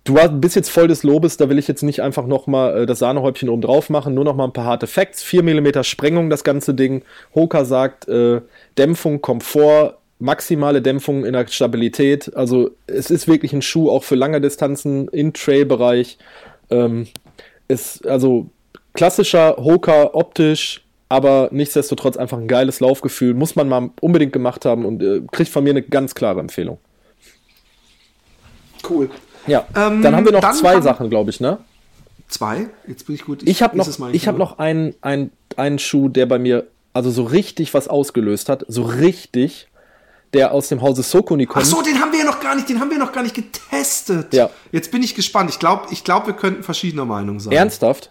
Du 0.06 0.14
bist 0.14 0.54
jetzt 0.54 0.70
voll 0.70 0.86
des 0.86 1.02
Lobes, 1.02 1.36
da 1.36 1.48
will 1.48 1.58
ich 1.58 1.66
jetzt 1.66 1.82
nicht 1.82 2.00
einfach 2.00 2.26
nochmal 2.28 2.82
äh, 2.82 2.86
das 2.86 3.00
Sahnehäubchen 3.00 3.48
oben 3.48 3.60
drauf 3.60 3.90
machen, 3.90 4.14
nur 4.14 4.22
nochmal 4.22 4.46
ein 4.46 4.52
paar 4.52 4.64
harte 4.64 4.86
Facts. 4.86 5.24
4 5.24 5.42
mm 5.42 5.82
Sprengung, 5.82 6.30
das 6.30 6.44
ganze 6.44 6.74
Ding. 6.74 7.02
Hoka 7.34 7.64
sagt, 7.64 8.06
äh, 8.06 8.40
Dämpfung, 8.78 9.20
Komfort, 9.20 9.98
maximale 10.20 10.80
Dämpfung 10.80 11.24
in 11.24 11.32
der 11.32 11.48
Stabilität. 11.48 12.34
Also 12.36 12.70
es 12.86 13.10
ist 13.10 13.26
wirklich 13.26 13.52
ein 13.52 13.62
Schuh 13.62 13.90
auch 13.90 14.04
für 14.04 14.14
lange 14.14 14.40
Distanzen 14.40 15.08
im 15.08 15.32
Trail-Bereich. 15.32 16.18
Ähm, 16.70 17.08
ist 17.66 18.06
also 18.06 18.46
klassischer 18.94 19.56
Hoka 19.56 20.10
optisch, 20.12 20.84
aber 21.08 21.48
nichtsdestotrotz 21.50 22.16
einfach 22.16 22.38
ein 22.38 22.46
geiles 22.46 22.78
Laufgefühl. 22.78 23.34
Muss 23.34 23.56
man 23.56 23.68
mal 23.68 23.90
unbedingt 24.00 24.32
gemacht 24.32 24.66
haben 24.66 24.84
und 24.84 25.02
äh, 25.02 25.22
kriegt 25.32 25.50
von 25.50 25.64
mir 25.64 25.70
eine 25.70 25.82
ganz 25.82 26.14
klare 26.14 26.38
Empfehlung. 26.38 26.78
Cool. 28.88 29.10
Ja, 29.46 29.66
ähm, 29.74 30.02
dann 30.02 30.16
haben 30.16 30.24
wir 30.24 30.32
noch 30.32 30.52
zwei 30.52 30.80
Sachen, 30.80 31.10
glaube 31.10 31.30
ich, 31.30 31.40
ne? 31.40 31.58
Zwei? 32.28 32.68
Jetzt 32.86 33.06
bin 33.06 33.14
ich 33.14 33.24
gut. 33.24 33.42
Ich, 33.42 33.48
ich 33.48 33.62
habe 33.62 33.76
noch, 33.76 33.88
ich 34.12 34.26
hab 34.26 34.36
noch 34.36 34.58
einen, 34.58 34.94
einen, 35.00 35.30
einen 35.56 35.78
Schuh, 35.78 36.08
der 36.08 36.26
bei 36.26 36.38
mir 36.38 36.66
also 36.92 37.10
so 37.10 37.24
richtig 37.24 37.74
was 37.74 37.88
ausgelöst 37.88 38.48
hat. 38.48 38.64
So 38.68 38.82
richtig 38.82 39.68
der 40.32 40.52
aus 40.52 40.68
dem 40.68 40.82
Hause 40.82 41.02
Sokoni 41.02 41.46
kommt. 41.46 41.64
Ach 41.64 41.68
so, 41.68 41.82
den 41.82 42.00
haben 42.00 42.12
wir 42.12 42.20
ja 42.20 42.24
noch 42.24 42.40
gar 42.40 42.54
nicht, 42.54 42.68
den 42.68 42.80
haben 42.80 42.90
wir 42.90 42.98
noch 42.98 43.12
gar 43.12 43.22
nicht 43.22 43.34
getestet. 43.34 44.32
Ja. 44.34 44.50
Jetzt 44.72 44.90
bin 44.90 45.02
ich 45.02 45.14
gespannt. 45.14 45.50
Ich 45.50 45.58
glaube, 45.58 45.86
ich 45.90 46.04
glaub, 46.04 46.26
wir 46.26 46.34
könnten 46.34 46.62
verschiedener 46.62 47.04
Meinung 47.04 47.40
sein. 47.40 47.52
Ernsthaft? 47.52 48.10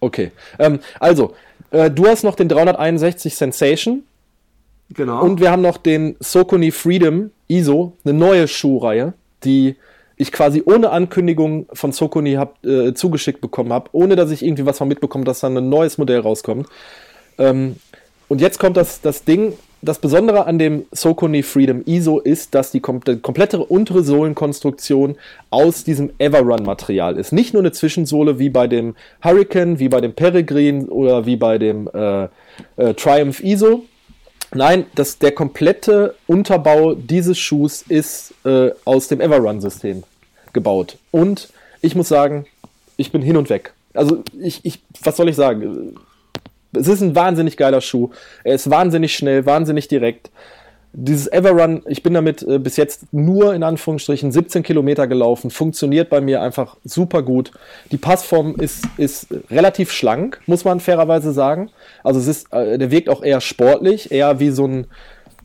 Okay. 0.00 0.32
Ähm, 0.58 0.80
also, 1.00 1.34
äh, 1.70 1.90
du 1.90 2.06
hast 2.06 2.22
noch 2.22 2.34
den 2.34 2.48
361 2.48 3.34
Sensation. 3.34 4.04
Genau. 4.90 5.22
Und 5.22 5.40
wir 5.40 5.50
haben 5.50 5.62
noch 5.62 5.78
den 5.78 6.16
Sokoni 6.20 6.70
Freedom 6.70 7.30
ISO, 7.48 7.94
eine 8.04 8.14
neue 8.14 8.46
Schuhreihe, 8.46 9.14
die 9.42 9.76
ich 10.16 10.32
quasi 10.32 10.62
ohne 10.64 10.90
Ankündigung 10.90 11.66
von 11.72 11.92
Sokoni 11.92 12.34
hab, 12.34 12.64
äh, 12.64 12.94
zugeschickt 12.94 13.40
bekommen 13.40 13.72
habe, 13.72 13.90
ohne 13.92 14.16
dass 14.16 14.30
ich 14.30 14.44
irgendwie 14.44 14.66
was 14.66 14.78
von 14.78 14.88
mitbekomme, 14.88 15.24
dass 15.24 15.40
dann 15.40 15.56
ein 15.56 15.68
neues 15.68 15.98
Modell 15.98 16.20
rauskommt. 16.20 16.68
Ähm, 17.38 17.76
und 18.28 18.40
jetzt 18.40 18.58
kommt 18.58 18.76
das, 18.76 19.00
das 19.00 19.24
Ding, 19.24 19.52
das 19.82 19.98
Besondere 19.98 20.46
an 20.46 20.58
dem 20.58 20.86
Sokoni 20.90 21.42
Freedom 21.42 21.82
ISO 21.84 22.18
ist, 22.18 22.54
dass 22.54 22.72
die 22.72 22.80
komplette 22.80 23.58
untere 23.64 24.02
Sohlenkonstruktion 24.02 25.16
aus 25.50 25.84
diesem 25.84 26.10
Everrun-Material 26.18 27.16
ist. 27.18 27.32
Nicht 27.32 27.52
nur 27.52 27.62
eine 27.62 27.72
Zwischensohle 27.72 28.38
wie 28.38 28.48
bei 28.48 28.66
dem 28.66 28.96
Hurricane, 29.22 29.78
wie 29.78 29.88
bei 29.88 30.00
dem 30.00 30.14
Peregrine 30.14 30.86
oder 30.86 31.26
wie 31.26 31.36
bei 31.36 31.58
dem 31.58 31.88
äh, 31.92 32.24
äh, 32.76 32.94
Triumph 32.94 33.40
ISO. 33.44 33.84
Nein, 34.56 34.86
das, 34.94 35.18
der 35.18 35.32
komplette 35.32 36.14
Unterbau 36.26 36.94
dieses 36.94 37.38
Schuhs 37.38 37.82
ist 37.82 38.34
äh, 38.44 38.70
aus 38.84 39.08
dem 39.08 39.20
Everrun-System 39.20 40.02
gebaut. 40.52 40.96
Und 41.10 41.50
ich 41.82 41.94
muss 41.94 42.08
sagen, 42.08 42.46
ich 42.96 43.12
bin 43.12 43.22
hin 43.22 43.36
und 43.36 43.50
weg. 43.50 43.74
Also 43.92 44.22
ich, 44.40 44.64
ich 44.64 44.80
was 45.02 45.16
soll 45.16 45.28
ich 45.28 45.36
sagen? 45.36 45.96
Es 46.72 46.88
ist 46.88 47.00
ein 47.00 47.14
wahnsinnig 47.14 47.56
geiler 47.56 47.80
Schuh. 47.80 48.10
Er 48.44 48.54
ist 48.54 48.70
wahnsinnig 48.70 49.14
schnell, 49.14 49.46
wahnsinnig 49.46 49.88
direkt. 49.88 50.30
Dieses 50.98 51.26
Everrun, 51.26 51.82
ich 51.86 52.02
bin 52.02 52.14
damit 52.14 52.42
äh, 52.42 52.58
bis 52.58 52.78
jetzt 52.78 53.12
nur 53.12 53.54
in 53.54 53.62
Anführungsstrichen 53.62 54.32
17 54.32 54.62
Kilometer 54.62 55.06
gelaufen, 55.06 55.50
funktioniert 55.50 56.08
bei 56.08 56.22
mir 56.22 56.40
einfach 56.40 56.78
super 56.84 57.22
gut. 57.22 57.52
Die 57.92 57.98
Passform 57.98 58.56
ist, 58.56 58.84
ist 58.96 59.26
relativ 59.50 59.92
schlank, 59.92 60.40
muss 60.46 60.64
man 60.64 60.80
fairerweise 60.80 61.32
sagen. 61.32 61.70
Also 62.02 62.18
es 62.18 62.28
ist, 62.28 62.50
äh, 62.50 62.78
der 62.78 62.90
wirkt 62.90 63.10
auch 63.10 63.22
eher 63.22 63.42
sportlich, 63.42 64.10
eher 64.10 64.40
wie 64.40 64.50
so 64.50 64.66
ein 64.66 64.86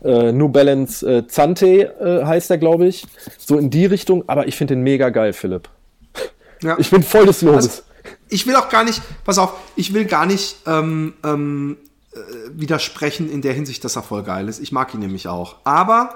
äh, 0.05 0.31
New 0.31 0.47
Balance 0.47 1.05
äh, 1.05 1.27
Zante 1.27 1.65
äh, 1.99 2.25
heißt 2.25 2.49
der, 2.49 2.57
glaube 2.57 2.87
ich. 2.87 3.05
So 3.37 3.57
in 3.57 3.69
die 3.69 3.85
Richtung, 3.85 4.23
aber 4.27 4.47
ich 4.47 4.55
finde 4.55 4.75
den 4.75 4.83
mega 4.83 5.09
geil, 5.09 5.33
Philipp. 5.33 5.67
Ja. 6.63 6.77
Ich 6.77 6.91
bin 6.91 7.01
voll 7.01 7.25
des 7.25 7.41
Lobes. 7.41 7.65
Also, 7.65 7.81
ich 8.29 8.45
will 8.45 8.55
auch 8.55 8.69
gar 8.69 8.83
nicht, 8.83 9.01
pass 9.25 9.39
auf, 9.39 9.53
ich 9.75 9.95
will 9.95 10.05
gar 10.05 10.27
nicht 10.27 10.57
ähm, 10.67 11.15
ähm, 11.23 11.77
äh, 11.81 11.90
widersprechen 12.53 13.31
in 13.31 13.41
der 13.41 13.53
Hinsicht, 13.53 13.83
dass 13.83 13.95
er 13.95 14.03
voll 14.03 14.23
geil 14.23 14.49
ist. 14.49 14.59
Ich 14.59 14.71
mag 14.71 14.93
ihn 14.93 14.99
nämlich 14.99 15.27
auch. 15.27 15.55
Aber 15.63 16.15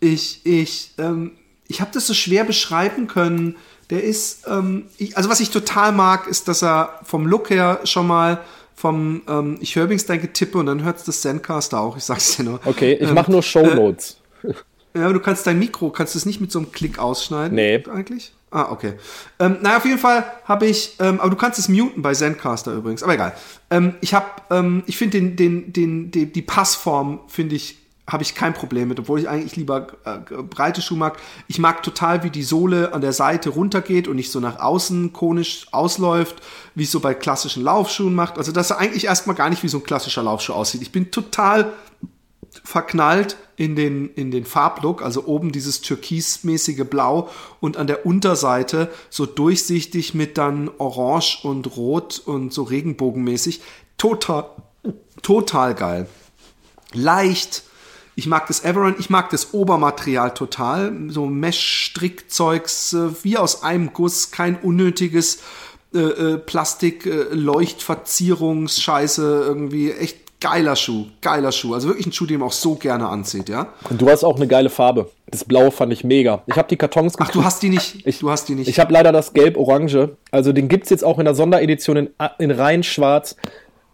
ich, 0.00 0.40
ich, 0.44 0.92
ähm, 0.98 1.32
ich 1.68 1.80
habe 1.80 1.90
das 1.92 2.06
so 2.06 2.14
schwer 2.14 2.44
beschreiben 2.44 3.06
können. 3.06 3.56
Der 3.90 4.04
ist, 4.04 4.46
ähm, 4.46 4.86
ich, 4.98 5.16
also 5.16 5.28
was 5.28 5.40
ich 5.40 5.50
total 5.50 5.92
mag, 5.92 6.26
ist, 6.26 6.48
dass 6.48 6.62
er 6.62 7.00
vom 7.04 7.26
Look 7.26 7.50
her 7.50 7.80
schon 7.84 8.06
mal 8.06 8.40
vom, 8.74 9.22
ähm, 9.28 9.58
ich 9.60 9.74
höre 9.74 9.84
übrigens 9.84 10.06
dein 10.06 10.20
Getippe 10.20 10.58
und 10.58 10.66
dann 10.66 10.84
hört 10.84 10.98
es 10.98 11.04
das 11.04 11.22
Zencaster 11.22 11.80
auch, 11.80 11.96
ich 11.96 12.04
sag's 12.04 12.36
dir 12.36 12.44
nur. 12.44 12.60
Okay, 12.64 12.92
ich 12.92 13.08
ähm, 13.08 13.14
mache 13.14 13.30
nur 13.30 13.42
Shownotes. 13.42 14.18
Äh, 14.42 14.52
ja, 14.94 15.04
aber 15.04 15.14
du 15.14 15.20
kannst 15.20 15.46
dein 15.46 15.58
Mikro, 15.58 15.90
kannst 15.90 16.14
du 16.14 16.18
es 16.18 16.26
nicht 16.26 16.40
mit 16.40 16.52
so 16.52 16.58
einem 16.58 16.72
Klick 16.72 16.98
ausschneiden? 16.98 17.54
Nee. 17.54 17.82
Eigentlich? 17.92 18.32
Ah, 18.50 18.68
okay. 18.70 18.94
Ähm, 19.40 19.58
naja, 19.60 19.78
auf 19.78 19.84
jeden 19.84 19.98
Fall 19.98 20.24
habe 20.44 20.66
ich, 20.66 20.96
ähm, 21.00 21.20
aber 21.20 21.30
du 21.30 21.36
kannst 21.36 21.58
es 21.58 21.68
muten 21.68 22.00
bei 22.00 22.14
Zencaster 22.14 22.72
übrigens, 22.72 23.02
aber 23.02 23.14
egal. 23.14 23.34
Ähm, 23.70 23.96
ich 24.00 24.14
habe, 24.14 24.26
ähm, 24.50 24.84
ich 24.86 24.96
finde 24.96 25.20
den, 25.20 25.36
den, 25.36 25.72
den, 25.72 26.10
die, 26.12 26.32
die 26.32 26.42
Passform 26.42 27.20
finde 27.26 27.56
ich, 27.56 27.78
habe 28.08 28.22
ich 28.22 28.36
kein 28.36 28.54
Problem 28.54 28.86
mit, 28.86 29.00
obwohl 29.00 29.18
ich 29.18 29.28
eigentlich 29.28 29.56
lieber 29.56 29.88
äh, 30.04 30.18
breite 30.42 30.80
Schuhe 30.80 30.96
mag. 30.96 31.18
Ich 31.48 31.58
mag 31.58 31.82
total, 31.82 32.22
wie 32.22 32.30
die 32.30 32.44
Sohle 32.44 32.94
an 32.94 33.00
der 33.00 33.12
Seite 33.12 33.50
runtergeht 33.50 34.06
und 34.06 34.14
nicht 34.14 34.30
so 34.30 34.38
nach 34.38 34.60
außen 34.60 35.12
konisch 35.12 35.66
ausläuft, 35.72 36.36
wie 36.76 36.84
es 36.84 36.92
so 36.92 37.00
bei 37.00 37.14
klassischen 37.14 37.64
Laufschuhen 37.64 38.14
macht. 38.14 38.38
Also, 38.38 38.52
dass 38.52 38.70
er 38.70 38.78
eigentlich 38.78 39.06
erstmal 39.06 39.34
gar 39.34 39.50
nicht 39.50 39.64
wie 39.64 39.68
so 39.68 39.78
ein 39.78 39.82
klassischer 39.82 40.22
Laufschuh 40.22 40.52
aussieht. 40.52 40.82
Ich 40.82 40.92
bin 40.92 41.10
total 41.10 41.72
verknallt 42.62 43.36
in 43.56 43.74
den, 43.74 44.10
in 44.14 44.30
den 44.30 44.44
Farblook, 44.44 45.02
also 45.02 45.26
oben 45.26 45.50
dieses 45.50 45.80
türkismäßige 45.80 46.84
Blau 46.88 47.30
und 47.60 47.76
an 47.76 47.86
der 47.86 48.06
Unterseite 48.06 48.90
so 49.08 49.26
durchsichtig 49.26 50.14
mit 50.14 50.38
dann 50.38 50.70
Orange 50.78 51.40
und 51.42 51.76
Rot 51.76 52.22
und 52.24 52.52
so 52.52 52.64
Regenbogenmäßig. 52.64 53.62
Total, 53.96 54.50
total 55.22 55.74
geil. 55.74 56.06
Leicht. 56.92 57.62
Ich 58.14 58.26
mag 58.26 58.46
das 58.46 58.64
Everon, 58.64 58.94
ich 58.98 59.10
mag 59.10 59.30
das 59.30 59.52
Obermaterial 59.52 60.32
total. 60.32 60.94
So 61.08 61.26
Mesh-Strickzeugs, 61.26 62.94
äh, 62.94 63.24
wie 63.24 63.36
aus 63.36 63.62
einem 63.62 63.92
Guss, 63.92 64.30
kein 64.30 64.56
unnötiges 64.56 65.40
äh, 65.94 65.98
äh, 65.98 66.38
Plastik-Leuchtverzierungsscheiße, 66.38 69.22
äh, 69.22 69.46
irgendwie 69.46 69.92
echt 69.92 70.25
geiler 70.40 70.76
Schuh, 70.76 71.06
geiler 71.20 71.52
Schuh. 71.52 71.74
Also 71.74 71.88
wirklich 71.88 72.06
ein 72.06 72.12
Schuh, 72.12 72.26
den 72.26 72.40
man 72.40 72.48
auch 72.48 72.52
so 72.52 72.74
gerne 72.74 73.08
anzieht, 73.08 73.48
ja. 73.48 73.68
Und 73.88 74.00
du 74.00 74.08
hast 74.08 74.24
auch 74.24 74.36
eine 74.36 74.46
geile 74.46 74.70
Farbe. 74.70 75.10
Das 75.26 75.44
Blau 75.44 75.70
fand 75.70 75.92
ich 75.92 76.04
mega. 76.04 76.42
Ich 76.46 76.56
habe 76.56 76.68
die 76.68 76.76
Kartons 76.76 77.14
Ach, 77.18 77.30
du 77.30 77.44
hast 77.44 77.62
die 77.62 77.68
nicht. 77.68 78.06
Ich, 78.06 78.20
du 78.20 78.30
hast 78.30 78.48
die 78.48 78.54
nicht. 78.54 78.68
Ich 78.68 78.78
habe 78.78 78.92
leider 78.92 79.12
das 79.12 79.32
Gelb-Orange. 79.32 80.16
Also 80.30 80.52
den 80.52 80.68
gibt 80.68 80.84
es 80.84 80.90
jetzt 80.90 81.04
auch 81.04 81.18
in 81.18 81.24
der 81.24 81.34
Sonderedition 81.34 81.96
in, 81.96 82.10
in 82.38 82.50
rein 82.50 82.82
schwarz. 82.82 83.36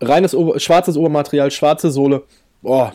Reines 0.01 0.35
Ober 0.35 0.59
schwarzes 0.59 0.97
Obermaterial, 0.97 1.51
schwarze 1.51 1.91
Sohle. 1.91 2.25
Boah, 2.61 2.93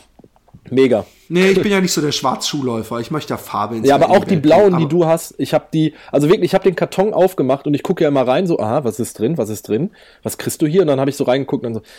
mega. 0.70 1.06
Nee, 1.30 1.52
ich 1.52 1.62
bin 1.62 1.72
ja 1.72 1.82
nicht 1.82 1.92
so 1.92 2.02
der 2.02 2.12
Schwarzschuhläufer. 2.12 3.00
Ich 3.00 3.12
möchte 3.12 3.34
ja 3.34 3.38
Farbe 3.38 3.78
ins 3.78 3.88
Ja, 3.88 3.96
aber 3.96 4.10
auch 4.10 4.24
die 4.24 4.38
blauen, 4.38 4.78
die 4.78 4.88
du 4.88 5.06
hast, 5.06 5.36
ich 5.38 5.54
habe 5.54 5.66
die, 5.74 5.94
also 6.12 6.30
wirklich, 6.30 6.52
ich 6.52 6.54
habe 6.54 6.64
den 6.64 6.76
Karton 6.76 7.14
aufgemacht 7.14 7.68
und 7.68 7.74
ich 7.74 7.84
gucke 7.84 8.04
ja 8.04 8.08
immer 8.08 8.26
rein, 8.26 8.48
so, 8.48 8.60
aha, 8.60 8.84
was 8.84 9.00
ist 9.00 9.20
drin, 9.20 9.38
was 9.38 9.50
ist 9.50 9.68
drin, 9.68 9.92
was 10.24 10.38
kriegst 10.38 10.62
du 10.62 10.68
hier? 10.68 10.82
Und 10.82 10.88
dann 10.88 11.00
habe 11.00 11.10
ich 11.10 11.18
so 11.18 11.26
reingeguckt 11.26 11.66
und 11.66 11.74
dann 11.74 11.84
so, 11.84 11.90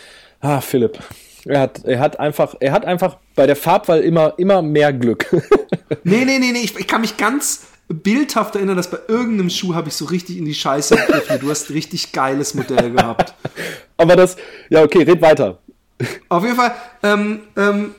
ah, 0.41 0.61
Philipp, 0.61 0.99
er 1.45 1.61
hat, 1.61 1.85
er 1.85 1.99
hat 1.99 2.19
einfach, 2.19 2.55
er 2.59 2.71
hat 2.71 2.85
einfach 2.85 3.17
bei 3.35 3.47
der 3.47 3.55
Farbwahl 3.55 4.01
immer, 4.01 4.33
immer 4.37 4.61
mehr 4.61 4.93
Glück. 4.93 5.25
nee, 6.03 6.25
nee, 6.25 6.39
nee, 6.39 6.51
nee, 6.51 6.59
ich, 6.59 6.77
ich 6.77 6.87
kann 6.87 7.01
mich 7.01 7.17
ganz 7.17 7.67
bildhaft 7.87 8.55
erinnern, 8.55 8.77
dass 8.77 8.89
bei 8.89 8.99
irgendeinem 9.07 9.49
Schuh 9.49 9.73
habe 9.73 9.89
ich 9.89 9.95
so 9.95 10.05
richtig 10.05 10.37
in 10.37 10.45
die 10.45 10.53
Scheiße 10.53 10.95
gegriffen. 10.95 11.39
Du 11.39 11.49
hast 11.49 11.69
ein 11.69 11.73
richtig 11.73 12.11
geiles 12.11 12.53
Modell 12.53 12.91
gehabt. 12.91 13.33
Aber 13.97 14.15
das, 14.15 14.37
ja, 14.69 14.83
okay, 14.83 15.03
red 15.03 15.21
weiter. 15.21 15.59
Auf 16.29 16.43
jeden 16.43 16.55
Fall, 16.55 16.73
ähm, 17.03 17.41
ähm, 17.57 17.95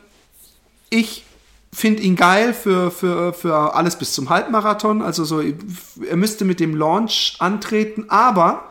ich 0.91 1.24
finde 1.72 2.03
ihn 2.03 2.16
geil 2.16 2.55
für, 2.55 2.91
für, 2.91 3.32
für 3.32 3.74
alles 3.74 3.97
bis 3.97 4.12
zum 4.12 4.30
Halbmarathon. 4.30 5.03
Also 5.03 5.24
so, 5.24 5.41
er 5.41 6.16
müsste 6.16 6.45
mit 6.45 6.61
dem 6.61 6.74
Launch 6.74 7.36
antreten, 7.38 8.07
aber 8.09 8.64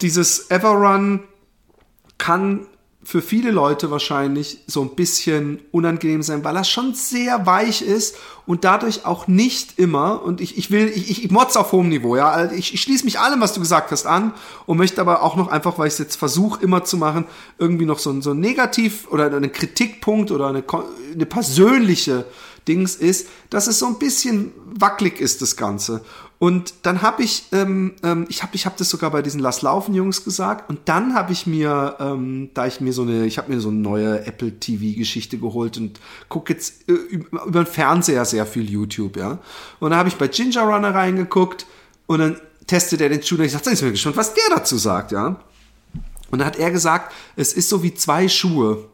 dieses 0.00 0.50
Everrun 0.50 1.20
kann 2.18 2.66
für 3.12 3.20
viele 3.20 3.50
Leute 3.50 3.90
wahrscheinlich 3.90 4.60
so 4.66 4.80
ein 4.80 4.94
bisschen 4.94 5.60
unangenehm 5.70 6.22
sein, 6.22 6.44
weil 6.44 6.56
er 6.56 6.64
schon 6.64 6.94
sehr 6.94 7.44
weich 7.44 7.82
ist 7.82 8.16
und 8.46 8.64
dadurch 8.64 9.04
auch 9.04 9.28
nicht 9.28 9.78
immer, 9.78 10.22
und 10.22 10.40
ich, 10.40 10.56
ich 10.56 10.70
will, 10.70 10.88
ich, 10.88 11.10
ich, 11.10 11.24
ich 11.26 11.30
motz 11.30 11.56
auf 11.56 11.72
hohem 11.72 11.90
Niveau, 11.90 12.16
ja, 12.16 12.30
also 12.30 12.54
ich, 12.54 12.72
ich 12.72 12.80
schließe 12.80 13.04
mich 13.04 13.20
allem, 13.20 13.42
was 13.42 13.52
du 13.52 13.60
gesagt 13.60 13.90
hast, 13.90 14.06
an 14.06 14.32
und 14.64 14.78
möchte 14.78 14.98
aber 15.02 15.22
auch 15.22 15.36
noch 15.36 15.48
einfach, 15.48 15.76
weil 15.76 15.88
ich 15.88 15.92
es 15.92 15.98
jetzt 15.98 16.16
versuche 16.16 16.62
immer 16.62 16.84
zu 16.84 16.96
machen, 16.96 17.26
irgendwie 17.58 17.84
noch 17.84 17.98
so 17.98 18.08
ein, 18.08 18.22
so 18.22 18.30
ein 18.30 18.40
Negativ 18.40 19.06
oder 19.10 19.26
einen 19.26 19.52
Kritikpunkt 19.52 20.30
oder 20.30 20.46
eine, 20.46 20.64
eine 21.12 21.26
persönliche 21.26 22.24
Dings 22.66 22.94
ist, 22.94 23.28
dass 23.50 23.66
es 23.66 23.78
so 23.78 23.88
ein 23.88 23.98
bisschen 23.98 24.52
wackelig 24.64 25.20
ist, 25.20 25.42
das 25.42 25.58
Ganze. 25.58 26.02
Und 26.42 26.74
dann 26.82 27.02
habe 27.02 27.22
ich, 27.22 27.44
ähm, 27.52 27.94
ähm, 28.02 28.26
ich 28.28 28.42
habe 28.42 28.56
ich 28.56 28.66
hab 28.66 28.76
das 28.76 28.90
sogar 28.90 29.12
bei 29.12 29.22
diesen 29.22 29.38
Lass 29.38 29.62
laufen 29.62 29.94
Jungs 29.94 30.24
gesagt. 30.24 30.68
Und 30.68 30.80
dann 30.86 31.14
habe 31.14 31.32
ich 31.32 31.46
mir, 31.46 31.94
ähm, 32.00 32.50
da 32.52 32.66
ich 32.66 32.80
mir 32.80 32.92
so 32.92 33.02
eine, 33.02 33.26
ich 33.26 33.38
habe 33.38 33.52
mir 33.52 33.60
so 33.60 33.68
eine 33.68 33.78
neue 33.78 34.26
Apple 34.26 34.58
TV 34.58 34.98
Geschichte 34.98 35.38
geholt 35.38 35.76
und 35.76 36.00
gucke 36.28 36.52
jetzt 36.52 36.88
äh, 36.88 36.94
über, 36.94 37.62
den 37.62 37.66
Fernseher 37.66 38.24
sehr 38.24 38.44
viel 38.44 38.68
YouTube, 38.68 39.18
ja. 39.18 39.38
Und 39.78 39.90
dann 39.90 39.96
habe 40.00 40.08
ich 40.08 40.16
bei 40.16 40.26
Ginger 40.26 40.62
Runner 40.62 40.92
reingeguckt 40.92 41.64
und 42.08 42.18
dann 42.18 42.40
testet 42.66 43.00
er 43.02 43.08
den 43.08 43.22
Schuh 43.22 43.36
und 43.36 43.42
ich 43.42 43.52
sagte, 43.52 43.70
ich 43.70 43.80
bin 43.80 43.92
gespannt, 43.92 44.16
was 44.16 44.34
der 44.34 44.56
dazu 44.56 44.78
sagt, 44.78 45.12
ja. 45.12 45.36
Und 46.32 46.40
dann 46.40 46.44
hat 46.44 46.56
er 46.56 46.72
gesagt, 46.72 47.14
es 47.36 47.52
ist 47.52 47.68
so 47.68 47.84
wie 47.84 47.94
zwei 47.94 48.26
Schuhe. 48.26 48.88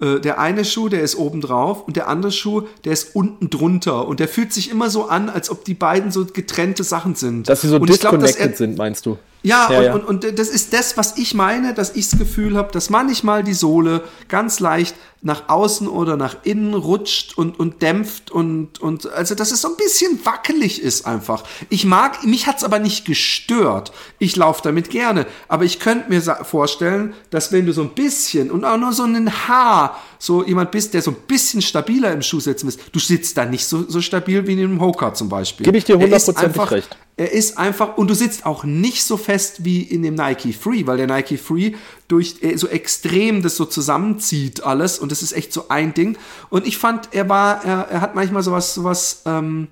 Äh, 0.00 0.20
der 0.20 0.38
eine 0.38 0.64
Schuh, 0.64 0.88
der 0.88 1.00
ist 1.02 1.16
oben 1.16 1.40
drauf 1.40 1.86
und 1.86 1.96
der 1.96 2.08
andere 2.08 2.30
Schuh, 2.30 2.62
der 2.84 2.92
ist 2.92 3.16
unten 3.16 3.48
drunter. 3.48 4.06
Und 4.06 4.20
der 4.20 4.28
fühlt 4.28 4.52
sich 4.52 4.70
immer 4.70 4.90
so 4.90 5.08
an, 5.08 5.30
als 5.30 5.48
ob 5.50 5.64
die 5.64 5.74
beiden 5.74 6.10
so 6.10 6.26
getrennte 6.26 6.84
Sachen 6.84 7.14
sind. 7.14 7.48
Dass 7.48 7.62
sie 7.62 7.68
so 7.68 7.76
und 7.76 7.86
glaub, 7.86 7.98
disconnected 8.18 8.50
er- 8.52 8.56
sind, 8.56 8.76
meinst 8.76 9.06
du? 9.06 9.16
Ja, 9.46 9.70
Ja, 9.70 9.78
und, 9.78 9.84
ja. 9.84 9.94
Und, 9.94 10.04
und 10.04 10.38
das 10.38 10.48
ist 10.48 10.72
das, 10.72 10.96
was 10.96 11.16
ich 11.18 11.34
meine, 11.34 11.72
dass 11.74 11.94
ich 11.94 12.10
das 12.10 12.18
Gefühl 12.18 12.56
habe, 12.56 12.72
dass 12.72 12.90
manchmal 12.90 13.42
die 13.42 13.54
Sohle 13.54 14.02
ganz 14.28 14.60
leicht 14.60 14.94
nach 15.22 15.48
außen 15.48 15.88
oder 15.88 16.16
nach 16.16 16.36
innen 16.44 16.74
rutscht 16.74 17.36
und, 17.36 17.58
und 17.58 17.82
dämpft 17.82 18.30
und, 18.30 18.80
und 18.80 19.10
also 19.12 19.34
dass 19.34 19.50
es 19.50 19.62
so 19.62 19.68
ein 19.68 19.76
bisschen 19.76 20.24
wackelig 20.24 20.80
ist 20.80 21.06
einfach. 21.06 21.42
Ich 21.68 21.84
mag, 21.84 22.24
mich 22.24 22.46
hat's 22.46 22.62
aber 22.62 22.78
nicht 22.78 23.04
gestört. 23.04 23.92
Ich 24.18 24.36
laufe 24.36 24.62
damit 24.62 24.90
gerne. 24.90 25.26
Aber 25.48 25.64
ich 25.64 25.80
könnte 25.80 26.10
mir 26.10 26.22
vorstellen, 26.22 27.14
dass 27.30 27.50
wenn 27.50 27.66
du 27.66 27.72
so 27.72 27.82
ein 27.82 27.90
bisschen 27.90 28.50
und 28.50 28.64
auch 28.64 28.76
nur 28.76 28.92
so 28.92 29.04
ein 29.04 29.48
Haar 29.48 29.96
so 30.18 30.44
jemand 30.44 30.70
bist, 30.70 30.94
der 30.94 31.02
so 31.02 31.10
ein 31.10 31.16
bisschen 31.26 31.62
stabiler 31.62 32.12
im 32.12 32.22
Schuh 32.22 32.40
sitzen 32.40 32.68
ist, 32.68 32.80
du 32.92 32.98
sitzt 32.98 33.36
da 33.36 33.44
nicht 33.44 33.64
so, 33.66 33.84
so 33.88 34.00
stabil 34.00 34.46
wie 34.46 34.52
in 34.54 34.58
einem 34.60 34.80
Hoka 34.80 35.12
zum 35.14 35.28
Beispiel. 35.28 35.64
Gebe 35.64 35.78
ich 35.78 35.84
dir 35.84 35.94
Er 35.96 36.00
hundertprozentig 36.00 36.44
einfach- 36.60 36.70
recht. 36.72 36.96
er 37.16 37.32
ist 37.32 37.58
einfach, 37.58 37.96
und 37.98 38.08
du 38.08 38.14
sitzt 38.14 38.46
auch 38.46 38.64
nicht 38.64 39.04
so 39.04 39.16
fest 39.16 39.64
wie 39.64 39.82
in 39.82 40.02
dem 40.02 40.14
Nike 40.14 40.52
Free, 40.52 40.86
weil 40.86 40.96
der 40.96 41.06
Nike 41.06 41.36
Free 41.38 41.72
durch 42.08 42.36
äh, 42.42 42.56
so 42.56 42.68
extrem 42.68 43.42
das 43.42 43.56
so 43.56 43.64
zusammenzieht 43.64 44.62
alles 44.64 44.98
und 44.98 45.12
das 45.12 45.22
ist 45.22 45.32
echt 45.32 45.52
so 45.52 45.68
ein 45.68 45.92
Ding. 45.94 46.16
Und 46.50 46.66
ich 46.66 46.78
fand, 46.78 47.08
er 47.12 47.28
war, 47.28 47.64
er, 47.64 47.88
er 47.90 48.00
hat 48.00 48.14
manchmal 48.14 48.42
sowas, 48.42 48.74
sowas, 48.74 49.22
ähm, 49.26 49.68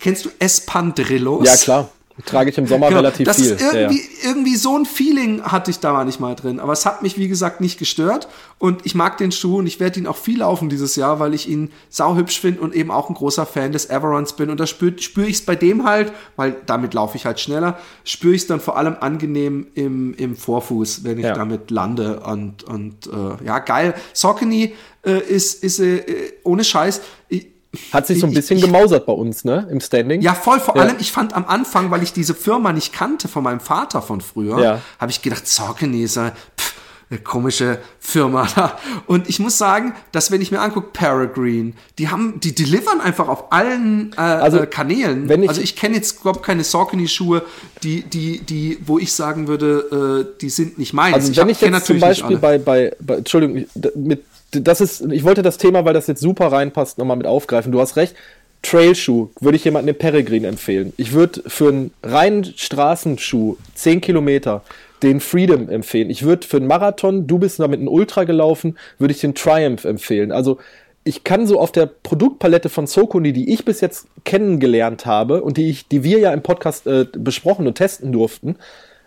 kennst 0.00 0.24
du 0.24 0.30
Espandrillos? 0.38 1.46
Ja, 1.46 1.56
klar. 1.56 1.88
Trage 2.26 2.50
ich 2.50 2.58
im 2.58 2.66
Sommer 2.68 2.88
Genau, 2.88 3.00
relativ 3.00 3.26
das 3.26 3.38
viel. 3.40 3.52
ist 3.52 3.60
irgendwie, 3.60 3.98
ja, 4.00 4.28
irgendwie 4.28 4.54
so 4.56 4.78
ein 4.78 4.86
Feeling 4.86 5.42
hatte 5.42 5.70
ich 5.72 5.80
da 5.80 5.92
manchmal 5.92 6.36
drin. 6.36 6.60
Aber 6.60 6.72
es 6.72 6.86
hat 6.86 7.02
mich, 7.02 7.18
wie 7.18 7.26
gesagt, 7.26 7.60
nicht 7.60 7.76
gestört. 7.78 8.28
Und 8.58 8.86
ich 8.86 8.94
mag 8.94 9.18
den 9.18 9.32
Schuh 9.32 9.58
und 9.58 9.66
ich 9.66 9.80
werde 9.80 9.98
ihn 9.98 10.06
auch 10.06 10.16
viel 10.16 10.38
laufen 10.38 10.68
dieses 10.68 10.94
Jahr, 10.94 11.18
weil 11.18 11.34
ich 11.34 11.48
ihn 11.48 11.70
sauhübsch 11.90 12.40
finde 12.40 12.60
und 12.60 12.72
eben 12.74 12.92
auch 12.92 13.08
ein 13.08 13.14
großer 13.14 13.46
Fan 13.46 13.72
des 13.72 13.90
Everons 13.90 14.36
bin. 14.36 14.48
Und 14.48 14.60
da 14.60 14.66
spüre 14.66 14.96
spür 15.00 15.24
ich 15.26 15.36
es 15.36 15.42
bei 15.44 15.56
dem 15.56 15.84
halt, 15.84 16.12
weil 16.36 16.54
damit 16.66 16.94
laufe 16.94 17.16
ich 17.16 17.26
halt 17.26 17.40
schneller, 17.40 17.78
spüre 18.04 18.34
ich 18.34 18.42
es 18.42 18.46
dann 18.46 18.60
vor 18.60 18.76
allem 18.78 18.96
angenehm 19.00 19.66
im, 19.74 20.14
im 20.14 20.36
Vorfuß, 20.36 21.02
wenn 21.02 21.18
ich 21.18 21.24
Ja. 21.24 21.34
damit 21.34 21.70
lande. 21.72 22.20
Und, 22.20 22.62
und 22.62 23.08
äh, 23.08 23.44
ja, 23.44 23.58
geil. 23.58 23.94
Saucony 24.12 24.72
äh, 25.04 25.18
ist, 25.18 25.64
ist 25.64 25.80
äh, 25.80 26.02
ohne 26.44 26.62
Scheiß. 26.62 27.00
Ich, 27.28 27.48
Hat 27.92 28.06
sich 28.06 28.20
so 28.20 28.26
ein 28.26 28.30
ich- 28.30 28.36
bisschen 28.36 28.58
ich- 28.58 28.64
gemausert 28.64 29.06
bei 29.06 29.12
uns, 29.12 29.44
ne? 29.44 29.66
Im 29.70 29.80
Standing. 29.80 30.20
ja, 30.22 30.34
voll. 30.34 30.60
Vor 30.60 30.76
Ja. 30.76 30.82
allem, 30.82 30.96
ich 30.98 31.12
fand 31.12 31.34
am 31.34 31.44
Anfang, 31.46 31.90
weil 31.90 32.02
ich 32.02 32.12
diese 32.12 32.34
Firma 32.34 32.72
nicht 32.72 32.92
kannte 32.92 33.28
von 33.28 33.42
meinem 33.44 33.60
Vater 33.60 34.02
von 34.02 34.20
früher, 34.20 34.60
Ja. 34.60 34.80
habe 34.98 35.10
ich 35.10 35.22
gedacht, 35.22 35.46
ein, 35.46 36.32
pff, 36.58 36.74
eine 37.10 37.20
komische 37.20 37.78
Firma 38.00 38.46
da. 38.56 38.78
Und 39.06 39.28
ich 39.28 39.38
muss 39.38 39.58
sagen, 39.58 39.94
dass 40.12 40.30
wenn 40.30 40.40
ich 40.40 40.50
mir 40.50 40.60
angucke, 40.60 40.88
Peregrine, 40.92 41.74
die 41.98 42.08
haben, 42.08 42.40
die 42.40 42.54
delivern 42.54 43.00
einfach 43.00 43.28
auf 43.28 43.52
allen 43.52 44.12
äh, 44.16 44.20
Also, 44.20 44.58
äh, 44.60 44.66
Kanälen. 44.66 45.28
ich- 45.42 45.48
also 45.50 45.60
ich 45.60 45.76
kenne 45.76 45.96
jetzt 45.96 46.20
überhaupt 46.22 46.42
keine 46.42 46.64
Saucony-Schuhe, 46.64 47.42
die, 47.82 48.02
die, 48.02 48.40
die, 48.40 48.78
wo 48.86 48.98
ich 48.98 49.12
sagen 49.12 49.48
würde, 49.48 50.24
äh, 50.34 50.40
die 50.40 50.48
sind 50.50 50.78
nicht 50.78 50.94
meins. 50.94 51.14
Also 51.14 51.30
ich 51.30 51.36
wenn 51.36 51.44
hab- 51.44 51.50
ich 51.50 51.60
jetzt 51.60 51.84
zum 51.86 52.00
Beispiel 52.00 52.38
bei, 52.38 52.58
bei, 52.58 52.92
bei, 53.00 53.16
Entschuldigung, 53.16 53.56
ich- 53.58 53.94
mit, 53.94 54.24
das 54.60 54.80
ist, 54.80 55.12
ich 55.12 55.24
wollte 55.24 55.42
das 55.42 55.58
Thema, 55.58 55.84
weil 55.84 55.94
das 55.94 56.06
jetzt 56.06 56.20
super 56.20 56.52
reinpasst, 56.52 56.98
nochmal 56.98 57.16
mit 57.16 57.26
aufgreifen. 57.26 57.72
Du 57.72 57.80
hast 57.80 57.96
recht. 57.96 58.14
Trailschuh 58.62 59.28
würde 59.40 59.56
ich 59.56 59.64
jemandem 59.64 59.94
den 59.94 59.98
Peregrine 59.98 60.48
empfehlen. 60.48 60.94
Ich 60.96 61.12
würde 61.12 61.42
für 61.46 61.68
einen 61.68 61.92
reinen 62.02 62.44
Straßenschuh 62.44 63.56
10 63.74 64.00
Kilometer 64.00 64.62
den 65.02 65.20
Freedom 65.20 65.68
empfehlen. 65.68 66.08
Ich 66.08 66.22
würde 66.22 66.46
für 66.46 66.56
einen 66.56 66.66
Marathon, 66.66 67.26
du 67.26 67.38
bist 67.38 67.60
damit 67.60 67.80
ein 67.80 67.88
Ultra 67.88 68.24
gelaufen, 68.24 68.78
würde 68.98 69.12
ich 69.12 69.20
den 69.20 69.34
Triumph 69.34 69.84
empfehlen. 69.84 70.32
Also 70.32 70.58
ich 71.04 71.24
kann 71.24 71.46
so 71.46 71.60
auf 71.60 71.72
der 71.72 71.84
Produktpalette 71.84 72.70
von 72.70 72.86
Sokuni, 72.86 73.34
die 73.34 73.52
ich 73.52 73.66
bis 73.66 73.82
jetzt 73.82 74.06
kennengelernt 74.24 75.04
habe 75.04 75.42
und 75.42 75.58
die 75.58 75.68
ich, 75.68 75.86
die 75.88 76.02
wir 76.02 76.18
ja 76.18 76.32
im 76.32 76.42
Podcast 76.42 76.86
äh, 76.86 77.04
besprochen 77.12 77.66
und 77.66 77.74
testen 77.74 78.12
durften, 78.12 78.56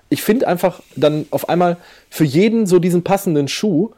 ich 0.09 0.21
finde 0.21 0.47
einfach 0.47 0.81
dann 0.95 1.25
auf 1.31 1.49
einmal 1.49 1.77
für 2.09 2.23
jeden 2.23 2.65
so 2.65 2.79
diesen 2.79 3.03
passenden 3.03 3.47
Schuh. 3.47 3.91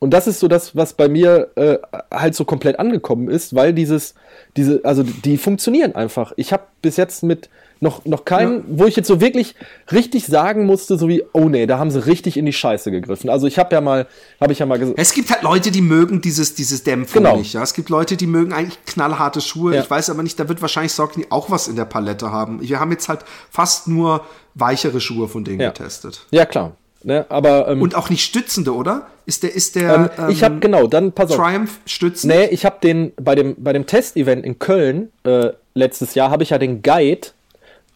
Und 0.00 0.10
das 0.10 0.26
ist 0.28 0.38
so 0.38 0.46
das, 0.46 0.76
was 0.76 0.92
bei 0.92 1.08
mir 1.08 1.48
äh, 1.56 1.78
halt 2.14 2.34
so 2.36 2.44
komplett 2.44 2.78
angekommen 2.78 3.28
ist, 3.28 3.54
weil 3.54 3.72
dieses, 3.72 4.14
diese, 4.56 4.80
also 4.84 5.02
die 5.02 5.36
funktionieren 5.38 5.94
einfach. 5.96 6.32
Ich 6.36 6.52
habe 6.52 6.62
bis 6.82 6.96
jetzt 6.96 7.22
mit 7.24 7.48
noch, 7.80 8.04
noch 8.04 8.24
keinen, 8.24 8.64
wo 8.78 8.86
ich 8.86 8.96
jetzt 8.96 9.06
so 9.08 9.20
wirklich 9.20 9.54
richtig 9.92 10.26
sagen 10.26 10.66
musste, 10.66 10.98
so 10.98 11.08
wie, 11.08 11.22
oh 11.32 11.48
nee, 11.48 11.66
da 11.66 11.78
haben 11.78 11.90
sie 11.92 12.04
richtig 12.06 12.36
in 12.36 12.44
die 12.46 12.52
Scheiße 12.52 12.90
gegriffen. 12.90 13.30
Also 13.30 13.46
ich 13.46 13.58
habe 13.58 13.72
ja 13.74 13.80
mal, 13.80 14.06
habe 14.40 14.52
ich 14.52 14.58
ja 14.60 14.66
mal 14.66 14.78
gesagt, 14.78 14.98
Es 15.00 15.12
gibt 15.12 15.30
halt 15.30 15.42
Leute, 15.42 15.70
die 15.70 15.80
mögen 15.80 16.20
dieses, 16.20 16.54
dieses 16.54 16.82
Dämpfung 16.84 17.22
Genau. 17.22 17.36
nicht. 17.36 17.52
Ja? 17.52 17.62
Es 17.62 17.74
gibt 17.74 17.88
Leute, 17.88 18.16
die 18.16 18.26
mögen 18.26 18.52
eigentlich 18.52 18.84
knallharte 18.84 19.40
Schuhe. 19.40 19.74
Ja. 19.76 19.82
Ich 19.82 19.90
weiß 19.90 20.10
aber 20.10 20.22
nicht, 20.24 20.38
da 20.40 20.48
wird 20.48 20.60
wahrscheinlich 20.60 20.92
Saucony 20.92 21.26
auch 21.30 21.50
was 21.50 21.68
in 21.68 21.76
der 21.76 21.84
Palette 21.84 22.30
haben. 22.32 22.60
Wir 22.60 22.80
haben 22.80 22.90
jetzt 22.92 23.08
halt 23.08 23.20
fast 23.50 23.86
nur 23.88 24.24
weichere 24.54 25.00
Schuhe 25.00 25.28
von 25.28 25.44
denen 25.44 25.60
Ja. 25.60 25.68
getestet. 25.70 26.26
ja 26.32 26.46
klar, 26.46 26.72
ne, 27.02 27.26
aber 27.28 27.68
ähm, 27.68 27.82
Und 27.82 27.94
auch 27.94 28.10
nicht 28.10 28.24
stützende, 28.24 28.74
oder? 28.74 29.06
Ist 29.26 29.42
der, 29.42 29.54
ist 29.54 29.76
der 29.76 30.10
ähm, 30.18 30.30
ich 30.30 30.42
habe 30.42 30.58
genau, 30.58 30.86
dann 30.86 31.12
pass 31.12 31.30
auf. 31.30 31.36
Triumph 31.36 31.80
stützend? 31.84 32.32
Nee, 32.32 32.46
ich 32.46 32.64
habe 32.64 32.76
den 32.82 33.12
bei 33.16 33.34
dem 33.34 33.56
bei 33.58 33.72
dem 33.72 33.86
Testevent 33.86 34.44
in 34.44 34.58
Köln 34.58 35.10
äh, 35.24 35.50
letztes 35.74 36.14
Jahr 36.14 36.30
habe 36.30 36.42
ich 36.42 36.50
ja 36.50 36.58
den 36.58 36.82
Guide 36.82 37.28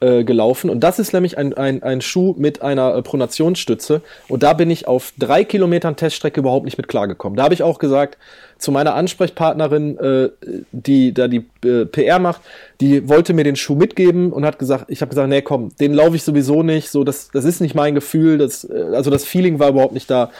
äh, 0.03 0.24
gelaufen 0.24 0.68
und 0.68 0.80
das 0.80 0.98
ist 0.98 1.12
nämlich 1.12 1.38
ein, 1.38 1.55
ein, 1.55 1.82
ein 1.82 2.00
Schuh 2.00 2.34
mit 2.36 2.61
einer 2.61 2.96
äh, 2.96 3.03
Pronationsstütze 3.03 4.03
und 4.28 4.42
da 4.42 4.53
bin 4.53 4.68
ich 4.68 4.88
auf 4.88 5.12
drei 5.16 5.44
Kilometern 5.44 5.94
Teststrecke 5.94 6.40
überhaupt 6.40 6.64
nicht 6.64 6.76
mit 6.76 6.88
klargekommen. 6.88 7.36
Da 7.36 7.44
habe 7.44 7.55
ich 7.55 7.62
auch 7.62 7.78
gesagt 7.78 8.18
zu 8.59 8.72
meiner 8.72 8.94
Ansprechpartnerin, 8.94 9.98
äh, 9.98 10.30
die 10.72 11.14
da 11.14 11.28
die 11.28 11.46
äh, 11.64 11.86
PR 11.86 12.18
macht, 12.18 12.40
die 12.80 13.09
wollte 13.09 13.32
mir 13.32 13.44
den 13.44 13.57
Schuh 13.57 13.76
mitgeben 13.76 14.32
und 14.32 14.44
hat 14.44 14.59
gesagt, 14.59 14.86
ich 14.88 15.00
habe 15.03 15.11
gesagt, 15.11 15.28
nee, 15.28 15.42
komm, 15.42 15.70
den 15.80 15.94
laufe 15.94 16.16
ich 16.16 16.24
sowieso 16.24 16.62
nicht, 16.64 16.90
so 16.90 17.05
das 17.05 17.30
das 17.32 17.44
ist 17.44 17.61
nicht 17.61 17.74
mein 17.74 17.94
Gefühl, 17.94 18.38
das 18.38 18.64
äh, 18.64 18.90
also 18.94 19.11
das 19.11 19.24
Feeling 19.24 19.61
war 19.61 19.68
überhaupt 19.68 19.94
nicht 19.94 20.11
da 20.11 20.32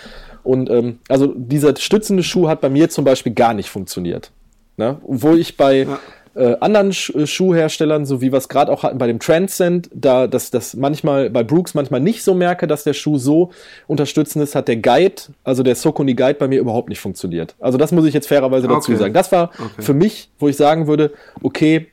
und 0.43 0.71
ähm, 0.71 0.99
also 1.09 1.33
dieser 1.37 1.77
stützende 1.77 2.25
Schuh 2.25 2.49
hat 2.49 2.61
bei 2.61 2.69
mir 2.69 2.91
zum 2.91 3.05
Beispiel 3.05 3.33
gar 3.33 3.55
nicht 3.55 3.71
funktioniert. 3.71 4.33
Ne? 4.77 4.99
Obwohl 5.05 5.39
ich 5.39 5.57
bei 5.57 5.87
äh, 6.35 6.57
anderen 6.61 6.93
Sch 6.93 7.11
äh, 7.15 7.27
Schuhherstellern, 7.27 8.07
so 8.07 8.21
wie 8.21 8.33
wir 8.33 8.39
es 8.39 8.49
gerade 8.49 8.73
auch 8.73 8.83
hatten 8.83 8.99
bei 8.99 9.07
dem 9.07 9.19
Transcend, 9.19 9.91
da 9.95 10.27
das, 10.27 10.51
das 10.51 10.75
manchmal 10.75 11.31
bei 11.31 11.43
Brooks 11.43 11.75
manchmal 11.75 12.01
nicht 12.01 12.23
so 12.25 12.35
merke, 12.35 12.67
dass 12.67 12.85
der 12.85 12.95
Schuh 12.95 13.19
so 13.19 13.51
unterstützend 13.87 14.43
ist, 14.43 14.55
hat 14.55 14.69
der 14.69 14.77
Guide, 14.77 15.23
also 15.45 15.63
der 15.63 15.75
Sokoni 15.75 16.15
Guide 16.15 16.35
bei 16.35 16.49
mir 16.49 16.61
überhaupt 16.61 16.89
nicht 16.89 17.01
funktioniert. 17.01 17.55
Also 17.61 17.79
das 17.79 17.93
muss 17.93 18.05
ich 18.07 18.15
jetzt 18.15 18.29
fairerweise 18.29 18.67
dazu 18.69 18.93
Okay. 18.93 18.99
sagen. 19.01 19.15
Das 19.15 19.31
war 19.33 19.51
Okay. 19.59 19.83
für 19.83 19.95
mich, 19.95 20.31
wo 20.39 20.49
ich 20.49 20.57
sagen 20.57 20.87
würde, 20.87 21.13
okay, 21.43 21.87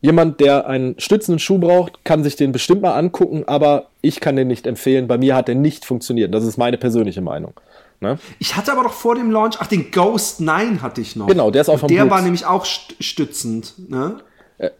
jemand, 0.00 0.40
der 0.40 0.66
einen 0.68 0.94
stützenden 0.98 1.38
Schuh 1.38 1.58
braucht, 1.58 2.04
kann 2.04 2.22
sich 2.22 2.36
den 2.36 2.52
bestimmt 2.52 2.82
mal 2.82 2.94
angucken, 2.94 3.44
aber 3.46 3.86
ich 4.00 4.20
kann 4.20 4.36
den 4.36 4.46
nicht 4.48 4.66
empfehlen. 4.66 5.08
Bei 5.08 5.18
mir 5.18 5.34
hat 5.34 5.48
der 5.48 5.56
nicht 5.56 5.84
funktioniert. 5.84 6.32
Das 6.32 6.44
ist 6.44 6.56
meine 6.56 6.78
persönliche 6.78 7.20
Meinung. 7.20 7.52
Ne? 8.00 8.18
Ich 8.38 8.56
hatte 8.56 8.72
aber 8.72 8.84
doch 8.84 8.92
vor 8.92 9.14
dem 9.16 9.30
Launch, 9.30 9.56
ach, 9.58 9.66
den 9.66 9.90
Ghost 9.90 10.40
9 10.40 10.82
hatte 10.82 11.00
ich 11.00 11.16
noch. 11.16 11.26
Genau, 11.26 11.50
der 11.50 11.62
ist 11.62 11.68
auch 11.68 11.80
von 11.80 11.88
Der 11.88 12.02
Brooks. 12.02 12.10
war 12.10 12.22
nämlich 12.22 12.46
auch 12.46 12.64
st 12.64 12.94
stützend, 13.00 13.74
ne? 13.90 14.18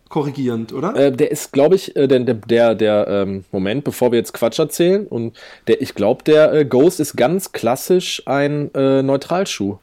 Korrigierend, 0.08 0.72
oder? 0.72 0.96
Äh, 0.96 1.12
der 1.12 1.30
ist, 1.30 1.52
glaube 1.52 1.76
ich, 1.76 1.94
äh, 1.94 2.08
der, 2.08 2.20
der, 2.20 2.34
der, 2.34 2.74
der 2.74 3.06
ähm, 3.08 3.44
Moment, 3.52 3.84
bevor 3.84 4.10
wir 4.10 4.18
jetzt 4.18 4.32
Quatsch 4.32 4.58
erzählen. 4.58 5.06
Und 5.06 5.36
der, 5.68 5.80
ich 5.80 5.94
glaube, 5.94 6.24
der 6.24 6.52
äh, 6.52 6.64
Ghost 6.64 6.98
ist 6.98 7.16
ganz 7.16 7.52
klassisch 7.52 8.22
ein 8.26 8.74
äh, 8.74 9.02
Neutralschuh. 9.02 9.78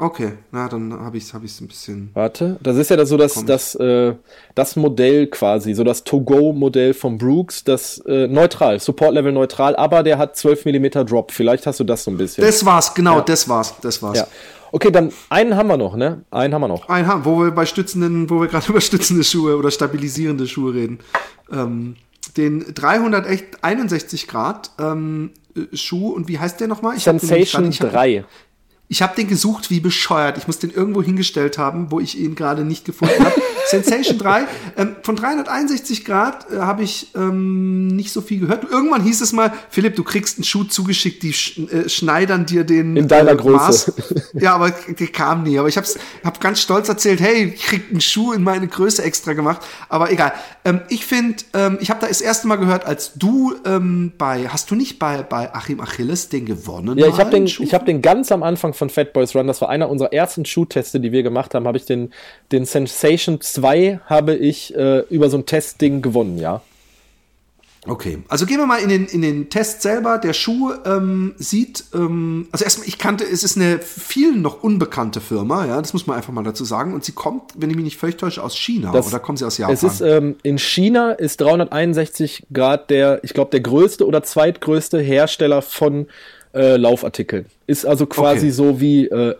Okay, 0.00 0.32
na, 0.50 0.66
dann 0.66 0.98
habe 0.98 1.18
ich 1.18 1.24
es 1.24 1.34
hab 1.34 1.44
ich's 1.44 1.60
ein 1.60 1.68
bisschen. 1.68 2.08
Warte, 2.14 2.58
das 2.62 2.78
ist 2.78 2.88
ja 2.88 2.96
das 2.96 3.10
so 3.10 3.18
das, 3.18 3.44
das, 3.44 3.74
äh, 3.74 4.14
das 4.54 4.74
Modell 4.76 5.26
quasi, 5.26 5.74
so 5.74 5.84
das 5.84 6.04
To-Go-Modell 6.04 6.94
von 6.94 7.18
Brooks, 7.18 7.64
das 7.64 7.98
äh, 8.06 8.26
neutral, 8.26 8.80
Support-Level 8.80 9.30
neutral, 9.30 9.76
aber 9.76 10.02
der 10.02 10.16
hat 10.16 10.36
12 10.36 10.64
mm 10.64 11.04
Drop. 11.04 11.32
Vielleicht 11.32 11.66
hast 11.66 11.80
du 11.80 11.84
das 11.84 12.02
so 12.04 12.10
ein 12.10 12.16
bisschen. 12.16 12.42
Das 12.42 12.64
war's, 12.64 12.94
genau, 12.94 13.20
das 13.20 13.46
war's, 13.46 13.74
das 13.82 14.02
war's. 14.02 14.16
ja. 14.16 14.26
Okay, 14.72 14.90
dann 14.90 15.12
einen 15.28 15.54
haben 15.54 15.66
wir 15.68 15.76
noch, 15.76 15.94
ne? 15.96 16.22
Einen 16.30 16.54
haben 16.54 16.62
wir 16.62 16.68
noch. 16.68 16.88
Ein 16.88 17.06
haben, 17.06 17.24
wo 17.26 17.42
wir 17.42 17.50
bei 17.50 17.66
stützenden, 17.66 18.30
wo 18.30 18.40
wir 18.40 18.48
gerade 18.48 18.66
über 18.70 18.80
stützende 18.80 19.22
Schuhe 19.22 19.56
oder 19.58 19.70
stabilisierende 19.70 20.46
Schuhe 20.46 20.72
reden. 20.72 21.00
Ähm, 21.52 21.96
den 22.38 22.64
361 22.72 24.28
Grad 24.28 24.70
ähm, 24.78 25.32
äh, 25.56 25.76
Schuh 25.76 26.10
und 26.12 26.28
wie 26.28 26.38
heißt 26.38 26.60
der 26.60 26.68
nochmal? 26.68 26.96
Ich 26.96 27.02
Sensation 27.04 27.70
hab- 27.70 27.92
3. 27.92 28.24
Ich 28.92 29.02
habe 29.02 29.14
den 29.14 29.28
gesucht 29.28 29.70
wie 29.70 29.78
bescheuert. 29.78 30.36
Ich 30.36 30.48
muss 30.48 30.58
den 30.58 30.72
irgendwo 30.72 31.00
hingestellt 31.00 31.58
haben, 31.58 31.92
wo 31.92 32.00
ich 32.00 32.18
ihn 32.18 32.34
gerade 32.34 32.64
nicht 32.64 32.84
gefunden 32.84 33.24
habe. 33.24 33.40
Sensation 33.68 34.18
3. 34.18 34.48
Ähm, 34.76 34.96
von 35.04 35.14
361 35.14 36.04
Grad 36.04 36.50
äh, 36.50 36.56
habe 36.56 36.82
ich 36.82 37.06
ähm, 37.14 37.86
nicht 37.86 38.12
so 38.12 38.20
viel 38.20 38.40
gehört. 38.40 38.64
Irgendwann 38.68 39.04
hieß 39.04 39.20
es 39.20 39.32
mal, 39.32 39.52
Philipp, 39.68 39.94
du 39.94 40.02
kriegst 40.02 40.38
einen 40.38 40.44
Schuh 40.44 40.64
zugeschickt, 40.64 41.22
die 41.22 41.32
sch 41.32 41.58
äh, 41.58 41.88
schneidern 41.88 42.46
dir 42.46 42.64
den 42.64 42.96
In 42.96 43.06
deiner 43.06 43.30
äh, 43.30 43.36
Größe. 43.36 43.94
Ja, 44.32 44.56
aber 44.56 44.70
der 44.70 45.06
kam 45.06 45.44
nie. 45.44 45.56
Aber 45.56 45.68
ich 45.68 45.76
habe 45.76 45.86
hab 46.24 46.40
ganz 46.40 46.60
stolz 46.60 46.88
erzählt, 46.88 47.20
hey, 47.20 47.52
ich 47.54 47.62
krieg 47.62 47.84
einen 47.92 48.00
Schuh 48.00 48.32
in 48.32 48.42
meine 48.42 48.66
Größe 48.66 49.04
extra 49.04 49.34
gemacht. 49.34 49.60
Aber 49.88 50.10
egal. 50.10 50.32
Ähm, 50.64 50.80
ich 50.88 51.06
finde, 51.06 51.36
ähm, 51.54 51.78
ich 51.80 51.90
habe 51.90 52.00
da 52.00 52.08
das 52.08 52.20
erste 52.20 52.48
Mal 52.48 52.56
gehört, 52.56 52.86
als 52.86 53.12
du 53.14 53.54
ähm, 53.64 54.12
bei, 54.18 54.48
hast 54.48 54.68
du 54.72 54.74
nicht 54.74 54.98
bei, 54.98 55.22
bei 55.22 55.54
Achim 55.54 55.80
Achilles 55.80 56.28
den 56.28 56.44
gewonnen? 56.44 56.98
Ja, 56.98 57.06
ich 57.06 57.20
habe 57.20 57.30
den, 57.30 57.44
ich 57.44 57.72
hab 57.72 57.86
den 57.86 58.02
ganz 58.02 58.32
am 58.32 58.42
Anfang 58.42 58.74
von 58.80 58.90
Fat 58.90 59.12
Boys 59.12 59.36
Run. 59.36 59.46
Das 59.46 59.60
war 59.60 59.68
einer 59.68 59.88
unserer 59.88 60.12
ersten 60.12 60.44
Schuhteste, 60.44 60.98
die 60.98 61.12
wir 61.12 61.22
gemacht 61.22 61.54
haben. 61.54 61.68
Habe 61.68 61.78
ich 61.78 61.84
den, 61.84 62.12
den 62.50 62.64
Sensation 62.64 63.40
2 63.40 64.00
habe 64.06 64.34
ich 64.34 64.74
äh, 64.74 65.00
über 65.10 65.30
so 65.30 65.36
ein 65.36 65.46
Testding 65.46 66.02
gewonnen, 66.02 66.38
ja. 66.38 66.62
Okay, 67.86 68.18
also 68.28 68.44
gehen 68.44 68.58
wir 68.58 68.66
mal 68.66 68.80
in 68.80 68.90
den, 68.90 69.06
in 69.06 69.22
den 69.22 69.48
Test 69.48 69.80
selber. 69.80 70.18
Der 70.18 70.34
Schuh 70.34 70.72
ähm, 70.84 71.34
sieht, 71.38 71.84
ähm, 71.94 72.46
also 72.52 72.62
erstmal, 72.62 72.86
ich 72.86 72.98
kannte, 72.98 73.24
es 73.24 73.42
ist 73.42 73.56
eine 73.56 73.78
vielen 73.78 74.42
noch 74.42 74.62
unbekannte 74.62 75.22
Firma, 75.22 75.64
ja, 75.64 75.80
das 75.80 75.94
muss 75.94 76.06
man 76.06 76.18
einfach 76.18 76.32
mal 76.32 76.44
dazu 76.44 76.64
sagen. 76.64 76.92
Und 76.92 77.04
sie 77.04 77.12
kommt, 77.12 77.52
wenn 77.56 77.70
ich 77.70 77.76
mich 77.76 77.84
nicht 77.84 77.96
völlig 77.96 78.18
täusche, 78.18 78.42
aus 78.42 78.54
China 78.54 78.92
das, 78.92 79.06
oder 79.06 79.18
kommt 79.18 79.38
sie 79.38 79.46
aus 79.46 79.56
Japan? 79.56 79.72
Es 79.72 79.82
ist, 79.82 80.02
ähm, 80.02 80.36
in 80.42 80.58
China 80.58 81.12
ist 81.12 81.40
361 81.40 82.48
Grad 82.52 82.90
der, 82.90 83.24
ich 83.24 83.32
glaube, 83.32 83.50
der 83.50 83.60
größte 83.60 84.06
oder 84.06 84.22
zweitgrößte 84.22 85.00
Hersteller 85.00 85.62
von 85.62 86.06
äh, 86.54 86.76
Laufartikeln. 86.76 87.46
Ist 87.66 87.86
also 87.86 88.06
quasi 88.06 88.46
okay. 88.46 88.50
so 88.50 88.80
wie 88.80 89.06
äh, 89.06 89.34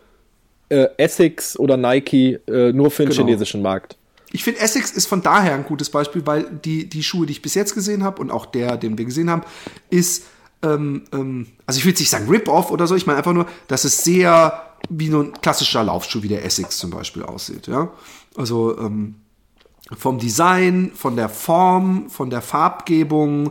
äh, 0.69 0.89
Essex 0.97 1.59
oder 1.59 1.77
Nike, 1.77 2.39
äh, 2.47 2.73
nur 2.73 2.91
für 2.91 3.05
den 3.05 3.11
genau. 3.11 3.27
chinesischen 3.27 3.63
Markt. 3.63 3.97
Ich 4.33 4.45
finde, 4.45 4.61
Essex 4.61 4.93
ist 4.93 5.07
von 5.07 5.23
daher 5.23 5.55
ein 5.55 5.65
gutes 5.65 5.91
Beispiel, 5.91 6.25
weil 6.25 6.45
die, 6.65 6.89
die 6.89 7.03
Schuhe, 7.03 7.27
die 7.27 7.33
ich 7.33 7.43
bis 7.43 7.55
jetzt 7.55 7.75
gesehen 7.75 8.05
habe 8.05 8.21
und 8.21 8.31
auch 8.31 8.47
der, 8.47 8.77
den 8.77 8.97
wir 8.97 9.05
gesehen 9.05 9.29
haben, 9.29 9.43
ist, 9.91 10.27
ähm, 10.63 11.03
ähm, 11.13 11.49
also 11.67 11.79
ich 11.79 11.85
will 11.85 11.91
jetzt 11.91 12.01
nicht 12.01 12.11
sagen 12.11 12.29
Rip-Off 12.29 12.71
oder 12.71 12.87
so, 12.87 12.95
ich 12.95 13.07
meine 13.07 13.19
einfach 13.19 13.33
nur, 13.33 13.47
dass 13.67 13.85
es 13.85 14.05
sehr 14.05 14.63
wie 14.89 15.09
nur 15.09 15.25
ein 15.25 15.33
klassischer 15.41 15.83
Laufschuh 15.83 16.23
wie 16.23 16.29
der 16.29 16.45
Essex 16.45 16.79
zum 16.79 16.91
Beispiel 16.91 17.23
aussieht. 17.23 17.67
Ja? 17.67 17.91
Also 18.37 18.79
ähm, 18.79 19.17
vom 19.97 20.19
Design, 20.19 20.93
von 20.95 21.17
der 21.17 21.29
Form, 21.29 22.09
von 22.09 22.31
der 22.31 22.43
Farbgebung 22.43 23.51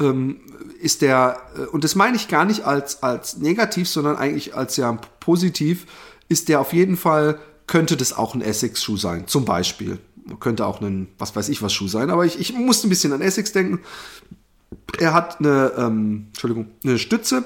ähm, 0.00 0.40
ist 0.80 1.02
der, 1.02 1.38
äh, 1.56 1.60
und 1.62 1.84
das 1.84 1.94
meine 1.94 2.16
ich 2.16 2.28
gar 2.28 2.44
nicht 2.44 2.64
als, 2.64 3.02
als 3.02 3.38
negativ, 3.38 3.88
sondern 3.88 4.16
eigentlich 4.16 4.54
als 4.54 4.76
ja 4.76 4.98
positiv, 5.20 5.86
ist 6.28 6.48
der 6.48 6.60
auf 6.60 6.72
jeden 6.72 6.96
Fall, 6.96 7.38
könnte 7.66 7.96
das 7.96 8.16
auch 8.16 8.34
ein 8.34 8.42
Essex-Schuh 8.42 8.96
sein, 8.96 9.26
zum 9.26 9.44
Beispiel 9.44 9.98
könnte 10.40 10.66
auch 10.66 10.80
ein, 10.80 11.08
was 11.18 11.36
weiß 11.36 11.48
ich, 11.48 11.62
was 11.62 11.72
Schuh 11.72 11.88
sein, 11.88 12.10
aber 12.10 12.24
ich, 12.24 12.38
ich 12.40 12.52
musste 12.52 12.86
ein 12.86 12.90
bisschen 12.90 13.12
an 13.12 13.20
Essex 13.20 13.52
denken. 13.52 13.80
Er 14.98 15.14
hat 15.14 15.38
eine, 15.38 15.72
ähm, 15.76 16.26
Entschuldigung, 16.28 16.68
eine 16.84 16.98
Stütze, 16.98 17.44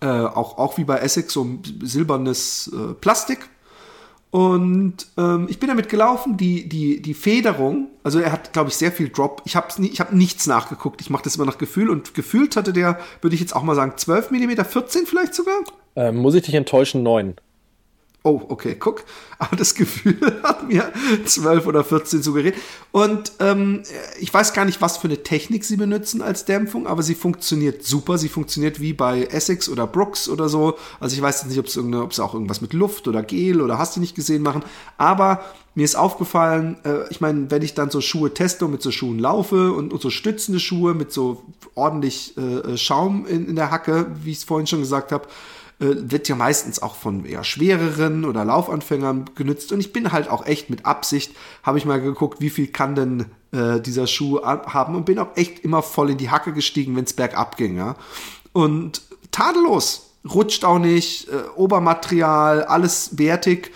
äh, 0.00 0.06
auch, 0.06 0.58
auch 0.58 0.78
wie 0.78 0.84
bei 0.84 0.98
Essex, 0.98 1.32
so 1.32 1.44
ein 1.44 1.62
silbernes 1.82 2.72
äh, 2.72 2.94
Plastik. 2.94 3.48
Und 4.36 5.06
ähm, 5.16 5.46
ich 5.48 5.58
bin 5.60 5.70
damit 5.70 5.88
gelaufen, 5.88 6.36
die, 6.36 6.68
die, 6.68 7.00
die 7.00 7.14
Federung, 7.14 7.88
also 8.04 8.18
er 8.18 8.32
hat, 8.32 8.52
glaube 8.52 8.68
ich, 8.68 8.76
sehr 8.76 8.92
viel 8.92 9.08
Drop. 9.08 9.40
Ich 9.46 9.56
habe 9.56 9.68
nie, 9.78 9.88
hab 9.92 10.12
nichts 10.12 10.46
nachgeguckt, 10.46 11.00
ich 11.00 11.08
mache 11.08 11.22
das 11.24 11.36
immer 11.36 11.46
nach 11.46 11.56
Gefühl 11.56 11.88
und 11.88 12.12
gefühlt 12.12 12.54
hatte 12.54 12.74
der, 12.74 12.98
würde 13.22 13.34
ich 13.34 13.40
jetzt 13.40 13.56
auch 13.56 13.62
mal 13.62 13.74
sagen, 13.74 13.94
12 13.96 14.32
mm, 14.32 14.62
14 14.62 15.06
vielleicht 15.06 15.32
sogar? 15.32 15.54
Ähm, 15.94 16.16
muss 16.16 16.34
ich 16.34 16.42
dich 16.42 16.54
enttäuschen, 16.54 17.02
9. 17.02 17.36
Oh, 18.26 18.42
okay, 18.48 18.74
guck. 18.74 19.04
Aber 19.38 19.54
das 19.54 19.76
Gefühl 19.76 20.18
hat 20.42 20.66
mir 20.66 20.92
12 21.24 21.64
oder 21.68 21.84
14 21.84 22.24
suggeriert. 22.24 22.56
Und 22.90 23.30
ähm, 23.38 23.84
ich 24.18 24.34
weiß 24.34 24.52
gar 24.52 24.64
nicht, 24.64 24.80
was 24.80 24.96
für 24.96 25.06
eine 25.06 25.22
Technik 25.22 25.62
sie 25.62 25.76
benutzen 25.76 26.22
als 26.22 26.44
Dämpfung, 26.44 26.88
aber 26.88 27.04
sie 27.04 27.14
funktioniert 27.14 27.84
super. 27.84 28.18
Sie 28.18 28.28
funktioniert 28.28 28.80
wie 28.80 28.94
bei 28.94 29.26
Essex 29.26 29.68
oder 29.68 29.86
Brooks 29.86 30.28
oder 30.28 30.48
so. 30.48 30.76
Also 30.98 31.14
ich 31.14 31.22
weiß 31.22 31.42
jetzt 31.42 31.50
nicht, 31.50 31.60
ob 31.60 31.68
sie 32.12 32.24
auch 32.24 32.34
irgendwas 32.34 32.60
mit 32.60 32.72
Luft 32.72 33.06
oder 33.06 33.22
Gel 33.22 33.60
oder 33.60 33.78
hast 33.78 33.94
du 33.94 34.00
nicht 34.00 34.16
gesehen 34.16 34.42
machen. 34.42 34.64
Aber 34.98 35.44
mir 35.76 35.84
ist 35.84 35.94
aufgefallen, 35.94 36.78
äh, 36.84 37.08
ich 37.10 37.20
meine, 37.20 37.48
wenn 37.52 37.62
ich 37.62 37.74
dann 37.74 37.90
so 37.90 38.00
Schuhe 38.00 38.34
teste 38.34 38.64
und 38.64 38.72
mit 38.72 38.82
so 38.82 38.90
Schuhen 38.90 39.20
laufe 39.20 39.72
und, 39.72 39.92
und 39.92 40.02
so 40.02 40.10
stützende 40.10 40.58
Schuhe 40.58 40.94
mit 40.94 41.12
so 41.12 41.44
ordentlich 41.76 42.36
äh, 42.36 42.72
äh 42.72 42.76
Schaum 42.76 43.24
in, 43.26 43.46
in 43.46 43.54
der 43.54 43.70
Hacke, 43.70 44.10
wie 44.24 44.32
ich 44.32 44.38
es 44.38 44.44
vorhin 44.44 44.66
schon 44.66 44.80
gesagt 44.80 45.12
habe, 45.12 45.28
wird 45.78 46.28
ja 46.28 46.36
meistens 46.36 46.80
auch 46.80 46.94
von 46.94 47.26
eher 47.26 47.44
schwereren 47.44 48.24
oder 48.24 48.44
Laufanfängern 48.44 49.26
genützt. 49.34 49.72
Und 49.72 49.80
ich 49.80 49.92
bin 49.92 50.10
halt 50.12 50.30
auch 50.30 50.46
echt 50.46 50.70
mit 50.70 50.86
Absicht, 50.86 51.32
habe 51.62 51.76
ich 51.76 51.84
mal 51.84 52.00
geguckt, 52.00 52.40
wie 52.40 52.50
viel 52.50 52.68
kann 52.68 52.94
denn 52.94 53.26
äh, 53.52 53.80
dieser 53.80 54.06
Schuh 54.06 54.40
haben 54.42 54.94
und 54.94 55.04
bin 55.04 55.18
auch 55.18 55.36
echt 55.36 55.60
immer 55.60 55.82
voll 55.82 56.10
in 56.10 56.18
die 56.18 56.30
Hacke 56.30 56.52
gestiegen, 56.52 56.96
wenn 56.96 57.04
es 57.04 57.12
bergab 57.12 57.58
ging. 57.58 57.76
Ja? 57.76 57.96
Und 58.52 59.02
tadellos, 59.30 60.14
rutscht 60.24 60.64
auch 60.64 60.78
nicht, 60.78 61.28
äh, 61.28 61.42
Obermaterial, 61.56 62.64
alles 62.64 63.18
wertig. 63.18 63.70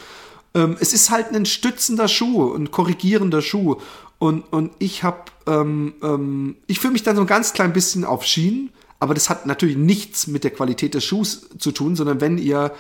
Ähm, 0.54 0.78
es 0.80 0.94
ist 0.94 1.10
halt 1.10 1.34
ein 1.34 1.44
stützender 1.44 2.08
Schuh, 2.08 2.54
ein 2.54 2.70
korrigierender 2.70 3.42
Schuh. 3.42 3.76
Und, 4.18 4.50
und 4.52 4.72
ich 4.78 5.02
habe, 5.02 5.24
ähm, 5.46 5.94
ähm, 6.02 6.56
ich 6.66 6.80
fühle 6.80 6.94
mich 6.94 7.02
dann 7.02 7.16
so 7.16 7.22
ein 7.22 7.26
ganz 7.26 7.52
klein 7.52 7.74
bisschen 7.74 8.04
auf 8.04 8.24
Schienen 8.24 8.70
aber 9.00 9.14
das 9.14 9.30
hat 9.30 9.46
natürlich 9.46 9.76
nichts 9.76 10.26
mit 10.26 10.44
der 10.44 10.50
Qualität 10.50 10.94
des 10.94 11.04
Schuhs 11.04 11.48
zu 11.58 11.72
tun, 11.72 11.96
sondern 11.96 12.20
wenn 12.20 12.38
ihr 12.38 12.72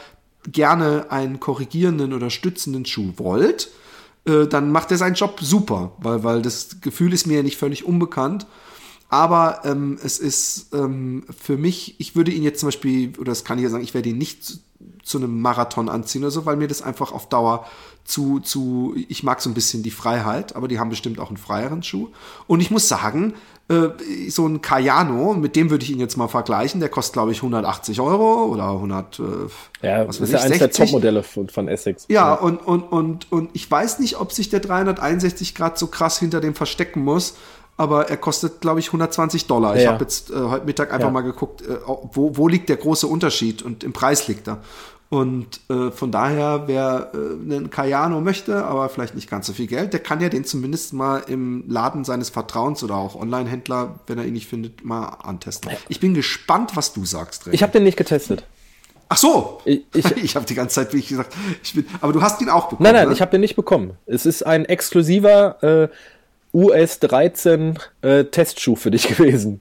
gerne 0.44 1.10
einen 1.10 1.40
korrigierenden 1.40 2.12
oder 2.12 2.30
stützenden 2.30 2.84
Schuh 2.84 3.14
wollt, 3.16 3.70
äh, 4.26 4.46
dann 4.46 4.70
macht 4.70 4.90
er 4.90 4.98
seinen 4.98 5.14
Job 5.14 5.40
super, 5.40 5.92
weil, 5.98 6.22
weil 6.22 6.42
das 6.42 6.80
Gefühl 6.80 7.12
ist 7.12 7.26
mir 7.26 7.38
ja 7.38 7.42
nicht 7.42 7.56
völlig 7.56 7.84
unbekannt. 7.84 8.46
Aber 9.08 9.62
ähm, 9.64 9.98
es 10.04 10.18
ist 10.18 10.72
ähm, 10.72 11.24
für 11.36 11.56
mich, 11.56 11.96
ich 11.98 12.14
würde 12.14 12.30
ihn 12.30 12.44
jetzt 12.44 12.60
zum 12.60 12.68
Beispiel, 12.68 13.12
oder 13.18 13.32
das 13.32 13.44
kann 13.44 13.58
ich 13.58 13.64
ja 13.64 13.70
sagen, 13.70 13.82
ich 13.82 13.94
werde 13.94 14.10
ihn 14.10 14.18
nicht 14.18 14.60
zu, 15.02 15.18
einem 15.18 15.40
Marathon 15.40 15.88
anziehen 15.88 16.22
oder 16.22 16.30
so, 16.30 16.46
weil 16.46 16.56
mir 16.56 16.68
das 16.68 16.82
einfach 16.82 17.12
auf 17.12 17.28
Dauer 17.28 17.66
zu, 18.04 18.40
zu, 18.40 18.94
ich 19.08 19.22
mag 19.22 19.40
so 19.40 19.50
ein 19.50 19.54
bisschen 19.54 19.82
die 19.82 19.90
Freiheit, 19.90 20.56
aber 20.56 20.68
die 20.68 20.78
haben 20.78 20.90
bestimmt 20.90 21.20
auch 21.20 21.28
einen 21.28 21.36
freieren 21.36 21.82
Schuh. 21.82 22.08
Und 22.46 22.60
ich 22.60 22.70
muss 22.70 22.88
sagen, 22.88 23.34
äh, 23.68 23.90
so 24.28 24.48
ein 24.48 24.62
Cayano, 24.62 25.34
mit 25.34 25.54
dem 25.54 25.70
würde 25.70 25.84
ich 25.84 25.90
ihn 25.90 26.00
jetzt 26.00 26.16
mal 26.16 26.26
vergleichen, 26.26 26.80
der 26.80 26.88
kostet 26.88 27.12
glaube 27.12 27.30
ich 27.30 27.38
180 27.38 28.00
Euro 28.00 28.46
oder 28.46 28.70
100, 28.70 29.20
äh, 29.20 29.22
ja, 29.86 30.08
was 30.08 30.20
weiß 30.20 30.28
ist 30.28 30.28
ich, 30.28 30.32
ja 30.32 30.40
eins 30.40 30.58
60. 30.58 30.58
der 30.58 30.70
Topmodelle 30.72 31.22
von, 31.22 31.48
von 31.48 31.68
Essex. 31.68 32.06
Ja, 32.08 32.14
ja, 32.14 32.34
Und, 32.34 32.66
und, 32.66 32.82
und, 32.82 33.30
und 33.30 33.50
ich 33.52 33.70
weiß 33.70 34.00
nicht, 34.00 34.18
ob 34.18 34.32
sich 34.32 34.48
der 34.48 34.60
361 34.60 35.54
Grad 35.54 35.78
so 35.78 35.86
krass 35.86 36.18
hinter 36.18 36.40
dem 36.40 36.54
verstecken 36.54 37.04
muss, 37.04 37.34
aber 37.80 38.10
er 38.10 38.18
kostet, 38.18 38.60
glaube 38.60 38.78
ich, 38.78 38.88
120 38.88 39.46
Dollar. 39.46 39.74
Ja. 39.74 39.80
Ich 39.80 39.88
habe 39.88 40.04
jetzt 40.04 40.30
äh, 40.30 40.34
heute 40.34 40.66
Mittag 40.66 40.92
einfach 40.92 41.08
ja. 41.08 41.12
mal 41.12 41.22
geguckt, 41.22 41.62
äh, 41.62 41.78
wo, 41.86 42.36
wo 42.36 42.46
liegt 42.46 42.68
der 42.68 42.76
große 42.76 43.06
Unterschied 43.06 43.62
und 43.62 43.84
im 43.84 43.94
Preis 43.94 44.28
liegt 44.28 44.48
er. 44.48 44.58
Und 45.08 45.60
äh, 45.70 45.90
von 45.90 46.12
daher, 46.12 46.64
wer 46.66 47.10
äh, 47.14 47.16
einen 47.16 47.70
Cayano 47.70 48.20
möchte, 48.20 48.66
aber 48.66 48.90
vielleicht 48.90 49.14
nicht 49.14 49.30
ganz 49.30 49.46
so 49.46 49.54
viel 49.54 49.66
Geld, 49.66 49.94
der 49.94 50.00
kann 50.00 50.20
ja 50.20 50.28
den 50.28 50.44
zumindest 50.44 50.92
mal 50.92 51.22
im 51.26 51.64
Laden 51.68 52.04
seines 52.04 52.28
Vertrauens 52.28 52.84
oder 52.84 52.96
auch 52.96 53.14
Online-Händler, 53.14 53.98
wenn 54.06 54.18
er 54.18 54.26
ihn 54.26 54.34
nicht 54.34 54.46
findet, 54.46 54.84
mal 54.84 55.06
antesten. 55.22 55.70
Ich 55.88 56.00
bin 56.00 56.12
gespannt, 56.12 56.72
was 56.74 56.92
du 56.92 57.06
sagst. 57.06 57.44
René. 57.46 57.54
Ich 57.54 57.62
habe 57.62 57.72
den 57.72 57.84
nicht 57.84 57.96
getestet. 57.96 58.44
Ach 59.08 59.16
so, 59.16 59.62
ich, 59.64 59.86
ich, 59.94 60.04
ich 60.22 60.36
habe 60.36 60.44
die 60.44 60.54
ganze 60.54 60.74
Zeit, 60.74 60.92
wie 60.92 60.98
ich 60.98 61.08
gesagt, 61.08 61.34
ich 61.64 61.72
bin, 61.72 61.86
aber 62.02 62.12
du 62.12 62.20
hast 62.20 62.42
ihn 62.42 62.50
auch 62.50 62.68
bekommen. 62.68 62.84
Nein, 62.84 62.94
nein, 62.94 63.08
ne? 63.08 63.14
ich 63.14 63.22
habe 63.22 63.30
den 63.30 63.40
nicht 63.40 63.56
bekommen. 63.56 63.94
Es 64.04 64.26
ist 64.26 64.44
ein 64.44 64.66
exklusiver 64.66 65.62
äh, 65.62 65.88
US 66.52 66.98
13 67.00 67.78
äh, 68.02 68.24
Testschuh 68.24 68.76
für 68.76 68.90
dich 68.90 69.08
gewesen. 69.16 69.60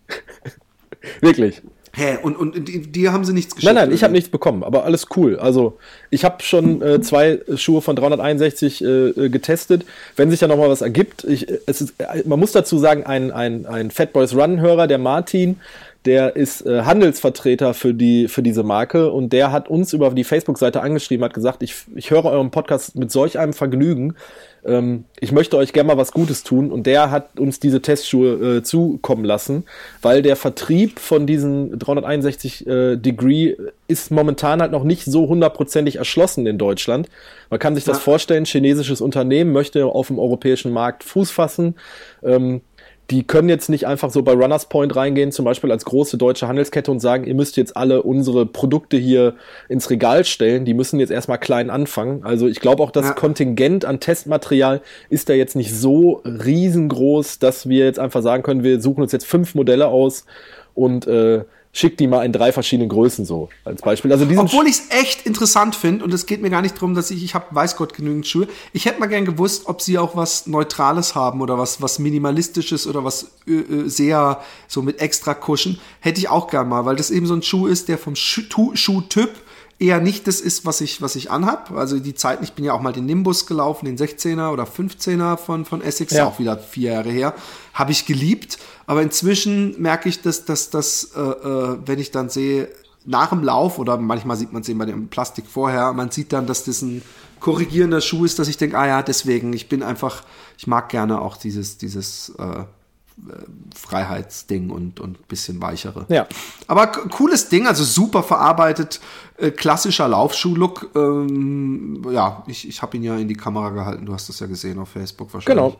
Wirklich. 1.21 1.61
Hä, 1.93 2.17
und, 2.21 2.37
und 2.37 2.67
die, 2.67 2.81
die 2.81 3.09
haben 3.09 3.25
sie 3.25 3.33
nichts 3.33 3.55
geschickt? 3.55 3.73
Nein, 3.73 3.87
nein, 3.87 3.95
ich 3.95 4.03
habe 4.03 4.13
nichts 4.13 4.29
bekommen, 4.29 4.63
aber 4.63 4.85
alles 4.85 5.07
cool. 5.15 5.37
Also 5.37 5.77
ich 6.11 6.23
habe 6.23 6.43
schon 6.43 6.81
äh, 6.81 7.01
zwei 7.01 7.41
Schuhe 7.55 7.81
von 7.81 7.95
361 7.95 8.83
äh, 8.83 8.87
äh, 8.87 9.29
getestet. 9.29 9.85
Wenn 10.15 10.29
sich 10.29 10.39
da 10.39 10.47
nochmal 10.47 10.69
was 10.69 10.81
ergibt, 10.81 11.23
ich, 11.23 11.47
es 11.65 11.81
ist, 11.81 11.95
man 12.25 12.39
muss 12.39 12.51
dazu 12.51 12.77
sagen, 12.77 13.03
ein, 13.03 13.31
ein, 13.31 13.65
ein 13.65 13.91
Fat 13.91 14.13
Boys 14.13 14.35
Run-Hörer, 14.35 14.87
der 14.87 14.99
Martin, 14.99 15.57
der 16.05 16.35
ist 16.35 16.65
äh, 16.65 16.83
Handelsvertreter 16.83 17.73
für, 17.73 17.93
die, 17.93 18.27
für 18.27 18.43
diese 18.43 18.63
Marke 18.63 19.11
und 19.11 19.33
der 19.33 19.51
hat 19.51 19.67
uns 19.67 19.91
über 19.91 20.11
die 20.11 20.23
Facebook-Seite 20.23 20.81
angeschrieben, 20.81 21.25
hat 21.25 21.33
gesagt, 21.33 21.63
ich, 21.63 21.75
ich 21.95 22.11
höre 22.11 22.25
euren 22.25 22.51
Podcast 22.51 22.95
mit 22.95 23.11
solch 23.11 23.37
einem 23.37 23.53
Vergnügen 23.53 24.15
ähm, 24.69 25.05
ich 25.19 25.31
möchte 25.31 25.57
euch 25.57 25.73
gerne 25.73 25.87
mal 25.87 25.97
was 25.97 26.11
Gutes 26.11 26.43
tun 26.43 26.71
und 26.71 26.85
der 26.85 27.11
hat 27.11 27.39
uns 27.39 27.59
diese 27.59 27.81
Testschuhe 27.81 28.57
äh, 28.57 28.63
zukommen 28.63 29.25
lassen, 29.25 29.65
weil 30.01 30.21
der 30.21 30.35
Vertrieb 30.35 30.99
von 30.99 31.25
diesen 31.27 31.77
361 31.77 32.67
äh, 32.67 32.95
Degree 32.95 33.55
ist 33.87 34.11
momentan 34.11 34.61
halt 34.61 34.71
noch 34.71 34.83
nicht 34.83 35.05
so 35.05 35.27
hundertprozentig 35.27 35.95
erschlossen 35.95 36.45
in 36.45 36.57
Deutschland. 36.57 37.09
Man 37.49 37.59
kann 37.59 37.75
sich 37.75 37.83
das 37.83 37.99
vorstellen, 37.99 38.45
chinesisches 38.45 39.01
Unternehmen 39.01 39.51
möchte 39.51 39.85
auf 39.85 40.07
dem 40.07 40.19
europäischen 40.19 40.71
Markt 40.71 41.03
Fuß 41.03 41.31
fassen. 41.31 41.75
Ähm, 42.23 42.61
die 43.09 43.25
können 43.25 43.49
jetzt 43.49 43.69
nicht 43.69 43.87
einfach 43.87 44.11
so 44.11 44.21
bei 44.21 44.33
Runners 44.33 44.67
Point 44.67 44.95
reingehen, 44.95 45.31
zum 45.31 45.45
Beispiel 45.45 45.71
als 45.71 45.85
große 45.85 46.17
deutsche 46.17 46.47
Handelskette 46.47 46.91
und 46.91 46.99
sagen, 46.99 47.23
ihr 47.25 47.33
müsst 47.33 47.57
jetzt 47.57 47.75
alle 47.75 48.03
unsere 48.03 48.45
Produkte 48.45 48.97
hier 48.97 49.35
ins 49.67 49.89
Regal 49.89 50.25
stellen. 50.25 50.65
Die 50.65 50.75
müssen 50.75 50.99
jetzt 50.99 51.09
erstmal 51.09 51.39
klein 51.39 51.69
anfangen. 51.69 52.23
Also 52.23 52.47
ich 52.47 52.59
glaube 52.59 52.83
auch, 52.83 52.91
das 52.91 53.07
ja. 53.07 53.13
Kontingent 53.13 53.85
an 53.85 53.99
Testmaterial 53.99 54.81
ist 55.09 55.29
da 55.29 55.33
jetzt 55.33 55.55
nicht 55.55 55.73
so 55.73 56.21
riesengroß, 56.23 57.39
dass 57.39 57.67
wir 57.67 57.85
jetzt 57.85 57.99
einfach 57.99 58.21
sagen 58.21 58.43
können, 58.43 58.63
wir 58.63 58.79
suchen 58.79 59.01
uns 59.01 59.11
jetzt 59.11 59.25
fünf 59.25 59.55
Modelle 59.55 59.87
aus 59.87 60.25
und 60.75 61.07
äh, 61.07 61.45
schick 61.71 61.97
die 61.97 62.07
mal 62.07 62.25
in 62.25 62.31
drei 62.31 62.51
verschiedenen 62.51 62.89
Größen 62.89 63.25
so 63.25 63.49
als 63.63 63.81
Beispiel. 63.81 64.11
Also 64.11 64.25
diesen 64.25 64.39
Obwohl 64.39 64.67
ich 64.67 64.79
es 64.79 64.89
echt 64.89 65.25
interessant 65.25 65.75
finde 65.75 66.03
und 66.03 66.13
es 66.13 66.25
geht 66.25 66.41
mir 66.41 66.49
gar 66.49 66.61
nicht 66.61 66.75
darum, 66.75 66.95
dass 66.95 67.11
ich 67.11 67.23
ich 67.23 67.35
habe 67.35 67.45
weiß 67.51 67.75
Gott 67.75 67.93
genügend 67.93 68.27
Schuhe. 68.27 68.47
Ich 68.73 68.85
hätte 68.85 68.99
mal 68.99 69.07
gern 69.07 69.25
gewusst, 69.25 69.67
ob 69.67 69.81
sie 69.81 69.97
auch 69.97 70.15
was 70.15 70.47
Neutrales 70.47 71.15
haben 71.15 71.41
oder 71.41 71.57
was 71.57 71.81
was 71.81 71.99
minimalistisches 71.99 72.87
oder 72.87 73.03
was 73.03 73.31
äh, 73.47 73.51
äh 73.51 73.87
sehr 73.87 74.41
so 74.67 74.81
mit 74.81 74.99
extra 74.99 75.33
Kuschen. 75.33 75.79
Hätte 75.99 76.19
ich 76.19 76.29
auch 76.29 76.49
gern 76.49 76.67
mal, 76.67 76.85
weil 76.85 76.95
das 76.95 77.11
eben 77.11 77.27
so 77.27 77.35
ein 77.35 77.43
Schuh 77.43 77.67
ist, 77.67 77.87
der 77.87 77.97
vom 77.97 78.15
Schuh, 78.15 78.71
Schuhtyp 78.73 79.31
eher 79.79 80.01
nicht 80.01 80.27
das 80.27 80.41
ist, 80.41 80.65
was 80.65 80.81
ich, 80.81 81.01
was 81.01 81.15
ich 81.15 81.31
anhab. 81.31 81.71
Also 81.71 81.99
die 81.99 82.13
Zeiten, 82.13 82.43
ich 82.43 82.53
bin 82.53 82.65
ja 82.65 82.73
auch 82.73 82.81
mal 82.81 82.91
den 82.91 83.05
Nimbus 83.05 83.45
gelaufen, 83.45 83.85
den 83.85 83.97
16er 83.97 84.51
oder 84.51 84.65
15er 84.65 85.37
von, 85.37 85.65
von 85.65 85.81
Essex, 85.81 86.13
ja. 86.13 86.25
auch 86.25 86.37
wieder 86.37 86.57
vier 86.57 86.93
Jahre 86.93 87.09
her, 87.09 87.33
habe 87.73 87.91
ich 87.91 88.05
geliebt. 88.05 88.59
Aber 88.85 89.01
inzwischen 89.01 89.81
merke 89.81 90.09
ich, 90.09 90.21
dass, 90.21 90.43
dass, 90.45 90.69
dass 90.69 91.11
äh, 91.15 91.19
äh, 91.21 91.77
wenn 91.85 91.99
ich 91.99 92.11
dann 92.11 92.29
sehe, 92.29 92.69
nach 93.05 93.29
dem 93.29 93.43
Lauf 93.43 93.79
oder 93.79 93.97
manchmal 93.97 94.35
sieht 94.35 94.51
man 94.51 94.61
es 94.61 94.69
eben 94.69 94.79
bei 94.79 94.85
dem 94.85 95.07
Plastik 95.07 95.45
vorher, 95.47 95.93
man 95.93 96.11
sieht 96.11 96.33
dann, 96.33 96.45
dass 96.45 96.65
das 96.65 96.81
ein 96.81 97.01
korrigierender 97.39 98.01
Schuh 98.01 98.25
ist, 98.25 98.37
dass 98.37 98.49
ich 98.49 98.57
denke, 98.57 98.77
ah 98.77 98.85
ja, 98.85 99.01
deswegen, 99.01 99.53
ich 99.53 99.69
bin 99.69 99.81
einfach, 99.81 100.23
ich 100.57 100.67
mag 100.67 100.89
gerne 100.89 101.21
auch 101.21 101.37
dieses, 101.37 101.77
dieses 101.77 102.33
äh, 102.37 102.65
Freiheitsding 103.75 104.69
und, 104.69 104.99
und 104.99 105.27
bisschen 105.27 105.61
weichere. 105.61 106.05
Ja. 106.09 106.27
Aber 106.67 106.87
cooles 106.87 107.49
Ding, 107.49 107.67
also 107.67 107.83
super 107.83 108.23
verarbeitet, 108.23 108.99
äh, 109.37 109.51
klassischer 109.51 110.07
Laufschuh-Look. 110.07 110.91
Ähm, 110.95 112.05
ja, 112.11 112.43
ich, 112.47 112.67
ich 112.67 112.81
habe 112.81 112.97
ihn 112.97 113.03
ja 113.03 113.17
in 113.17 113.27
die 113.27 113.35
Kamera 113.35 113.69
gehalten, 113.69 114.05
du 114.05 114.13
hast 114.13 114.29
das 114.29 114.39
ja 114.39 114.47
gesehen 114.47 114.79
auf 114.79 114.89
Facebook 114.89 115.33
wahrscheinlich. 115.33 115.55
Genau. 115.55 115.77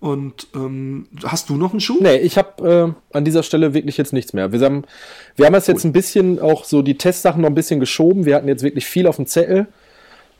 Und 0.00 0.48
ähm, 0.56 1.06
hast 1.22 1.48
du 1.48 1.54
noch 1.54 1.70
einen 1.70 1.80
Schuh? 1.80 1.98
Nee, 2.00 2.16
ich 2.16 2.36
habe 2.36 2.96
äh, 3.12 3.16
an 3.16 3.24
dieser 3.24 3.44
Stelle 3.44 3.72
wirklich 3.72 3.96
jetzt 3.96 4.12
nichts 4.12 4.32
mehr. 4.32 4.50
Wir 4.50 4.60
haben, 4.60 4.82
wir 5.36 5.46
haben 5.46 5.54
jetzt, 5.54 5.68
cool. 5.68 5.74
jetzt 5.74 5.84
ein 5.84 5.92
bisschen 5.92 6.40
auch 6.40 6.64
so 6.64 6.82
die 6.82 6.98
Testsachen 6.98 7.40
noch 7.40 7.48
ein 7.48 7.54
bisschen 7.54 7.78
geschoben. 7.78 8.24
Wir 8.24 8.34
hatten 8.34 8.48
jetzt 8.48 8.64
wirklich 8.64 8.84
viel 8.84 9.06
auf 9.06 9.14
dem 9.14 9.28
Zettel. 9.28 9.68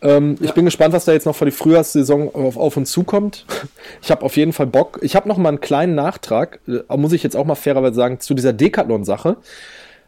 Ähm, 0.03 0.37
ja. 0.41 0.47
Ich 0.47 0.55
bin 0.55 0.65
gespannt, 0.65 0.93
was 0.93 1.05
da 1.05 1.13
jetzt 1.13 1.27
noch 1.27 1.37
für 1.37 1.45
die 1.45 1.53
Frühjahrssaison 1.53 2.35
auf, 2.35 2.57
auf 2.57 2.77
uns 2.77 2.91
zukommt. 2.91 3.47
Ich 4.03 4.11
habe 4.11 4.23
auf 4.25 4.37
jeden 4.37 4.53
Fall 4.53 4.67
Bock. 4.67 4.99
Ich 5.03 5.15
habe 5.15 5.29
noch 5.29 5.39
mal 5.39 5.49
einen 5.51 5.61
kleinen 5.61 5.95
Nachtrag, 5.95 6.61
äh, 6.67 6.97
muss 6.97 7.13
ich 7.13 7.23
jetzt 7.23 7.37
auch 7.37 7.45
mal 7.45 7.55
fairerweise 7.55 7.95
sagen, 7.95 8.21
zu 8.21 8.35
dieser 8.35 8.53
Decathlon-Sache. 8.53 9.37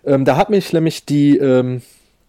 Ähm, 0.04 0.24
da 0.24 0.36
hat 0.36 0.50
mich 0.50 0.72
nämlich 0.72 1.04
die, 1.06 1.38
ähm, 1.38 1.82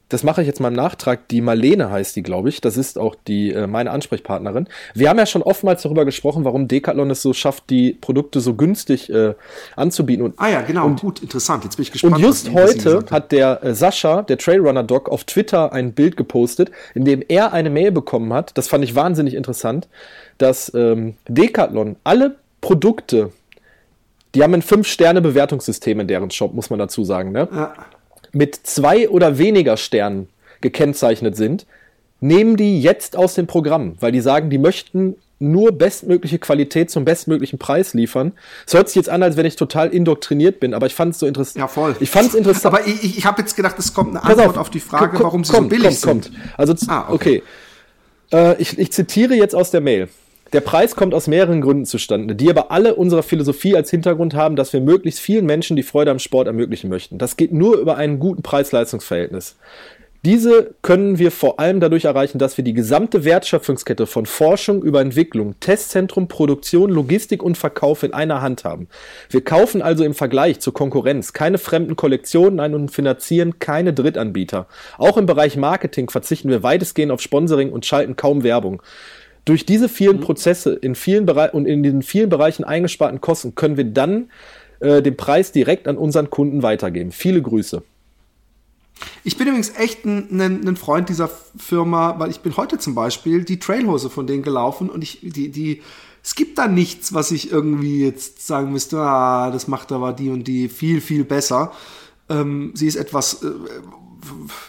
das 0.09 0.23
mache 0.23 0.41
ich 0.41 0.47
jetzt 0.47 0.59
mal 0.59 0.67
im 0.67 0.75
Nachtrag, 0.75 1.27
die 1.29 1.41
Marlene 1.41 1.89
heißt 1.89 2.15
die, 2.15 2.21
glaube 2.21 2.49
ich. 2.49 2.61
Das 2.61 2.77
ist 2.77 2.99
auch 2.99 3.15
die 3.27 3.51
äh, 3.51 3.65
meine 3.65 3.89
Ansprechpartnerin. 3.89 4.67
Wir 4.93 5.09
haben 5.09 5.17
ja 5.17 5.25
schon 5.25 5.41
oftmals 5.41 5.81
darüber 5.81 6.05
gesprochen, 6.05 6.45
warum 6.45 6.67
Decathlon 6.67 7.09
es 7.09 7.23
so 7.23 7.33
schafft, 7.33 7.69
die 7.71 7.93
Produkte 7.93 8.39
so 8.39 8.53
günstig 8.53 9.09
äh, 9.09 9.33
anzubieten. 9.75 10.23
Und, 10.23 10.35
ah 10.37 10.49
ja, 10.49 10.61
genau, 10.61 10.85
und, 10.85 11.01
gut, 11.01 11.23
interessant. 11.23 11.63
Jetzt 11.63 11.77
bin 11.77 11.83
ich 11.83 11.91
gespannt. 11.91 12.15
Und 12.15 12.21
just 12.21 12.53
heute 12.53 13.03
hat 13.09 13.31
der 13.31 13.63
äh, 13.63 13.73
Sascha, 13.73 14.21
der 14.21 14.37
Trailrunner 14.37 14.83
Doc, 14.83 15.09
auf 15.09 15.23
Twitter 15.23 15.73
ein 15.73 15.93
Bild 15.93 16.17
gepostet, 16.17 16.69
in 16.93 17.03
dem 17.03 17.23
er 17.27 17.53
eine 17.53 17.71
Mail 17.71 17.91
bekommen 17.91 18.31
hat. 18.31 18.55
Das 18.57 18.67
fand 18.67 18.83
ich 18.83 18.93
wahnsinnig 18.93 19.33
interessant, 19.33 19.87
dass 20.37 20.71
ähm, 20.75 21.15
Decathlon 21.27 21.95
alle 22.03 22.35
Produkte, 22.61 23.31
die 24.35 24.43
haben 24.43 24.53
ein 24.53 24.61
5-Sterne-Bewertungssystem 24.61 25.99
in 25.99 26.07
deren 26.07 26.29
Shop, 26.29 26.53
muss 26.53 26.69
man 26.69 26.77
dazu 26.77 27.03
sagen, 27.03 27.31
ne? 27.31 27.47
Ja 27.51 27.73
mit 28.35 28.55
zwei 28.63 29.09
oder 29.09 29.37
weniger 29.37 29.77
Sternen 29.77 30.27
gekennzeichnet 30.61 31.35
sind, 31.35 31.65
nehmen 32.19 32.57
die 32.57 32.81
jetzt 32.81 33.15
aus 33.15 33.35
dem 33.35 33.47
Programm, 33.47 33.95
weil 33.99 34.11
die 34.11 34.21
sagen, 34.21 34.49
die 34.49 34.57
möchten 34.57 35.15
nur 35.39 35.71
bestmögliche 35.73 36.39
Qualität 36.39 36.89
zum 36.89 37.05
bestmöglichen 37.05 37.59
Preis 37.59 37.93
liefern. 37.93 38.33
Es 38.65 38.73
hört 38.73 38.87
sich 38.87 38.95
jetzt 38.95 39.09
an, 39.09 39.21
als 39.21 39.37
wenn 39.37 39.45
ich 39.45 39.55
total 39.55 39.89
indoktriniert 39.89 40.59
bin, 40.59 40.73
aber 40.73 40.85
ich 40.85 40.95
fand 40.95 41.13
es 41.13 41.19
so 41.19 41.27
interessant. 41.27 41.59
Ja, 41.59 41.67
voll. 41.67 41.95
Ich 41.99 42.09
fand 42.09 42.29
es 42.29 42.35
interessant. 42.35 42.73
Aber 42.73 42.87
ich, 42.87 43.17
ich 43.17 43.25
habe 43.25 43.41
jetzt 43.41 43.55
gedacht, 43.55 43.77
es 43.79 43.93
kommt 43.93 44.11
eine 44.11 44.23
Antwort 44.23 44.49
auf, 44.49 44.57
auf, 44.57 44.69
die 44.69 44.79
Frage, 44.79 45.19
warum 45.21 45.43
sie 45.43 45.53
kommt, 45.53 45.71
so 45.71 45.77
billig 45.77 46.01
kommt, 46.01 46.25
sind. 46.25 46.35
Kommt. 46.35 46.59
Also, 46.59 46.73
ah, 46.87 47.05
okay. 47.09 47.43
okay. 48.31 48.51
Äh, 48.51 48.61
ich, 48.61 48.77
ich 48.79 48.91
zitiere 48.91 49.35
jetzt 49.35 49.55
aus 49.55 49.71
der 49.71 49.81
Mail. 49.81 50.09
Der 50.55 50.61
Preis 50.61 50.95
kommt 50.95 51.13
aus 51.13 51.27
mehreren 51.27 51.59
Gründen 51.59 51.83
zustande, 51.83 52.33
die 52.33 52.49
aber 52.49 52.71
alle 52.71 52.95
unserer 52.95 53.23
Philosophie 53.23 53.75
als 53.75 53.89
Hintergrund 53.89 54.35
haben, 54.35 54.55
dass 54.55 54.71
wir 54.71 54.79
möglichst 54.79 55.19
vielen 55.19 55.45
Menschen 55.45 55.75
die 55.75 55.83
Freude 55.83 56.11
am 56.11 56.19
Sport 56.19 56.47
ermöglichen 56.47 56.89
möchten. 56.89 57.17
Das 57.17 57.35
geht 57.35 57.51
nur 57.51 57.77
über 57.77 57.97
einen 57.97 58.19
guten 58.19 58.41
Preis-Leistungs-Verhältnis. 58.41 59.57
Diese 60.23 60.73
können 60.81 61.19
wir 61.19 61.31
vor 61.31 61.59
allem 61.59 61.81
dadurch 61.81 62.05
erreichen, 62.05 62.39
dass 62.39 62.55
wir 62.55 62.63
die 62.63 62.73
gesamte 62.73 63.25
Wertschöpfungskette 63.25 64.07
von 64.07 64.25
Forschung 64.25 64.81
über 64.81 65.01
Entwicklung, 65.01 65.59
Testzentrum, 65.59 66.29
Produktion, 66.29 66.89
Logistik 66.89 67.43
und 67.43 67.57
Verkauf 67.57 68.03
in 68.03 68.13
einer 68.13 68.41
Hand 68.41 68.63
haben. 68.63 68.87
Wir 69.29 69.43
kaufen 69.43 69.81
also 69.81 70.05
im 70.05 70.13
Vergleich 70.13 70.61
zur 70.61 70.73
Konkurrenz 70.73 71.33
keine 71.33 71.57
fremden 71.57 71.97
Kollektionen 71.97 72.61
ein 72.61 72.73
und 72.75 72.91
finanzieren 72.91 73.59
keine 73.59 73.91
Drittanbieter. 73.91 74.67
Auch 74.97 75.17
im 75.17 75.25
Bereich 75.25 75.57
Marketing 75.57 76.09
verzichten 76.09 76.49
wir 76.49 76.63
weitestgehend 76.63 77.11
auf 77.11 77.19
Sponsoring 77.19 77.73
und 77.73 77.85
schalten 77.85 78.15
kaum 78.15 78.43
Werbung. 78.43 78.81
Durch 79.45 79.65
diese 79.65 79.89
vielen 79.89 80.17
mhm. 80.17 80.21
Prozesse 80.21 80.73
in 80.73 80.95
vielen 80.95 81.25
Bereichen 81.25 81.55
und 81.55 81.65
in 81.65 81.83
den 81.83 82.01
vielen 82.01 82.29
Bereichen 82.29 82.63
eingesparten 82.63 83.21
Kosten 83.21 83.55
können 83.55 83.77
wir 83.77 83.85
dann 83.85 84.29
äh, 84.79 85.01
den 85.01 85.15
Preis 85.15 85.51
direkt 85.51 85.87
an 85.87 85.97
unseren 85.97 86.29
Kunden 86.29 86.63
weitergeben. 86.63 87.11
Viele 87.11 87.41
Grüße. 87.41 87.83
Ich 89.23 89.37
bin 89.37 89.47
übrigens 89.47 89.73
echt 89.77 90.05
ein, 90.05 90.39
ein, 90.39 90.67
ein, 90.67 90.75
Freund 90.77 91.09
dieser 91.09 91.29
Firma, 91.57 92.17
weil 92.17 92.29
ich 92.29 92.39
bin 92.39 92.55
heute 92.57 92.77
zum 92.77 92.95
Beispiel 92.95 93.43
die 93.43 93.59
Trailhose 93.59 94.09
von 94.09 94.25
denen 94.25 94.41
gelaufen 94.41 94.89
und 94.89 95.03
ich, 95.03 95.19
die, 95.21 95.49
die, 95.49 95.81
es 96.23 96.35
gibt 96.35 96.57
da 96.57 96.67
nichts, 96.67 97.13
was 97.13 97.31
ich 97.31 97.51
irgendwie 97.51 98.03
jetzt 98.03 98.45
sagen 98.47 98.71
müsste, 98.71 98.99
ah, 98.99 99.51
das 99.51 99.67
macht 99.67 99.91
aber 99.91 100.13
die 100.13 100.29
und 100.29 100.47
die 100.47 100.69
viel, 100.69 101.01
viel 101.01 101.23
besser. 101.25 101.71
Ähm, 102.29 102.71
sie 102.73 102.87
ist 102.87 102.95
etwas 102.95 103.43
äh, 103.43 103.51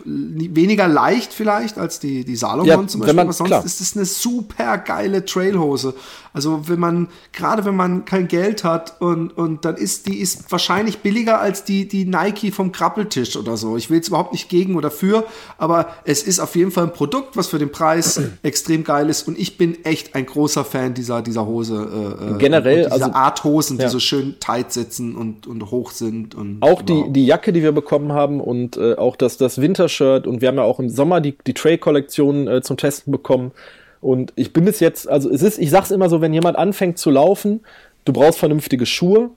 weniger 0.05 0.89
leicht 0.89 1.33
vielleicht 1.33 1.79
als 1.79 2.01
die, 2.01 2.25
die 2.25 2.37
Salomon 2.37 2.67
ja, 2.67 2.87
zum 2.87 3.01
Beispiel, 3.01 3.15
man, 3.15 3.27
aber 3.27 3.33
sonst 3.33 3.49
klar. 3.49 3.65
ist 3.65 3.81
es 3.81 3.97
eine 3.97 4.05
super 4.05 4.79
geile 4.79 5.25
Trailhose. 5.25 5.95
Also 6.33 6.69
wenn 6.69 6.79
man, 6.79 7.09
gerade 7.33 7.65
wenn 7.65 7.77
man 7.77 8.05
kein 8.05 8.29
Geld 8.29 8.63
hat 8.63 9.01
und, 9.01 9.31
und 9.31 9.65
dann 9.65 9.77
ist 9.77 10.07
die 10.07 10.19
ist 10.19 10.53
wahrscheinlich 10.53 10.99
billiger 10.99 11.41
als 11.41 11.65
die, 11.65 11.89
die 11.89 12.05
Nike 12.05 12.53
vom 12.53 12.73
Krabbeltisch 12.73 13.39
oder 13.39 13.57
so. 13.57 13.79
Ich 13.79 13.89
will 13.89 13.97
jetzt 13.97 14.09
überhaupt 14.09 14.33
nicht 14.33 14.51
gegen 14.51 14.77
oder 14.77 14.91
für, 14.91 15.25
aber 15.57 15.89
es 16.05 16.23
ist 16.23 16.39
auf 16.39 16.55
jeden 16.55 16.73
Fall 16.73 16.85
ein 16.85 16.93
Produkt, 16.93 17.39
was 17.39 17.47
für 17.47 17.59
den 17.59 17.73
Preis 17.73 18.21
extrem 18.43 18.85
geil 18.85 19.09
ist 19.09 19.27
und 19.27 19.39
ich 19.39 19.57
bin 19.57 19.83
echt 19.85 20.15
ein 20.15 20.27
großer 20.27 20.67
Fan 20.67 20.93
dieser, 20.93 21.23
dieser 21.23 21.47
Hose. 21.47 22.17
Äh, 22.21 22.35
äh 22.35 22.39
Generell, 22.39 22.83
dieser 22.83 22.93
also, 22.93 23.13
Art 23.13 23.45
Hosen, 23.45 23.79
ja. 23.79 23.87
die 23.87 23.91
so 23.91 23.99
schön 23.99 24.37
tight 24.39 24.73
sitzen 24.73 25.17
und, 25.17 25.47
und 25.47 25.71
hoch 25.71 25.91
sind. 25.91 26.35
Und 26.35 26.59
auch 26.61 26.83
die, 26.83 27.05
die 27.09 27.25
Jacke, 27.25 27.55
die 27.55 27.63
wir 27.63 27.73
bekommen 27.73 28.13
haben 28.13 28.41
und 28.41 28.77
äh, 28.77 28.97
auch 28.97 29.17
das, 29.17 29.39
das 29.39 29.46
Wintershirt 29.61 30.27
und 30.27 30.41
wir 30.41 30.49
haben 30.49 30.57
ja 30.57 30.65
auch 30.65 30.81
im 30.81 30.89
Sommer 30.89 31.21
die, 31.21 31.37
die 31.47 31.55
Trail-Kollektion 31.55 32.49
äh, 32.49 32.63
zum 32.63 32.77
Testen 32.77 33.11
bekommen. 33.13 33.53
Und 34.01 34.33
ich 34.37 34.53
bin 34.53 34.65
bis 34.65 34.81
jetzt, 34.81 35.09
also 35.09 35.31
es 35.31 35.43
ist, 35.43 35.59
ich 35.59 35.71
sag's 35.71 35.91
immer 35.91 36.09
so, 36.09 36.21
wenn 36.21 36.33
jemand 36.33 36.59
anfängt 36.59 36.99
zu 36.99 37.11
laufen, 37.11 37.61
du 38.05 38.13
brauchst 38.13 38.39
vernünftige 38.39 38.87
Schuhe. 38.87 39.31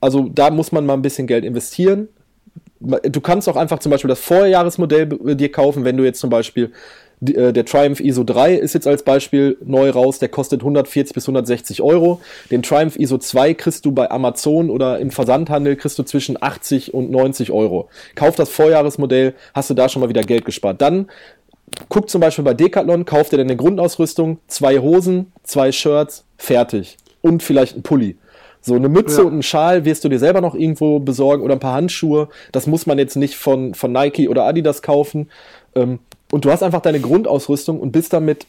Also 0.00 0.28
da 0.28 0.50
muss 0.50 0.72
man 0.72 0.84
mal 0.84 0.94
ein 0.94 1.02
bisschen 1.02 1.26
Geld 1.26 1.44
investieren. 1.44 2.08
Du 2.80 3.20
kannst 3.20 3.48
auch 3.48 3.56
einfach 3.56 3.78
zum 3.78 3.90
Beispiel 3.90 4.08
das 4.08 4.18
Vorjahresmodell 4.18 5.06
dir 5.36 5.52
kaufen, 5.52 5.84
wenn 5.84 5.96
du 5.96 6.04
jetzt 6.04 6.18
zum 6.18 6.30
Beispiel 6.30 6.72
äh, 7.30 7.52
der 7.52 7.64
Triumph 7.64 8.00
ISO 8.00 8.24
3 8.24 8.54
ist 8.54 8.74
jetzt 8.74 8.86
als 8.86 9.02
Beispiel 9.02 9.56
neu 9.64 9.90
raus, 9.90 10.18
der 10.18 10.28
kostet 10.28 10.60
140 10.60 11.14
bis 11.14 11.24
160 11.24 11.82
Euro. 11.82 12.20
Den 12.50 12.62
Triumph 12.62 12.96
ISO 12.96 13.18
2 13.18 13.54
kriegst 13.54 13.84
du 13.84 13.92
bei 13.92 14.10
Amazon 14.10 14.70
oder 14.70 14.98
im 14.98 15.10
Versandhandel 15.10 15.76
kriegst 15.76 15.98
du 15.98 16.02
zwischen 16.02 16.40
80 16.40 16.94
und 16.94 17.10
90 17.10 17.50
Euro. 17.52 17.88
Kauf 18.14 18.34
das 18.34 18.50
Vorjahresmodell, 18.50 19.34
hast 19.54 19.70
du 19.70 19.74
da 19.74 19.88
schon 19.88 20.00
mal 20.00 20.08
wieder 20.08 20.22
Geld 20.22 20.44
gespart. 20.44 20.82
Dann 20.82 21.08
guck 21.88 22.10
zum 22.10 22.20
Beispiel 22.20 22.44
bei 22.44 22.54
Decathlon, 22.54 23.04
kauf 23.04 23.28
dir 23.28 23.38
deine 23.38 23.56
Grundausrüstung, 23.56 24.38
zwei 24.46 24.78
Hosen, 24.78 25.32
zwei 25.42 25.72
Shirts, 25.72 26.24
fertig. 26.36 26.96
Und 27.20 27.42
vielleicht 27.42 27.76
ein 27.76 27.82
Pulli. 27.82 28.16
So 28.60 28.74
eine 28.74 28.88
Mütze 28.88 29.18
ja. 29.18 29.22
und 29.22 29.32
einen 29.32 29.42
Schal 29.42 29.84
wirst 29.84 30.04
du 30.04 30.08
dir 30.08 30.20
selber 30.20 30.40
noch 30.40 30.54
irgendwo 30.54 31.00
besorgen 31.00 31.42
oder 31.42 31.54
ein 31.54 31.60
paar 31.60 31.74
Handschuhe. 31.74 32.28
Das 32.52 32.68
muss 32.68 32.86
man 32.86 32.96
jetzt 32.98 33.16
nicht 33.16 33.36
von, 33.36 33.74
von 33.74 33.92
Nike 33.92 34.28
oder 34.28 34.44
Adidas 34.44 34.82
kaufen. 34.82 35.28
Ähm, 35.74 35.98
und 36.32 36.46
du 36.46 36.50
hast 36.50 36.62
einfach 36.62 36.80
deine 36.80 36.98
Grundausrüstung 36.98 37.78
und 37.78 37.92
bist 37.92 38.14
damit, 38.14 38.46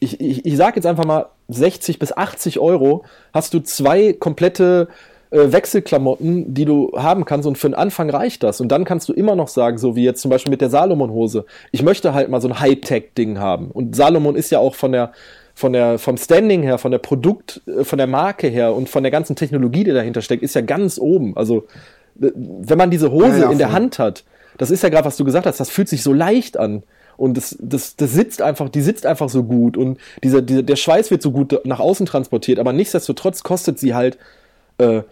ich, 0.00 0.22
ich, 0.22 0.46
ich 0.46 0.56
sag 0.56 0.74
jetzt 0.74 0.86
einfach 0.86 1.04
mal 1.04 1.26
60 1.48 1.98
bis 1.98 2.16
80 2.16 2.58
Euro, 2.60 3.04
hast 3.34 3.52
du 3.52 3.60
zwei 3.60 4.14
komplette 4.14 4.88
äh, 5.30 5.52
Wechselklamotten, 5.52 6.54
die 6.54 6.64
du 6.64 6.92
haben 6.96 7.26
kannst 7.26 7.46
und 7.46 7.58
für 7.58 7.68
den 7.68 7.74
Anfang 7.74 8.08
reicht 8.08 8.42
das. 8.42 8.62
Und 8.62 8.68
dann 8.72 8.86
kannst 8.86 9.10
du 9.10 9.12
immer 9.12 9.36
noch 9.36 9.48
sagen, 9.48 9.76
so 9.76 9.96
wie 9.96 10.02
jetzt 10.02 10.22
zum 10.22 10.30
Beispiel 10.30 10.50
mit 10.50 10.62
der 10.62 10.70
Salomon-Hose, 10.70 11.44
ich 11.72 11.82
möchte 11.82 12.14
halt 12.14 12.30
mal 12.30 12.40
so 12.40 12.48
ein 12.48 12.58
Hightech-Ding 12.58 13.38
haben. 13.38 13.70
Und 13.70 13.94
Salomon 13.94 14.34
ist 14.34 14.50
ja 14.50 14.58
auch 14.58 14.74
von 14.74 14.92
der, 14.92 15.12
von 15.54 15.74
der, 15.74 15.98
vom 15.98 16.16
Standing 16.16 16.62
her, 16.62 16.78
von 16.78 16.90
der 16.90 16.98
Produkt, 16.98 17.60
äh, 17.66 17.84
von 17.84 17.98
der 17.98 18.06
Marke 18.06 18.48
her 18.48 18.74
und 18.74 18.88
von 18.88 19.02
der 19.02 19.12
ganzen 19.12 19.36
Technologie, 19.36 19.84
die 19.84 19.92
dahinter 19.92 20.22
steckt, 20.22 20.42
ist 20.42 20.54
ja 20.54 20.62
ganz 20.62 20.98
oben. 20.98 21.36
Also, 21.36 21.66
wenn 22.14 22.78
man 22.78 22.90
diese 22.90 23.12
Hose 23.12 23.28
ja, 23.28 23.38
ja, 23.44 23.50
in 23.50 23.58
der 23.58 23.72
Hand 23.72 23.98
hat, 23.98 24.24
das 24.56 24.70
ist 24.70 24.82
ja 24.82 24.88
gerade, 24.88 25.04
was 25.04 25.18
du 25.18 25.24
gesagt 25.26 25.44
hast, 25.44 25.60
das 25.60 25.68
fühlt 25.68 25.90
sich 25.90 26.02
so 26.02 26.14
leicht 26.14 26.56
an. 26.56 26.82
Und 27.16 27.36
das, 27.36 27.56
das, 27.60 27.96
das 27.96 28.12
sitzt 28.12 28.42
einfach, 28.42 28.68
die 28.68 28.82
sitzt 28.82 29.06
einfach 29.06 29.28
so 29.28 29.44
gut 29.44 29.76
und 29.76 29.98
dieser, 30.22 30.42
dieser, 30.42 30.62
der 30.62 30.76
Schweiß 30.76 31.10
wird 31.10 31.22
so 31.22 31.30
gut 31.30 31.60
nach 31.64 31.80
außen 31.80 32.06
transportiert, 32.06 32.58
aber 32.58 32.72
nichtsdestotrotz 32.72 33.42
kostet 33.42 33.78
sie 33.78 33.94
halt 33.94 34.18
äh, 34.78 35.02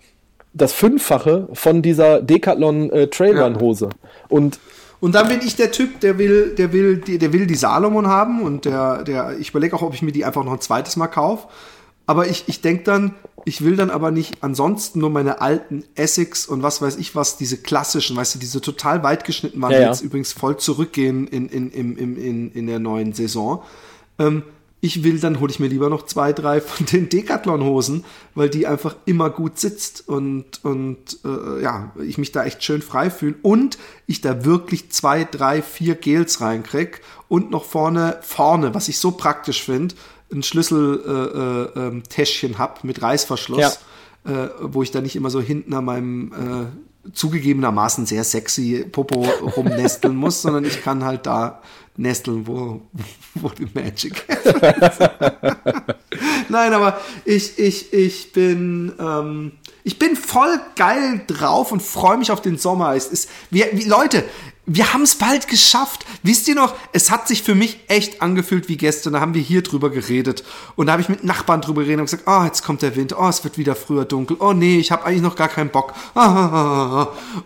das 0.53 0.73
Fünffache 0.73 1.49
von 1.53 1.83
dieser 1.83 2.23
Decathlon 2.23 2.91
äh, 2.91 3.07
Trailrun 3.09 3.61
Hose. 3.61 3.87
Ja. 3.87 4.09
Und 4.29 4.61
und 5.01 5.15
dann 5.15 5.29
bin 5.29 5.41
ich 5.45 5.55
der 5.55 5.71
Typ, 5.71 6.01
der 6.01 6.17
will, 6.17 6.55
der 6.57 6.73
will, 6.73 6.97
der 6.97 7.31
will 7.35 7.47
die 7.47 7.57
Salomon 7.57 8.07
haben 8.07 8.41
und 8.41 8.65
der, 8.65 9.03
der, 9.05 9.37
ich 9.39 9.51
überlege 9.51 9.77
auch, 9.77 9.83
ob 9.83 9.93
ich 9.93 10.01
mir 10.01 10.13
die 10.13 10.25
einfach 10.25 10.45
noch 10.45 10.53
ein 10.55 10.63
zweites 10.63 10.97
Mal 10.97 11.09
kaufe. 11.09 11.47
Aber 12.07 12.29
ich, 12.29 12.45
ich 12.47 12.61
denke 12.61 12.85
dann, 12.85 13.15
ich 13.45 13.63
will 13.63 13.77
dann 13.77 13.91
aber 13.91 14.11
nicht 14.11 14.43
ansonsten 14.43 15.01
nur 15.01 15.11
meine 15.11 15.41
alten 15.41 15.85
Essex 15.95 16.47
und 16.47 16.63
was 16.63 16.81
weiß 16.81 16.97
ich 16.97 17.15
was, 17.15 17.37
diese 17.37 17.59
klassischen, 17.59 18.17
weißt 18.17 18.35
du, 18.35 18.39
diese 18.39 18.61
total 18.61 19.03
weit 19.03 19.25
geschnitten 19.25 19.61
waren, 19.61 19.73
Ja, 19.73 19.81
ja. 19.81 19.89
jetzt 19.89 20.03
übrigens 20.03 20.33
voll 20.33 20.57
zurückgehen 20.57 21.27
in, 21.29 21.49
in, 21.49 21.71
in, 21.71 21.97
in, 21.97 22.17
in, 22.17 22.53
in 22.53 22.67
der 22.67 22.79
neuen 22.79 23.13
Saison. 23.13 23.63
Ähm, 24.19 24.43
ich 24.85 25.03
will, 25.03 25.19
dann 25.19 25.41
hole 25.41 25.51
ich 25.51 25.61
mir 25.61 25.69
lieber 25.69 25.89
noch 25.89 26.05
zwei, 26.05 26.35
drei 26.35 26.61
von 26.61 26.85
den 26.93 27.09
Decathlon-Hosen, 27.09 28.05
weil 28.35 28.51
die 28.51 28.67
einfach 28.67 28.97
immer 29.07 29.31
gut 29.31 29.59
sitzt 29.59 30.07
und, 30.09 30.63
und 30.63 31.21
äh, 31.25 31.63
ja, 31.63 31.93
ich 32.03 32.19
mich 32.19 32.33
da 32.33 32.45
echt 32.45 32.63
schön 32.63 32.83
frei 32.83 33.09
fühle 33.09 33.37
und 33.41 33.79
ich 34.07 34.21
da 34.21 34.45
wirklich 34.45 34.91
zwei, 34.91 35.25
drei, 35.25 35.63
vier 35.63 35.95
Gels 35.95 36.43
reinkrieg 36.43 37.01
und 37.29 37.51
noch 37.51 37.65
vorne, 37.65 38.19
vorne, 38.21 38.75
was 38.75 38.89
ich 38.89 38.99
so 38.99 39.13
praktisch 39.13 39.63
finde, 39.63 39.95
ein 40.35 40.43
Schlüsseltäschchen 40.43 41.75
äh, 41.77 41.81
äh, 41.81 41.87
ähm, 41.87 42.03
Täschchen 42.09 42.59
hab 42.59 42.85
mit 42.85 43.01
Reißverschluss, 43.01 43.81
äh, 44.27 44.49
wo 44.61 44.83
ich 44.83 44.91
da 44.91 45.01
nicht 45.01 45.17
immer 45.17 45.31
so 45.31 45.41
hinten 45.41 45.73
an 45.75 45.85
meinem 45.85 46.33
äh, 46.33 47.11
zugegebenermaßen 47.13 48.07
sehr 48.07 48.25
sexy 48.25 48.85
Popo 48.91 49.25
rumnesteln 49.57 50.17
muss, 50.17 50.43
sondern 50.43 50.65
ich 50.65 50.83
kann 50.83 51.05
halt 51.05 51.27
da 51.27 51.61
nesteln, 51.97 52.47
wo, 52.47 52.83
wo 53.35 53.49
die 53.51 53.69
Magic 53.73 54.25
Nein, 56.49 56.73
aber 56.73 57.01
ich, 57.25 57.59
ich, 57.59 57.93
ich 57.93 58.33
bin, 58.33 58.93
ähm, 58.99 59.53
ich 59.83 59.99
bin 59.99 60.17
voll 60.17 60.61
geil 60.77 61.23
drauf 61.27 61.73
und 61.73 61.83
freue 61.83 62.17
mich 62.17 62.31
auf 62.31 62.41
den 62.41 62.59
Sommer. 62.59 62.95
Es 62.95 63.07
ist, 63.07 63.31
wir, 63.51 63.69
wie, 63.73 63.85
Leute, 63.85 64.25
wir 64.67 64.95
haben 64.95 65.03
es 65.03 65.17
bald 65.17 65.49
geschafft. 65.49 66.07
Wisst 66.23 66.49
ihr 66.49 66.55
noch, 66.55 66.75
es 66.93 67.11
hat 67.11 67.29
sich 67.29 67.43
für 67.43 67.55
mich 67.55 67.81
echt 67.89 68.23
angefühlt 68.23 68.69
wie 68.69 68.77
gestern. 68.77 69.13
Da 69.13 69.21
haben 69.21 69.35
wir 69.35 69.43
hier 69.43 69.63
drüber 69.63 69.91
geredet. 69.91 70.43
Und 70.75 70.87
da 70.87 70.93
habe 70.93 71.03
ich 71.03 71.09
mit 71.09 71.23
Nachbarn 71.23 71.61
drüber 71.61 71.83
geredet 71.83 72.01
und 72.01 72.07
gesagt, 72.07 72.25
oh, 72.27 72.45
jetzt 72.45 72.63
kommt 72.65 72.81
der 72.81 72.97
Winter, 72.97 73.17
oh, 73.21 73.29
es 73.29 73.45
wird 73.45 73.59
wieder 73.59 73.77
früher 73.77 74.05
dunkel. 74.05 74.39
Oh 74.41 74.53
nee, 74.53 74.79
ich 74.79 74.91
habe 74.91 75.05
eigentlich 75.05 75.23
noch 75.23 75.37
gar 75.37 75.49
keinen 75.49 75.71
Bock. 75.71 75.93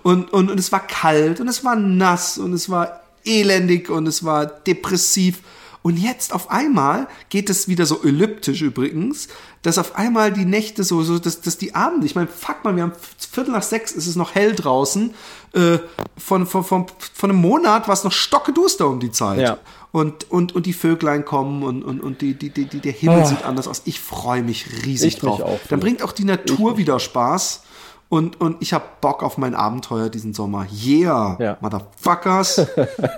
Und, 0.02 0.32
und, 0.32 0.50
und 0.50 0.60
es 0.60 0.70
war 0.70 0.86
kalt 0.86 1.40
und 1.40 1.48
es 1.48 1.64
war 1.64 1.74
nass 1.74 2.38
und 2.38 2.52
es 2.52 2.70
war 2.70 3.00
elendig 3.24 3.90
und 3.90 4.06
es 4.06 4.24
war 4.24 4.46
depressiv. 4.46 5.40
Und 5.82 5.96
jetzt 5.96 6.34
auf 6.34 6.50
einmal 6.50 7.08
geht 7.28 7.50
es 7.50 7.68
wieder 7.68 7.86
so 7.86 8.02
elliptisch 8.02 8.62
übrigens, 8.62 9.28
dass 9.62 9.78
auf 9.78 9.96
einmal 9.96 10.32
die 10.32 10.44
Nächte 10.44 10.84
so, 10.84 11.02
so 11.02 11.18
dass, 11.18 11.40
dass 11.40 11.56
die 11.56 11.74
Abende, 11.74 12.06
ich 12.06 12.14
meine, 12.14 12.28
fuck 12.28 12.64
mal, 12.64 12.76
wir 12.76 12.82
haben 12.82 12.92
Viertel 13.18 13.52
nach 13.52 13.62
sechs, 13.62 13.92
ist 13.92 14.06
es 14.06 14.16
noch 14.16 14.34
hell 14.34 14.54
draußen. 14.54 15.14
Äh, 15.54 15.78
von, 16.16 16.46
von, 16.46 16.62
von, 16.64 16.86
von 17.14 17.30
einem 17.30 17.40
Monat 17.40 17.88
war 17.88 17.94
es 17.94 18.04
noch 18.04 18.12
stockeduster 18.12 18.86
um 18.86 19.00
die 19.00 19.10
Zeit. 19.10 19.40
Ja. 19.40 19.58
Und, 19.92 20.30
und, 20.30 20.54
und 20.54 20.66
die 20.66 20.74
Vöglein 20.74 21.24
kommen 21.24 21.62
und, 21.62 21.82
und, 21.82 22.00
und 22.00 22.20
die, 22.20 22.34
die, 22.34 22.50
die, 22.50 22.66
die, 22.66 22.80
der 22.80 22.92
Himmel 22.92 23.22
Ah. 23.22 23.24
sieht 23.24 23.44
anders 23.44 23.66
aus. 23.66 23.82
Ich 23.86 24.00
freue 24.00 24.42
mich 24.42 24.66
riesig 24.84 25.16
Ich 25.16 25.22
mich 25.22 25.32
drauf. 25.32 25.40
auch. 25.40 25.58
Dann 25.70 25.80
bringt 25.80 26.02
auch 26.02 26.12
die 26.12 26.24
Natur 26.24 26.76
wieder 26.76 26.98
Spaß. 27.00 27.62
Und, 28.10 28.40
und 28.40 28.56
ich 28.60 28.72
habe 28.72 28.84
Bock 29.00 29.22
auf 29.22 29.36
mein 29.38 29.54
Abenteuer 29.54 30.08
diesen 30.10 30.32
Sommer. 30.34 30.66
Yeah, 30.84 31.36
Ja. 31.40 31.56
Motherfuckers. 31.60 32.66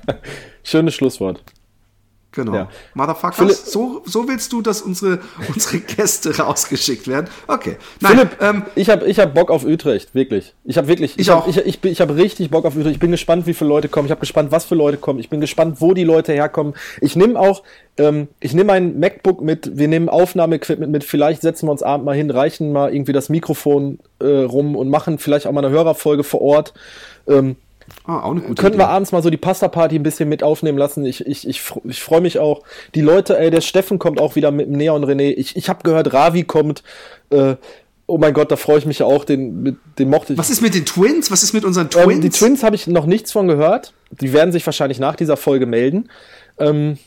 Schönes 0.62 0.94
Schlusswort. 0.94 1.42
Genau. 2.32 2.54
Ja. 2.54 2.68
Motherfuckers, 2.94 3.36
Philipp- 3.38 3.56
so, 3.56 4.02
so 4.04 4.28
willst 4.28 4.52
du, 4.52 4.62
dass 4.62 4.82
unsere, 4.82 5.18
unsere 5.52 5.78
Gäste 5.80 6.36
rausgeschickt 6.38 7.08
werden? 7.08 7.28
Okay. 7.48 7.76
Nein, 8.00 8.12
Philipp, 8.12 8.30
ähm, 8.40 8.62
ich 8.76 8.88
habe 8.88 9.06
ich 9.08 9.18
hab 9.18 9.34
Bock 9.34 9.50
auf 9.50 9.64
Utrecht, 9.64 10.14
wirklich. 10.14 10.54
Ich 10.64 10.78
habe 10.78 10.86
wirklich, 10.86 11.18
Ich 11.18 11.28
hab, 11.28 11.42
auch. 11.44 11.48
ich, 11.48 11.56
ich, 11.58 11.84
ich 11.84 12.00
habe 12.00 12.14
richtig 12.14 12.50
Bock 12.50 12.64
auf 12.66 12.76
Utrecht. 12.76 12.94
Ich 12.94 13.00
bin 13.00 13.10
gespannt, 13.10 13.46
wie 13.48 13.54
viele 13.54 13.68
Leute 13.68 13.88
kommen. 13.88 14.06
Ich 14.06 14.12
habe 14.12 14.20
gespannt, 14.20 14.52
was 14.52 14.64
für 14.64 14.76
Leute 14.76 14.96
kommen. 14.96 15.18
Ich 15.18 15.28
bin 15.28 15.40
gespannt, 15.40 15.80
wo 15.80 15.92
die 15.92 16.04
Leute 16.04 16.32
herkommen. 16.32 16.74
Ich 17.00 17.16
nehme 17.16 17.38
auch, 17.38 17.64
ähm, 17.98 18.28
ich 18.38 18.54
nehme 18.54 18.72
ein 18.74 19.00
MacBook 19.00 19.40
mit. 19.42 19.76
Wir 19.76 19.88
nehmen 19.88 20.08
Aufnahmeequipment 20.08 20.92
mit. 20.92 21.02
Vielleicht 21.02 21.42
setzen 21.42 21.66
wir 21.66 21.72
uns 21.72 21.82
abend 21.82 22.06
mal 22.06 22.14
hin, 22.14 22.30
reichen 22.30 22.70
mal 22.72 22.94
irgendwie 22.94 23.12
das 23.12 23.28
Mikrofon 23.28 23.98
äh, 24.20 24.26
rum 24.26 24.76
und 24.76 24.88
machen 24.88 25.18
vielleicht 25.18 25.48
auch 25.48 25.52
mal 25.52 25.64
eine 25.64 25.74
Hörerfolge 25.74 26.22
vor 26.22 26.42
Ort. 26.42 26.74
Ähm, 27.26 27.56
ah, 28.04 28.20
auch 28.20 28.30
eine 28.32 28.40
gute 28.40 28.60
Könnten 28.60 28.78
wir 28.78 28.84
Idee. 28.84 28.92
abends 28.92 29.12
mal 29.12 29.22
so 29.22 29.30
die 29.30 29.36
Pasta-Party 29.36 29.96
ein 29.96 30.02
bisschen 30.02 30.28
mit 30.28 30.42
aufnehmen 30.42 30.78
lassen. 30.78 31.04
Ich, 31.04 31.26
ich, 31.26 31.46
ich, 31.46 31.62
ich 31.84 32.02
freue 32.02 32.20
mich 32.20 32.38
auch. 32.38 32.62
Die 32.94 33.00
Leute, 33.00 33.38
ey, 33.38 33.50
der 33.50 33.60
Steffen 33.60 33.98
kommt 33.98 34.20
auch 34.20 34.36
wieder 34.36 34.50
mit 34.50 34.66
dem 34.66 34.76
Neon 34.76 35.04
René. 35.04 35.34
Ich, 35.36 35.56
ich 35.56 35.68
habe 35.68 35.82
gehört, 35.82 36.12
Ravi 36.12 36.44
kommt. 36.44 36.82
Äh, 37.30 37.56
oh 38.06 38.18
mein 38.18 38.34
Gott, 38.34 38.50
da 38.50 38.56
freue 38.56 38.78
ich 38.78 38.86
mich 38.86 39.02
auch. 39.02 39.24
Den, 39.24 39.78
den 39.98 40.10
mochte 40.10 40.32
ich. 40.32 40.38
Was 40.38 40.50
ist 40.50 40.60
mit 40.60 40.74
den 40.74 40.84
Twins? 40.84 41.30
Was 41.30 41.42
ist 41.42 41.52
mit 41.52 41.64
unseren 41.64 41.90
Twins? 41.90 42.12
ähm, 42.12 42.20
die 42.20 42.30
Twins 42.30 42.62
habe 42.62 42.76
ich 42.76 42.86
noch 42.86 43.06
nichts 43.06 43.32
von 43.32 43.48
gehört. 43.48 43.92
Die 44.10 44.32
werden 44.32 44.52
sich 44.52 44.66
wahrscheinlich 44.66 44.98
nach 44.98 45.16
dieser 45.16 45.36
Folge 45.36 45.66
melden. 45.66 46.08
Ähm, 46.58 46.98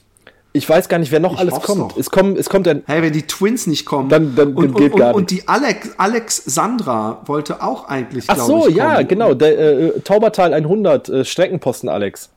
ich 0.56 0.70
weiß 0.70 0.88
gar 0.88 1.00
nicht, 1.00 1.12
wer 1.12 1.20
noch 1.20 1.34
Ich 1.34 1.40
alles 1.40 1.56
kommt. 1.62 1.98
Es 1.98 2.12
kommt, 2.12 2.38
es 2.38 2.48
kommt 2.48 2.68
ein. 2.68 2.84
Hey, 2.86 3.02
wenn 3.02 3.12
die 3.12 3.24
Twins 3.24 3.66
nicht 3.66 3.86
kommen. 3.86 4.08
Dann- 4.10 4.36
dann- 4.36 4.54
und, 4.54 4.66
dann 4.66 4.74
geht 4.76 4.94
und, 4.94 5.00
gar 5.00 5.10
und, 5.10 5.22
und 5.22 5.32
die 5.32 5.48
Alex, 5.48 5.90
Alex 5.98 6.44
Sandra 6.46 7.22
wollte 7.26 7.64
auch 7.64 7.88
eigentlich, 7.88 8.26
Ach 8.28 8.36
glaube 8.36 8.62
so, 8.64 8.68
ich, 8.70 8.76
ja, 8.76 8.96
kommen. 8.96 9.08
genau. 9.08 9.34
Der 9.34 9.58
äh, 9.58 10.00
Taubertal 10.02 10.54
100 10.54 11.10
äh, 11.10 11.26
Streckenposten 11.26 11.90
Alex. 11.90 12.30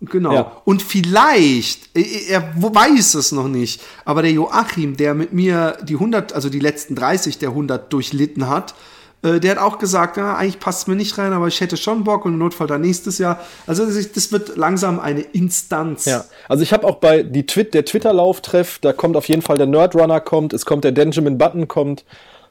Genau. 0.00 0.32
Ja. 0.32 0.52
Und 0.64 0.82
vielleicht, 0.82 1.96
äh, 1.96 2.04
er 2.28 2.52
weiß 2.56 3.14
es 3.14 3.32
noch 3.32 3.48
nicht, 3.48 3.80
aber 4.04 4.22
der 4.22 4.30
Joachim, 4.30 4.96
der 4.96 5.14
mit 5.14 5.32
mir 5.32 5.76
die 5.82 5.94
100, 5.94 6.34
also 6.34 6.50
die 6.50 6.60
letzten 6.60 6.94
30 6.94 7.38
der 7.38 7.48
100 7.48 7.92
durchlitten 7.92 8.48
hat, 8.48 8.74
äh, 9.22 9.40
der 9.40 9.52
hat 9.52 9.58
auch 9.58 9.78
gesagt, 9.78 10.16
ja, 10.16 10.36
eigentlich 10.36 10.60
passt 10.60 10.82
es 10.82 10.86
mir 10.86 10.96
nicht 10.96 11.18
rein, 11.18 11.32
aber 11.32 11.48
ich 11.48 11.60
hätte 11.60 11.76
schon 11.76 12.04
Bock 12.04 12.24
und 12.24 12.34
im 12.34 12.38
Notfall 12.38 12.66
dann 12.66 12.82
nächstes 12.82 13.18
Jahr. 13.18 13.40
Also 13.66 13.84
das 13.86 14.32
wird 14.32 14.56
langsam 14.56 15.00
eine 15.00 15.20
Instanz. 15.20 16.04
Ja, 16.04 16.24
also 16.48 16.62
ich 16.62 16.72
habe 16.72 16.86
auch 16.86 16.96
bei 16.96 17.22
die 17.22 17.46
Twit 17.46 17.74
der 17.74 17.84
Twitter-Lauftreff, 17.84 18.78
da 18.80 18.92
kommt 18.92 19.16
auf 19.16 19.28
jeden 19.28 19.42
Fall 19.42 19.58
der 19.58 19.66
Nerdrunner 19.66 20.20
kommt, 20.20 20.52
es 20.52 20.64
kommt 20.64 20.84
der 20.84 20.92
Benjamin 20.92 21.36
Button 21.36 21.66
kommt, 21.66 22.04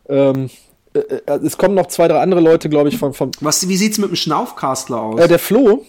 ähm, 0.10 0.50
äh, 0.94 1.00
äh, 1.00 1.40
es 1.46 1.58
kommen 1.58 1.76
noch 1.76 1.88
zwei, 1.88 2.08
drei 2.08 2.20
andere 2.20 2.42
Leute, 2.42 2.70
glaube 2.70 2.90
ich, 2.90 2.98
von, 2.98 3.14
von 3.14 3.32
Was, 3.42 3.68
wie 3.68 3.78
sieht's 3.78 3.98
mit 3.98 4.10
dem 4.10 4.16
Schnaufkastler 4.16 5.02
aus? 5.02 5.20
äh, 5.20 5.28
der 5.28 5.40
Flo. 5.40 5.86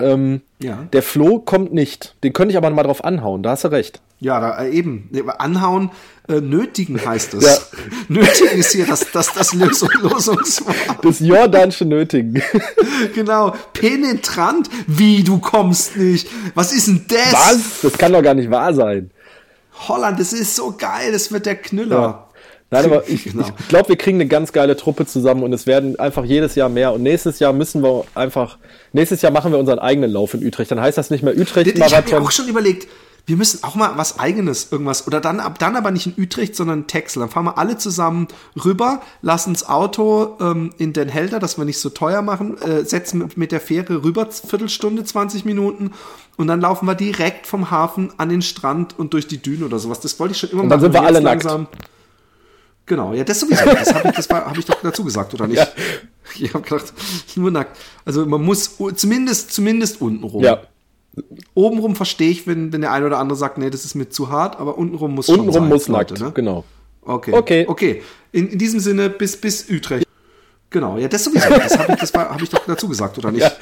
Ähm, 0.00 0.40
Ja. 0.58 0.86
Der 0.92 1.02
Flo 1.02 1.38
kommt 1.38 1.72
nicht. 1.72 2.14
Den 2.24 2.32
könnte 2.32 2.52
ich 2.52 2.56
aber 2.56 2.70
mal 2.70 2.82
drauf 2.82 3.04
anhauen, 3.04 3.42
da 3.42 3.50
hast 3.50 3.64
du 3.64 3.68
recht. 3.68 4.00
Ja, 4.20 4.38
da, 4.38 4.62
äh, 4.62 4.70
eben. 4.70 5.10
Anhauen, 5.38 5.90
äh, 6.28 6.40
nötigen 6.40 7.04
heißt 7.04 7.34
es. 7.34 7.44
Ja. 7.44 7.56
Nötigen 8.08 8.58
ist 8.58 8.70
hier 8.72 8.86
das, 8.86 9.10
das, 9.12 9.32
das 9.34 9.52
Lösung, 9.52 9.88
Losungswort. 10.00 10.76
Das 11.02 11.18
Jordansche 11.18 11.84
Nötigen. 11.84 12.40
genau. 13.14 13.54
Penetrant. 13.72 14.70
Wie, 14.86 15.24
du 15.24 15.38
kommst 15.40 15.96
nicht. 15.96 16.28
Was 16.54 16.72
ist 16.72 16.86
denn 16.86 17.04
das? 17.08 17.32
Was? 17.32 17.80
Das 17.82 17.98
kann 17.98 18.12
doch 18.12 18.22
gar 18.22 18.34
nicht 18.34 18.50
wahr 18.50 18.72
sein. 18.74 19.10
Holland, 19.88 20.20
das 20.20 20.32
ist 20.32 20.54
so 20.54 20.72
geil. 20.78 21.10
Das 21.10 21.32
wird 21.32 21.46
der 21.46 21.56
Knüller. 21.56 22.28
Nein, 22.72 22.86
aber 22.86 23.08
ich, 23.08 23.24
Genau. 23.32 23.46
ich 23.58 23.68
glaube, 23.68 23.90
wir 23.90 23.96
kriegen 23.96 24.16
eine 24.16 24.26
ganz 24.26 24.52
geile 24.52 24.76
Truppe 24.76 25.06
zusammen 25.06 25.42
und 25.44 25.52
es 25.52 25.66
werden 25.66 25.98
einfach 25.98 26.24
jedes 26.24 26.54
Jahr 26.54 26.68
mehr. 26.68 26.92
Und 26.92 27.02
nächstes 27.02 27.38
Jahr 27.38 27.52
müssen 27.52 27.82
wir 27.82 28.04
einfach, 28.14 28.58
nächstes 28.92 29.22
Jahr 29.22 29.30
machen 29.30 29.52
wir 29.52 29.58
unseren 29.58 29.78
eigenen 29.78 30.10
Lauf 30.10 30.34
in 30.34 30.44
Utrecht. 30.44 30.70
Dann 30.70 30.80
heißt 30.80 30.98
das 30.98 31.10
nicht 31.10 31.22
mehr 31.22 31.36
Ich 31.36 31.54
habe 31.54 32.10
mir 32.10 32.20
auch 32.20 32.30
schon 32.30 32.48
überlegt, 32.48 32.88
wir 33.24 33.36
müssen 33.36 33.62
auch 33.62 33.76
mal 33.76 33.92
was 33.96 34.18
eigenes, 34.18 34.72
irgendwas, 34.72 35.06
oder 35.06 35.20
dann, 35.20 35.38
ab 35.38 35.58
dann 35.60 35.76
aber 35.76 35.92
nicht 35.92 36.06
in 36.06 36.20
Utrecht, 36.20 36.56
sondern 36.56 36.80
in 36.80 36.86
Texel. 36.88 37.20
Dann 37.20 37.28
fahren 37.28 37.44
wir 37.44 37.56
alle 37.56 37.78
zusammen 37.78 38.26
rüber, 38.64 39.00
lassen 39.20 39.52
das 39.52 39.68
Auto 39.68 40.36
ähm, 40.40 40.70
in 40.78 40.92
Den 40.92 41.08
Helder, 41.08 41.38
dass 41.38 41.56
wir 41.56 41.64
nicht 41.64 41.78
so 41.78 41.90
teuer 41.90 42.22
machen, 42.22 42.60
äh, 42.60 42.84
setzen 42.84 43.30
mit, 43.36 43.52
der 43.52 43.60
Fähre 43.60 44.02
rüber, 44.02 44.26
Viertelstunde, 44.30 45.04
20 45.04 45.44
Minuten, 45.44 45.92
und 46.36 46.48
dann 46.48 46.60
laufen 46.60 46.86
wir 46.86 46.94
direkt 46.94 47.46
vom 47.46 47.70
Hafen 47.70 48.10
an 48.16 48.30
den 48.30 48.42
Strand 48.42 48.98
und 48.98 49.12
durch 49.12 49.28
die 49.28 49.38
Dünen 49.38 49.62
oder 49.62 49.78
sowas. 49.78 50.00
Das 50.00 50.18
wollte 50.18 50.32
ich 50.32 50.38
schon 50.38 50.50
immer 50.50 50.62
Und 50.62 50.70
dann 50.70 50.80
sind 50.80 50.92
wir 50.92 51.02
alle 51.02 51.20
nackt. 51.20 51.46
Genau, 52.86 53.12
ja, 53.14 53.22
das 53.24 53.40
sowieso. 53.40 53.64
Das 53.64 53.94
habe 53.94 54.08
ich, 54.08 54.16
das 54.16 54.28
war- 54.30 54.44
hab 54.46 54.58
ich 54.58 54.64
doch 54.64 54.80
dazu 54.82 55.04
gesagt, 55.04 55.32
oder 55.34 55.46
nicht? 55.48 55.58
Ja. 55.58 55.68
Ich 56.38 56.54
habe 56.54 56.64
gedacht, 56.64 56.92
nur 57.36 57.50
nackt. 57.50 57.76
Also 58.04 58.24
man 58.26 58.42
muss 58.42 58.76
zumindest, 58.96 59.52
zumindest 59.52 60.00
unten 60.00 60.24
rum. 60.24 60.42
Ja, 60.42 60.62
Obenrum 61.54 61.94
verstehe 61.94 62.30
ich, 62.30 62.46
wenn, 62.46 62.72
wenn 62.72 62.80
der 62.80 62.92
eine 62.92 63.06
oder 63.06 63.18
andere 63.18 63.36
sagt, 63.36 63.58
nee, 63.58 63.68
das 63.68 63.84
ist 63.84 63.94
mir 63.94 64.08
zu 64.08 64.30
hart, 64.30 64.58
aber 64.58 64.78
untenrum 64.78 65.14
muss 65.14 65.26
schon 65.26 65.40
untenrum 65.40 65.60
sein, 65.64 65.68
muss 65.68 65.88
Leute, 65.88 66.14
nackt, 66.14 66.24
ne? 66.24 66.32
genau. 66.32 66.64
Okay. 67.02 67.32
Okay. 67.34 67.66
Okay. 67.68 68.02
In, 68.32 68.48
in 68.48 68.58
diesem 68.58 68.80
Sinne, 68.80 69.10
bis, 69.10 69.36
bis 69.36 69.68
Utrecht. 69.68 70.06
Genau, 70.70 70.96
ja, 70.96 71.08
das 71.08 71.24
sowieso. 71.24 71.50
Das 71.50 71.76
habe 71.78 71.92
ich, 71.92 72.00
das 72.00 72.14
war- 72.14 72.30
hab 72.30 72.40
ich 72.40 72.48
doch 72.48 72.64
dazu 72.66 72.88
gesagt, 72.88 73.18
oder 73.18 73.30
nicht? 73.30 73.42
Ja. 73.42 73.52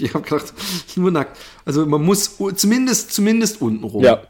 Ich 0.00 0.14
habe 0.14 0.24
gedacht, 0.24 0.52
nur 0.96 1.10
nackt. 1.10 1.36
Also 1.66 1.84
man 1.84 2.02
muss 2.02 2.36
zumindest, 2.56 3.12
zumindest 3.12 3.60
untenrum. 3.60 4.02
Ja, 4.02 4.22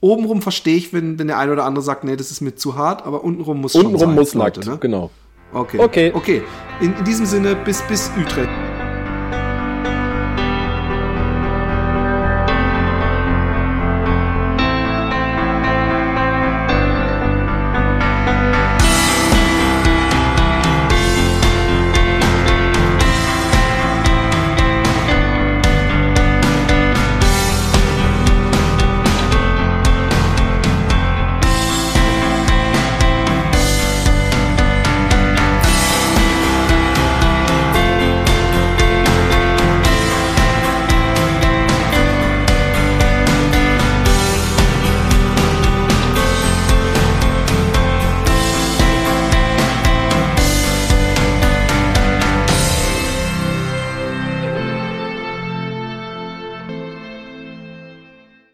Obenrum 0.00 0.42
verstehe 0.42 0.76
ich, 0.76 0.92
wenn, 0.92 1.18
wenn 1.18 1.26
der 1.26 1.38
eine 1.38 1.52
oder 1.52 1.64
andere 1.64 1.82
sagt, 1.82 2.04
nee, 2.04 2.16
das 2.16 2.30
ist 2.30 2.40
mir 2.40 2.54
zu 2.54 2.76
hart, 2.76 3.04
aber 3.06 3.24
untenrum 3.24 3.60
muss 3.60 3.72
schon 3.72 3.86
untenrum 3.86 4.10
sein, 4.10 4.14
muss 4.14 4.34
Leute, 4.34 4.60
nackt, 4.60 4.70
ne? 4.70 4.78
genau. 4.78 5.10
Okay. 5.52 5.78
Okay. 5.78 6.12
Okay. 6.14 6.42
In, 6.80 6.94
in 6.96 7.04
diesem 7.04 7.26
Sinne, 7.26 7.54
bis, 7.54 7.82
bis 7.82 8.10
Utrecht. 8.20 8.50